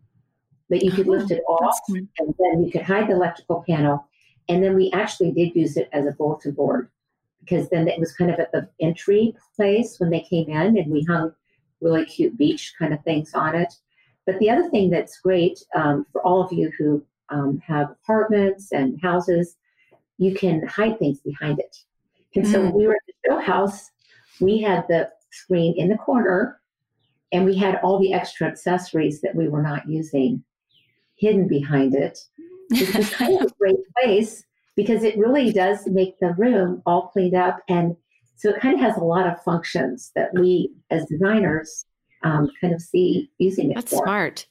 but 0.69 0.83
you 0.83 0.91
could 0.91 1.07
Oh, 1.07 1.13
lift 1.13 1.31
it 1.31 1.43
off 1.49 1.79
and 1.89 2.09
then 2.39 2.65
you 2.65 2.71
could 2.73 2.83
hide 2.83 3.09
the 3.09 3.15
electrical 3.15 3.63
panel. 3.69 4.09
And 4.49 4.65
then 4.65 4.75
we 4.75 4.91
actually 4.93 5.33
did 5.33 5.55
use 5.55 5.77
it 5.77 5.89
as 5.93 6.07
a 6.07 6.13
bulletin 6.13 6.53
board 6.53 6.91
because 7.41 7.69
then 7.69 7.89
it 7.89 8.01
was 8.01 8.13
kind 8.13 8.31
of 8.31 8.41
at 8.41 8.53
the 8.53 8.69
entry 8.81 9.35
place 9.55 10.01
when 10.01 10.11
they 10.11 10.21
came 10.21 10.49
in 10.49 10.79
and 10.79 10.91
we 10.91 11.05
hung 11.05 11.33
really 11.81 12.05
cute 12.05 12.37
beach 12.37 12.75
kind 12.79 12.93
of 12.93 13.03
things 13.05 13.35
on 13.35 13.55
it. 13.55 13.73
But 14.27 14.39
the 14.39 14.51
other 14.51 14.69
thing 14.71 14.91
that's 14.91 15.19
great 15.19 15.63
um, 15.75 16.07
for 16.13 16.23
all 16.23 16.43
of 16.43 16.53
you 16.53 16.71
who 16.79 17.05
um, 17.29 17.63
have 17.67 17.91
apartments 17.91 18.73
and 18.73 19.01
houses, 19.01 19.57
you 20.19 20.35
can 20.35 20.67
hide 20.67 20.99
things 20.99 21.21
behind 21.21 21.59
it. 21.59 21.77
And 22.37 22.47
so 22.47 22.71
we 22.71 22.87
were 22.87 22.99
at 23.25 23.31
show 23.31 23.39
house, 23.41 23.91
we 24.41 24.61
had 24.61 24.85
the 24.89 25.11
screen 25.31 25.75
in 25.77 25.89
the 25.89 25.97
corner 25.97 26.61
and 27.33 27.45
we 27.45 27.57
had 27.57 27.77
all 27.83 27.99
the 28.01 28.13
extra 28.13 28.47
accessories 28.49 29.21
that 29.21 29.35
we 29.35 29.49
were 29.49 29.63
not 29.63 29.89
using 29.89 30.43
hidden 31.17 31.47
behind 31.47 31.95
it 31.95 32.19
which 32.71 32.95
was 32.95 33.11
kind 33.11 33.41
of 33.41 33.51
a 33.51 33.55
great 33.59 33.77
place 34.03 34.45
because 34.77 35.03
it 35.03 35.19
really 35.19 35.53
does 35.53 35.87
make 35.87 36.19
the 36.21 36.33
room 36.35 36.81
all 36.87 37.09
cleaned 37.09 37.35
up. 37.35 37.59
And 37.69 37.97
so 38.37 38.51
it 38.51 38.61
kind 38.61 38.75
of 38.75 38.81
has 38.81 38.97
a 38.97 39.01
lot 39.05 39.27
of 39.27 39.43
functions 39.43 40.13
that 40.15 40.33
we 40.35 40.73
as 40.91 41.05
designers 41.07 41.85
um, 42.23 42.49
kind 42.61 42.73
of 42.73 42.81
see 42.81 43.31
using 43.39 43.73
it 43.73 43.75
That's 43.75 43.91
for. 43.93 44.05
smart. 44.05 44.47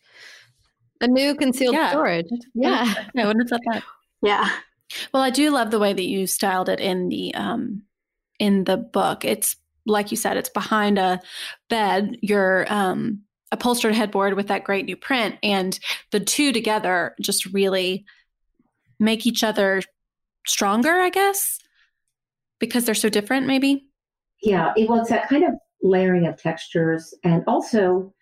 A 1.02 1.08
new 1.08 1.34
concealed 1.34 1.76
Yeah. 1.76 1.92
storage. 1.92 2.28
Yeah. 2.54 2.94
Yeah, 3.16 3.24
I 3.24 3.28
wouldn't 3.28 3.50
have 3.50 3.62
thought 3.62 3.74
that. 3.74 3.84
Yeah. 4.22 4.50
Well, 5.14 5.24
I 5.24 5.30
do 5.30 5.50
love 5.52 5.72
the 5.72 5.80
way 5.80 5.94
that 5.94 6.06
you 6.06 6.28
styled 6.28 6.68
it 6.68 6.82
in 6.82 7.08
the 7.08 7.34
um 7.36 7.84
in 8.40 8.64
the 8.64 8.78
book. 8.78 9.24
It's 9.24 9.56
like 9.86 10.12
you 10.12 10.18
said, 10.18 10.38
it's 10.38 10.50
behind 10.50 10.98
a 10.98 11.22
bed, 11.70 12.18
your 12.22 12.72
um 12.72 13.22
upholstered 13.52 13.96
headboard 13.96 14.36
with 14.36 14.48
that 14.48 14.64
great 14.64 14.86
new 14.86 14.96
print 14.96 15.36
and 15.42 15.80
the 16.12 16.20
two 16.20 16.52
together 16.52 17.16
just 17.20 17.48
really 17.48 18.06
make 19.00 19.26
each 19.26 19.44
other 19.44 19.82
stronger, 20.46 21.00
I 21.00 21.10
guess. 21.10 21.60
Because 22.60 22.86
they're 22.86 22.96
so 22.96 23.10
different 23.10 23.48
maybe. 23.48 23.88
Yeah, 24.42 24.74
it, 24.76 24.90
well, 24.90 25.02
it's 25.02 25.10
that 25.10 25.30
kind 25.30 25.44
of 25.44 25.54
layering 25.82 26.28
of 26.28 26.38
textures. 26.38 27.14
And 27.24 27.44
also, 27.48 28.14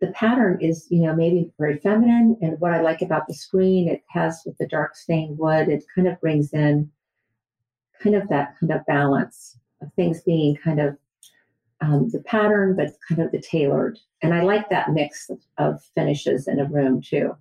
the 0.00 0.08
pattern 0.08 0.58
is, 0.60 0.86
you 0.90 1.02
know, 1.02 1.14
maybe 1.14 1.50
very 1.58 1.78
feminine. 1.78 2.36
And 2.40 2.58
what 2.60 2.72
I 2.72 2.80
like 2.80 3.02
about 3.02 3.26
the 3.26 3.34
screen, 3.34 3.88
it 3.88 4.02
has 4.08 4.42
with 4.46 4.56
the 4.58 4.66
dark 4.66 4.96
stained 4.96 5.38
wood, 5.38 5.68
it 5.68 5.84
kind 5.94 6.08
of 6.08 6.20
brings 6.20 6.52
in 6.52 6.90
kind 8.02 8.16
of 8.16 8.28
that 8.28 8.54
kind 8.58 8.72
of 8.72 8.86
balance 8.86 9.58
of 9.82 9.92
things 9.94 10.22
being 10.22 10.56
kind 10.56 10.80
of 10.80 10.96
um, 11.80 12.08
the 12.10 12.20
pattern, 12.20 12.74
but 12.76 12.96
kind 13.08 13.22
of 13.22 13.30
the 13.30 13.40
tailored. 13.40 13.98
And 14.22 14.34
I 14.34 14.42
like 14.42 14.68
that 14.70 14.92
mix 14.92 15.30
of, 15.30 15.40
of 15.58 15.82
finishes 15.94 16.48
in 16.48 16.58
a 16.58 16.64
room 16.64 17.00
too. 17.00 17.36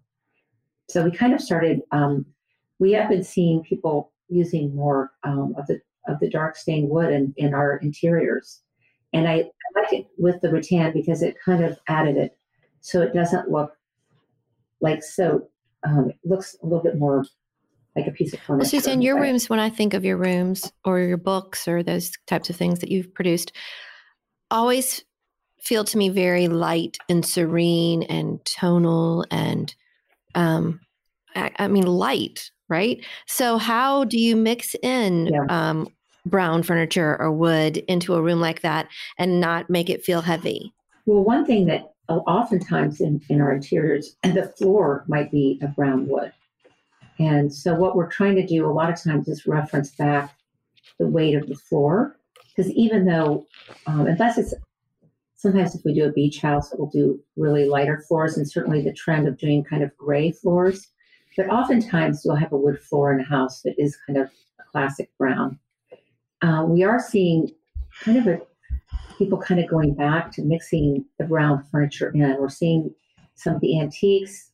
So 0.90 1.04
we 1.04 1.12
kind 1.12 1.34
of 1.34 1.42
started. 1.42 1.82
Um, 1.92 2.26
we 2.80 2.92
have 2.94 3.10
been 3.10 3.24
seeing 3.24 3.64
people 3.64 4.14
using 4.30 4.76
more 4.76 5.12
um, 5.24 5.56
of 5.58 5.68
the 5.68 5.82
of 6.08 6.20
the 6.20 6.30
dark 6.30 6.56
stained 6.56 6.90
wood 6.90 7.12
in, 7.12 7.34
in 7.36 7.54
our 7.54 7.78
interiors, 7.78 8.62
and 9.12 9.28
I, 9.28 9.34
I 9.34 9.82
like 9.82 9.94
it 9.94 10.08
with 10.18 10.40
the 10.42 10.52
rattan 10.52 10.94
because 10.94 11.22
it 11.22 11.36
kind 11.44 11.64
of 11.64 11.78
added 11.88 12.16
it, 12.16 12.38
so 12.80 13.02
it 13.02 13.14
doesn't 13.14 13.50
look 13.50 13.74
like 14.80 15.04
so. 15.04 15.50
Um, 15.84 16.10
it 16.10 16.18
looks 16.24 16.56
a 16.62 16.66
little 16.66 16.84
bit 16.84 16.98
more 16.98 17.26
like 17.98 18.08
a 18.08 18.12
piece 18.12 18.34
of 18.34 18.40
furniture. 18.42 18.60
Well, 18.60 18.70
Suzanne, 18.70 19.02
your 19.02 19.20
rooms, 19.20 19.50
when 19.50 19.60
I 19.60 19.70
think 19.70 19.94
of 19.94 20.06
your 20.06 20.18
rooms 20.18 20.72
or 20.86 21.00
your 21.00 21.18
books 21.18 21.68
or 21.68 21.84
those 21.84 22.12
types 22.28 22.50
of 22.50 22.56
things 22.56 22.80
that 22.80 22.92
you've 22.92 23.14
produced, 23.14 23.52
always 24.52 25.04
feel 25.60 25.84
to 25.84 25.98
me 25.98 26.10
very 26.10 26.48
light 26.48 26.98
and 27.10 27.26
serene 27.26 28.04
and 28.04 28.44
tonal 28.46 29.26
and, 29.32 29.74
um, 30.36 30.80
I, 31.36 31.52
I 31.58 31.68
mean, 31.68 31.86
light, 31.86 32.52
right? 32.70 33.04
So, 33.26 33.58
how 33.58 34.04
do 34.04 34.20
you 34.20 34.36
mix 34.36 34.76
in 34.82 35.28
Yeah. 35.28 35.46
um, 35.50 35.88
brown 36.26 36.62
furniture 36.62 37.18
or 37.20 37.32
wood 37.32 37.78
into 37.78 38.14
a 38.14 38.22
room 38.22 38.40
like 38.40 38.62
that 38.62 38.88
and 39.18 39.40
not 39.40 39.70
make 39.70 39.90
it 39.90 40.04
feel 40.04 40.22
heavy? 40.22 40.74
Well, 41.06 41.24
one 41.24 41.46
thing 41.46 41.66
that 41.68 41.94
oftentimes 42.10 43.02
in, 43.02 43.22
in 43.30 43.42
our 43.42 43.54
interiors, 43.54 44.16
the 44.24 44.54
floor 44.58 45.06
might 45.08 45.32
be 45.32 45.60
a 45.62 45.68
brown 45.68 46.08
wood. 46.08 46.32
And 47.20 47.54
so, 47.54 47.74
what 47.74 47.96
we're 47.96 48.10
trying 48.10 48.36
to 48.36 48.46
do 48.46 48.66
a 48.66 48.72
lot 48.72 48.90
of 48.90 49.02
times 49.02 49.28
is 49.28 49.48
reference 49.48 49.92
back 49.92 50.36
the 51.00 51.08
weight 51.08 51.36
of 51.36 51.48
the 51.48 51.56
floor. 51.56 52.18
Because 52.56 52.72
even 52.72 53.06
though, 53.06 53.46
um, 53.86 54.08
unless 54.08 54.38
it's 54.38 54.54
sometimes 55.36 55.76
if 55.76 55.82
we 55.86 55.94
do 55.94 56.06
a 56.06 56.12
beach 56.12 56.42
house, 56.42 56.74
we'll 56.78 56.90
do 56.90 57.20
really 57.36 57.68
lighter 57.68 58.04
floors, 58.08 58.38
and 58.38 58.50
certainly 58.50 58.82
the 58.82 58.94
trend 58.94 59.28
of 59.28 59.38
doing 59.38 59.64
kind 59.64 59.84
of 59.84 59.96
gray 59.98 60.32
floors. 60.32 60.88
But 61.36 61.50
oftentimes, 61.50 62.24
you'll 62.26 62.36
have 62.36 62.52
a 62.52 62.58
wood 62.58 62.80
floor 62.80 63.14
in 63.14 63.20
a 63.20 63.24
house 63.24 63.62
that 63.62 63.76
is 63.78 63.98
kind 64.08 64.18
of 64.18 64.28
a 64.60 64.64
classic 64.72 65.10
brown. 65.18 65.60
Uh, 66.42 66.66
we 66.68 66.84
are 66.84 67.00
seeing 67.00 67.52
kind 68.04 68.18
of 68.18 68.28
a 68.28 68.42
people 69.18 69.38
kind 69.38 69.60
of 69.60 69.68
going 69.68 69.94
back 69.94 70.32
to 70.32 70.44
mixing 70.44 71.04
the 71.18 71.26
brown 71.26 71.64
furniture 71.72 72.12
in. 72.14 72.36
We're 72.40 72.50
seeing 72.50 72.94
some 73.36 73.56
of 73.56 73.62
the 73.62 73.80
antiques. 73.80 74.47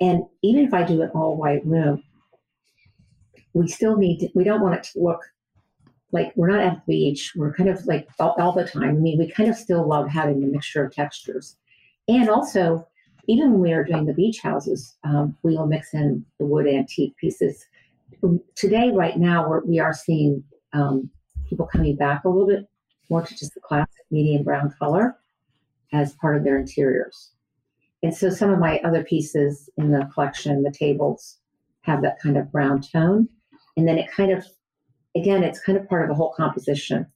And 0.00 0.24
even 0.42 0.64
if 0.64 0.74
I 0.74 0.82
do 0.82 1.02
an 1.02 1.10
all 1.14 1.36
white 1.36 1.64
room, 1.64 2.02
we 3.54 3.68
still 3.68 3.96
need 3.96 4.18
to, 4.18 4.28
we 4.34 4.44
don't 4.44 4.60
want 4.60 4.74
it 4.74 4.84
to 4.92 5.00
look 5.00 5.20
like 6.12 6.32
we're 6.36 6.50
not 6.50 6.60
at 6.60 6.74
the 6.86 6.92
beach. 6.92 7.32
We're 7.36 7.54
kind 7.54 7.68
of 7.68 7.84
like 7.86 8.08
all, 8.18 8.34
all 8.38 8.52
the 8.52 8.66
time. 8.66 8.82
I 8.82 8.92
mean, 8.92 9.18
we 9.18 9.30
kind 9.30 9.48
of 9.48 9.56
still 9.56 9.88
love 9.88 10.08
having 10.08 10.40
the 10.40 10.46
mixture 10.46 10.84
of 10.84 10.92
textures. 10.92 11.56
And 12.08 12.28
also, 12.28 12.86
even 13.26 13.52
when 13.52 13.60
we 13.60 13.72
are 13.72 13.84
doing 13.84 14.06
the 14.06 14.12
beach 14.12 14.40
houses, 14.40 14.96
um, 15.04 15.36
we 15.42 15.56
will 15.56 15.66
mix 15.66 15.94
in 15.94 16.24
the 16.38 16.46
wood 16.46 16.68
antique 16.68 17.16
pieces. 17.16 17.64
Today, 18.54 18.90
right 18.92 19.18
now, 19.18 19.48
we're, 19.48 19.64
we 19.64 19.78
are 19.80 19.92
seeing 19.92 20.44
um, 20.72 21.10
people 21.48 21.66
coming 21.66 21.96
back 21.96 22.24
a 22.24 22.28
little 22.28 22.46
bit 22.46 22.68
more 23.10 23.22
to 23.22 23.36
just 23.36 23.54
the 23.54 23.60
classic 23.60 24.04
medium 24.10 24.44
brown 24.44 24.72
color 24.78 25.16
as 25.92 26.12
part 26.14 26.36
of 26.36 26.44
their 26.44 26.58
interiors. 26.58 27.32
And 28.06 28.14
so 28.14 28.30
some 28.30 28.50
of 28.50 28.60
my 28.60 28.78
other 28.84 29.02
pieces 29.02 29.68
in 29.76 29.90
the 29.90 30.08
collection, 30.14 30.62
the 30.62 30.70
tables, 30.70 31.40
have 31.80 32.02
that 32.02 32.20
kind 32.20 32.36
of 32.36 32.52
brown 32.52 32.80
tone. 32.80 33.28
And 33.76 33.88
then 33.88 33.98
it 33.98 34.08
kind 34.12 34.30
of, 34.30 34.46
again, 35.16 35.42
it's 35.42 35.58
kind 35.58 35.76
of 35.76 35.88
part 35.88 36.04
of 36.04 36.08
the 36.10 36.14
whole 36.14 36.32
composition. 36.36 37.06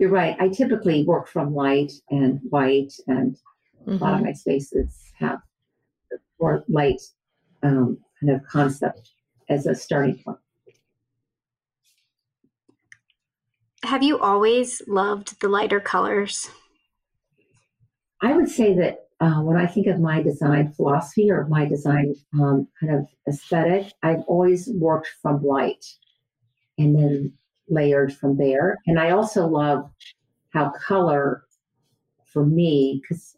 You're 0.00 0.08
right. 0.08 0.38
I 0.40 0.48
typically 0.48 1.04
work 1.04 1.28
from 1.28 1.54
light 1.54 1.92
and 2.08 2.40
white, 2.48 2.94
and 3.08 3.36
a 3.86 3.90
lot 3.96 4.14
of 4.14 4.20
Mhm. 4.20 4.24
my 4.24 4.32
spaces 4.32 5.12
have 5.18 5.42
the 6.10 6.18
more 6.40 6.64
light 6.66 7.02
um, 7.62 7.98
kind 8.18 8.32
of 8.32 8.42
concept 8.46 9.12
as 9.50 9.66
a 9.66 9.74
starting 9.74 10.18
point. 10.22 10.38
Have 13.82 14.02
you 14.02 14.18
always 14.18 14.80
loved 14.88 15.42
the 15.42 15.48
lighter 15.50 15.78
colors? 15.78 16.48
I 18.22 18.32
would 18.32 18.48
say 18.48 18.72
that 18.72 19.07
uh, 19.20 19.40
when 19.40 19.56
I 19.56 19.66
think 19.66 19.88
of 19.88 20.00
my 20.00 20.22
design 20.22 20.72
philosophy 20.72 21.30
or 21.30 21.46
my 21.48 21.66
design 21.66 22.14
um, 22.34 22.68
kind 22.80 22.94
of 22.94 23.06
aesthetic, 23.28 23.92
I've 24.02 24.22
always 24.28 24.68
worked 24.74 25.08
from 25.20 25.42
light 25.42 25.84
and 26.78 26.96
then 26.96 27.32
layered 27.68 28.14
from 28.14 28.36
there. 28.36 28.78
And 28.86 28.98
I 29.00 29.10
also 29.10 29.46
love 29.46 29.90
how 30.54 30.70
color, 30.70 31.44
for 32.32 32.46
me, 32.46 33.02
because 33.02 33.36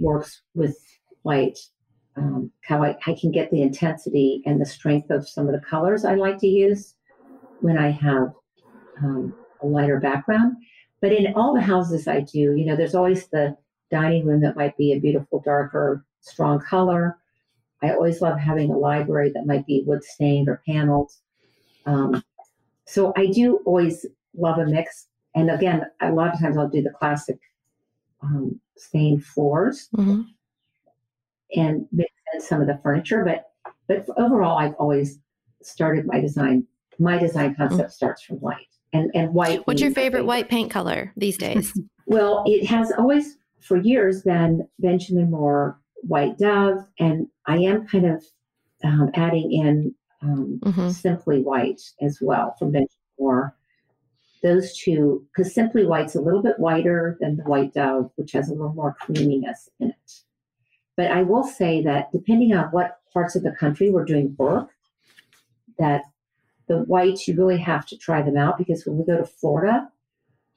works 0.00 0.42
with 0.54 0.76
light, 1.24 1.58
um, 2.16 2.50
how 2.62 2.82
I, 2.82 2.96
I 3.06 3.16
can 3.20 3.30
get 3.30 3.50
the 3.50 3.62
intensity 3.62 4.42
and 4.44 4.60
the 4.60 4.66
strength 4.66 5.10
of 5.10 5.28
some 5.28 5.46
of 5.46 5.52
the 5.52 5.66
colors 5.66 6.04
I 6.04 6.14
like 6.14 6.38
to 6.38 6.48
use 6.48 6.94
when 7.60 7.78
I 7.78 7.90
have 7.90 8.32
um, 9.02 9.34
a 9.62 9.66
lighter 9.66 10.00
background. 10.00 10.56
But 11.00 11.12
in 11.12 11.32
all 11.34 11.54
the 11.54 11.60
houses 11.60 12.08
I 12.08 12.20
do, 12.20 12.56
you 12.56 12.66
know, 12.66 12.74
there's 12.74 12.94
always 12.96 13.28
the 13.28 13.56
dining 13.90 14.26
room 14.26 14.40
that 14.42 14.56
might 14.56 14.76
be 14.76 14.92
a 14.92 14.98
beautiful, 15.00 15.40
darker, 15.40 16.04
strong 16.20 16.60
color. 16.60 17.18
I 17.82 17.90
always 17.90 18.20
love 18.20 18.38
having 18.38 18.70
a 18.70 18.76
library 18.76 19.30
that 19.34 19.46
might 19.46 19.66
be 19.66 19.82
wood 19.86 20.02
stained 20.04 20.48
or 20.48 20.62
paneled. 20.66 21.12
Um, 21.86 22.22
so 22.86 23.12
I 23.16 23.26
do 23.26 23.60
always 23.64 24.04
love 24.36 24.58
a 24.58 24.66
mix. 24.66 25.06
And 25.34 25.50
again, 25.50 25.84
a 26.00 26.10
lot 26.12 26.34
of 26.34 26.40
times 26.40 26.56
I'll 26.56 26.68
do 26.68 26.82
the 26.82 26.90
classic 26.90 27.38
um, 28.20 28.60
stained 28.76 29.24
floors 29.24 29.88
Mhm. 29.96 30.26
and 31.54 31.86
mix 31.92 32.10
in 32.34 32.40
some 32.40 32.60
of 32.60 32.66
the 32.66 32.78
furniture. 32.82 33.24
But 33.24 33.44
but 33.86 34.06
overall, 34.18 34.58
I've 34.58 34.74
always 34.74 35.18
started 35.62 36.04
my 36.06 36.20
design. 36.20 36.66
My 36.98 37.16
design 37.18 37.54
concept 37.54 37.92
starts 37.92 38.22
from 38.22 38.36
white 38.38 38.66
and 38.92 39.10
and 39.14 39.32
white. 39.32 39.66
What's 39.66 39.80
your 39.80 39.90
my 39.90 39.94
favorite 39.94 40.26
white 40.26 40.48
paint 40.48 40.70
color 40.70 41.12
these 41.16 41.38
days? 41.38 41.72
Well, 42.10 42.42
it 42.46 42.64
has 42.64 42.90
always 42.96 43.36
for 43.60 43.76
years 43.76 44.22
been 44.22 44.68
Benjamin 44.78 45.30
Moore 45.30 45.78
White 46.02 46.38
Dove, 46.38 46.86
and 46.98 47.28
I 47.46 47.58
am 47.58 47.86
kind 47.86 48.06
of 48.06 48.24
um, 48.84 49.10
adding 49.14 49.52
in 49.52 49.94
um, 50.22 50.60
Mhm. 50.64 50.90
Simply 50.92 51.42
White 51.42 51.80
as 52.00 52.20
well 52.20 52.54
from 52.58 52.72
Benjamin 52.72 52.88
Moore. 53.18 53.54
Those 54.42 54.76
two, 54.76 55.26
because 55.28 55.52
Simply 55.52 55.84
White's 55.84 56.14
a 56.14 56.20
little 56.20 56.42
bit 56.42 56.58
whiter 56.58 57.16
than 57.20 57.36
the 57.36 57.44
White 57.44 57.74
Dove, 57.74 58.10
which 58.16 58.32
has 58.32 58.48
a 58.48 58.52
little 58.52 58.74
more 58.74 58.96
creaminess 59.00 59.68
in 59.80 59.90
it. 59.90 60.22
But 60.96 61.10
I 61.10 61.22
will 61.22 61.44
say 61.44 61.82
that 61.82 62.10
depending 62.12 62.52
on 62.54 62.66
what 62.66 62.98
parts 63.12 63.36
of 63.36 63.42
the 63.42 63.52
country 63.52 63.90
we're 63.90 64.04
doing 64.04 64.34
work, 64.38 64.70
that 65.78 66.02
the 66.66 66.78
whites 66.84 67.26
you 67.26 67.36
really 67.36 67.58
have 67.58 67.86
to 67.86 67.96
try 67.96 68.22
them 68.22 68.36
out 68.36 68.58
because 68.58 68.84
when 68.86 68.98
we 68.98 69.04
go 69.04 69.16
to 69.16 69.24
Florida 69.24 69.88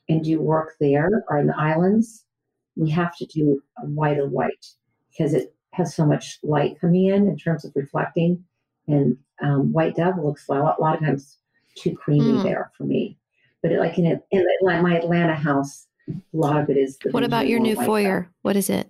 and 0.10 0.24
do 0.24 0.42
work 0.42 0.74
there 0.80 1.24
or 1.30 1.38
in 1.40 1.48
the 1.48 1.58
islands, 1.58 2.26
we 2.76 2.90
have 2.92 3.16
to 3.18 3.26
do 3.26 3.62
a 3.78 3.86
whiter 3.86 4.28
white 4.28 4.66
because 5.12 5.34
it 5.34 5.54
has 5.74 5.96
so 5.96 6.06
much 6.06 6.40
light 6.44 6.80
coming 6.80 7.06
in 7.06 7.28
in 7.28 7.38
terms 7.38 7.66
of 7.66 7.72
reflecting. 7.76 8.44
And 8.88 9.18
um, 9.42 9.72
white 9.72 9.96
dove 9.96 10.18
looks 10.18 10.48
a 10.50 10.54
lot, 10.54 10.78
a 10.80 10.82
lot 10.82 10.96
of 10.96 11.02
times 11.02 11.38
too 11.78 11.96
creamy 11.96 12.38
Hmm. 12.38 12.44
there 12.44 12.72
for 12.78 12.84
me. 12.84 13.18
But 13.62 13.72
it, 13.72 13.80
like 13.80 13.98
in, 13.98 14.06
a, 14.08 14.20
in 14.32 14.46
my 14.64 14.98
Atlanta 14.98 15.36
house, 15.36 15.88
a 16.10 16.14
lot 16.34 16.60
of 16.62 16.70
it 16.70 16.78
is. 16.78 16.98
The 16.98 17.12
what 17.12 17.24
about 17.24 17.48
your 17.48 17.60
new 17.60 17.76
white 17.76 17.84
dove. 17.84 17.86
foyer? 17.86 18.32
What 18.42 18.56
is 18.56 18.70
it? 18.70 18.90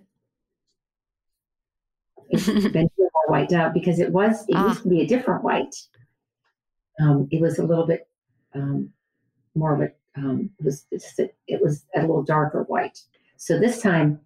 It's 2.30 2.46
Moore 2.74 3.10
white 3.26 3.48
dove 3.50 3.74
because 3.74 3.98
it 4.00 4.10
was 4.10 4.44
it 4.48 4.54
Ah. 4.56 4.68
used 4.68 4.82
to 4.82 4.88
be 4.88 5.02
a 5.02 5.06
different 5.06 5.44
white. 5.44 5.74
Um, 7.00 7.28
it 7.30 7.40
was 7.40 7.58
a 7.58 7.64
little 7.64 7.86
bit 7.86 8.08
um, 8.54 8.92
more 9.54 9.74
of 9.74 9.80
a 9.82 9.92
um, 10.16 10.50
it 10.58 10.64
was 10.64 10.86
it's, 10.90 11.18
it 11.18 11.60
was 11.60 11.84
a 11.94 12.00
little 12.00 12.22
darker 12.22 12.62
white. 12.64 12.98
So 13.42 13.58
this 13.58 13.82
time, 13.82 14.20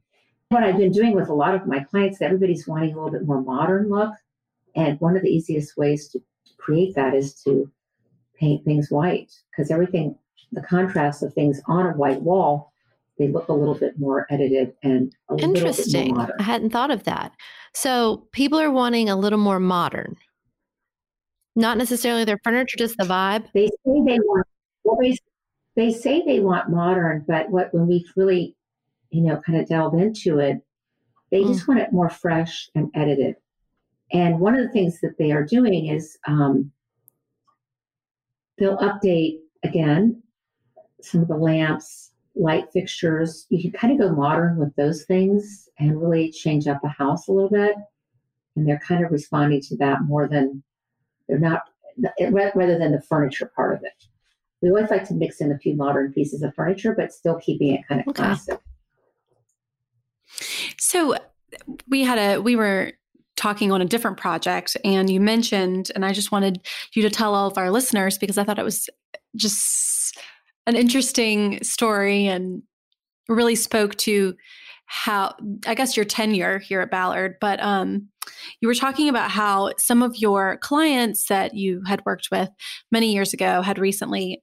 what 0.51 0.62
I've 0.62 0.77
been 0.77 0.93
doing 0.93 1.14
with 1.14 1.31
a 1.31 1.33
lot 1.33 1.55
of 1.55 1.67
my 1.67 1.81
clients, 1.81 2.21
everybody's 2.21 2.69
wanting 2.69 2.93
a 2.93 2.97
little 2.97 3.11
bit 3.11 3.27
more 3.27 3.41
modern 3.41 3.89
look, 3.89 4.12
and 4.75 5.01
one 5.01 5.17
of 5.17 5.23
the 5.23 5.31
easiest 5.31 5.75
ways 5.79 6.09
to 6.09 6.21
create 6.59 6.95
that 6.97 7.14
is 7.14 7.33
to 7.45 7.73
paint 8.39 8.62
things 8.67 8.91
white 8.91 9.33
because 9.51 9.71
everything, 9.71 10.19
the 10.53 10.61
contrast 10.61 11.23
of 11.23 11.33
things 11.33 11.62
on 11.67 11.87
a 11.87 11.97
white 11.97 12.21
wall, 12.21 12.75
they 13.19 13.29
look 13.29 13.49
a 13.49 13.55
little 13.55 13.75
bit 13.75 13.99
more 13.99 14.27
edited 14.29 14.75
and 14.83 15.14
a 15.31 15.35
little 15.35 15.51
bit 15.55 15.62
Interesting. 15.62 16.19
I 16.19 16.43
hadn't 16.43 16.69
thought 16.69 16.91
of 16.91 17.05
that. 17.05 17.33
So 17.73 18.29
people 18.33 18.61
are 18.61 18.71
wanting 18.71 19.09
a 19.09 19.17
little 19.17 19.39
more 19.39 19.59
modern. 19.59 20.17
Not 21.55 21.79
necessarily 21.79 22.27
their 22.27 22.39
furniture, 22.45 22.77
just 22.77 22.99
the 22.99 23.05
vibe. 23.05 23.51
they 23.55 23.69
say 23.69 24.03
they 24.05 24.19
want 24.19 24.47
well 24.85 24.99
they, 25.01 25.17
they 25.75 25.91
say 25.91 26.23
they 26.27 26.41
want 26.41 26.69
modern 26.69 27.25
but 27.27 27.49
what 27.49 27.73
when 27.73 27.87
we 27.87 28.05
really 28.14 28.55
you 29.11 29.23
know 29.23 29.41
kind 29.45 29.59
of 29.61 29.69
delve 29.69 29.95
into 29.95 30.39
it 30.39 30.59
they 31.31 31.43
Mm. 31.43 31.49
just 31.49 31.67
want 31.69 31.81
it 31.81 31.93
more 31.93 32.09
fresh 32.11 32.71
and 32.75 32.91
edited 32.95 33.37
and 34.13 34.39
one 34.39 34.55
of 34.55 34.65
the 34.65 34.73
things 34.73 35.01
that 35.01 35.17
they 35.19 35.33
are 35.33 35.45
doing 35.45 35.87
is 35.87 36.17
um, 36.29 36.71
they'll 38.59 38.79
update 38.79 39.39
again 39.65 40.23
some 41.01 41.23
of 41.23 41.29
the 41.29 41.37
lamps 41.37 42.13
light 42.35 42.67
fixtures 42.73 43.47
you 43.49 43.63
can 43.63 43.79
kind 43.79 43.93
of 43.93 43.99
go 44.09 44.15
modern 44.15 44.57
with 44.59 44.75
those 44.77 45.05
things 45.05 45.69
and 45.79 46.01
really 46.01 46.31
change 46.31 46.67
up 46.67 46.83
a 46.85 46.89
house 46.89 47.29
a 47.29 47.33
little 47.33 47.51
bit 47.51 47.75
and 48.57 48.67
they're 48.69 48.81
kind 48.87 49.05
of 49.05 49.11
responding 49.11 49.61
to 49.61 49.77
that 49.77 50.03
more 50.03 50.29
than 50.29 50.63
they're 51.29 51.39
not 51.39 51.63
rather 52.31 52.79
than 52.79 52.93
the 52.93 53.01
furniture 53.09 53.51
part 53.57 53.75
of 53.75 53.83
it 53.83 54.07
we 54.63 54.71
always 54.71 54.91
like 54.91 55.07
to 55.09 55.15
mix 55.15 55.41
in 55.41 55.53
a 55.53 55.59
few 55.59 55.77
modern 55.77 56.13
pieces 56.13 56.43
of 56.43 56.55
furniture, 56.55 56.95
but 56.95 57.13
still 57.13 57.39
keeping 57.39 57.75
it 57.75 57.87
kind 57.87 58.01
of 58.01 58.09
Okay. 58.09 58.23
classic. 58.23 58.59
So 60.97 61.15
we 61.89 62.05
had 62.05 62.17
a 62.17 62.41
we 62.41 62.57
were 62.57 62.93
talking 63.37 63.71
on 63.71 63.83
a 63.83 63.85
different 63.85 64.17
project 64.17 64.79
and 64.83 65.11
you 65.11 65.21
mentioned 65.21 65.93
and 65.95 66.07
I 66.07 66.15
just 66.15 66.33
wanted 66.33 66.67
you 66.95 67.03
to 67.03 67.11
tell 67.11 67.35
all 67.35 67.49
of 67.49 67.59
our 67.59 67.71
listeners 67.71 68.17
because 68.17 68.39
I 68.39 68.45
thought 68.45 68.59
it 68.59 68.65
was 68.65 68.89
just 69.37 70.17
an 70.67 70.75
interesting 70.75 71.63
story 71.63 72.27
and 72.27 72.63
really 73.29 73.57
spoke 73.57 73.95
to 73.97 74.37
how 74.87 75.35
I 75.67 75.75
guess 75.75 75.99
your 75.99 76.07
tenure 76.07 76.61
here 76.61 76.81
at 76.81 76.91
Ballard, 76.91 77.37
but 77.43 77.63
um 77.63 78.09
you 78.63 78.67
were 78.67 78.75
talking 78.75 79.11
about 79.11 79.31
how 79.31 79.73
some 79.77 80.03
of 80.03 80.17
your 80.17 80.57
clients 80.63 81.27
that 81.29 81.53
you 81.53 81.83
had 81.87 82.03
worked 82.07 82.29
with 82.33 82.49
many 82.91 83.13
years 83.13 83.35
ago 83.35 83.61
had 83.61 83.79
recently 83.79 84.43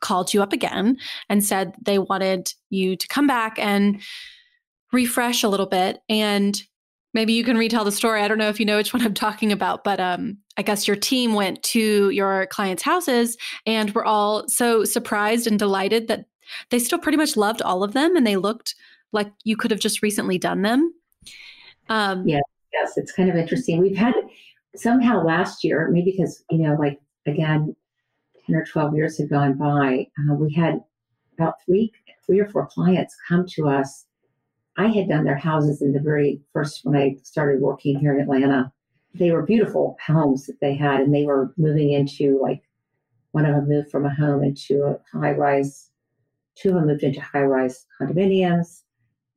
called 0.00 0.34
you 0.34 0.42
up 0.42 0.52
again 0.52 0.96
and 1.28 1.44
said 1.44 1.76
they 1.80 2.00
wanted 2.00 2.52
you 2.70 2.96
to 2.96 3.06
come 3.06 3.28
back 3.28 3.56
and 3.56 4.02
refresh 4.92 5.42
a 5.42 5.48
little 5.48 5.66
bit 5.66 6.00
and 6.08 6.62
maybe 7.14 7.32
you 7.32 7.44
can 7.44 7.56
retell 7.56 7.84
the 7.84 7.92
story 7.92 8.20
i 8.20 8.28
don't 8.28 8.38
know 8.38 8.48
if 8.48 8.60
you 8.60 8.66
know 8.66 8.76
which 8.76 8.92
one 8.92 9.02
i'm 9.02 9.14
talking 9.14 9.52
about 9.52 9.84
but 9.84 10.00
um, 10.00 10.36
i 10.56 10.62
guess 10.62 10.86
your 10.86 10.96
team 10.96 11.34
went 11.34 11.62
to 11.62 12.10
your 12.10 12.46
clients 12.46 12.82
houses 12.82 13.36
and 13.66 13.94
were 13.94 14.04
all 14.04 14.44
so 14.48 14.84
surprised 14.84 15.46
and 15.46 15.58
delighted 15.58 16.08
that 16.08 16.26
they 16.70 16.78
still 16.78 16.98
pretty 16.98 17.18
much 17.18 17.36
loved 17.36 17.62
all 17.62 17.82
of 17.82 17.92
them 17.92 18.16
and 18.16 18.26
they 18.26 18.36
looked 18.36 18.74
like 19.12 19.30
you 19.44 19.56
could 19.56 19.70
have 19.70 19.80
just 19.80 20.02
recently 20.02 20.38
done 20.38 20.62
them 20.62 20.92
um, 21.88 22.26
Yeah. 22.26 22.40
Yes, 22.72 22.96
it's 22.96 23.12
kind 23.12 23.28
of 23.28 23.36
interesting. 23.36 23.78
We've 23.78 23.96
had 23.96 24.14
somehow 24.74 25.22
last 25.22 25.62
year, 25.62 25.90
maybe 25.90 26.12
because, 26.12 26.42
you 26.50 26.58
know, 26.58 26.74
like 26.78 26.98
again, 27.26 27.76
10 28.46 28.56
or 28.56 28.64
12 28.64 28.96
years 28.96 29.18
have 29.18 29.30
gone 29.30 29.58
by, 29.58 30.06
uh, 30.18 30.34
we 30.34 30.52
had 30.54 30.80
about 31.38 31.54
three, 31.64 31.92
three 32.24 32.40
or 32.40 32.48
four 32.48 32.66
clients 32.66 33.14
come 33.28 33.46
to 33.50 33.68
us. 33.68 34.06
I 34.76 34.88
had 34.88 35.08
done 35.08 35.24
their 35.24 35.36
houses 35.36 35.82
in 35.82 35.92
the 35.92 36.00
very 36.00 36.40
first 36.52 36.84
when 36.84 36.96
I 36.96 37.16
started 37.22 37.60
working 37.60 37.98
here 37.98 38.14
in 38.14 38.20
Atlanta. 38.20 38.72
They 39.14 39.30
were 39.30 39.42
beautiful 39.42 39.96
homes 40.04 40.46
that 40.46 40.60
they 40.60 40.74
had, 40.74 41.00
and 41.00 41.14
they 41.14 41.24
were 41.24 41.52
moving 41.58 41.92
into 41.92 42.40
like 42.40 42.62
one 43.32 43.44
of 43.44 43.54
them 43.54 43.68
moved 43.68 43.90
from 43.90 44.06
a 44.06 44.14
home 44.14 44.42
into 44.42 44.84
a 44.84 45.18
high 45.18 45.32
rise, 45.32 45.90
two 46.54 46.70
of 46.70 46.74
them 46.76 46.86
moved 46.86 47.02
into 47.02 47.20
high 47.20 47.42
rise 47.42 47.86
condominiums, 48.00 48.82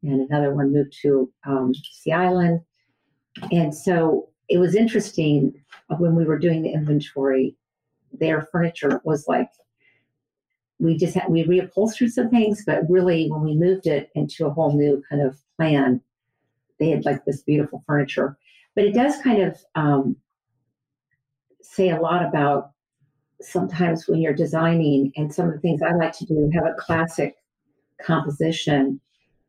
and 0.04 0.22
another 0.22 0.54
one 0.54 0.72
moved 0.72 0.96
to 1.02 1.32
um, 1.46 1.74
Sea 1.74 2.14
Island. 2.14 2.62
And 3.52 3.76
so 3.76 4.30
it 4.48 4.58
was 4.58 4.76
interesting 4.76 5.54
when 5.98 6.16
we 6.16 6.26
were 6.26 6.40
doing 6.40 6.62
the 6.62 6.72
inventory, 6.72 7.58
their 8.14 8.48
furniture 8.52 9.02
was 9.04 9.28
like, 9.28 9.50
we 10.80 10.98
just 10.98 11.14
had, 11.14 11.30
we 11.30 11.44
reupholstered 11.46 12.10
some 12.10 12.30
things, 12.30 12.64
but 12.66 12.90
really 12.90 13.28
when 13.30 13.42
we 13.42 13.56
moved 13.56 13.88
it 13.88 14.10
into 14.16 14.46
a 14.46 14.52
whole 14.52 14.76
new 14.76 15.02
kind 15.10 15.22
of 15.22 15.38
plan, 15.56 16.02
they 16.80 16.90
had 16.90 17.06
like 17.06 17.24
this 17.26 17.42
beautiful 17.42 17.84
furniture. 17.88 18.38
But 18.76 18.86
it 18.86 18.94
does 18.94 19.22
kind 19.22 19.42
of 19.42 19.58
um, 19.76 20.18
say 21.62 21.90
a 21.90 22.02
lot 22.02 22.26
about 22.26 22.72
sometimes 23.42 24.08
when 24.08 24.20
you're 24.20 24.34
designing 24.34 25.12
and 25.16 25.34
some 25.34 25.48
of 25.48 25.54
the 25.54 25.60
things 25.60 25.82
I 25.82 25.94
like 25.94 26.14
to 26.18 26.26
do 26.26 26.50
have 26.54 26.66
a 26.66 26.76
classic 26.78 27.36
composition 28.02 29.00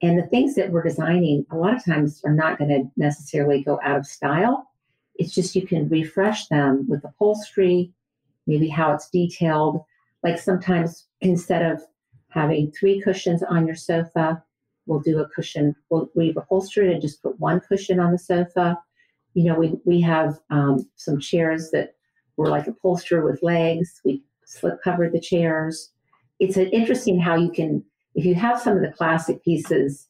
and 0.02 0.18
the 0.18 0.26
things 0.26 0.54
that 0.54 0.70
we're 0.70 0.82
designing, 0.82 1.46
a 1.50 1.56
lot 1.56 1.74
of 1.74 1.84
times 1.84 2.20
are 2.24 2.34
not 2.34 2.58
going 2.58 2.70
to 2.70 2.84
necessarily 2.96 3.62
go 3.62 3.80
out 3.82 3.98
of 3.98 4.06
style. 4.06 4.70
It's 5.14 5.34
just 5.34 5.56
you 5.56 5.66
can 5.66 5.88
refresh 5.88 6.48
them 6.48 6.84
with 6.88 7.04
upholstery, 7.04 7.92
maybe 8.46 8.68
how 8.68 8.92
it's 8.92 9.08
detailed. 9.08 9.82
Like 10.22 10.38
sometimes 10.38 11.06
instead 11.20 11.62
of 11.62 11.82
having 12.28 12.72
three 12.72 13.00
cushions 13.00 13.42
on 13.42 13.66
your 13.66 13.76
sofa, 13.76 14.42
we'll 14.86 15.00
do 15.00 15.20
a 15.20 15.28
cushion, 15.28 15.74
we'll 15.90 16.10
we've 16.14 16.36
upholstered 16.36 16.88
it 16.88 16.92
and 16.94 17.02
just 17.02 17.22
put 17.22 17.38
one 17.40 17.60
cushion 17.60 18.00
on 18.00 18.12
the 18.12 18.18
sofa. 18.18 18.78
You 19.34 19.44
know, 19.44 19.58
we, 19.58 19.74
we 19.84 20.00
have 20.00 20.38
um, 20.50 20.88
some 20.96 21.20
chairs 21.20 21.70
that 21.70 21.94
were 22.36 22.48
like 22.48 22.66
upholstered 22.66 23.24
with 23.24 23.42
legs. 23.42 24.00
We 24.04 24.22
slip 24.44 24.82
covered 24.82 25.12
the 25.12 25.20
chairs. 25.20 25.92
It's 26.38 26.56
an 26.56 26.68
interesting 26.68 27.20
how 27.20 27.36
you 27.36 27.50
can 27.50 27.84
if 28.16 28.24
you 28.24 28.34
have 28.34 28.60
some 28.60 28.76
of 28.76 28.82
the 28.82 28.92
classic 28.96 29.44
pieces, 29.44 30.08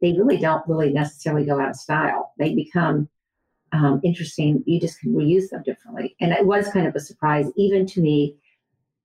they 0.00 0.12
really 0.12 0.36
don't 0.36 0.66
really 0.68 0.92
necessarily 0.92 1.46
go 1.46 1.58
out 1.58 1.70
of 1.70 1.76
style. 1.76 2.34
They 2.38 2.54
become 2.54 3.08
um, 3.72 4.00
interesting. 4.04 4.62
You 4.66 4.78
just 4.78 5.00
can 5.00 5.14
reuse 5.14 5.48
them 5.48 5.62
differently. 5.64 6.14
And 6.20 6.32
it 6.32 6.46
was 6.46 6.68
kind 6.68 6.86
of 6.86 6.94
a 6.94 7.00
surprise, 7.00 7.50
even 7.56 7.86
to 7.86 8.00
me. 8.00 8.36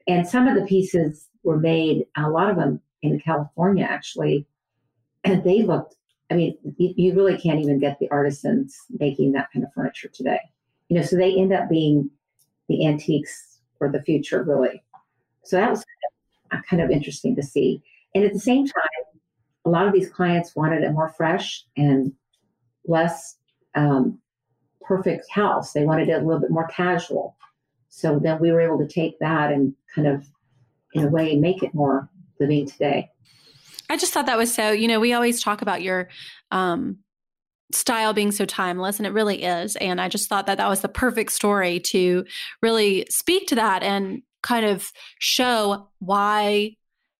And 0.08 0.28
some 0.28 0.48
of 0.48 0.56
the 0.56 0.66
pieces 0.66 1.28
were 1.44 1.58
made, 1.58 2.06
a 2.18 2.30
lot 2.30 2.50
of 2.50 2.56
them 2.56 2.82
in 3.02 3.20
California 3.20 3.86
actually, 3.86 4.46
and 5.24 5.44
they 5.46 5.64
looked 5.64 5.96
I 6.32 6.34
mean, 6.34 6.58
you, 6.78 6.94
you 6.96 7.14
really 7.14 7.38
can't 7.38 7.60
even 7.60 7.78
get 7.78 8.00
the 8.00 8.10
artisans 8.10 8.86
making 9.00 9.34
that 9.34 9.50
kind 9.52 9.66
of 9.66 9.74
furniture 9.74 10.08
today. 10.08 10.40
You 10.88 10.98
know, 10.98 11.04
so 11.04 11.18
they 11.18 11.36
end 11.36 11.52
up 11.52 11.70
being 11.70 12.10
the 12.70 12.88
antiques 12.88 13.60
for 13.78 13.92
the 13.92 14.02
future, 14.02 14.42
really. 14.42 14.82
So 15.44 15.58
that 15.58 15.70
was 15.70 15.84
kind 16.52 16.62
of, 16.62 16.70
kind 16.70 16.82
of 16.82 16.90
interesting 16.90 17.36
to 17.36 17.44
see. 17.44 17.84
And 18.16 18.24
at 18.24 18.32
the 18.32 18.40
same 18.40 18.66
time, 18.66 19.20
a 19.66 19.70
lot 19.70 19.88
of 19.88 19.94
these 19.94 20.10
clients 20.10 20.56
wanted 20.56 20.86
a 20.86 20.92
more 20.94 21.10
fresh 21.10 21.66
and 21.76 22.14
less 22.86 23.36
um, 23.76 24.18
perfect 24.82 25.30
house. 25.30 25.74
They 25.74 25.84
wanted 25.84 26.08
it 26.08 26.14
a 26.14 26.26
little 26.26 26.40
bit 26.40 26.50
more 26.50 26.68
casual. 26.68 27.36
So 27.92 28.20
then 28.20 28.40
we 28.40 28.52
were 28.52 28.62
able 28.62 28.80
to 28.80 28.88
take 28.88 29.20
that 29.20 29.52
and 29.52 29.76
kind 29.94 30.08
of, 30.08 30.26
in 30.94 31.04
a 31.04 31.10
way, 31.10 31.36
make 31.36 31.62
it 31.62 31.74
more 31.74 32.10
living 32.40 32.66
today. 32.66 33.12
I 33.90 33.98
just 33.98 34.14
thought 34.14 34.26
that 34.26 34.38
was 34.38 34.54
so, 34.54 34.72
you 34.72 34.88
know, 34.88 35.00
we 35.00 35.12
always 35.12 35.44
talk 35.44 35.62
about 35.62 35.82
your 35.82 36.08
um, 36.52 37.00
style 37.74 38.14
being 38.14 38.32
so 38.32 38.46
timeless, 38.46 38.98
and 38.98 39.06
it 39.06 39.12
really 39.12 39.44
is. 39.44 39.76
And 39.76 40.00
I 40.00 40.08
just 40.08 40.30
thought 40.30 40.48
that 40.48 40.58
that 40.58 40.70
was 40.70 40.80
the 40.80 40.88
perfect 40.88 41.34
story 41.34 41.82
to 41.88 42.24
really 42.62 43.06
speak 43.10 43.48
to 43.48 43.56
that 43.56 43.84
and 43.84 44.24
kind 44.42 44.66
of 44.66 44.92
show 45.20 45.90
why 46.00 46.78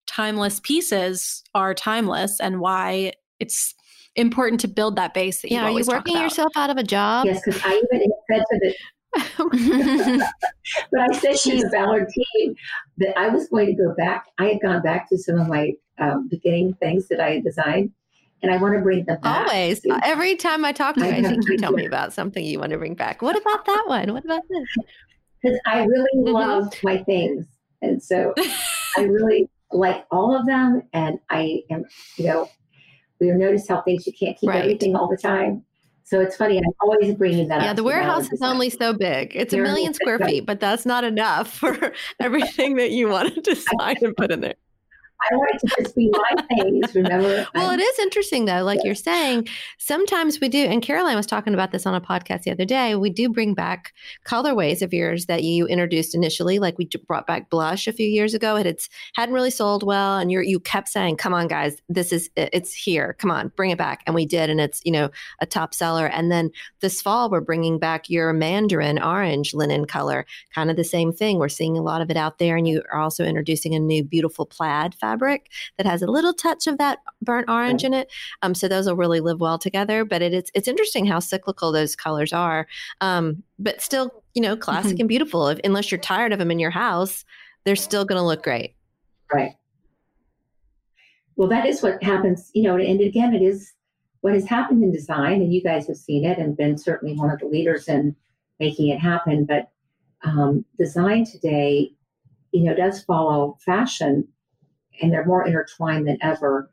timeless 0.08 0.62
pieces 0.62 1.44
are 1.54 1.74
timeless 1.74 2.40
and 2.40 2.62
why 2.62 3.12
it's 3.40 3.76
important 4.16 4.62
to 4.62 4.68
build 4.70 4.96
that 4.96 5.14
base 5.14 5.42
that 5.42 5.52
yeah, 5.52 5.68
you 5.68 5.76
are 5.76 5.80
you 5.80 5.86
working 5.86 6.18
yourself 6.18 6.52
out 6.56 6.70
of 6.70 6.78
a 6.78 6.84
job? 6.84 7.26
Yes, 7.26 7.42
because 7.44 7.62
I 7.66 7.74
even 7.94 8.12
said 8.32 8.44
to 8.50 8.60
the 8.60 8.76
but 9.14 11.00
I 11.00 11.12
said 11.14 11.38
she's 11.38 11.64
team 11.64 12.56
that 12.98 13.18
I 13.18 13.30
was 13.30 13.50
going 13.50 13.68
to 13.68 13.74
go 13.74 13.94
back. 13.96 14.26
I 14.38 14.46
had 14.46 14.62
gone 14.62 14.82
back 14.82 15.10
to 15.10 15.18
some 15.18 15.40
of 15.40 15.48
my 15.48 15.74
um, 16.00 16.28
beginning 16.30 16.74
things 16.76 17.08
that 17.10 17.20
I 17.20 17.32
had 17.32 17.44
designed, 17.44 17.92
and 18.42 18.52
I 18.52 18.58
want 18.58 18.76
to 18.76 18.82
bring 18.82 19.06
them 19.06 19.20
back. 19.22 19.50
Always. 19.50 19.82
Every 20.04 20.36
time 20.36 20.64
I 20.64 20.72
talk 20.72 20.96
to 20.96 21.06
you, 21.06 21.12
I, 21.12 21.18
I 21.18 21.22
think 21.22 21.48
you 21.48 21.58
tell 21.58 21.74
me 21.74 21.86
about 21.86 22.14
something 22.14 22.44
you 22.44 22.60
want 22.60 22.72
to 22.72 22.78
bring 22.78 22.96
back. 22.96 23.22
What 23.22 23.36
about 23.36 23.66
that 23.66 23.84
one? 23.88 24.14
What 24.14 24.26
about 24.26 24.44
this? 24.50 24.86
Because 25.42 25.60
I 25.66 25.84
really 25.84 26.10
mm-hmm. 26.16 26.34
love 26.34 26.74
my 26.84 27.04
things. 27.04 27.46
And 27.82 28.02
so 28.02 28.34
I 28.98 29.02
really 29.02 29.50
like 29.72 30.06
all 30.12 30.36
of 30.36 30.46
them. 30.46 30.84
And 30.94 31.20
I 31.30 31.64
am, 31.70 31.86
you 32.18 32.28
know, 32.28 32.50
we 33.20 33.32
notice 33.32 33.68
how 33.68 33.82
things 33.82 34.08
you 34.08 34.14
can't 34.14 34.38
keep 34.38 34.50
right. 34.50 34.62
everything 34.62 34.96
all 34.96 35.08
the 35.08 35.18
time. 35.18 35.64
So 36.04 36.20
it's 36.20 36.36
funny. 36.36 36.58
I'm 36.58 36.64
always 36.82 37.16
bringing 37.16 37.48
that. 37.50 37.62
Yeah, 37.62 37.74
the 37.74 37.84
warehouse 37.84 38.32
is 38.32 38.42
only 38.42 38.70
so 38.70 38.94
big. 38.94 39.36
It's 39.36 39.54
a 39.54 39.58
million 39.58 39.94
square 39.94 40.20
feet, 40.26 40.46
but 40.46 40.60
that's 40.60 40.86
not 40.86 41.04
enough 41.04 41.54
for 41.54 41.94
everything 42.20 42.76
that 42.78 42.92
you 42.92 43.08
want 43.08 43.34
to 43.36 43.42
design 43.54 43.98
and 44.02 44.16
put 44.16 44.32
in 44.32 44.42
there. 44.42 44.56
I 45.30 45.36
want 45.36 45.52
it 45.54 45.68
to 45.68 45.84
just 45.84 45.96
be 45.96 46.10
my 46.12 46.44
things, 46.56 46.96
remember? 46.96 47.48
well, 47.56 47.70
I'm, 47.70 47.80
it 47.80 47.84
is 47.84 48.00
interesting 48.00 48.46
though, 48.46 48.64
like 48.64 48.80
yeah. 48.80 48.86
you're 48.86 48.96
saying, 48.96 49.48
sometimes 49.78 50.40
we 50.40 50.50
do, 50.50 50.60
and 50.66 50.82
Caroline 50.82 51.16
was 51.16 51.26
talking 51.26 51.54
about 51.54 51.72
this 51.72 51.86
on 51.86 51.94
a 51.94 52.02
podcast 52.02 52.44
the 52.44 52.52
other 52.52 52.66
day. 52.66 52.96
We 52.96 53.10
do 53.10 53.30
bring 53.30 53.54
back 53.54 53.94
colorways 54.26 54.82
of 54.82 54.94
yours 54.94 55.28
that 55.28 55.44
you 55.44 55.68
introduced 55.68 56.16
initially, 56.16 56.60
like 56.60 56.78
we 56.78 56.90
brought 57.08 57.28
back 57.28 57.50
blush 57.50 57.88
a 57.88 57.94
few 57.94 58.08
years 58.08 58.34
ago. 58.34 58.56
It 58.56 58.66
it's 58.66 58.90
hadn't 59.16 59.36
really 59.36 59.52
sold 59.52 59.84
well, 59.84 60.18
and 60.18 60.32
you 60.32 60.42
you 60.42 60.60
kept 60.60 60.90
saying, 60.90 61.18
"Come 61.18 61.34
on, 61.34 61.48
guys, 61.48 61.82
this 61.88 62.12
is 62.12 62.30
it's 62.36 62.74
here. 62.74 63.16
Come 63.20 63.32
on, 63.32 63.50
bring 63.56 63.72
it 63.72 63.78
back," 63.78 64.04
and 64.06 64.16
we 64.16 64.26
did, 64.26 64.50
and 64.50 64.60
it's 64.60 64.82
you 64.84 64.92
know 64.92 65.10
a 65.40 65.46
top 65.46 65.74
seller. 65.74 66.08
And 66.08 66.32
then 66.32 66.52
this 66.80 67.02
fall, 67.02 67.30
we're 67.30 67.42
bringing 67.42 67.80
back 67.80 68.10
your 68.10 68.34
mandarin 68.34 69.02
orange 69.02 69.54
linen 69.54 69.86
color, 69.86 70.26
kind 70.54 70.70
of 70.70 70.78
the 70.78 70.84
same 70.84 71.14
thing. 71.14 71.38
We're 71.38 71.50
seeing 71.50 71.78
a 71.78 71.82
lot 71.82 72.02
of 72.02 72.10
it 72.10 72.18
out 72.18 72.40
there, 72.40 72.58
and 72.58 72.68
you 72.68 72.82
are 72.92 73.00
also 73.00 73.24
introducing 73.24 73.76
a 73.76 73.80
new 73.80 74.04
beautiful 74.04 74.46
plaid 74.46 74.96
fabric 74.96 75.11
fabric 75.12 75.50
that 75.78 75.86
has 75.86 76.02
a 76.02 76.08
little 76.08 76.34
touch 76.34 76.68
of 76.68 76.78
that 76.78 77.00
burnt 77.22 77.50
orange 77.50 77.84
in 77.84 77.94
it. 77.94 78.12
Um, 78.42 78.56
so 78.56 78.68
those 78.68 78.88
will 78.88 78.96
really 78.96 79.20
live 79.20 79.40
well 79.40 79.58
together. 79.58 80.06
But 80.06 80.22
it, 80.22 80.34
it's 80.34 80.52
it's 80.54 80.68
interesting 80.68 81.06
how 81.06 81.20
cyclical 81.20 81.72
those 81.72 81.96
colors 81.96 82.34
are. 82.34 82.68
Um, 83.02 83.44
but 83.60 83.82
still, 83.82 84.24
you 84.34 84.42
know, 84.42 84.56
classic 84.56 84.94
mm-hmm. 84.94 85.02
and 85.02 85.10
beautiful. 85.10 85.48
If, 85.48 85.60
unless 85.64 85.92
you're 85.92 86.00
tired 86.00 86.34
of 86.34 86.40
them 86.40 86.52
in 86.52 86.60
your 86.60 86.72
house, 86.72 87.26
they're 87.64 87.76
still 87.76 88.06
going 88.06 88.20
to 88.20 88.26
look 88.26 88.44
great. 88.44 88.76
Right. 89.34 89.56
Well, 91.36 91.50
that 91.50 91.66
is 91.66 91.82
what 91.82 92.04
happens, 92.04 92.52
you 92.54 92.64
know, 92.64 92.76
and 92.76 93.02
again, 93.02 93.34
it 93.34 93.42
is 93.42 93.74
what 94.20 94.34
has 94.34 94.46
happened 94.46 94.84
in 94.84 94.92
design, 94.92 95.42
and 95.42 95.54
you 95.54 95.64
guys 95.64 95.88
have 95.88 95.96
seen 95.98 96.26
it 96.26 96.38
and 96.38 96.56
been 96.56 96.78
certainly 96.78 97.16
one 97.16 97.32
of 97.32 97.40
the 97.40 97.48
leaders 97.48 97.88
in 97.88 98.16
making 98.60 98.90
it 98.90 99.00
happen. 99.00 99.46
But 99.46 99.72
um, 100.24 100.66
design 100.78 101.26
today, 101.26 101.92
you 102.52 102.64
know, 102.64 102.76
does 102.76 103.04
follow 103.04 103.58
fashion 103.66 104.28
and 105.02 105.12
they're 105.12 105.26
more 105.26 105.46
intertwined 105.46 106.08
than 106.08 106.18
ever. 106.22 106.70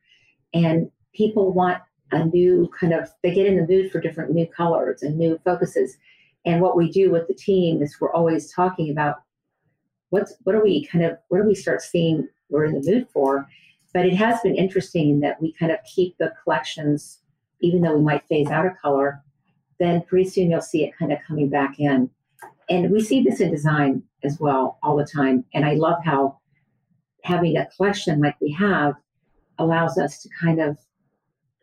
And 0.55 0.91
people 1.12 1.53
want 1.53 1.83
a 2.11 2.25
new 2.25 2.71
kind 2.79 2.93
of, 2.93 3.11
they 3.23 3.35
get 3.35 3.47
in 3.47 3.57
the 3.57 3.66
mood 3.66 3.91
for 3.91 4.01
different 4.01 4.33
new 4.33 4.47
colors 4.47 5.03
and 5.03 5.19
new 5.19 5.39
focuses. 5.45 5.97
And 6.45 6.61
what 6.61 6.77
we 6.77 6.91
do 6.91 7.11
with 7.11 7.29
the 7.29 7.35
team 7.35 7.83
is 7.83 7.97
we're 8.01 8.12
always 8.12 8.53
talking 8.53 8.91
about 8.91 9.23
what's, 10.11 10.35
what 10.45 10.55
do 10.55 10.61
we 10.62 10.87
kind 10.87 11.05
of, 11.05 11.19
what 11.29 11.39
do 11.39 11.47
we 11.47 11.55
start 11.55 11.83
seeing 11.83 12.29
we're 12.49 12.64
in 12.64 12.73
the 12.73 12.91
mood 12.91 13.07
for? 13.12 13.47
But 13.93 14.07
it 14.07 14.14
has 14.14 14.41
been 14.41 14.55
interesting 14.55 15.21
that 15.21 15.41
we 15.41 15.53
kind 15.53 15.73
of 15.73 15.79
keep 15.85 16.16
the 16.19 16.33
collections, 16.43 17.21
even 17.61 17.83
though 17.83 17.97
we 17.97 18.03
might 18.03 18.27
phase 18.29 18.49
out 18.49 18.66
a 18.66 18.71
color, 18.71 19.23
then 19.79 20.03
pretty 20.03 20.29
soon 20.29 20.51
you'll 20.51 20.61
see 20.61 20.85
it 20.85 20.97
kind 20.99 21.12
of 21.12 21.19
coming 21.27 21.49
back 21.49 21.79
in. 21.79 22.11
And 22.71 22.91
we 22.91 23.01
see 23.03 23.23
this 23.23 23.41
in 23.41 23.51
design 23.51 24.03
as 24.25 24.39
well 24.39 24.79
all 24.83 24.97
the 24.97 25.07
time. 25.07 25.45
And 25.55 25.64
I 25.64 25.75
love 25.75 26.03
how 26.05 26.39
having 27.25 27.57
a 27.57 27.66
collection 27.77 28.21
like 28.21 28.37
we 28.41 28.53
have 28.53 28.95
allows 29.59 29.99
us 29.99 30.23
to 30.23 30.29
kind 30.41 30.61
of 30.61 30.79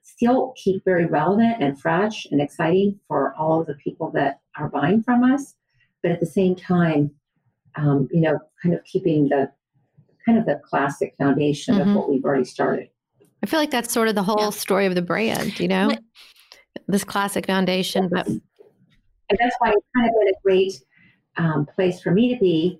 still 0.01 0.53
keep 0.55 0.83
very 0.85 1.05
relevant 1.05 1.61
and 1.61 1.79
fresh 1.79 2.25
and 2.31 2.41
exciting 2.41 2.99
for 3.07 3.33
all 3.35 3.61
of 3.61 3.67
the 3.67 3.75
people 3.75 4.11
that 4.11 4.39
are 4.57 4.69
buying 4.69 5.01
from 5.01 5.23
us, 5.23 5.55
but 6.01 6.11
at 6.11 6.19
the 6.19 6.25
same 6.25 6.55
time, 6.55 7.11
um, 7.75 8.07
you 8.11 8.21
know, 8.21 8.39
kind 8.61 8.75
of 8.75 8.83
keeping 8.83 9.27
the 9.27 9.49
kind 10.25 10.37
of 10.37 10.45
the 10.45 10.59
classic 10.63 11.13
foundation 11.17 11.75
mm-hmm. 11.75 11.89
of 11.89 11.95
what 11.95 12.09
we've 12.09 12.23
already 12.23 12.45
started. 12.45 12.89
I 13.43 13.47
feel 13.47 13.59
like 13.59 13.71
that's 13.71 13.93
sort 13.93 14.07
of 14.07 14.15
the 14.15 14.23
whole 14.23 14.39
yeah. 14.39 14.49
story 14.49 14.85
of 14.85 14.95
the 14.95 15.01
brand, 15.01 15.59
you 15.59 15.67
know, 15.67 15.91
this 16.87 17.03
classic 17.03 17.45
foundation. 17.45 18.09
But 18.11 18.27
and 18.27 19.39
that's 19.39 19.55
why 19.59 19.71
it's 19.71 19.85
kind 19.95 20.09
of 20.09 20.15
been 20.19 20.29
a 20.29 20.41
great 20.43 20.81
um, 21.37 21.65
place 21.65 22.01
for 22.01 22.11
me 22.11 22.33
to 22.33 22.39
be 22.39 22.79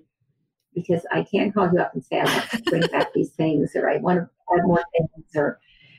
because 0.76 1.06
I 1.10 1.24
can't 1.24 1.52
call 1.52 1.72
you 1.72 1.80
up 1.80 1.94
and 1.94 2.04
say 2.04 2.20
I 2.20 2.24
want 2.24 2.50
to 2.50 2.62
bring 2.64 2.82
back 2.92 3.12
these 3.14 3.30
things 3.30 3.74
or 3.74 3.90
I 3.90 3.96
want 3.96 4.18
to 4.18 4.28
add 4.54 4.64
more 4.64 4.84
things 4.96 5.24
or 5.34 5.58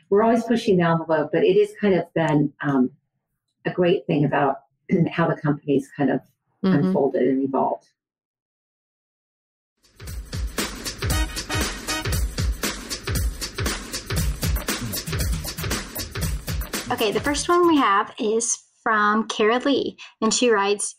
we're 0.09 0.23
always 0.23 0.43
pushing 0.43 0.77
down 0.77 0.99
the 0.99 1.03
envelope. 1.03 1.31
But 1.33 1.43
it 1.43 1.59
has 1.59 1.73
kind 1.81 1.95
of 1.95 2.13
been 2.13 2.53
um, 2.61 2.91
a 3.65 3.71
great 3.71 4.05
thing 4.05 4.23
about 4.23 4.57
how 5.11 5.27
the 5.27 5.35
company's 5.35 5.89
kind 5.97 6.11
of 6.11 6.21
mm-hmm. 6.63 6.75
unfolded 6.75 7.23
and 7.23 7.43
evolved. 7.43 7.87
Okay, 16.89 17.11
the 17.11 17.19
first 17.19 17.49
one 17.49 17.67
we 17.67 17.77
have 17.77 18.13
is 18.17 18.57
from 18.81 19.27
Kara 19.27 19.59
Lee, 19.59 19.97
and 20.21 20.33
she 20.33 20.49
writes 20.49 20.95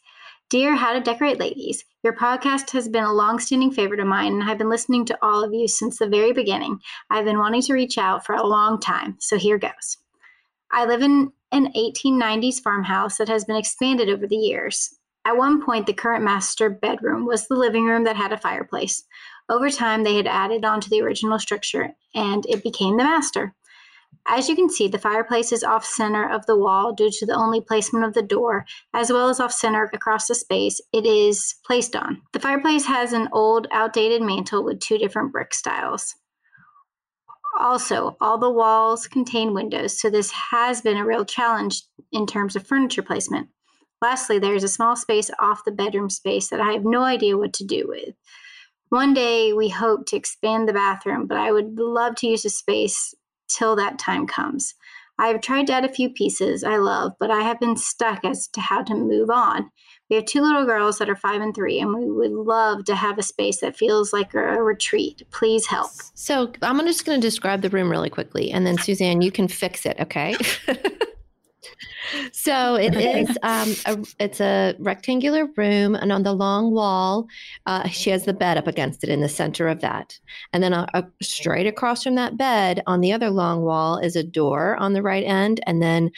Dear 0.51 0.75
How 0.77 0.95
to 0.95 1.01
Decorate 1.01 1.39
Ladies, 1.39 1.85
your 2.03 2.15
podcast 2.15 2.71
has 2.71 2.89
been 2.89 3.05
a 3.05 3.13
long-standing 3.13 3.71
favorite 3.71 4.01
of 4.01 4.07
mine, 4.07 4.33
and 4.33 4.43
I've 4.43 4.57
been 4.57 4.71
listening 4.71 5.05
to 5.05 5.19
all 5.21 5.45
of 5.45 5.53
you 5.53 5.69
since 5.69 5.99
the 5.99 6.09
very 6.09 6.33
beginning. 6.33 6.81
I've 7.11 7.27
been 7.27 7.39
wanting 7.39 7.61
to 7.61 7.75
reach 7.75 7.99
out 7.99 8.25
for 8.25 8.35
a 8.35 8.47
long 8.47 8.81
time, 8.81 9.19
so 9.21 9.37
here 9.37 9.59
goes. 9.59 9.99
I 10.73 10.87
live 10.87 11.03
in 11.03 11.33
an 11.53 11.71
1890s 11.75 12.63
farmhouse 12.63 13.19
that 13.19 13.29
has 13.29 13.45
been 13.45 13.57
expanded 13.57 14.09
over 14.09 14.27
the 14.27 14.37
years. 14.37 14.89
At 15.27 15.37
one 15.37 15.63
point, 15.63 15.85
the 15.85 15.93
current 15.93 16.25
master 16.25 16.71
bedroom 16.71 17.27
was 17.27 17.47
the 17.47 17.55
living 17.55 17.85
room 17.85 18.05
that 18.05 18.17
had 18.17 18.33
a 18.33 18.39
fireplace. 18.39 19.05
Over 19.51 19.69
time, 19.69 20.03
they 20.03 20.17
had 20.17 20.27
added 20.27 20.65
on 20.65 20.81
to 20.81 20.89
the 20.89 21.03
original 21.03 21.39
structure, 21.39 21.91
and 22.15 22.47
it 22.47 22.63
became 22.63 22.97
the 22.97 23.05
master. 23.05 23.55
As 24.31 24.47
you 24.47 24.55
can 24.55 24.69
see, 24.69 24.89
the 24.89 24.99
fireplace 24.99 25.53
is 25.53 25.65
off 25.65 25.87
center 25.87 26.29
of 26.29 26.45
the 26.45 26.57
wall 26.57 26.93
due 26.93 27.11
to 27.11 27.27
the 27.27 27.35
only 27.35 27.63
placement 27.63 28.05
of 28.05 28.13
the 28.13 28.23
door, 28.23 28.67
as 28.93 29.11
well 29.11 29.31
as 29.31 29.41
off 29.41 29.53
center 29.53 29.89
across 29.95 30.29
the 30.29 30.35
space 30.35 30.83
it 30.93 31.07
is 31.07 31.55
placed 31.65 31.97
on. 31.97 32.21
The 32.33 32.41
fireplace 32.41 32.85
has 32.85 33.15
an 33.15 33.29
old, 33.33 33.67
outdated 33.73 34.21
mantle 34.21 34.63
with 34.63 34.81
two 34.81 34.99
different 34.99 35.33
brick 35.33 35.55
styles. 35.55 36.15
Also, 37.59 38.19
all 38.21 38.37
the 38.37 38.51
walls 38.51 39.07
contain 39.07 39.55
windows, 39.55 39.99
so 39.99 40.11
this 40.11 40.31
has 40.31 40.83
been 40.83 40.99
a 40.99 41.07
real 41.07 41.25
challenge 41.25 41.83
in 42.13 42.27
terms 42.27 42.55
of 42.55 42.67
furniture 42.67 43.03
placement. 43.03 43.49
Lastly, 44.03 44.39
there 44.39 44.55
is 44.55 44.63
a 44.63 44.69
small 44.69 44.95
space 44.95 45.31
off 45.41 45.65
the 45.65 45.73
bedroom 45.73 46.11
space 46.11 46.49
that 46.49 46.61
I 46.61 46.73
have 46.73 46.85
no 46.85 47.03
idea 47.03 47.39
what 47.39 47.55
to 47.55 47.65
do 47.65 47.87
with. 47.89 48.15
One 48.91 49.13
day 49.13 49.53
we 49.55 49.71
hope 49.71 50.07
to 50.07 50.17
expand 50.17 50.69
the 50.69 50.73
bathroom, 50.73 51.27
but 51.27 51.39
I 51.39 51.51
would 51.51 51.79
love 51.79 52.15
to 52.17 52.27
use 52.27 52.43
the 52.43 52.51
space 52.51 53.15
till 53.49 53.77
that 53.77 53.99
time 53.99 54.27
comes. 54.27 54.75
I 55.19 55.29
have 55.29 55.41
tried 55.41 55.67
to 55.67 55.73
add 55.73 55.85
a 55.85 55.93
few 55.93 56.11
pieces 56.11 56.63
I 56.63 56.77
love, 56.77 57.13
but 57.19 57.31
I 57.31 57.41
have 57.41 57.59
been 57.59 57.77
stuck 57.77 58.25
as 58.25 58.47
to 58.49 58.61
how 58.61 58.83
to 58.85 58.95
move 58.95 59.31
on. 59.31 59.71
We 60.09 60.17
have 60.17 60.27
two 60.27 60.41
little 60.41 60.65
girls 60.65 60.99
that 60.99 61.11
are 61.11 61.17
five 61.17 61.43
and 61.43 61.55
three, 61.55 61.81
and 61.81 61.95
we 61.95 62.11
would 62.11 62.33
love 62.33 62.85
to 62.85 62.95
have 62.95 63.19
a 63.19 63.23
space 63.23 63.61
that 63.61 63.77
feels 63.77 64.13
like 64.13 64.33
a 64.33 64.63
retreat. 64.63 65.23
Please 65.33 65.67
help. 65.67 65.91
So 66.15 66.53
I'm 66.63 66.79
just 66.87 67.05
going 67.05 67.21
to 67.21 67.27
describe 67.27 67.63
the 67.63 67.69
room 67.69 67.91
really 67.91 68.11
quickly, 68.11 68.51
and 68.51 68.67
then 68.67 68.79
Suzanne, 68.79 69.21
you 69.21 69.33
can 69.33 69.49
fix 69.49 69.85
it, 69.85 69.99
okay? 70.01 70.37
so 72.33 72.75
it 72.75 72.95
is 72.95 73.37
um, 73.43 73.75
a, 73.87 73.99
it's 74.19 74.41
a 74.41 74.75
rectangular 74.79 75.47
room 75.57 75.95
and 75.95 76.13
on 76.13 76.23
the 76.23 76.33
long 76.33 76.73
wall 76.73 77.27
uh, 77.67 77.87
she 77.89 78.11
has 78.11 78.25
the 78.25 78.33
bed 78.33 78.57
up 78.57 78.67
against 78.67 79.05
it 79.05 79.11
in 79.11 79.21
the 79.21 79.29
center 79.29 79.69
of 79.69 79.81
that 79.81 80.19
and 80.53 80.63
then 80.63 80.73
a, 80.73 80.87
a, 80.95 81.05
straight 81.23 81.67
across 81.67 82.03
from 82.03 82.15
that 82.15 82.37
bed 82.37 82.83
on 82.87 83.01
the 83.01 83.13
other 83.13 83.31
long 83.31 83.63
wall 83.63 83.99
is 83.99 84.17
a 84.17 84.23
door 84.23 84.77
on 84.77 84.93
the 84.93 85.03
right 85.03 85.25
end 85.25 85.61
and 85.67 85.83
then 85.83 86.11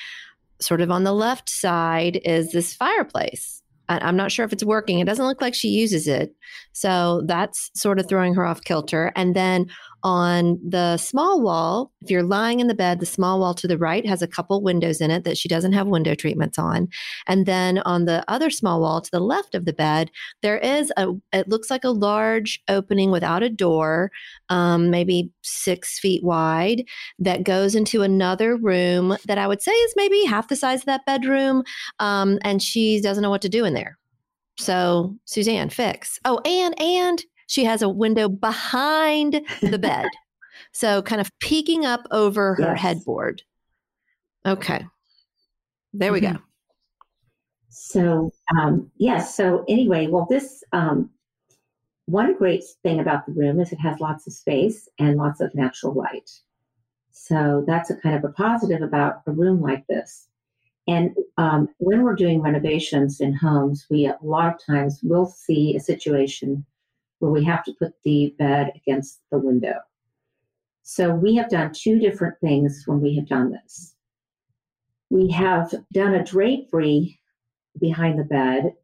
sort 0.61 0.81
of 0.81 0.91
on 0.91 1.05
the 1.05 1.15
left 1.15 1.49
side 1.49 2.21
is 2.25 2.53
this 2.53 2.75
fireplace 2.75 3.61
I'm 3.91 4.17
not 4.17 4.31
sure 4.31 4.45
if 4.45 4.53
it's 4.53 4.63
working. 4.63 5.01
It 5.01 5.07
doesn't 5.07 5.27
look 5.27 5.41
like 5.41 5.55
she 5.55 5.69
uses 5.69 6.07
it. 6.07 6.33
So 6.73 7.23
that's 7.27 7.71
sort 7.75 7.99
of 7.99 8.09
throwing 8.09 8.35
her 8.35 8.47
off 8.47 8.63
kilter. 8.63 9.13
And 9.17 9.35
then 9.35 9.67
on 10.03 10.59
the 10.67 10.97
small 10.97 11.43
wall, 11.43 11.93
if 12.01 12.11
you're 12.11 12.23
lying 12.23 12.61
in 12.61 12.69
the 12.69 12.75
bed, 12.75 13.01
the 13.01 13.07
small 13.07 13.39
wall 13.39 13.53
to 13.55 13.69
the 13.69 13.77
right 13.77 14.07
has 14.07 14.23
a 14.23 14.27
couple 14.27 14.63
windows 14.63 15.01
in 15.01 15.11
it 15.11 15.25
that 15.25 15.37
she 15.37 15.49
doesn't 15.49 15.75
have 15.75 15.89
window 15.89 16.15
treatments 16.15 16.59
on. 16.59 16.89
And 17.27 17.45
then 17.45 17.79
on 17.81 18.07
the 18.07 18.25
other 18.29 18.49
small 18.49 18.81
wall 18.81 19.03
to 19.03 19.11
the 19.11 19.21
left 19.21 19.55
of 19.55 19.67
the 19.67 19.75
bed, 19.75 20.11
there 20.43 20.57
is 20.59 20.91
a, 20.97 21.09
it 21.33 21.49
looks 21.49 21.71
like 21.71 21.85
a 21.85 21.91
large 21.91 22.63
opening 22.69 23.11
without 23.11 23.43
a 23.43 23.51
door, 23.51 24.11
um, 24.49 24.91
maybe 24.91 25.31
six 25.43 25.99
feet 25.99 26.25
wide, 26.25 26.85
that 27.19 27.45
goes 27.45 27.75
into 27.75 28.03
another 28.03 28.57
room 28.57 29.17
that 29.27 29.39
I 29.39 29.47
would 29.47 29.61
say 29.61 29.73
is 29.73 29.95
maybe 29.97 30.25
half 30.25 30.49
the 30.49 30.57
size 30.57 30.81
of 30.81 30.87
that 30.87 31.05
bedroom. 31.05 31.63
Um, 31.99 32.39
and 32.43 32.63
she 32.63 33.03
doesn't 33.03 33.23
know 33.23 33.31
what 33.31 33.43
to 33.43 33.51
do 33.51 33.67
in 33.67 33.75
there. 33.75 33.99
So, 34.61 35.17
Suzanne, 35.25 35.71
fix. 35.71 36.19
Oh, 36.25 36.39
and, 36.45 36.81
and, 36.81 37.23
she 37.47 37.65
has 37.65 37.83
a 37.83 37.89
window 37.89 38.29
behind 38.29 39.41
the 39.61 39.79
bed. 39.79 40.07
so 40.73 41.03
kind 41.03 41.21
of 41.21 41.29
peeking 41.41 41.85
up 41.85 42.07
over 42.13 42.55
her 42.55 42.77
headboard. 42.77 43.43
Okay. 44.47 44.87
There 45.93 46.13
we 46.13 46.21
mm-hmm. 46.21 46.37
go. 46.37 46.43
So, 47.71 48.31
um, 48.57 48.91
yes. 48.99 49.35
So, 49.35 49.65
anyway, 49.69 50.07
well, 50.07 50.27
this 50.31 50.63
um, 50.73 51.11
one 52.07 52.37
great 52.37 52.63
thing 52.85 53.01
about 53.01 53.27
the 53.27 53.33
room 53.33 53.59
is 53.61 53.73
it 53.73 53.81
has 53.81 53.99
lots 53.99 54.27
of 54.27 54.33
space 54.33 54.89
and 54.99 55.17
lots 55.17 55.41
of 55.41 55.55
natural 55.55 55.95
light. 55.95 56.31
So, 57.11 57.65
that's 57.67 57.91
a 57.91 57.97
kind 57.97 58.15
of 58.15 58.25
a 58.25 58.33
positive 58.33 58.83
about 58.83 59.23
a 59.27 59.33
room 59.33 59.61
like 59.61 59.87
this. 59.89 60.29
And 60.91 61.15
um, 61.37 61.69
when 61.79 62.03
we're 62.03 62.17
doing 62.17 62.43
renovations 62.43 63.21
in 63.21 63.33
homes, 63.33 63.87
we 63.89 64.07
a 64.07 64.19
lot 64.23 64.53
of 64.53 64.61
times 64.67 64.99
will 65.05 65.27
see 65.27 65.77
a 65.77 65.81
situation 65.81 66.67
where 67.21 67.31
we 67.31 67.45
have 67.45 67.63
to 67.67 67.73
put 67.75 67.93
the 68.03 68.35
bed 68.41 68.73
against 68.75 69.21
the 69.31 69.39
window. 69.39 69.79
So 70.83 71.15
we 71.15 71.37
have 71.37 71.49
done 71.49 71.71
two 71.73 72.01
different 72.01 72.41
things 72.41 72.83
when 72.87 73.01
we 73.01 73.15
have 73.15 73.29
done 73.29 73.53
this. 73.53 73.95
We 75.11 75.31
have 75.31 75.73
done 75.93 76.15
a 76.15 76.25
drapery 76.25 77.21
behind 77.79 78.19
the 78.19 78.25
bed, 78.25 78.75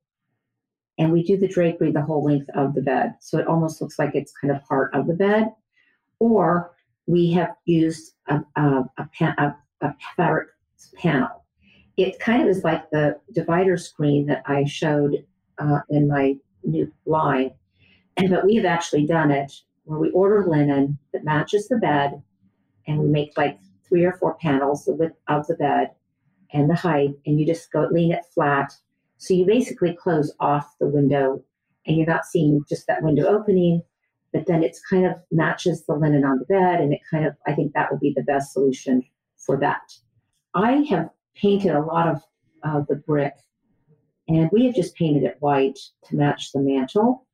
and 0.98 1.12
we 1.12 1.24
do 1.24 1.36
the 1.36 1.48
drapery 1.48 1.90
the 1.90 2.02
whole 2.02 2.24
length 2.24 2.50
of 2.54 2.74
the 2.74 2.82
bed. 2.82 3.14
So 3.18 3.38
it 3.38 3.48
almost 3.48 3.80
looks 3.80 3.98
like 3.98 4.14
it's 4.14 4.32
kind 4.40 4.54
of 4.54 4.64
part 4.64 4.94
of 4.94 5.08
the 5.08 5.14
bed. 5.14 5.52
Or 6.20 6.70
we 7.06 7.32
have 7.32 7.56
used 7.64 8.12
a, 8.28 8.42
a, 8.54 8.84
a, 8.96 9.08
a, 9.20 9.56
a 9.80 9.94
fabric 10.16 10.50
panel. 10.94 11.45
It 11.96 12.18
kind 12.20 12.42
of 12.42 12.48
is 12.48 12.64
like 12.64 12.90
the 12.90 13.18
divider 13.32 13.76
screen 13.76 14.26
that 14.26 14.42
I 14.46 14.64
showed 14.64 15.24
uh, 15.58 15.80
in 15.88 16.08
my 16.08 16.36
new 16.62 16.92
line. 17.06 17.52
And, 18.16 18.30
but 18.30 18.44
we 18.44 18.56
have 18.56 18.64
actually 18.64 19.06
done 19.06 19.30
it 19.30 19.52
where 19.84 19.98
we 19.98 20.10
order 20.10 20.46
linen 20.46 20.98
that 21.12 21.24
matches 21.24 21.68
the 21.68 21.76
bed 21.76 22.22
and 22.86 22.98
we 22.98 23.08
make 23.08 23.36
like 23.36 23.58
three 23.88 24.04
or 24.04 24.12
four 24.12 24.36
panels 24.40 24.84
the 24.84 24.94
width 24.94 25.16
of 25.28 25.46
the 25.46 25.54
bed 25.54 25.90
and 26.52 26.68
the 26.68 26.74
height 26.74 27.10
and 27.24 27.38
you 27.38 27.46
just 27.46 27.72
go 27.72 27.88
lean 27.90 28.12
it 28.12 28.24
flat. 28.34 28.72
So 29.18 29.32
you 29.34 29.46
basically 29.46 29.94
close 29.94 30.34
off 30.40 30.74
the 30.78 30.88
window 30.88 31.42
and 31.86 31.96
you're 31.96 32.06
not 32.06 32.26
seeing 32.26 32.62
just 32.68 32.86
that 32.86 33.02
window 33.02 33.26
opening 33.26 33.82
but 34.32 34.46
then 34.46 34.62
it's 34.62 34.80
kind 34.80 35.06
of 35.06 35.14
matches 35.30 35.86
the 35.86 35.94
linen 35.94 36.24
on 36.24 36.38
the 36.38 36.44
bed 36.46 36.80
and 36.80 36.92
it 36.92 37.00
kind 37.10 37.24
of 37.24 37.34
i 37.46 37.52
think 37.54 37.72
that 37.72 37.90
would 37.90 38.00
be 38.00 38.12
the 38.14 38.24
best 38.24 38.52
solution 38.52 39.02
for 39.46 39.56
that. 39.58 39.92
I 40.54 40.84
have 40.90 41.10
painted 41.36 41.72
a 41.74 41.82
lot 41.82 42.08
of 42.08 42.22
uh, 42.62 42.82
the 42.88 42.96
brick. 42.96 43.34
And 44.28 44.50
we 44.52 44.66
have 44.66 44.74
just 44.74 44.96
painted 44.96 45.22
it 45.22 45.36
white 45.40 45.78
to 46.06 46.16
match 46.16 46.52
the 46.52 46.60
mantle. 46.60 47.26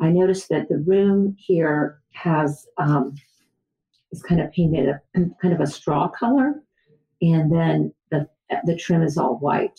I 0.00 0.08
noticed 0.08 0.48
that 0.48 0.68
the 0.68 0.78
room 0.78 1.36
here 1.38 2.00
has 2.12 2.66
um, 2.78 3.14
is 4.10 4.22
kind 4.22 4.40
of 4.40 4.50
painted 4.52 4.88
a 4.88 5.00
kind 5.14 5.54
of 5.54 5.60
a 5.60 5.66
straw 5.66 6.08
color, 6.08 6.62
and 7.20 7.52
then 7.52 7.94
the 8.10 8.28
the 8.64 8.76
trim 8.76 9.02
is 9.02 9.18
all 9.18 9.38
white. 9.38 9.78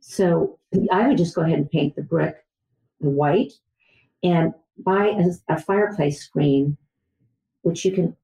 So 0.00 0.58
I 0.92 1.08
would 1.08 1.18
just 1.18 1.34
go 1.34 1.42
ahead 1.42 1.58
and 1.58 1.70
paint 1.70 1.96
the 1.96 2.02
brick 2.02 2.36
the 3.00 3.10
white, 3.10 3.52
and 4.22 4.54
buy 4.78 5.08
a, 5.08 5.52
a 5.52 5.60
fireplace 5.60 6.22
screen, 6.22 6.76
which 7.62 7.84
you 7.84 7.92
can 7.92 8.16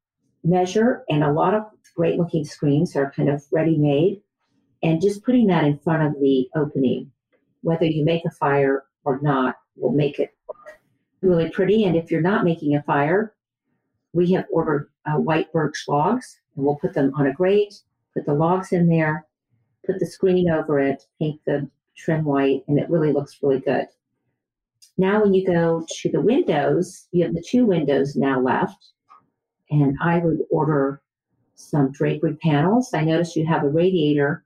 measure, 0.45 1.05
and 1.09 1.22
a 1.24 1.33
lot 1.33 1.55
of 1.55 1.64
great 1.95 2.18
looking 2.18 2.45
screens 2.45 2.97
are 2.97 3.12
kind 3.12 3.28
of 3.28 3.45
ready 3.51 3.76
made, 3.76 4.22
and 4.83 5.01
just 5.01 5.24
putting 5.24 5.47
that 5.47 5.64
in 5.64 5.78
front 5.78 6.03
of 6.03 6.20
the 6.20 6.49
opening, 6.57 7.11
whether 7.62 7.85
you 7.85 8.05
make 8.05 8.24
a 8.24 8.30
fire 8.30 8.85
or 9.05 9.20
not, 9.22 9.57
will 9.76 9.93
make 9.93 10.18
it 10.18 10.35
really 11.20 11.49
pretty. 11.51 11.85
And 11.85 11.97
if 11.97 12.11
you're 12.11 12.20
not 12.20 12.45
making 12.45 12.74
a 12.74 12.83
fire, 12.83 13.35
we 14.12 14.33
have 14.33 14.45
ordered 14.51 14.91
uh, 15.07 15.18
white 15.18 15.53
birch 15.53 15.85
logs 15.89 16.41
and 16.57 16.64
we'll 16.64 16.76
put 16.76 16.95
them 16.95 17.12
on 17.16 17.26
a 17.26 17.33
grate, 17.33 17.74
put 18.14 18.26
the 18.26 18.35
logs 18.35 18.72
in 18.72 18.89
there, 18.89 19.26
put 19.87 19.99
the 19.99 20.07
screen 20.07 20.51
over 20.51 20.78
it, 20.78 21.05
paint 21.18 21.41
the 21.47 21.68
trim 21.97 22.24
white, 22.24 22.62
and 22.68 22.78
it 22.78 22.91
really 22.91 23.12
looks 23.12 23.39
really 23.43 23.61
good. 23.61 23.87
Now, 24.99 25.22
when 25.22 25.33
you 25.33 25.47
go 25.47 25.87
to 25.89 26.11
the 26.11 26.20
windows, 26.20 27.09
you 27.12 27.24
have 27.24 27.35
the 27.35 27.45
two 27.47 27.64
windows 27.64 28.14
now 28.14 28.41
left, 28.41 28.91
and 29.70 29.97
I 30.03 30.18
would 30.18 30.41
order 30.51 31.01
some 31.55 31.93
drapery 31.93 32.37
panels. 32.37 32.93
I 32.93 33.05
noticed 33.05 33.37
you 33.37 33.47
have 33.47 33.64
a 33.64 33.68
radiator 33.68 34.45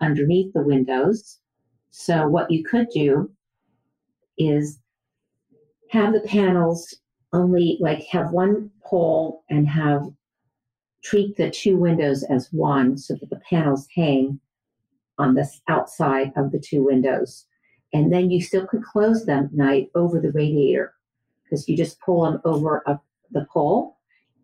underneath 0.00 0.52
the 0.52 0.62
windows. 0.62 1.38
So, 1.90 2.28
what 2.28 2.50
you 2.50 2.64
could 2.64 2.88
do 2.90 3.30
is 4.38 4.78
have 5.90 6.12
the 6.12 6.20
panels 6.20 6.94
only 7.32 7.78
like 7.80 8.04
have 8.06 8.32
one 8.32 8.70
pole 8.84 9.44
and 9.50 9.68
have 9.68 10.02
treat 11.02 11.36
the 11.36 11.50
two 11.50 11.76
windows 11.76 12.24
as 12.24 12.48
one 12.52 12.98
so 12.98 13.14
that 13.14 13.30
the 13.30 13.40
panels 13.48 13.86
hang 13.94 14.40
on 15.18 15.34
the 15.34 15.48
outside 15.68 16.32
of 16.36 16.50
the 16.52 16.58
two 16.58 16.84
windows. 16.84 17.46
And 17.92 18.12
then 18.12 18.30
you 18.30 18.42
still 18.42 18.66
could 18.66 18.82
close 18.82 19.24
them 19.24 19.44
at 19.44 19.54
night 19.54 19.88
over 19.94 20.20
the 20.20 20.32
radiator 20.32 20.94
because 21.44 21.68
you 21.68 21.76
just 21.76 22.00
pull 22.00 22.24
them 22.24 22.40
over 22.44 22.82
a, 22.86 22.98
the 23.30 23.46
pole. 23.52 23.96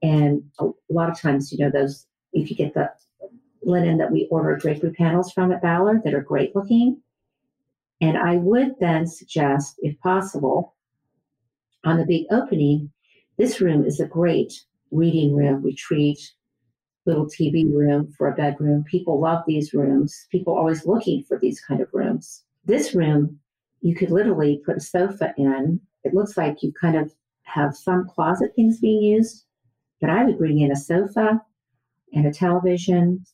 And 0.03 0.43
a, 0.61 0.67
a 0.67 0.93
lot 0.93 1.11
of 1.11 1.21
times, 1.21 1.53
you 1.53 1.59
know, 1.59 1.71
those, 1.71 2.07
if 2.33 2.49
you 2.51 2.57
get 2.57 2.75
the 2.75 2.91
linen 3.65 3.99
that 3.99 4.11
we 4.11 4.29
order 4.31 4.57
drapery 4.57 4.93
panels 4.93 5.33
from 5.33 5.53
at 5.53 5.63
Ballard 5.63 6.03
that 6.05 6.15
are 6.15 6.23
great 6.23 6.55
looking. 6.55 7.01
And 8.01 8.19
I 8.19 8.37
would 8.37 8.75
then 8.81 9.07
suggest, 9.07 9.77
if 9.79 9.99
possible, 10.01 10.75
on 11.85 11.99
the 11.99 12.07
big 12.07 12.27
opening, 12.31 12.91
this 13.39 13.61
room 13.61 13.85
is 13.85 14.01
a 14.01 14.07
great 14.07 14.53
reading 14.91 15.35
room, 15.35 15.63
retreat, 15.63 16.19
little 17.07 17.27
TV 17.27 17.65
room 17.73 18.13
for 18.17 18.29
a 18.29 18.35
bedroom. 18.35 18.85
People 18.85 19.21
love 19.21 19.43
these 19.47 19.73
rooms. 19.75 20.27
People 20.31 20.57
always 20.57 20.87
looking 20.87 21.23
for 21.25 21.39
these 21.39 21.61
kind 21.61 21.81
of 21.81 21.89
rooms. 21.93 22.45
This 22.65 22.95
room, 22.95 23.39
you 23.81 23.95
could 23.95 24.11
literally 24.11 24.63
put 24.65 24.77
a 24.77 24.81
sofa 24.81 25.35
in. 25.37 25.81
It 26.05 26.15
looks 26.15 26.37
like 26.37 26.63
you 26.63 26.73
kind 26.73 26.97
of 26.97 27.13
have 27.43 27.77
some 27.77 28.07
closet 28.09 28.53
things 28.55 28.81
being 28.81 29.03
used, 29.03 29.45
but 30.01 30.11
I 30.11 30.25
would 30.25 30.39
bring 30.39 30.61
in 30.61 30.73
a 30.73 30.77
sofa 30.77 31.41
and 32.13 32.27
a 32.27 32.33
television. 32.33 33.25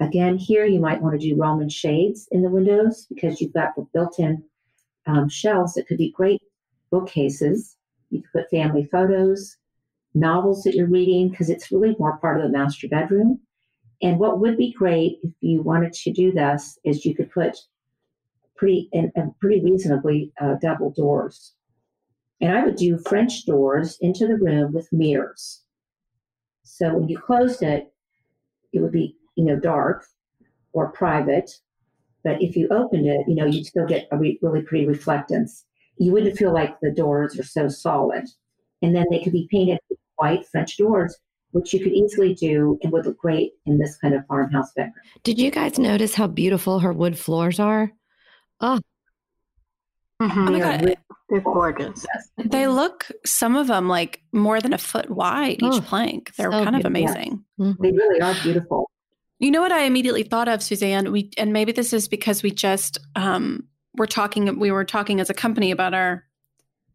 Again, 0.00 0.38
here 0.38 0.64
you 0.64 0.80
might 0.80 1.02
want 1.02 1.20
to 1.20 1.26
do 1.28 1.36
Roman 1.36 1.68
shades 1.68 2.28
in 2.30 2.42
the 2.42 2.50
windows 2.50 3.06
because 3.08 3.40
you've 3.40 3.52
got 3.52 3.74
the 3.74 3.86
built 3.92 4.18
in 4.18 4.44
um, 5.06 5.28
shelves 5.28 5.74
that 5.74 5.88
could 5.88 5.98
be 5.98 6.12
great 6.12 6.40
bookcases 6.90 7.78
you 8.10 8.22
can 8.22 8.30
put 8.32 8.50
family 8.50 8.88
photos, 8.90 9.56
novels 10.14 10.62
that 10.62 10.74
you're 10.74 10.88
reading, 10.88 11.28
because 11.28 11.50
it's 11.50 11.70
really 11.70 11.96
more 11.98 12.18
part 12.18 12.38
of 12.38 12.42
the 12.42 12.56
master 12.56 12.88
bedroom. 12.88 13.40
And 14.00 14.18
what 14.18 14.40
would 14.40 14.56
be 14.56 14.72
great 14.72 15.18
if 15.22 15.32
you 15.40 15.62
wanted 15.62 15.92
to 15.92 16.12
do 16.12 16.32
this 16.32 16.78
is 16.84 17.04
you 17.04 17.14
could 17.14 17.30
put 17.30 17.58
pretty 18.56 18.88
and, 18.92 19.10
and 19.14 19.38
pretty 19.40 19.62
reasonably 19.62 20.32
uh, 20.40 20.54
double 20.60 20.90
doors. 20.90 21.54
And 22.40 22.56
I 22.56 22.64
would 22.64 22.76
do 22.76 22.98
French 22.98 23.44
doors 23.44 23.98
into 24.00 24.26
the 24.26 24.36
room 24.36 24.72
with 24.72 24.92
mirrors. 24.92 25.62
So 26.62 26.94
when 26.94 27.08
you 27.08 27.18
closed 27.18 27.62
it, 27.62 27.92
it 28.72 28.80
would 28.80 28.92
be 28.92 29.16
you 29.38 29.44
know, 29.44 29.56
dark 29.56 30.04
or 30.72 30.90
private. 30.92 31.48
But 32.24 32.42
if 32.42 32.56
you 32.56 32.66
opened 32.70 33.06
it, 33.06 33.20
you 33.28 33.36
know, 33.36 33.46
you'd 33.46 33.64
still 33.66 33.86
get 33.86 34.08
a 34.10 34.18
re- 34.18 34.38
really 34.42 34.62
pretty 34.62 34.84
reflectance. 34.84 35.62
You 35.96 36.10
wouldn't 36.12 36.36
feel 36.36 36.52
like 36.52 36.78
the 36.80 36.90
doors 36.90 37.38
are 37.38 37.44
so 37.44 37.68
solid. 37.68 38.24
And 38.82 38.94
then 38.94 39.06
they 39.10 39.20
could 39.22 39.32
be 39.32 39.48
painted 39.50 39.78
with 39.88 39.98
white 40.16 40.44
French 40.50 40.76
doors, 40.76 41.16
which 41.52 41.72
you 41.72 41.78
could 41.78 41.92
easily 41.92 42.34
do 42.34 42.78
and 42.82 42.92
would 42.92 43.06
look 43.06 43.18
great 43.18 43.52
in 43.64 43.78
this 43.78 43.96
kind 43.98 44.12
of 44.14 44.26
farmhouse 44.26 44.72
bedroom. 44.74 44.94
Did 45.22 45.38
you 45.38 45.52
guys 45.52 45.78
notice 45.78 46.14
how 46.14 46.26
beautiful 46.26 46.80
her 46.80 46.92
wood 46.92 47.16
floors 47.16 47.60
are? 47.60 47.92
Oh, 48.60 48.80
Mhm. 50.20 50.30
Oh 50.36 50.50
my 50.50 50.50
They 50.50 50.62
are 50.62 50.78
God. 50.78 50.96
They're 51.28 51.40
gorgeous. 51.40 52.06
They 52.38 52.66
look 52.66 53.06
some 53.24 53.54
of 53.54 53.68
them 53.68 53.86
like 53.86 54.20
more 54.32 54.60
than 54.60 54.72
a 54.72 54.78
foot 54.78 55.08
wide 55.08 55.62
each 55.62 55.62
Oh, 55.62 55.80
plank. 55.80 56.34
They're 56.34 56.50
so 56.50 56.64
kind 56.64 56.74
of 56.74 56.82
beautiful. 56.82 57.04
amazing. 57.14 57.44
They 57.80 57.92
really 57.92 58.20
are 58.20 58.34
beautiful. 58.42 58.90
You 59.38 59.50
know 59.50 59.60
what 59.60 59.72
I 59.72 59.84
immediately 59.84 60.24
thought 60.24 60.48
of, 60.48 60.62
Suzanne? 60.62 61.12
We 61.12 61.30
and 61.38 61.52
maybe 61.52 61.72
this 61.72 61.92
is 61.92 62.08
because 62.08 62.42
we 62.42 62.50
just 62.50 62.98
um 63.16 63.64
we're 63.96 64.06
talking 64.06 64.58
we 64.58 64.70
were 64.70 64.84
talking 64.84 65.20
as 65.20 65.30
a 65.30 65.34
company 65.34 65.70
about 65.70 65.94
our 65.94 66.24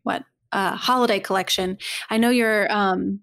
what 0.04 0.24
uh 0.52 0.76
holiday 0.76 1.20
collection. 1.20 1.78
I 2.10 2.18
know 2.18 2.30
you're 2.30 2.72
um 2.72 3.22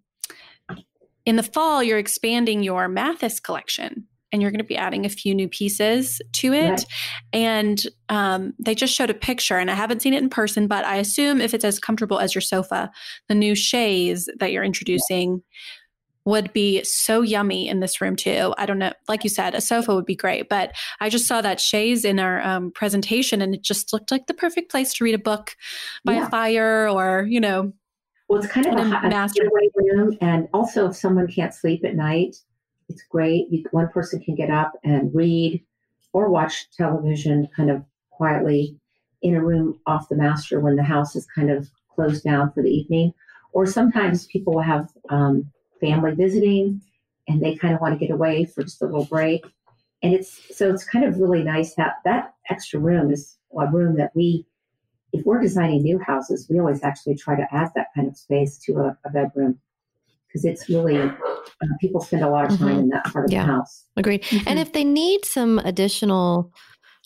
in 1.26 1.36
the 1.36 1.42
fall 1.42 1.82
you're 1.82 1.98
expanding 1.98 2.62
your 2.62 2.88
Mathis 2.88 3.40
collection 3.40 4.06
and 4.32 4.40
you're 4.40 4.50
going 4.50 4.58
to 4.58 4.64
be 4.64 4.76
adding 4.76 5.04
a 5.04 5.10
few 5.10 5.34
new 5.34 5.48
pieces 5.48 6.20
to 6.32 6.52
it. 6.52 6.70
Right. 6.70 6.84
And 7.32 7.82
um, 8.08 8.54
they 8.58 8.74
just 8.74 8.94
showed 8.94 9.10
a 9.10 9.14
picture, 9.14 9.56
and 9.56 9.70
I 9.70 9.74
haven't 9.74 10.02
seen 10.02 10.14
it 10.14 10.22
in 10.22 10.30
person, 10.30 10.66
but 10.66 10.84
I 10.84 10.96
assume 10.96 11.40
if 11.40 11.54
it's 11.54 11.64
as 11.64 11.78
comfortable 11.78 12.18
as 12.18 12.34
your 12.34 12.42
sofa, 12.42 12.90
the 13.28 13.34
new 13.34 13.54
chaise 13.54 14.28
that 14.38 14.52
you're 14.52 14.64
introducing 14.64 15.42
would 16.26 16.52
be 16.52 16.84
so 16.84 17.22
yummy 17.22 17.68
in 17.68 17.80
this 17.80 18.00
room 18.00 18.14
too. 18.14 18.54
I 18.58 18.66
don't 18.66 18.78
know, 18.78 18.92
like 19.08 19.24
you 19.24 19.30
said, 19.30 19.54
a 19.54 19.60
sofa 19.60 19.94
would 19.94 20.04
be 20.04 20.14
great, 20.14 20.48
but 20.48 20.72
I 21.00 21.08
just 21.08 21.26
saw 21.26 21.40
that 21.40 21.60
chaise 21.60 22.04
in 22.04 22.18
our 22.18 22.40
um, 22.42 22.70
presentation, 22.72 23.40
and 23.40 23.54
it 23.54 23.62
just 23.62 23.92
looked 23.92 24.10
like 24.10 24.26
the 24.26 24.34
perfect 24.34 24.70
place 24.70 24.92
to 24.94 25.04
read 25.04 25.14
a 25.14 25.18
book 25.18 25.56
by 26.04 26.14
Yeah. 26.14 26.26
a 26.26 26.30
fire, 26.30 26.88
or 26.88 27.26
you 27.28 27.40
know, 27.40 27.72
Well, 28.28 28.38
it's 28.42 28.52
kind 28.52 28.66
of 28.66 28.74
a, 28.74 28.82
a 28.82 29.08
master- 29.08 29.48
room, 29.76 30.16
and 30.20 30.48
also 30.52 30.88
if 30.90 30.96
someone 30.96 31.26
can't 31.26 31.54
sleep 31.54 31.84
at 31.84 31.96
night, 31.96 32.36
it's 32.88 33.02
great. 33.08 33.46
You, 33.50 33.64
one 33.70 33.88
person 33.88 34.20
can 34.20 34.34
get 34.34 34.50
up 34.50 34.72
and 34.84 35.14
read 35.14 35.64
or 36.12 36.28
watch 36.28 36.68
television 36.76 37.48
kind 37.56 37.70
of 37.70 37.84
quietly 38.10 38.76
in 39.22 39.34
a 39.36 39.42
room 39.42 39.78
off 39.86 40.08
the 40.08 40.16
master 40.16 40.60
when 40.60 40.76
the 40.76 40.82
house 40.82 41.14
is 41.16 41.26
kind 41.34 41.50
of 41.50 41.70
closed 41.94 42.24
down 42.24 42.50
for 42.52 42.62
the 42.62 42.68
evening. 42.70 43.12
Or 43.52 43.64
sometimes 43.64 44.26
people 44.26 44.54
will 44.54 44.62
have 44.62 44.88
um, 45.08 45.50
family 45.80 46.14
visiting, 46.14 46.80
and 47.28 47.40
they 47.42 47.54
kind 47.56 47.74
of 47.74 47.80
want 47.80 47.98
to 47.98 48.04
get 48.06 48.12
away 48.12 48.44
for 48.44 48.62
just 48.62 48.82
a 48.82 48.86
little 48.86 49.04
break. 49.04 49.44
And 50.02 50.14
it's 50.14 50.56
so 50.56 50.70
it's 50.72 50.84
kind 50.84 51.04
of 51.04 51.18
really 51.18 51.42
nice 51.42 51.74
that 51.74 51.96
that 52.04 52.34
extra 52.48 52.80
room 52.80 53.10
is 53.12 53.36
a 53.58 53.66
room 53.66 53.96
that 53.96 54.12
we 54.14 54.46
if 55.12 55.24
we're 55.26 55.40
designing 55.40 55.82
new 55.82 55.98
houses, 55.98 56.46
we 56.48 56.60
always 56.60 56.84
actually 56.84 57.16
try 57.16 57.34
to 57.36 57.46
add 57.52 57.70
that 57.74 57.88
kind 57.96 58.06
of 58.06 58.16
space 58.16 58.56
to 58.58 58.78
a, 58.78 58.96
a 59.04 59.10
bedroom 59.10 59.58
because 60.28 60.44
it's 60.44 60.68
really 60.68 60.98
uh, 61.00 61.10
people 61.80 62.00
spend 62.00 62.22
a 62.22 62.28
lot 62.30 62.50
of 62.50 62.56
time 62.58 62.76
Mhm. 62.76 62.78
in 62.82 62.88
that 62.90 63.04
part 63.12 63.24
of 63.24 63.32
Yeah. 63.32 63.44
the 63.44 63.52
house. 63.52 63.84
agreed. 63.96 64.24
And 64.46 64.58
if 64.60 64.72
they 64.72 64.84
need 64.84 65.24
some 65.24 65.58
additional 65.58 66.52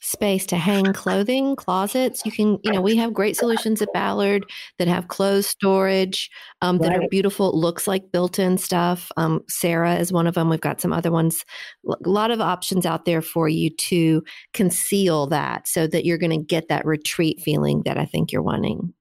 space 0.04 0.44
to 0.44 0.56
hang 0.56 0.92
clothing, 0.92 1.56
closets, 1.56 2.24
you 2.26 2.30
can, 2.30 2.58
you 2.62 2.70
know, 2.70 2.80
we 2.80 2.94
have 2.94 3.14
great 3.14 3.36
solutions 3.36 3.80
at 3.80 3.92
Ballard 3.94 4.44
that 4.78 4.86
have 4.86 5.08
closed 5.08 5.48
storage 5.48 6.30
um, 6.60 6.76
that 6.78 6.94
are 6.94 7.08
beautiful. 7.08 7.58
Looks 7.58 7.88
like 7.88 8.12
built-in 8.12 8.58
stuff. 8.58 9.10
Um, 9.16 9.42
Sarah 9.48 9.96
is 9.96 10.12
one 10.12 10.26
of 10.26 10.34
them. 10.34 10.50
We've 10.50 10.60
got 10.60 10.80
some 10.80 10.92
other 10.92 11.10
ones. 11.10 11.44
A 11.88 12.08
lot 12.08 12.30
of 12.30 12.40
options 12.40 12.84
out 12.84 13.06
there 13.06 13.22
for 13.22 13.48
you 13.48 13.70
to 13.70 14.22
conceal 14.52 15.26
that, 15.28 15.66
so 15.66 15.86
that 15.86 16.04
you're 16.04 16.18
going 16.18 16.38
to 16.38 16.44
get 16.44 16.68
that 16.68 16.84
retreat 16.84 17.40
feeling 17.40 17.82
that 17.86 17.96
I 17.96 18.04
think 18.04 18.30
you're 18.30 18.42
wanting. 18.42 18.92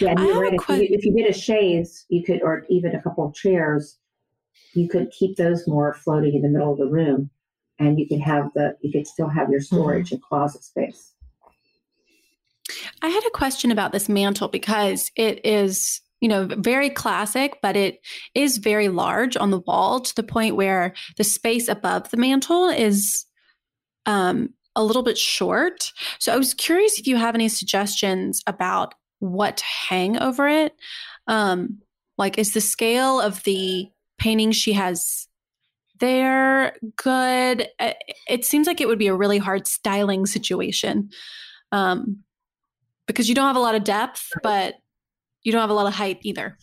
Yeah, 0.00 0.14
you're 0.18 0.32
have 0.32 0.42
right. 0.42 0.54
If 0.54 0.68
you, 0.68 0.96
if 0.96 1.04
you 1.04 1.14
did 1.14 1.28
a 1.28 1.38
chaise, 1.38 2.06
you 2.08 2.24
could, 2.24 2.42
or 2.42 2.64
even 2.70 2.94
a 2.94 3.02
couple 3.02 3.26
of 3.26 3.34
chairs, 3.34 3.98
you 4.72 4.88
could 4.88 5.12
keep 5.16 5.36
those 5.36 5.68
more 5.68 5.94
floating 5.94 6.34
in 6.34 6.42
the 6.42 6.48
middle 6.48 6.72
of 6.72 6.78
the 6.78 6.86
room, 6.86 7.30
and 7.78 7.98
you 7.98 8.06
could 8.06 8.20
have 8.20 8.50
the 8.54 8.76
you 8.80 8.92
could 8.92 9.06
still 9.06 9.28
have 9.28 9.50
your 9.50 9.60
storage 9.60 10.12
and 10.12 10.22
closet 10.22 10.64
space. 10.64 11.12
I 13.02 13.08
had 13.08 13.24
a 13.26 13.30
question 13.30 13.70
about 13.70 13.92
this 13.92 14.08
mantle 14.08 14.48
because 14.48 15.10
it 15.16 15.44
is, 15.44 16.00
you 16.20 16.28
know, 16.28 16.48
very 16.56 16.88
classic, 16.88 17.58
but 17.60 17.76
it 17.76 18.00
is 18.34 18.58
very 18.58 18.88
large 18.88 19.36
on 19.36 19.50
the 19.50 19.60
wall 19.60 20.00
to 20.00 20.14
the 20.14 20.22
point 20.22 20.56
where 20.56 20.94
the 21.16 21.24
space 21.24 21.68
above 21.68 22.10
the 22.10 22.16
mantle 22.16 22.68
is 22.68 23.26
um, 24.06 24.50
a 24.74 24.82
little 24.82 25.02
bit 25.02 25.18
short. 25.18 25.92
So 26.18 26.32
I 26.32 26.36
was 26.36 26.54
curious 26.54 26.98
if 26.98 27.06
you 27.06 27.16
have 27.16 27.34
any 27.34 27.48
suggestions 27.48 28.42
about 28.46 28.94
what 29.18 29.58
to 29.58 29.64
hang 29.64 30.18
over 30.18 30.48
it. 30.48 30.74
Um, 31.26 31.80
like, 32.16 32.38
is 32.38 32.52
the 32.52 32.60
scale 32.60 33.20
of 33.20 33.42
the 33.42 33.88
painting 34.18 34.52
she 34.52 34.72
has 34.74 35.26
there 36.04 36.76
good? 36.96 37.68
Uh, 37.80 37.94
It 38.28 38.44
seems 38.44 38.66
like 38.66 38.80
it 38.80 38.88
would 38.88 38.98
be 38.98 39.06
a 39.06 39.14
really 39.14 39.38
hard 39.38 39.66
styling 39.66 40.26
situation. 40.26 41.10
Um, 41.72 42.24
because 43.06 43.28
you 43.28 43.34
don't 43.34 43.46
have 43.46 43.56
a 43.56 43.60
lot 43.60 43.74
of 43.74 43.84
depth, 43.84 44.30
but 44.42 44.76
you 45.42 45.52
don't 45.52 45.60
have 45.60 45.70
a 45.70 45.74
lot 45.74 45.86
of 45.86 45.94
height 45.94 46.18
either. 46.22 46.56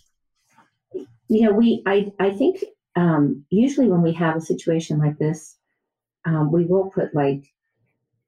know 1.44 1.54
we 1.54 1.82
i 1.86 2.12
i 2.20 2.30
think 2.30 2.64
um 2.98 3.46
usually 3.50 3.88
when 3.88 4.02
we 4.02 4.12
have 4.12 4.36
a 4.36 4.42
situation 4.42 5.00
like 5.00 5.18
this 5.18 5.58
um 6.26 6.52
we 6.52 6.66
will 6.66 6.90
put 6.90 7.16
like 7.16 7.44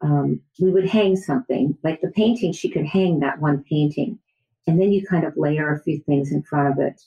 um 0.01 0.39
we 0.59 0.72
would 0.72 0.88
hang 0.88 1.18
something 1.18 1.78
like 1.84 1.99
the 1.99 2.11
painting 2.11 2.53
she 2.53 2.70
could 2.70 2.86
hang 2.86 3.20
that 3.20 3.39
one 3.41 3.61
painting 3.70 4.18
and 4.68 4.80
then 4.80 4.93
you 4.93 5.05
kind 5.05 5.26
of 5.26 5.36
layer 5.36 5.74
a 5.74 5.84
few 5.84 5.99
things 5.99 6.32
in 6.32 6.41
front 6.43 6.72
of 6.72 6.80
it 6.80 7.01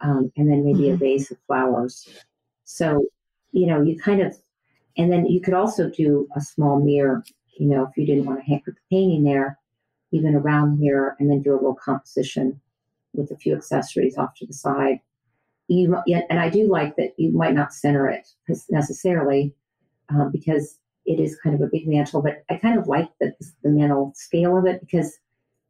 um 0.00 0.32
and 0.36 0.50
then 0.50 0.64
maybe 0.64 0.90
a 0.90 0.96
vase 0.96 1.30
of 1.30 1.38
flowers 1.46 2.08
so 2.64 3.06
you 3.52 3.66
know 3.66 3.82
you 3.82 3.98
kind 3.98 4.20
of 4.20 4.36
and 4.96 5.12
then 5.12 5.26
you 5.26 5.40
could 5.40 5.54
also 5.54 5.90
do 5.90 6.28
a 6.36 6.40
small 6.40 6.80
mirror 6.80 7.24
you 7.58 7.66
know 7.66 7.84
if 7.84 7.96
you 7.96 8.06
didn't 8.06 8.26
want 8.26 8.38
to 8.38 8.44
hang 8.44 8.62
the 8.66 8.74
painting 8.90 9.24
there 9.24 9.58
even 10.10 10.34
a 10.34 10.40
round 10.40 10.78
mirror 10.78 11.16
and 11.18 11.30
then 11.30 11.42
do 11.42 11.52
a 11.52 11.54
little 11.54 11.74
composition 11.74 12.60
with 13.14 13.30
a 13.30 13.36
few 13.36 13.54
accessories 13.54 14.16
off 14.16 14.34
to 14.34 14.46
the 14.46 14.52
side 14.52 15.00
you 15.68 15.94
and 16.06 16.40
I 16.40 16.48
do 16.48 16.66
like 16.66 16.96
that 16.96 17.12
you 17.18 17.30
might 17.30 17.54
not 17.54 17.74
center 17.74 18.08
it 18.08 18.28
necessarily 18.70 19.54
um, 20.08 20.30
because 20.32 20.78
it 21.08 21.20
is 21.20 21.38
kind 21.42 21.54
of 21.54 21.62
a 21.62 21.70
big 21.70 21.88
mantle, 21.88 22.20
but 22.20 22.44
I 22.50 22.56
kind 22.56 22.78
of 22.78 22.86
like 22.86 23.08
the, 23.18 23.32
the 23.62 23.70
mantle 23.70 24.12
scale 24.14 24.58
of 24.58 24.66
it 24.66 24.80
because, 24.80 25.18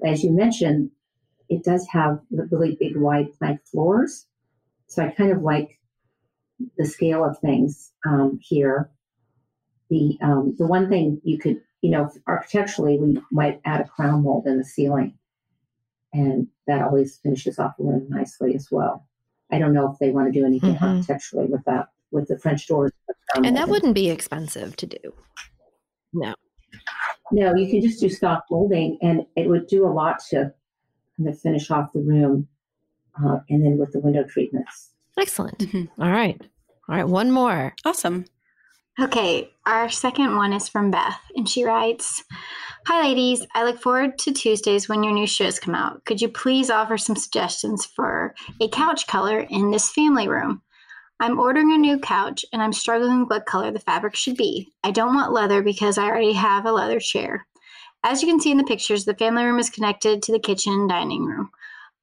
as 0.05 0.24
you 0.24 0.33
mentioned, 0.33 0.91
it 1.49 1.62
does 1.62 1.87
have 1.89 2.20
the 2.33 2.49
really 2.51 2.76
big 2.79 2.97
wide 2.97 3.33
plank 3.39 3.61
floors. 3.64 4.26
So 4.89 5.05
I 5.05 5.11
kind 5.11 5.31
of 5.31 5.43
like 5.43 5.78
the 6.76 6.86
scale 6.86 7.24
of 7.24 7.38
things 7.38 7.92
um, 8.06 8.38
here. 8.42 8.90
The 9.90 10.18
um, 10.22 10.54
the 10.59 10.66
one 10.66 10.88
thing 10.88 11.20
you 11.24 11.38
could 11.38 11.62
you 11.80 11.90
know 11.90 12.11
architecturally 12.26 12.98
we 12.98 13.20
might 13.30 13.61
add 13.64 13.80
a 13.80 13.84
crown 13.88 14.22
mold 14.22 14.46
in 14.46 14.59
the 14.59 14.64
ceiling, 14.64 15.18
and 16.12 16.48
that 16.66 16.82
always 16.82 17.18
finishes 17.22 17.59
off 17.59 17.76
the 17.78 17.84
room 17.84 18.06
nicely 18.11 18.54
as 18.54 18.68
well. 18.70 19.06
I 19.50 19.59
don't 19.59 19.72
know 19.72 19.90
if 19.90 19.98
they 19.98 20.11
want 20.11 20.32
to 20.32 20.38
do 20.38 20.44
anything 20.44 20.74
Mhm. 20.74 20.82
architecturally 20.82 21.46
with 21.48 21.64
that, 21.64 21.88
with 22.11 22.28
the 22.28 22.38
French 22.38 22.66
doors. 22.68 22.92
And 23.34 23.56
that 23.56 23.68
wouldn't 23.68 23.94
be 23.94 24.11
expensive 24.11 24.76
to 24.76 24.86
do. 24.86 25.14
No. 26.12 26.34
No, 27.32 27.54
you 27.54 27.70
can 27.70 27.80
just 27.80 28.00
do 28.00 28.09
stock 28.11 28.44
molding, 28.50 28.98
and 29.00 29.24
it 29.36 29.48
would 29.48 29.66
do 29.68 29.86
a 29.86 29.92
lot 29.92 30.18
to 30.30 30.52
kind 31.16 31.28
of 31.28 31.38
finish 31.40 31.70
off 31.70 31.92
the 31.92 32.00
room, 32.00 32.48
uh, 33.22 33.38
and 33.48 33.64
then 33.64 33.78
with 33.78 33.92
the 33.92 34.00
window 34.00 34.24
treatments. 34.24 34.92
Excellent. 35.18 35.58
Mhm. 35.58 35.88
All 35.98 36.10
right. 36.10 36.40
All 36.88 36.96
right. 36.96 37.08
One 37.08 37.30
more. 37.30 37.74
Awesome. 37.84 38.24
Okay, 39.00 39.52
our 39.64 39.88
second 39.88 40.34
one 40.36 40.52
is 40.52 40.68
from 40.68 40.90
Beth, 40.90 41.20
and 41.36 41.48
she 41.48 41.64
writes 41.64 42.24
Hi, 42.86 43.00
ladies. 43.02 43.46
I 43.54 43.64
look 43.64 43.80
forward 43.80 44.18
to 44.18 44.32
Tuesdays 44.32 44.88
when 44.88 45.04
your 45.04 45.12
new 45.12 45.26
shows 45.26 45.60
come 45.60 45.74
out. 45.74 46.04
Could 46.04 46.20
you 46.20 46.28
please 46.28 46.70
offer 46.70 46.98
some 46.98 47.14
suggestions 47.14 47.84
for 47.84 48.34
a 48.60 48.68
couch 48.68 49.06
color 49.06 49.40
in 49.40 49.70
this 49.70 49.90
family 49.90 50.26
room? 50.26 50.62
I'm 51.20 51.38
ordering 51.38 51.72
a 51.72 51.78
new 51.78 51.98
couch 51.98 52.44
and 52.52 52.62
I'm 52.62 52.72
struggling 52.72 53.20
with 53.20 53.30
what 53.30 53.46
color 53.46 53.70
the 53.70 53.80
fabric 53.80 54.16
should 54.16 54.36
be. 54.36 54.72
I 54.82 54.90
don't 54.90 55.14
want 55.14 55.32
leather 55.32 55.62
because 55.62 55.98
I 55.98 56.04
already 56.04 56.32
have 56.32 56.64
a 56.64 56.72
leather 56.72 57.00
chair. 57.00 57.46
As 58.04 58.22
you 58.22 58.28
can 58.28 58.40
see 58.40 58.50
in 58.50 58.58
the 58.58 58.64
pictures, 58.64 59.04
the 59.04 59.14
family 59.14 59.44
room 59.44 59.58
is 59.58 59.70
connected 59.70 60.22
to 60.22 60.32
the 60.32 60.38
kitchen 60.38 60.72
and 60.72 60.88
dining 60.88 61.24
room. 61.24 61.50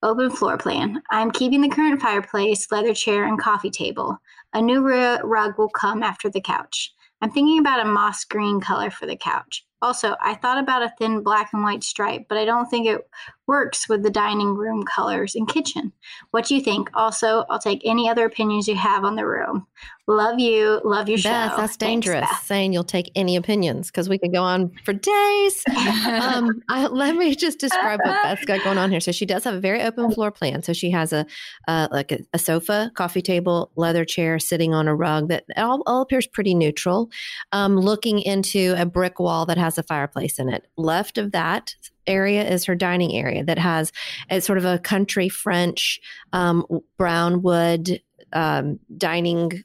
Open 0.05 0.29
floor 0.29 0.55
plan. 0.55 1.01
I'm 1.09 1.31
keeping 1.31 1.61
the 1.61 1.67
current 1.67 1.99
fireplace, 1.99 2.71
leather 2.71 2.93
chair, 2.93 3.25
and 3.25 3.39
coffee 3.39 3.71
table. 3.71 4.15
A 4.53 4.61
new 4.61 4.87
rug 4.87 5.57
will 5.57 5.69
come 5.69 6.03
after 6.03 6.29
the 6.29 6.39
couch. 6.39 6.93
I'm 7.21 7.31
thinking 7.31 7.57
about 7.57 7.83
a 7.83 7.89
moss 7.89 8.23
green 8.23 8.61
color 8.61 8.91
for 8.91 9.07
the 9.07 9.15
couch. 9.15 9.65
Also, 9.85 10.15
I 10.19 10.33
thought 10.33 10.57
about 10.57 10.81
a 10.81 10.91
thin 10.97 11.21
black 11.21 11.51
and 11.53 11.61
white 11.61 11.83
stripe, 11.83 12.25
but 12.27 12.39
I 12.39 12.45
don't 12.45 12.65
think 12.65 12.87
it 12.87 13.07
works 13.45 13.87
with 13.87 14.01
the 14.01 14.09
dining 14.09 14.55
room 14.55 14.83
colors 14.83 15.35
and 15.35 15.47
kitchen. 15.47 15.91
What 16.31 16.45
do 16.45 16.55
you 16.55 16.61
think? 16.61 16.89
Also, 16.95 17.45
I'll 17.49 17.59
take 17.59 17.81
any 17.85 18.09
other 18.09 18.25
opinions 18.25 18.67
you 18.67 18.75
have 18.75 19.03
on 19.03 19.15
the 19.15 19.27
room. 19.27 19.67
Love 20.07 20.39
you. 20.39 20.81
Love 20.83 21.09
your 21.09 21.17
Beth, 21.17 21.51
show. 21.51 21.57
that's 21.57 21.75
Thanks, 21.77 22.05
dangerous. 22.05 22.21
Beth. 22.21 22.43
saying 22.43 22.73
you'll 22.73 22.83
take 22.83 23.11
any 23.15 23.35
opinions 23.35 23.87
because 23.87 24.07
we 24.07 24.19
could 24.19 24.31
go 24.31 24.43
on 24.43 24.71
for 24.83 24.93
days. 24.93 25.63
um, 26.05 26.61
I, 26.69 26.87
let 26.91 27.15
me 27.15 27.35
just 27.35 27.59
describe 27.59 27.99
what 28.03 28.21
Beth's 28.21 28.45
got 28.45 28.63
going 28.63 28.77
on 28.77 28.91
here. 28.91 28.99
So 28.99 29.11
she 29.11 29.25
does 29.25 29.43
have 29.45 29.55
a 29.55 29.59
very 29.59 29.81
open 29.81 30.11
floor 30.11 30.31
plan. 30.31 30.61
So 30.61 30.73
she 30.73 30.91
has 30.91 31.11
a 31.11 31.25
uh, 31.67 31.87
like 31.91 32.11
a, 32.11 32.19
a 32.33 32.39
sofa, 32.39 32.91
coffee 32.93 33.21
table, 33.21 33.71
leather 33.75 34.05
chair 34.05 34.37
sitting 34.37 34.75
on 34.75 34.87
a 34.87 34.95
rug 34.95 35.29
that 35.29 35.45
all, 35.57 35.81
all 35.87 36.01
appears 36.01 36.27
pretty 36.27 36.53
neutral. 36.53 37.09
Um, 37.51 37.75
looking 37.75 38.19
into 38.19 38.75
a 38.77 38.85
brick 38.85 39.19
wall 39.19 39.47
that 39.47 39.57
has 39.57 39.74
a 39.77 39.83
fireplace 39.83 40.39
in 40.39 40.49
it. 40.49 40.67
Left 40.77 41.17
of 41.17 41.31
that 41.31 41.75
area 42.07 42.47
is 42.47 42.65
her 42.65 42.75
dining 42.75 43.15
area 43.15 43.43
that 43.43 43.57
has 43.57 43.91
it's 44.29 44.45
sort 44.45 44.57
of 44.57 44.65
a 44.65 44.79
country 44.79 45.29
French 45.29 45.99
um, 46.33 46.65
brown 46.97 47.41
wood 47.41 48.01
um, 48.33 48.79
dining 48.97 49.63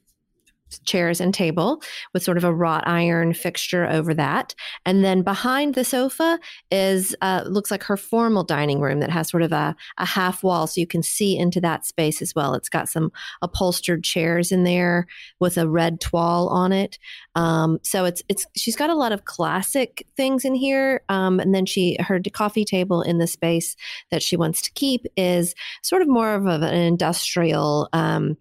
chairs 0.84 1.20
and 1.20 1.34
table 1.34 1.82
with 2.12 2.22
sort 2.22 2.36
of 2.36 2.44
a 2.44 2.54
wrought 2.54 2.86
iron 2.86 3.34
fixture 3.34 3.86
over 3.88 4.14
that. 4.14 4.54
And 4.86 5.04
then 5.04 5.22
behind 5.22 5.74
the 5.74 5.84
sofa 5.84 6.38
is 6.70 7.14
uh, 7.20 7.44
looks 7.46 7.70
like 7.70 7.82
her 7.84 7.96
formal 7.96 8.44
dining 8.44 8.80
room 8.80 9.00
that 9.00 9.10
has 9.10 9.28
sort 9.28 9.42
of 9.42 9.52
a, 9.52 9.76
a 9.98 10.06
half 10.06 10.42
wall 10.42 10.66
so 10.66 10.80
you 10.80 10.86
can 10.86 11.02
see 11.02 11.38
into 11.38 11.60
that 11.60 11.86
space 11.86 12.22
as 12.22 12.34
well. 12.34 12.54
It's 12.54 12.68
got 12.68 12.88
some 12.88 13.12
upholstered 13.42 14.04
chairs 14.04 14.52
in 14.52 14.64
there 14.64 15.06
with 15.38 15.58
a 15.58 15.68
red 15.68 16.00
toile 16.00 16.48
on 16.48 16.72
it. 16.72 16.98
Um, 17.34 17.78
so 17.82 18.04
it's 18.04 18.22
it's 18.28 18.46
she's 18.56 18.76
got 18.76 18.90
a 18.90 18.94
lot 18.94 19.12
of 19.12 19.24
classic 19.24 20.06
things 20.16 20.44
in 20.44 20.54
here. 20.54 21.02
Um, 21.08 21.40
and 21.40 21.54
then 21.54 21.66
she 21.66 21.96
her 22.00 22.20
coffee 22.32 22.64
table 22.64 23.02
in 23.02 23.18
the 23.18 23.26
space 23.26 23.76
that 24.10 24.22
she 24.22 24.36
wants 24.36 24.62
to 24.62 24.72
keep 24.72 25.06
is 25.16 25.54
sort 25.82 26.02
of 26.02 26.08
more 26.08 26.34
of 26.34 26.46
an 26.46 26.62
industrial 26.62 27.88
um, 27.92 28.36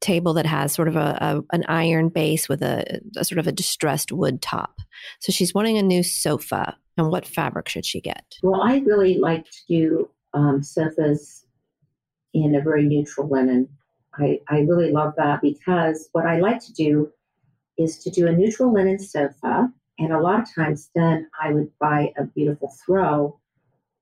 table 0.00 0.34
that 0.34 0.46
has 0.46 0.72
sort 0.72 0.88
of 0.88 0.96
a, 0.96 1.18
a 1.20 1.54
an 1.54 1.64
iron 1.68 2.08
base 2.08 2.48
with 2.48 2.62
a, 2.62 3.00
a, 3.16 3.24
sort 3.24 3.38
of 3.38 3.46
a 3.46 3.52
distressed 3.52 4.12
wood 4.12 4.40
top. 4.40 4.80
So 5.20 5.32
she's 5.32 5.54
wanting 5.54 5.78
a 5.78 5.82
new 5.82 6.02
sofa. 6.02 6.76
And 6.96 7.10
what 7.10 7.26
fabric 7.26 7.68
should 7.68 7.86
she 7.86 8.00
get? 8.00 8.24
Well, 8.42 8.60
I 8.60 8.78
really 8.78 9.18
like 9.18 9.44
to 9.44 9.58
do 9.68 10.10
um, 10.34 10.64
sofas 10.64 11.46
in 12.34 12.56
a 12.56 12.60
very 12.60 12.82
neutral 12.84 13.28
linen. 13.28 13.68
I, 14.14 14.40
I 14.48 14.60
really 14.60 14.90
love 14.90 15.14
that 15.16 15.40
because 15.40 16.08
what 16.10 16.26
I 16.26 16.40
like 16.40 16.58
to 16.64 16.72
do 16.72 17.12
is 17.76 17.98
to 17.98 18.10
do 18.10 18.26
a 18.26 18.32
neutral 18.32 18.72
linen 18.72 18.98
sofa. 18.98 19.72
And 20.00 20.12
a 20.12 20.20
lot 20.20 20.40
of 20.40 20.52
times 20.52 20.90
then 20.94 21.28
I 21.40 21.52
would 21.52 21.70
buy 21.78 22.12
a 22.16 22.24
beautiful 22.24 22.72
throw 22.84 23.38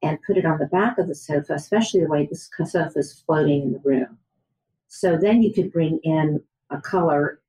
and 0.03 0.19
put 0.27 0.37
it 0.37 0.47
on 0.47 0.59
the 0.59 0.67
back 0.67 0.99
of 0.99 1.09
the 1.09 1.15
sofa, 1.15 1.55
especially 1.55 2.01
the 2.01 2.09
way 2.09 2.27
this 2.27 2.51
sofa 2.65 2.99
is 2.99 3.23
floating 3.27 3.63
in 3.63 3.73
the 3.73 3.81
room. 3.85 4.19
So 4.89 5.17
then 5.17 5.43
you 5.43 5.53
could 5.53 5.73
bring 5.73 5.99
in 6.03 6.41
a 6.71 6.81
color 6.81 7.41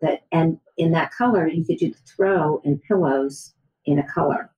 that, 0.00 0.22
and 0.32 0.58
in 0.76 0.92
that 0.92 1.12
color, 1.12 1.48
you 1.48 1.64
could 1.64 1.78
do 1.78 1.90
the 1.90 1.98
throw 2.06 2.60
and 2.64 2.82
pillows 2.82 3.54
in 3.86 3.98
a 3.98 4.08
color. 4.08 4.50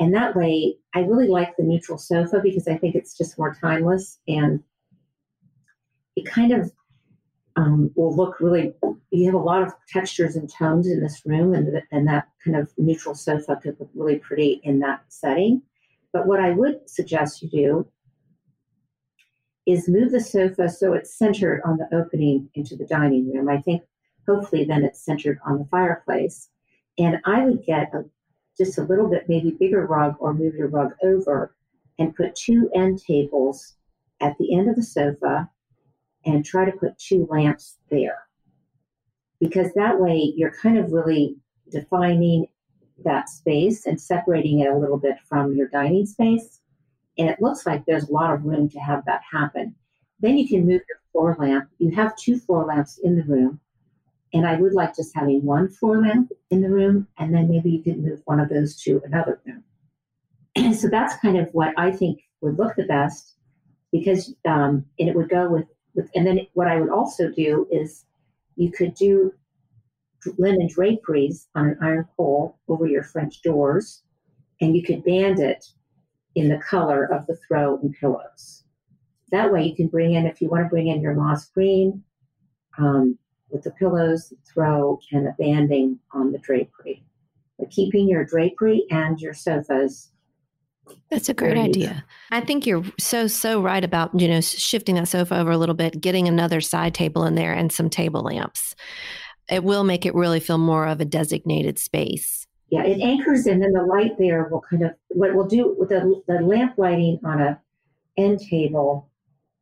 And 0.00 0.12
that 0.14 0.34
way, 0.34 0.76
I 0.94 1.00
really 1.00 1.28
like 1.28 1.56
the 1.56 1.62
neutral 1.62 1.98
sofa 1.98 2.40
because 2.42 2.66
I 2.66 2.76
think 2.76 2.94
it's 2.94 3.16
just 3.16 3.38
more 3.38 3.54
timeless 3.54 4.18
and 4.26 4.62
it 6.16 6.26
kind 6.26 6.52
of 6.52 6.72
um, 7.56 7.90
will 7.94 8.14
look 8.14 8.40
really. 8.40 8.74
You 9.10 9.26
have 9.26 9.34
a 9.34 9.38
lot 9.38 9.62
of 9.62 9.72
textures 9.88 10.34
and 10.34 10.50
tones 10.50 10.88
in 10.88 11.00
this 11.00 11.22
room, 11.24 11.54
and, 11.54 11.80
and 11.92 12.08
that 12.08 12.28
kind 12.44 12.56
of 12.56 12.72
neutral 12.76 13.14
sofa 13.14 13.56
could 13.62 13.76
look 13.78 13.90
really 13.94 14.16
pretty 14.16 14.60
in 14.64 14.80
that 14.80 15.04
setting. 15.08 15.62
But 16.12 16.26
what 16.26 16.40
I 16.40 16.50
would 16.50 16.88
suggest 16.88 17.42
you 17.42 17.48
do 17.48 17.88
is 19.66 19.88
move 19.88 20.12
the 20.12 20.20
sofa 20.20 20.68
so 20.68 20.92
it's 20.92 21.16
centered 21.16 21.62
on 21.64 21.78
the 21.78 21.88
opening 21.96 22.48
into 22.54 22.76
the 22.76 22.86
dining 22.86 23.32
room. 23.32 23.48
I 23.48 23.60
think 23.60 23.82
hopefully 24.26 24.64
then 24.64 24.84
it's 24.84 25.04
centered 25.04 25.38
on 25.46 25.58
the 25.58 25.64
fireplace. 25.66 26.50
And 26.98 27.18
I 27.24 27.44
would 27.44 27.64
get 27.64 27.94
a, 27.94 28.04
just 28.56 28.78
a 28.78 28.84
little 28.84 29.08
bit 29.08 29.28
maybe 29.28 29.56
bigger 29.58 29.86
rug 29.86 30.16
or 30.18 30.34
move 30.34 30.54
your 30.54 30.68
rug 30.68 30.92
over 31.02 31.54
and 31.98 32.14
put 32.14 32.34
two 32.34 32.70
end 32.74 33.02
tables 33.02 33.74
at 34.20 34.36
the 34.38 34.54
end 34.54 34.68
of 34.68 34.76
the 34.76 34.82
sofa 34.82 35.48
and 36.24 36.44
try 36.44 36.64
to 36.64 36.72
put 36.72 36.98
two 36.98 37.26
lamps 37.30 37.76
there. 37.90 38.18
Because 39.40 39.72
that 39.74 40.00
way 40.00 40.32
you're 40.36 40.54
kind 40.62 40.78
of 40.78 40.92
really 40.92 41.36
defining 41.70 42.46
that 43.04 43.28
space 43.28 43.86
and 43.86 44.00
separating 44.00 44.60
it 44.60 44.68
a 44.68 44.78
little 44.78 44.98
bit 44.98 45.16
from 45.28 45.54
your 45.54 45.68
dining 45.68 46.06
space. 46.06 46.60
And 47.18 47.28
it 47.28 47.40
looks 47.40 47.66
like 47.66 47.84
there's 47.84 48.08
a 48.08 48.12
lot 48.12 48.32
of 48.32 48.44
room 48.44 48.68
to 48.70 48.78
have 48.80 49.04
that 49.06 49.22
happen. 49.30 49.74
Then 50.20 50.36
you 50.36 50.48
can 50.48 50.66
move 50.66 50.82
your 50.88 51.00
floor 51.12 51.36
lamp. 51.38 51.68
You 51.78 51.90
have 51.90 52.16
two 52.16 52.38
floor 52.38 52.64
lamps 52.64 52.98
in 53.02 53.16
the 53.16 53.24
room. 53.24 53.60
And 54.32 54.46
I 54.46 54.56
would 54.56 54.72
like 54.72 54.96
just 54.96 55.14
having 55.14 55.44
one 55.44 55.68
floor 55.68 56.00
lamp 56.00 56.32
in 56.50 56.60
the 56.60 56.70
room, 56.70 57.06
and 57.18 57.32
then 57.32 57.48
maybe 57.48 57.70
you 57.70 57.82
could 57.82 58.02
move 58.02 58.20
one 58.24 58.40
of 58.40 58.48
those 58.48 58.74
to 58.82 59.00
another 59.04 59.40
room. 59.46 59.62
And 60.56 60.74
so 60.80 60.88
that's 60.88 61.16
kind 61.16 61.38
of 61.38 61.48
what 61.52 61.72
I 61.76 61.92
think 61.92 62.20
would 62.40 62.58
look 62.58 62.74
the 62.74 62.84
best 62.84 63.34
because, 63.92 64.34
um, 64.44 64.84
and 64.98 65.08
it 65.08 65.14
would 65.14 65.28
go 65.28 65.48
with, 65.48 65.66
with, 65.94 66.10
and 66.16 66.26
then 66.26 66.40
what 66.54 66.66
I 66.66 66.80
would 66.80 66.90
also 66.90 67.30
do 67.30 67.68
is 67.70 68.06
you 68.56 68.72
could 68.72 68.94
do 68.94 69.32
linen 70.38 70.68
draperies 70.68 71.48
on 71.54 71.66
an 71.66 71.78
iron 71.80 72.08
pole 72.16 72.58
over 72.68 72.86
your 72.86 73.02
French 73.02 73.42
doors, 73.42 74.02
and 74.60 74.74
you 74.74 74.82
could 74.82 75.04
band 75.04 75.38
it 75.38 75.64
in 76.34 76.48
the 76.48 76.58
color 76.58 77.04
of 77.04 77.26
the 77.26 77.36
throw 77.36 77.78
and 77.78 77.94
pillows. 77.98 78.64
That 79.30 79.52
way, 79.52 79.64
you 79.64 79.74
can 79.74 79.88
bring 79.88 80.14
in, 80.14 80.26
if 80.26 80.40
you 80.40 80.48
want 80.48 80.64
to 80.64 80.68
bring 80.68 80.88
in 80.88 81.00
your 81.00 81.14
moss 81.14 81.46
green 81.46 82.02
um, 82.78 83.18
with 83.50 83.62
the 83.62 83.70
pillows, 83.72 84.32
throw, 84.52 84.98
and 85.12 85.28
a 85.28 85.34
banding 85.38 85.98
on 86.12 86.32
the 86.32 86.38
drapery. 86.38 87.04
But 87.58 87.70
keeping 87.70 88.08
your 88.08 88.24
drapery 88.24 88.84
and 88.90 89.18
your 89.20 89.34
sofas. 89.34 90.10
That's 91.10 91.28
a 91.28 91.34
great 91.34 91.56
idea. 91.56 92.04
I 92.30 92.40
think 92.40 92.66
you're 92.66 92.84
so 92.98 93.26
so 93.26 93.62
right 93.62 93.82
about 93.82 94.18
you 94.20 94.28
know 94.28 94.40
shifting 94.40 94.96
that 94.96 95.08
sofa 95.08 95.38
over 95.38 95.50
a 95.50 95.56
little 95.56 95.74
bit, 95.74 96.00
getting 96.00 96.28
another 96.28 96.60
side 96.60 96.94
table 96.94 97.24
in 97.24 97.36
there, 97.36 97.54
and 97.54 97.72
some 97.72 97.88
table 97.88 98.22
lamps. 98.22 98.74
It 99.50 99.64
will 99.64 99.84
make 99.84 100.04
it 100.04 100.14
really 100.14 100.40
feel 100.40 100.58
more 100.58 100.86
of 100.86 101.00
a 101.00 101.04
designated 101.04 101.78
space. 101.78 102.43
Yeah, 102.74 102.82
it 102.82 103.00
anchors 103.00 103.46
and 103.46 103.62
then 103.62 103.72
the 103.72 103.82
light 103.84 104.18
there 104.18 104.48
will 104.50 104.60
kind 104.60 104.82
of 104.82 104.94
what 105.10 105.32
we'll 105.32 105.46
do 105.46 105.76
with 105.78 105.90
the, 105.90 106.22
the 106.26 106.40
lamp 106.40 106.74
lighting 106.76 107.20
on 107.24 107.40
a 107.40 107.60
end 108.16 108.40
table 108.40 109.08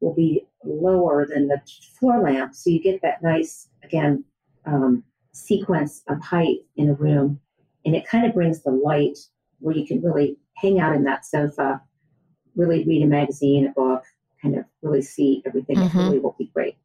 will 0.01 0.15
be 0.15 0.47
lower 0.65 1.27
than 1.27 1.47
the 1.47 1.61
floor 1.99 2.23
lamp, 2.23 2.55
so 2.55 2.71
you 2.71 2.81
get 2.83 3.03
that 3.03 3.23
nice 3.23 3.69
again 3.83 4.25
um, 4.65 5.05
sequence 5.33 6.03
of 6.09 6.23
height 6.23 6.59
in 6.77 6.89
a 6.89 6.95
room, 6.95 7.39
and 7.85 7.95
it 7.95 8.07
kind 8.07 8.25
of 8.25 8.33
brings 8.33 8.63
the 8.63 8.71
light 8.71 9.19
where 9.59 9.77
you 9.77 9.87
can 9.87 10.01
really 10.01 10.39
hang 10.57 10.81
out 10.81 10.97
in 10.97 11.05
that 11.05 11.27
sofa, 11.27 11.83
really 12.57 12.83
read 12.85 13.03
a 13.03 13.07
magazine, 13.07 13.67
a 13.67 13.73
book, 13.73 14.05
kind 14.41 14.57
of 14.57 14.65
really 14.81 15.03
see 15.03 15.43
everything. 15.45 15.79
It 15.79 15.91
Mhm. 15.91 16.07
really 16.07 16.19
will 16.19 16.37
be 16.39 16.51
great. 16.55 16.77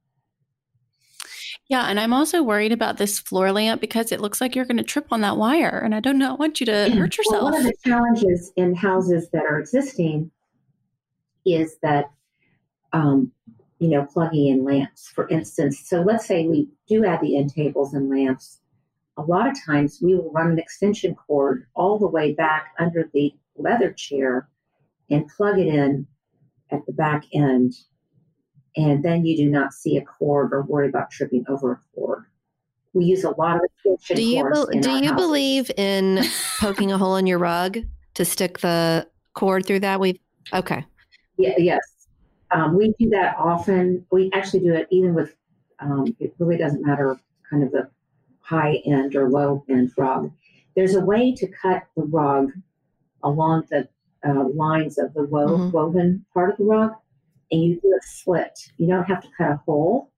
Yeah, 1.69 1.87
and 1.87 1.99
I'm 1.99 2.13
also 2.13 2.41
worried 2.43 2.71
about 2.71 2.97
this 2.97 3.19
floor 3.19 3.51
lamp 3.51 3.81
because 3.81 4.13
it 4.13 4.21
looks 4.21 4.39
like 4.39 4.55
you're 4.55 4.65
going 4.65 4.77
to 4.77 4.83
trip 4.83 5.07
on 5.11 5.19
that 5.21 5.35
wire, 5.35 5.79
and 5.83 5.93
I 5.93 5.99
don't 5.99 6.39
want 6.39 6.59
you 6.61 6.65
to 6.67 6.89
hurt 6.89 6.93
Well, 6.93 7.07
yourself. 7.17 7.43
one 7.43 7.55
of 7.55 7.63
the 7.63 7.73
challenges 7.85 8.53
in 8.55 8.73
houses 8.73 9.29
that 9.33 9.43
are 9.43 9.59
existing 9.59 10.31
is 11.45 11.77
that, 11.81 12.09
um, 12.93 13.31
you 13.79 13.89
know, 13.89 14.05
plugging 14.05 14.47
in 14.47 14.63
lamps, 14.63 15.09
for 15.09 15.27
instance. 15.27 15.83
So 15.85 16.01
let's 16.01 16.25
say 16.25 16.47
we 16.47 16.69
do 16.87 17.05
add 17.05 17.19
the 17.21 17.37
end 17.37 17.53
tables 17.53 17.93
and 17.93 18.09
lamps. 18.09 18.61
A 19.17 19.21
lot 19.21 19.47
of 19.47 19.57
times 19.65 19.99
we 20.01 20.15
will 20.15 20.31
run 20.31 20.51
an 20.51 20.59
extension 20.59 21.15
cord 21.15 21.67
all 21.75 21.99
the 21.99 22.07
way 22.07 22.33
back 22.33 22.73
under 22.79 23.09
the 23.13 23.33
leather 23.57 23.91
chair 23.91 24.47
and 25.09 25.27
plug 25.27 25.59
it 25.59 25.67
in 25.67 26.07
at 26.71 26.85
the 26.85 26.93
back 26.93 27.23
end. 27.33 27.73
And 28.77 29.03
then 29.03 29.25
you 29.25 29.35
do 29.35 29.49
not 29.49 29.73
see 29.73 29.97
a 29.97 30.01
cord 30.05 30.53
or 30.53 30.61
worry 30.61 30.87
about 30.87 31.09
tripping 31.09 31.43
over 31.49 31.71
a 31.73 31.79
cord. 31.95 32.25
We 32.93 33.05
use 33.05 33.23
a 33.23 33.31
lot 33.31 33.55
of 33.57 33.61
extension 33.63 34.15
Do 34.15 34.23
you 34.23 34.43
bel 34.49 34.67
do 34.67 34.91
you 35.03 35.13
believe 35.13 35.69
in 35.77 36.23
poking 36.59 36.91
a 36.91 36.97
hole 36.97 37.15
in 37.15 37.25
your 37.27 37.39
rug 37.39 37.79
to 38.13 38.23
stick 38.25 38.59
the 38.59 39.07
cord 39.33 39.65
through 39.65 39.81
that? 39.81 39.99
We 39.99 40.21
okay. 40.53 40.85
Yeah, 41.37 41.55
yes. 41.57 41.81
Um, 42.51 42.77
we 42.77 42.93
do 42.99 43.09
that 43.09 43.35
often. 43.37 44.05
We 44.11 44.29
actually 44.33 44.61
do 44.61 44.73
it 44.73 44.87
even 44.89 45.13
with, 45.13 45.35
um, 45.79 46.15
it 46.19 46.33
really 46.39 46.57
doesn't 46.57 46.85
matter 46.85 47.19
kind 47.49 47.63
of 47.63 47.71
the 47.71 47.89
high 48.39 48.75
end 48.85 49.15
or 49.15 49.29
low 49.29 49.65
end 49.69 49.91
rug. 49.97 50.31
There's 50.75 50.95
a 50.95 51.01
way 51.01 51.33
to 51.33 51.47
cut 51.47 51.83
the 51.95 52.03
rug 52.03 52.51
along 53.23 53.65
the 53.69 53.89
uh, 54.25 54.47
lines 54.49 54.97
of 54.97 55.13
the 55.13 55.23
wo- 55.23 55.57
Mhm. 55.57 55.71
woven 55.71 56.25
part 56.33 56.51
of 56.51 56.57
the 56.57 56.63
rug, 56.63 56.93
and 57.51 57.63
you 57.63 57.79
do 57.81 57.89
a 57.89 57.99
slit. 58.05 58.57
You 58.77 58.87
don't 58.87 59.05
have 59.05 59.21
to 59.21 59.27
cut 59.37 59.51
a 59.51 59.59
hole. 59.65 60.11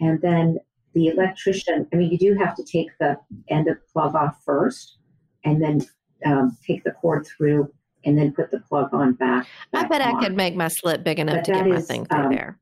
And 0.00 0.20
then 0.20 0.58
the 0.94 1.08
electrician, 1.08 1.86
I 1.92 1.96
mean, 1.96 2.10
you 2.10 2.18
do 2.18 2.34
have 2.34 2.54
to 2.56 2.64
take 2.64 2.88
the 2.98 3.18
end 3.48 3.68
of 3.68 3.76
the 3.76 3.82
plug 3.92 4.14
off 4.14 4.36
first 4.44 4.98
and 5.44 5.62
then 5.62 5.86
um, 6.24 6.56
take 6.66 6.84
the 6.84 6.92
cord 6.92 7.26
through 7.26 7.70
and 8.04 8.16
then 8.16 8.32
put 8.32 8.50
the 8.50 8.60
plug 8.60 8.94
on 8.94 9.12
back. 9.14 9.46
I 9.72 9.82
back 9.82 9.90
bet 9.90 10.00
I 10.00 10.18
could 10.20 10.36
make 10.36 10.54
my 10.54 10.68
slit 10.68 11.04
big 11.04 11.18
enough 11.18 11.36
But 11.36 11.44
to 11.44 11.52
get 11.52 11.66
my 11.66 11.76
is, 11.76 11.86
thing 11.86 12.06
through 12.06 12.24
um, 12.24 12.30
there. 12.30 12.58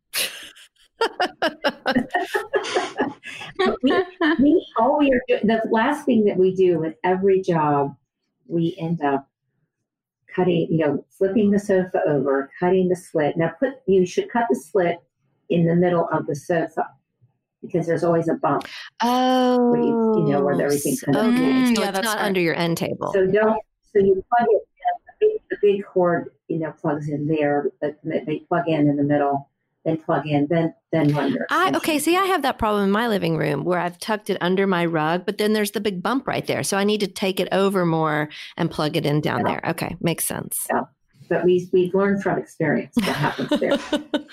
We, 3.82 3.92
we 4.40 4.66
all 4.78 4.98
we 4.98 5.12
are 5.12 5.22
doing 5.28 5.46
the 5.46 5.62
last 5.70 6.04
thing 6.04 6.24
that 6.24 6.36
we 6.36 6.54
do 6.54 6.78
with 6.78 6.94
every 7.04 7.40
job 7.40 7.94
we 8.46 8.76
end 8.78 9.02
up 9.02 9.28
cutting 10.34 10.66
you 10.70 10.78
know 10.78 11.04
flipping 11.10 11.50
the 11.50 11.58
sofa 11.58 12.00
over 12.06 12.50
cutting 12.58 12.88
the 12.88 12.96
slit. 12.96 13.36
Now 13.36 13.52
put 13.58 13.74
you 13.86 14.04
should 14.06 14.30
cut 14.30 14.44
the 14.50 14.56
slit 14.56 14.98
in 15.48 15.66
the 15.66 15.74
middle 15.76 16.08
of 16.10 16.26
the 16.26 16.34
sofa 16.34 16.86
because 17.62 17.86
there's 17.86 18.04
always 18.04 18.28
a 18.28 18.34
bump. 18.34 18.66
Oh, 19.02 19.70
where 19.70 19.80
you- 19.80 20.14
you 20.26 20.32
know, 20.32 20.42
where 20.44 20.60
everything 20.60 20.92
s- 20.94 21.00
kind 21.02 21.16
of- 21.16 21.24
okay, 21.26 21.52
Mm, 21.52 21.76
so 21.76 21.82
yeah, 21.82 21.90
that's 21.90 22.04
not 22.04 22.12
smart. 22.12 22.26
under 22.26 22.40
your 22.40 22.54
end 22.54 22.76
table. 22.76 23.10
so 23.12 23.26
don't 23.26 23.58
so 23.92 23.98
you 24.00 24.14
plug 24.36 24.48
it 24.50 24.62
the 25.06 25.12
big, 25.20 25.30
the 25.50 25.56
big 25.62 25.84
cord 25.84 26.30
you 26.48 26.58
know 26.58 26.72
plugs 26.72 27.08
in 27.08 27.26
there 27.26 27.70
but 27.80 27.96
they 28.04 28.40
plug 28.48 28.68
in 28.68 28.88
in 28.88 28.96
the 28.96 29.02
middle 29.02 29.48
then 29.84 29.96
plug 29.98 30.26
in 30.26 30.46
then 30.48 30.74
then 30.92 31.12
run 31.14 31.32
your 31.32 31.46
I 31.50 31.72
okay, 31.76 31.98
see, 31.98 32.16
I 32.16 32.24
have 32.24 32.42
that 32.42 32.58
problem 32.58 32.84
in 32.84 32.90
my 32.90 33.08
living 33.08 33.36
room 33.36 33.64
where 33.64 33.78
I've 33.78 33.98
tucked 33.98 34.30
it 34.30 34.38
under 34.40 34.66
my 34.66 34.84
rug, 34.86 35.26
but 35.26 35.38
then 35.38 35.52
there's 35.52 35.72
the 35.72 35.80
big 35.80 36.02
bump 36.02 36.26
right 36.26 36.46
there, 36.46 36.62
so 36.62 36.76
I 36.76 36.84
need 36.84 37.00
to 37.00 37.06
take 37.06 37.40
it 37.40 37.48
over 37.52 37.84
more 37.84 38.28
and 38.56 38.70
plug 38.70 38.96
it 38.96 39.04
in 39.06 39.20
down 39.20 39.40
Yeah. 39.40 39.60
there. 39.60 39.70
Okay, 39.70 39.96
makes 40.00 40.24
sense. 40.24 40.66
but 41.28 41.44
we 41.44 41.68
we've 41.72 41.94
learned 41.94 42.22
from 42.22 42.38
experience 42.38 42.94
what 42.96 43.16
happens 43.16 43.48
there 43.60 43.78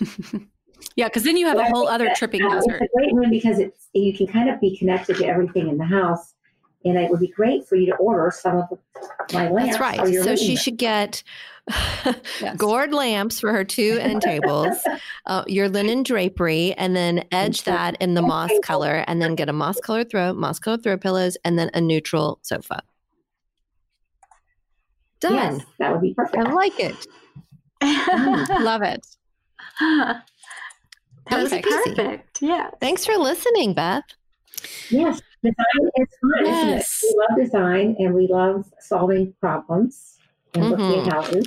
Yeah, 0.96 1.08
because 1.08 1.24
then 1.24 1.36
you 1.36 1.46
have 1.46 1.56
But 1.56 1.66
a 1.66 1.68
I 1.68 1.70
whole 1.70 1.88
other 1.88 2.06
that, 2.06 2.16
tripping 2.16 2.42
uh, 2.42 2.50
hazard. 2.50 2.80
It's 2.80 2.92
a 2.92 2.96
great 2.96 3.14
room 3.14 3.30
because 3.30 3.58
it's 3.58 3.88
you 3.92 4.16
can 4.16 4.26
kind 4.26 4.48
of 4.48 4.60
be 4.60 4.76
connected 4.76 5.16
to 5.18 5.26
everything 5.26 5.68
in 5.68 5.76
the 5.78 5.84
house, 5.84 6.34
and 6.84 6.96
it 6.96 7.10
would 7.10 7.20
be 7.20 7.28
great 7.28 7.66
for 7.66 7.76
you 7.76 7.86
to 7.86 7.96
order 7.96 8.30
some 8.34 8.58
of 8.58 8.78
my 9.32 9.50
lamps. 9.50 9.76
That's 9.76 9.80
right. 9.80 10.14
So 10.24 10.34
she 10.36 10.48
room. 10.48 10.56
should 10.56 10.76
get 10.78 11.22
Yes. 12.40 12.56
gourd 12.56 12.92
lamps 12.92 13.38
for 13.38 13.52
her 13.52 13.64
two 13.64 13.98
end 14.00 14.22
tables, 14.22 14.76
uh, 15.26 15.44
your 15.46 15.68
linen 15.68 16.02
drapery, 16.02 16.72
and 16.74 16.96
then 16.96 17.24
edge 17.32 17.62
that 17.64 17.96
in 18.00 18.14
the 18.14 18.22
moss 18.22 18.50
color, 18.62 19.04
and 19.06 19.20
then 19.22 19.34
get 19.34 19.48
a 19.48 19.52
moss 19.52 19.78
colored 19.80 20.10
throw, 20.10 20.32
moss 20.32 20.58
colored 20.58 20.82
throw 20.82 20.96
pillows, 20.96 21.36
and 21.44 21.58
then 21.58 21.70
a 21.74 21.80
neutral 21.80 22.38
sofa. 22.42 22.82
Done. 25.20 25.34
Yes, 25.58 25.66
that 25.78 25.92
would 25.92 26.00
be 26.00 26.14
perfect. 26.14 26.36
I 26.46 26.50
like 26.52 26.80
it. 26.80 27.06
Love 28.62 28.82
it. 28.82 29.06
That 29.80 30.24
Easy 31.44 31.60
peasy. 31.60 31.94
perfect. 31.96 32.42
Yeah. 32.42 32.70
Thanks 32.80 33.04
for 33.06 33.16
listening, 33.16 33.74
Beth. 33.74 34.04
Yes, 34.88 35.20
design 35.42 35.90
is 35.96 36.08
fun, 36.20 36.44
Yes. 36.44 37.02
isn't 37.02 37.08
it? 37.10 37.14
We 37.14 37.20
love 37.20 37.44
design 37.44 37.96
and 37.98 38.14
we 38.14 38.26
love 38.28 38.70
solving 38.80 39.34
problems 39.40 40.18
and 40.54 40.70
looking 40.70 40.84
Mhm. 40.86 41.06
at 41.06 41.12
houses. 41.12 41.46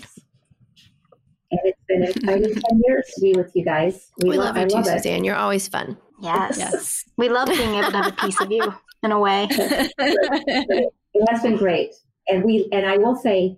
And 1.51 1.59
it's 1.65 1.79
been 1.87 2.03
an 2.03 2.09
exciting 2.15 2.53
ten 2.55 2.81
years 2.87 3.05
to 3.15 3.21
be 3.21 3.33
with 3.33 3.51
you 3.55 3.63
guys. 3.63 4.11
We, 4.23 4.37
lo- 4.37 4.45
love 4.45 4.57
you 4.57 4.63
I 4.63 4.67
too, 4.67 4.77
it. 4.79 4.85
Suzanne. 4.85 5.23
You're 5.23 5.35
always 5.35 5.67
fun. 5.67 5.97
Yes. 6.21 6.57
Yes. 6.57 7.05
We 7.17 7.29
love 7.29 7.47
being 7.49 7.75
able 7.75 7.91
to 7.91 7.97
have 7.97 8.13
a 8.13 8.15
piece 8.25 8.39
of 8.41 8.51
you 8.51 8.73
in 9.03 9.11
a 9.11 9.19
way. 9.19 9.47
it 9.51 11.29
has 11.29 11.41
been 11.43 11.57
great 11.57 11.93
and 12.29 12.43
we 12.43 12.67
and 12.71 12.85
i 12.85 12.97
will 12.97 13.15
say 13.15 13.55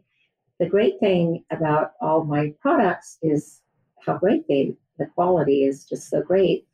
the 0.60 0.66
great 0.66 1.00
thing 1.00 1.44
about 1.52 1.92
all 2.02 2.24
my 2.24 2.52
products 2.60 3.18
is 3.22 3.62
how 4.06 4.18
great 4.18 4.46
they 4.50 4.74
the 4.98 5.06
quality 5.06 5.64
is 5.66 5.86
just 5.86 6.10
so 6.10 6.22
great 6.22 6.66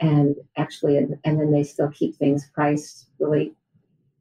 and 0.00 0.36
actually 0.56 0.96
and, 0.96 1.16
and 1.24 1.38
then 1.38 1.52
they 1.52 1.62
still 1.62 1.90
keep 1.90 2.16
things 2.16 2.50
priced 2.54 3.08
really 3.18 3.54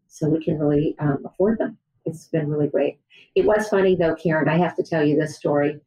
so 0.08 0.30
we 0.30 0.44
can 0.44 0.60
really 0.60 0.96
um, 1.00 1.20
afford 1.26 1.58
them 1.58 1.78
it's 2.06 2.28
been 2.28 2.50
really 2.50 2.68
great 2.68 3.00
it 3.36 3.46
was 3.46 3.70
funny 3.70 3.96
though 3.96 4.16
karen 4.16 4.50
i 4.50 4.58
have 4.58 4.76
to 4.76 4.84
tell 4.84 5.04
you 5.04 5.16
this 5.16 5.36
story 5.36 5.80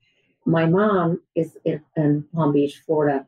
my 0.45 0.67
mom 0.67 1.21
is 1.35 1.57
in, 1.65 1.81
in 1.97 2.25
palm 2.35 2.53
beach 2.53 2.83
florida 2.87 3.27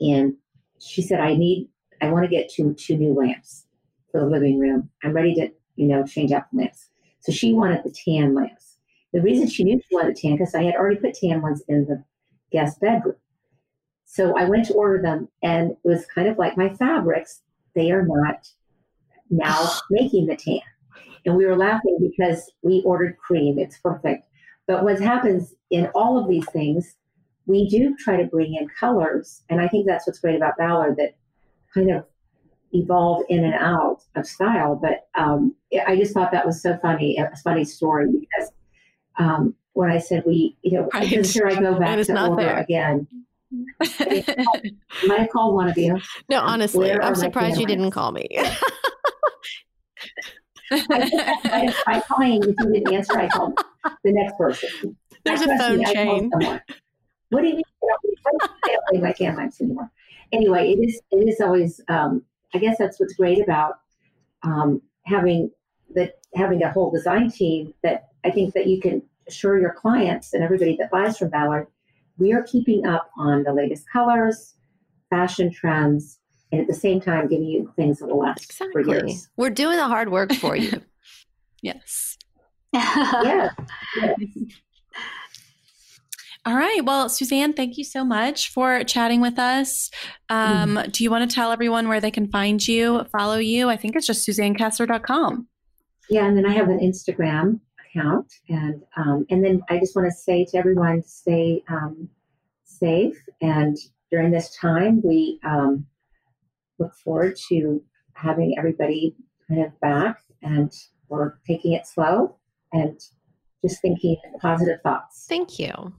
and 0.00 0.34
she 0.78 1.02
said 1.02 1.20
i 1.20 1.34
need 1.34 1.68
i 2.00 2.10
want 2.10 2.24
to 2.24 2.30
get 2.30 2.50
two 2.50 2.74
two 2.74 2.96
new 2.96 3.12
lamps 3.12 3.66
for 4.12 4.20
the 4.20 4.26
living 4.26 4.60
room. 4.60 4.90
I'm 5.02 5.14
ready 5.14 5.34
to, 5.36 5.50
you 5.74 5.88
know, 5.88 6.04
change 6.04 6.30
out 6.30 6.44
the 6.52 6.58
lamps. 6.58 6.90
So 7.20 7.32
she 7.32 7.54
wanted 7.54 7.82
the 7.82 7.90
tan 7.90 8.34
lamps. 8.34 8.76
The 9.12 9.22
reason 9.22 9.48
she 9.48 9.64
knew 9.64 9.80
she 9.80 9.94
wanted 9.94 10.14
the 10.14 10.20
tan 10.20 10.36
because 10.36 10.54
I 10.54 10.62
had 10.62 10.74
already 10.74 11.00
put 11.00 11.14
tan 11.14 11.42
ones 11.42 11.62
in 11.66 11.86
the 11.86 12.04
guest 12.52 12.80
bedroom. 12.80 13.16
So 14.12 14.36
I 14.36 14.44
went 14.44 14.66
to 14.66 14.74
order 14.74 15.00
them, 15.00 15.26
and 15.42 15.70
it 15.70 15.78
was 15.84 16.04
kind 16.04 16.28
of 16.28 16.36
like 16.36 16.54
my 16.58 16.68
fabrics. 16.74 17.40
They 17.74 17.90
are 17.92 18.04
not 18.06 18.46
now 19.30 19.70
making 19.90 20.26
the 20.26 20.36
tan. 20.36 20.60
And 21.24 21.34
we 21.34 21.46
were 21.46 21.56
laughing 21.56 21.96
because 21.98 22.52
we 22.60 22.82
ordered 22.84 23.16
cream. 23.16 23.58
It's 23.58 23.78
perfect. 23.78 24.26
But 24.66 24.84
what 24.84 25.00
happens 25.00 25.54
in 25.70 25.86
all 25.94 26.18
of 26.18 26.28
these 26.28 26.44
things, 26.50 26.94
we 27.46 27.66
do 27.70 27.96
try 27.98 28.18
to 28.18 28.26
bring 28.26 28.54
in 28.54 28.68
colors. 28.78 29.44
And 29.48 29.62
I 29.62 29.68
think 29.68 29.86
that's 29.86 30.06
what's 30.06 30.18
great 30.18 30.36
about 30.36 30.58
Ballard 30.58 30.98
that 30.98 31.14
kind 31.72 31.90
of 31.90 32.04
evolve 32.72 33.24
in 33.30 33.44
and 33.44 33.54
out 33.54 34.02
of 34.14 34.26
style. 34.26 34.76
But 34.76 35.08
um, 35.18 35.54
I 35.86 35.96
just 35.96 36.12
thought 36.12 36.32
that 36.32 36.44
was 36.44 36.60
so 36.60 36.76
funny, 36.82 37.16
a 37.16 37.34
funny 37.42 37.64
story 37.64 38.08
because 38.12 38.50
um, 39.18 39.54
when 39.72 39.90
I 39.90 39.96
said 39.96 40.24
we, 40.26 40.54
you 40.60 40.72
know, 40.72 40.90
Right. 40.92 41.10
I'm 41.10 41.24
sure 41.24 41.48
I 41.48 41.54
go 41.58 41.78
back 41.78 41.98
to 42.04 42.28
order 42.28 42.42
there. 42.42 42.58
again. 42.58 43.06
Might 43.80 45.20
have 45.20 45.30
called 45.30 45.54
one 45.54 45.68
of 45.68 45.76
you. 45.76 45.98
No, 46.28 46.40
honestly, 46.40 46.88
Where 46.88 47.02
I'm 47.02 47.14
surprised 47.14 47.60
you 47.60 47.66
didn't 47.66 47.90
call 47.90 48.12
me. 48.12 48.28
I, 50.70 51.74
I 51.86 52.02
calling 52.08 52.42
if 52.42 52.54
you 52.58 52.72
didn't 52.72 52.92
answer. 52.92 53.18
I 53.18 53.28
called 53.28 53.58
the 53.84 54.12
next 54.12 54.38
person. 54.38 54.96
There's 55.24 55.42
a 55.42 55.58
phone 55.58 55.78
me, 55.78 55.84
chain. 55.84 56.30
What 56.30 57.42
do 57.42 57.48
you 57.48 57.56
mean? 57.56 57.64
I 57.84 58.68
don't 58.68 58.84
bring 58.90 59.02
my 59.02 59.12
tan 59.12 59.36
lamps 59.36 59.60
anymore. 59.60 59.90
Anyway, 60.32 60.72
it 60.72 60.78
is. 60.86 61.00
It 61.10 61.28
is 61.28 61.40
always. 61.40 61.80
Um, 61.88 62.22
I 62.54 62.58
guess 62.58 62.76
that's 62.78 62.98
what's 63.00 63.14
great 63.14 63.42
about 63.42 63.80
um, 64.42 64.82
having 65.04 65.50
that 65.94 66.18
having 66.34 66.62
a 66.62 66.70
whole 66.70 66.90
design 66.90 67.30
team. 67.30 67.74
That 67.82 68.08
I 68.24 68.30
think 68.30 68.54
that 68.54 68.66
you 68.66 68.80
can 68.80 69.02
assure 69.28 69.60
your 69.60 69.72
clients 69.72 70.32
and 70.32 70.42
everybody 70.42 70.76
that 70.76 70.90
buys 70.90 71.18
from 71.18 71.28
Ballard, 71.28 71.66
we 72.18 72.32
are 72.32 72.42
keeping 72.42 72.86
up 72.86 73.10
on 73.16 73.42
the 73.42 73.52
latest 73.52 73.84
colors, 73.90 74.54
fashion 75.10 75.50
trends, 75.52 76.18
and 76.50 76.60
at 76.60 76.66
the 76.66 76.74
same 76.74 77.00
time 77.00 77.28
giving 77.28 77.46
you 77.46 77.72
things 77.76 77.98
that 77.98 78.06
will 78.06 78.18
last 78.18 78.52
for 78.52 78.80
years. 78.80 79.28
We're 79.36 79.50
doing 79.50 79.76
the 79.76 79.86
hard 79.86 80.10
work 80.10 80.32
for 80.34 80.56
you. 80.56 80.82
yes. 81.62 82.18
Yes. 82.72 83.54
yes. 83.96 84.18
All 86.44 86.56
right. 86.56 86.84
Well, 86.84 87.08
Suzanne, 87.08 87.52
thank 87.52 87.78
you 87.78 87.84
so 87.84 88.04
much 88.04 88.50
for 88.50 88.82
chatting 88.82 89.20
with 89.20 89.38
us. 89.38 89.90
Um, 90.28 90.82
Do 90.90 91.04
you 91.04 91.10
want 91.10 91.28
to 91.28 91.32
tell 91.32 91.52
everyone 91.52 91.86
where 91.86 92.00
they 92.00 92.10
can 92.10 92.28
find 92.28 92.66
you, 92.66 93.04
follow 93.16 93.36
you? 93.36 93.70
I 93.70 93.76
think 93.76 93.94
it's 93.94 94.06
just 94.06 94.26
suzannekasler.com. 94.26 95.46
Yeah, 96.10 96.26
and 96.26 96.36
then 96.36 96.44
I 96.44 96.52
have 96.52 96.68
an 96.68 96.80
Instagram 96.80 97.60
account, 97.94 98.32
and 98.48 98.82
um, 98.96 99.26
and 99.30 99.44
then 99.44 99.62
I 99.68 99.78
just 99.78 99.96
want 99.96 100.08
to 100.08 100.16
say 100.16 100.44
to 100.46 100.56
everyone, 100.56 101.02
stay 101.02 101.62
um, 101.68 102.08
safe. 102.64 103.16
And 103.40 103.76
during 104.10 104.30
this 104.30 104.56
time, 104.56 105.00
we 105.04 105.40
um, 105.44 105.86
look 106.78 106.94
forward 106.94 107.36
to 107.48 107.82
having 108.14 108.56
everybody 108.58 109.14
kind 109.48 109.64
of 109.64 109.78
back, 109.80 110.22
and 110.42 110.72
we're 111.08 111.34
taking 111.46 111.72
it 111.72 111.86
slow 111.86 112.36
and 112.72 112.98
just 113.64 113.80
thinking 113.80 114.16
positive 114.40 114.80
thoughts. 114.82 115.26
Thank 115.28 115.58
you. 115.58 115.92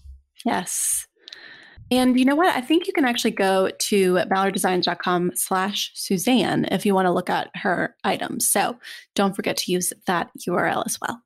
Yes. 0.45 1.07
And 1.91 2.17
you 2.17 2.25
know 2.25 2.35
what? 2.35 2.55
I 2.55 2.61
think 2.61 2.87
you 2.87 2.93
can 2.93 3.05
actually 3.05 3.31
go 3.31 3.69
to 3.69 4.13
ballarddesigns.com 4.15 5.31
slash 5.35 5.91
Suzanne 5.93 6.65
if 6.71 6.85
you 6.85 6.95
want 6.95 7.05
to 7.05 7.11
look 7.11 7.29
at 7.29 7.49
her 7.55 7.95
items. 8.03 8.49
So 8.49 8.77
don't 9.15 9.35
forget 9.35 9.57
to 9.57 9.71
use 9.71 9.93
that 10.07 10.31
URL 10.47 10.83
as 10.85 10.97
well. 11.01 11.21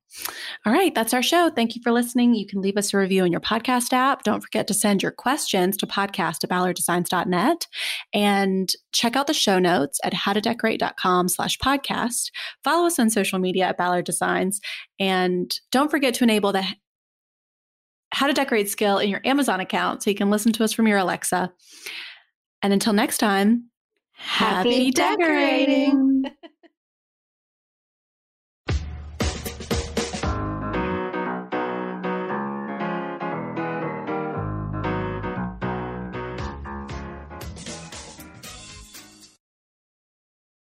All 0.65 0.73
right, 0.73 0.93
that's 0.95 1.13
our 1.13 1.21
show. 1.21 1.49
Thank 1.49 1.75
you 1.75 1.81
for 1.81 1.91
listening. 1.91 2.33
You 2.33 2.47
can 2.47 2.61
leave 2.61 2.77
us 2.77 2.93
a 2.93 2.97
review 2.97 3.23
in 3.23 3.31
your 3.31 3.41
podcast 3.41 3.93
app. 3.93 4.23
Don't 4.23 4.41
forget 4.41 4.67
to 4.67 4.73
send 4.73 5.03
your 5.03 5.11
questions 5.11 5.77
to 5.77 5.87
podcast 5.87 6.43
at 6.43 6.49
ballarddesigns.net 6.49 7.67
and 8.13 8.73
check 8.91 9.15
out 9.15 9.27
the 9.27 9.33
show 9.33 9.59
notes 9.59 9.99
at 10.03 10.13
howtodecorate.com 10.13 11.29
slash 11.29 11.57
podcast. 11.59 12.31
Follow 12.63 12.87
us 12.87 12.99
on 12.99 13.09
social 13.09 13.39
media 13.39 13.65
at 13.65 13.77
Ballard 13.77 14.05
Designs. 14.05 14.59
And 14.99 15.53
don't 15.71 15.91
forget 15.91 16.13
to 16.15 16.23
enable 16.23 16.51
the 16.51 16.65
how 18.11 18.27
to 18.27 18.33
decorate 18.33 18.69
skill 18.69 18.97
in 18.99 19.09
your 19.09 19.21
Amazon 19.25 19.59
account 19.59 20.03
so 20.03 20.09
you 20.09 20.15
can 20.15 20.29
listen 20.29 20.51
to 20.53 20.63
us 20.63 20.73
from 20.73 20.87
your 20.87 20.97
Alexa. 20.97 21.51
And 22.61 22.73
until 22.73 22.93
next 22.93 23.17
time, 23.17 23.69
Happy 24.13 24.71
happy 24.71 24.91
decorating. 24.91 26.21
decorating. 26.23 26.37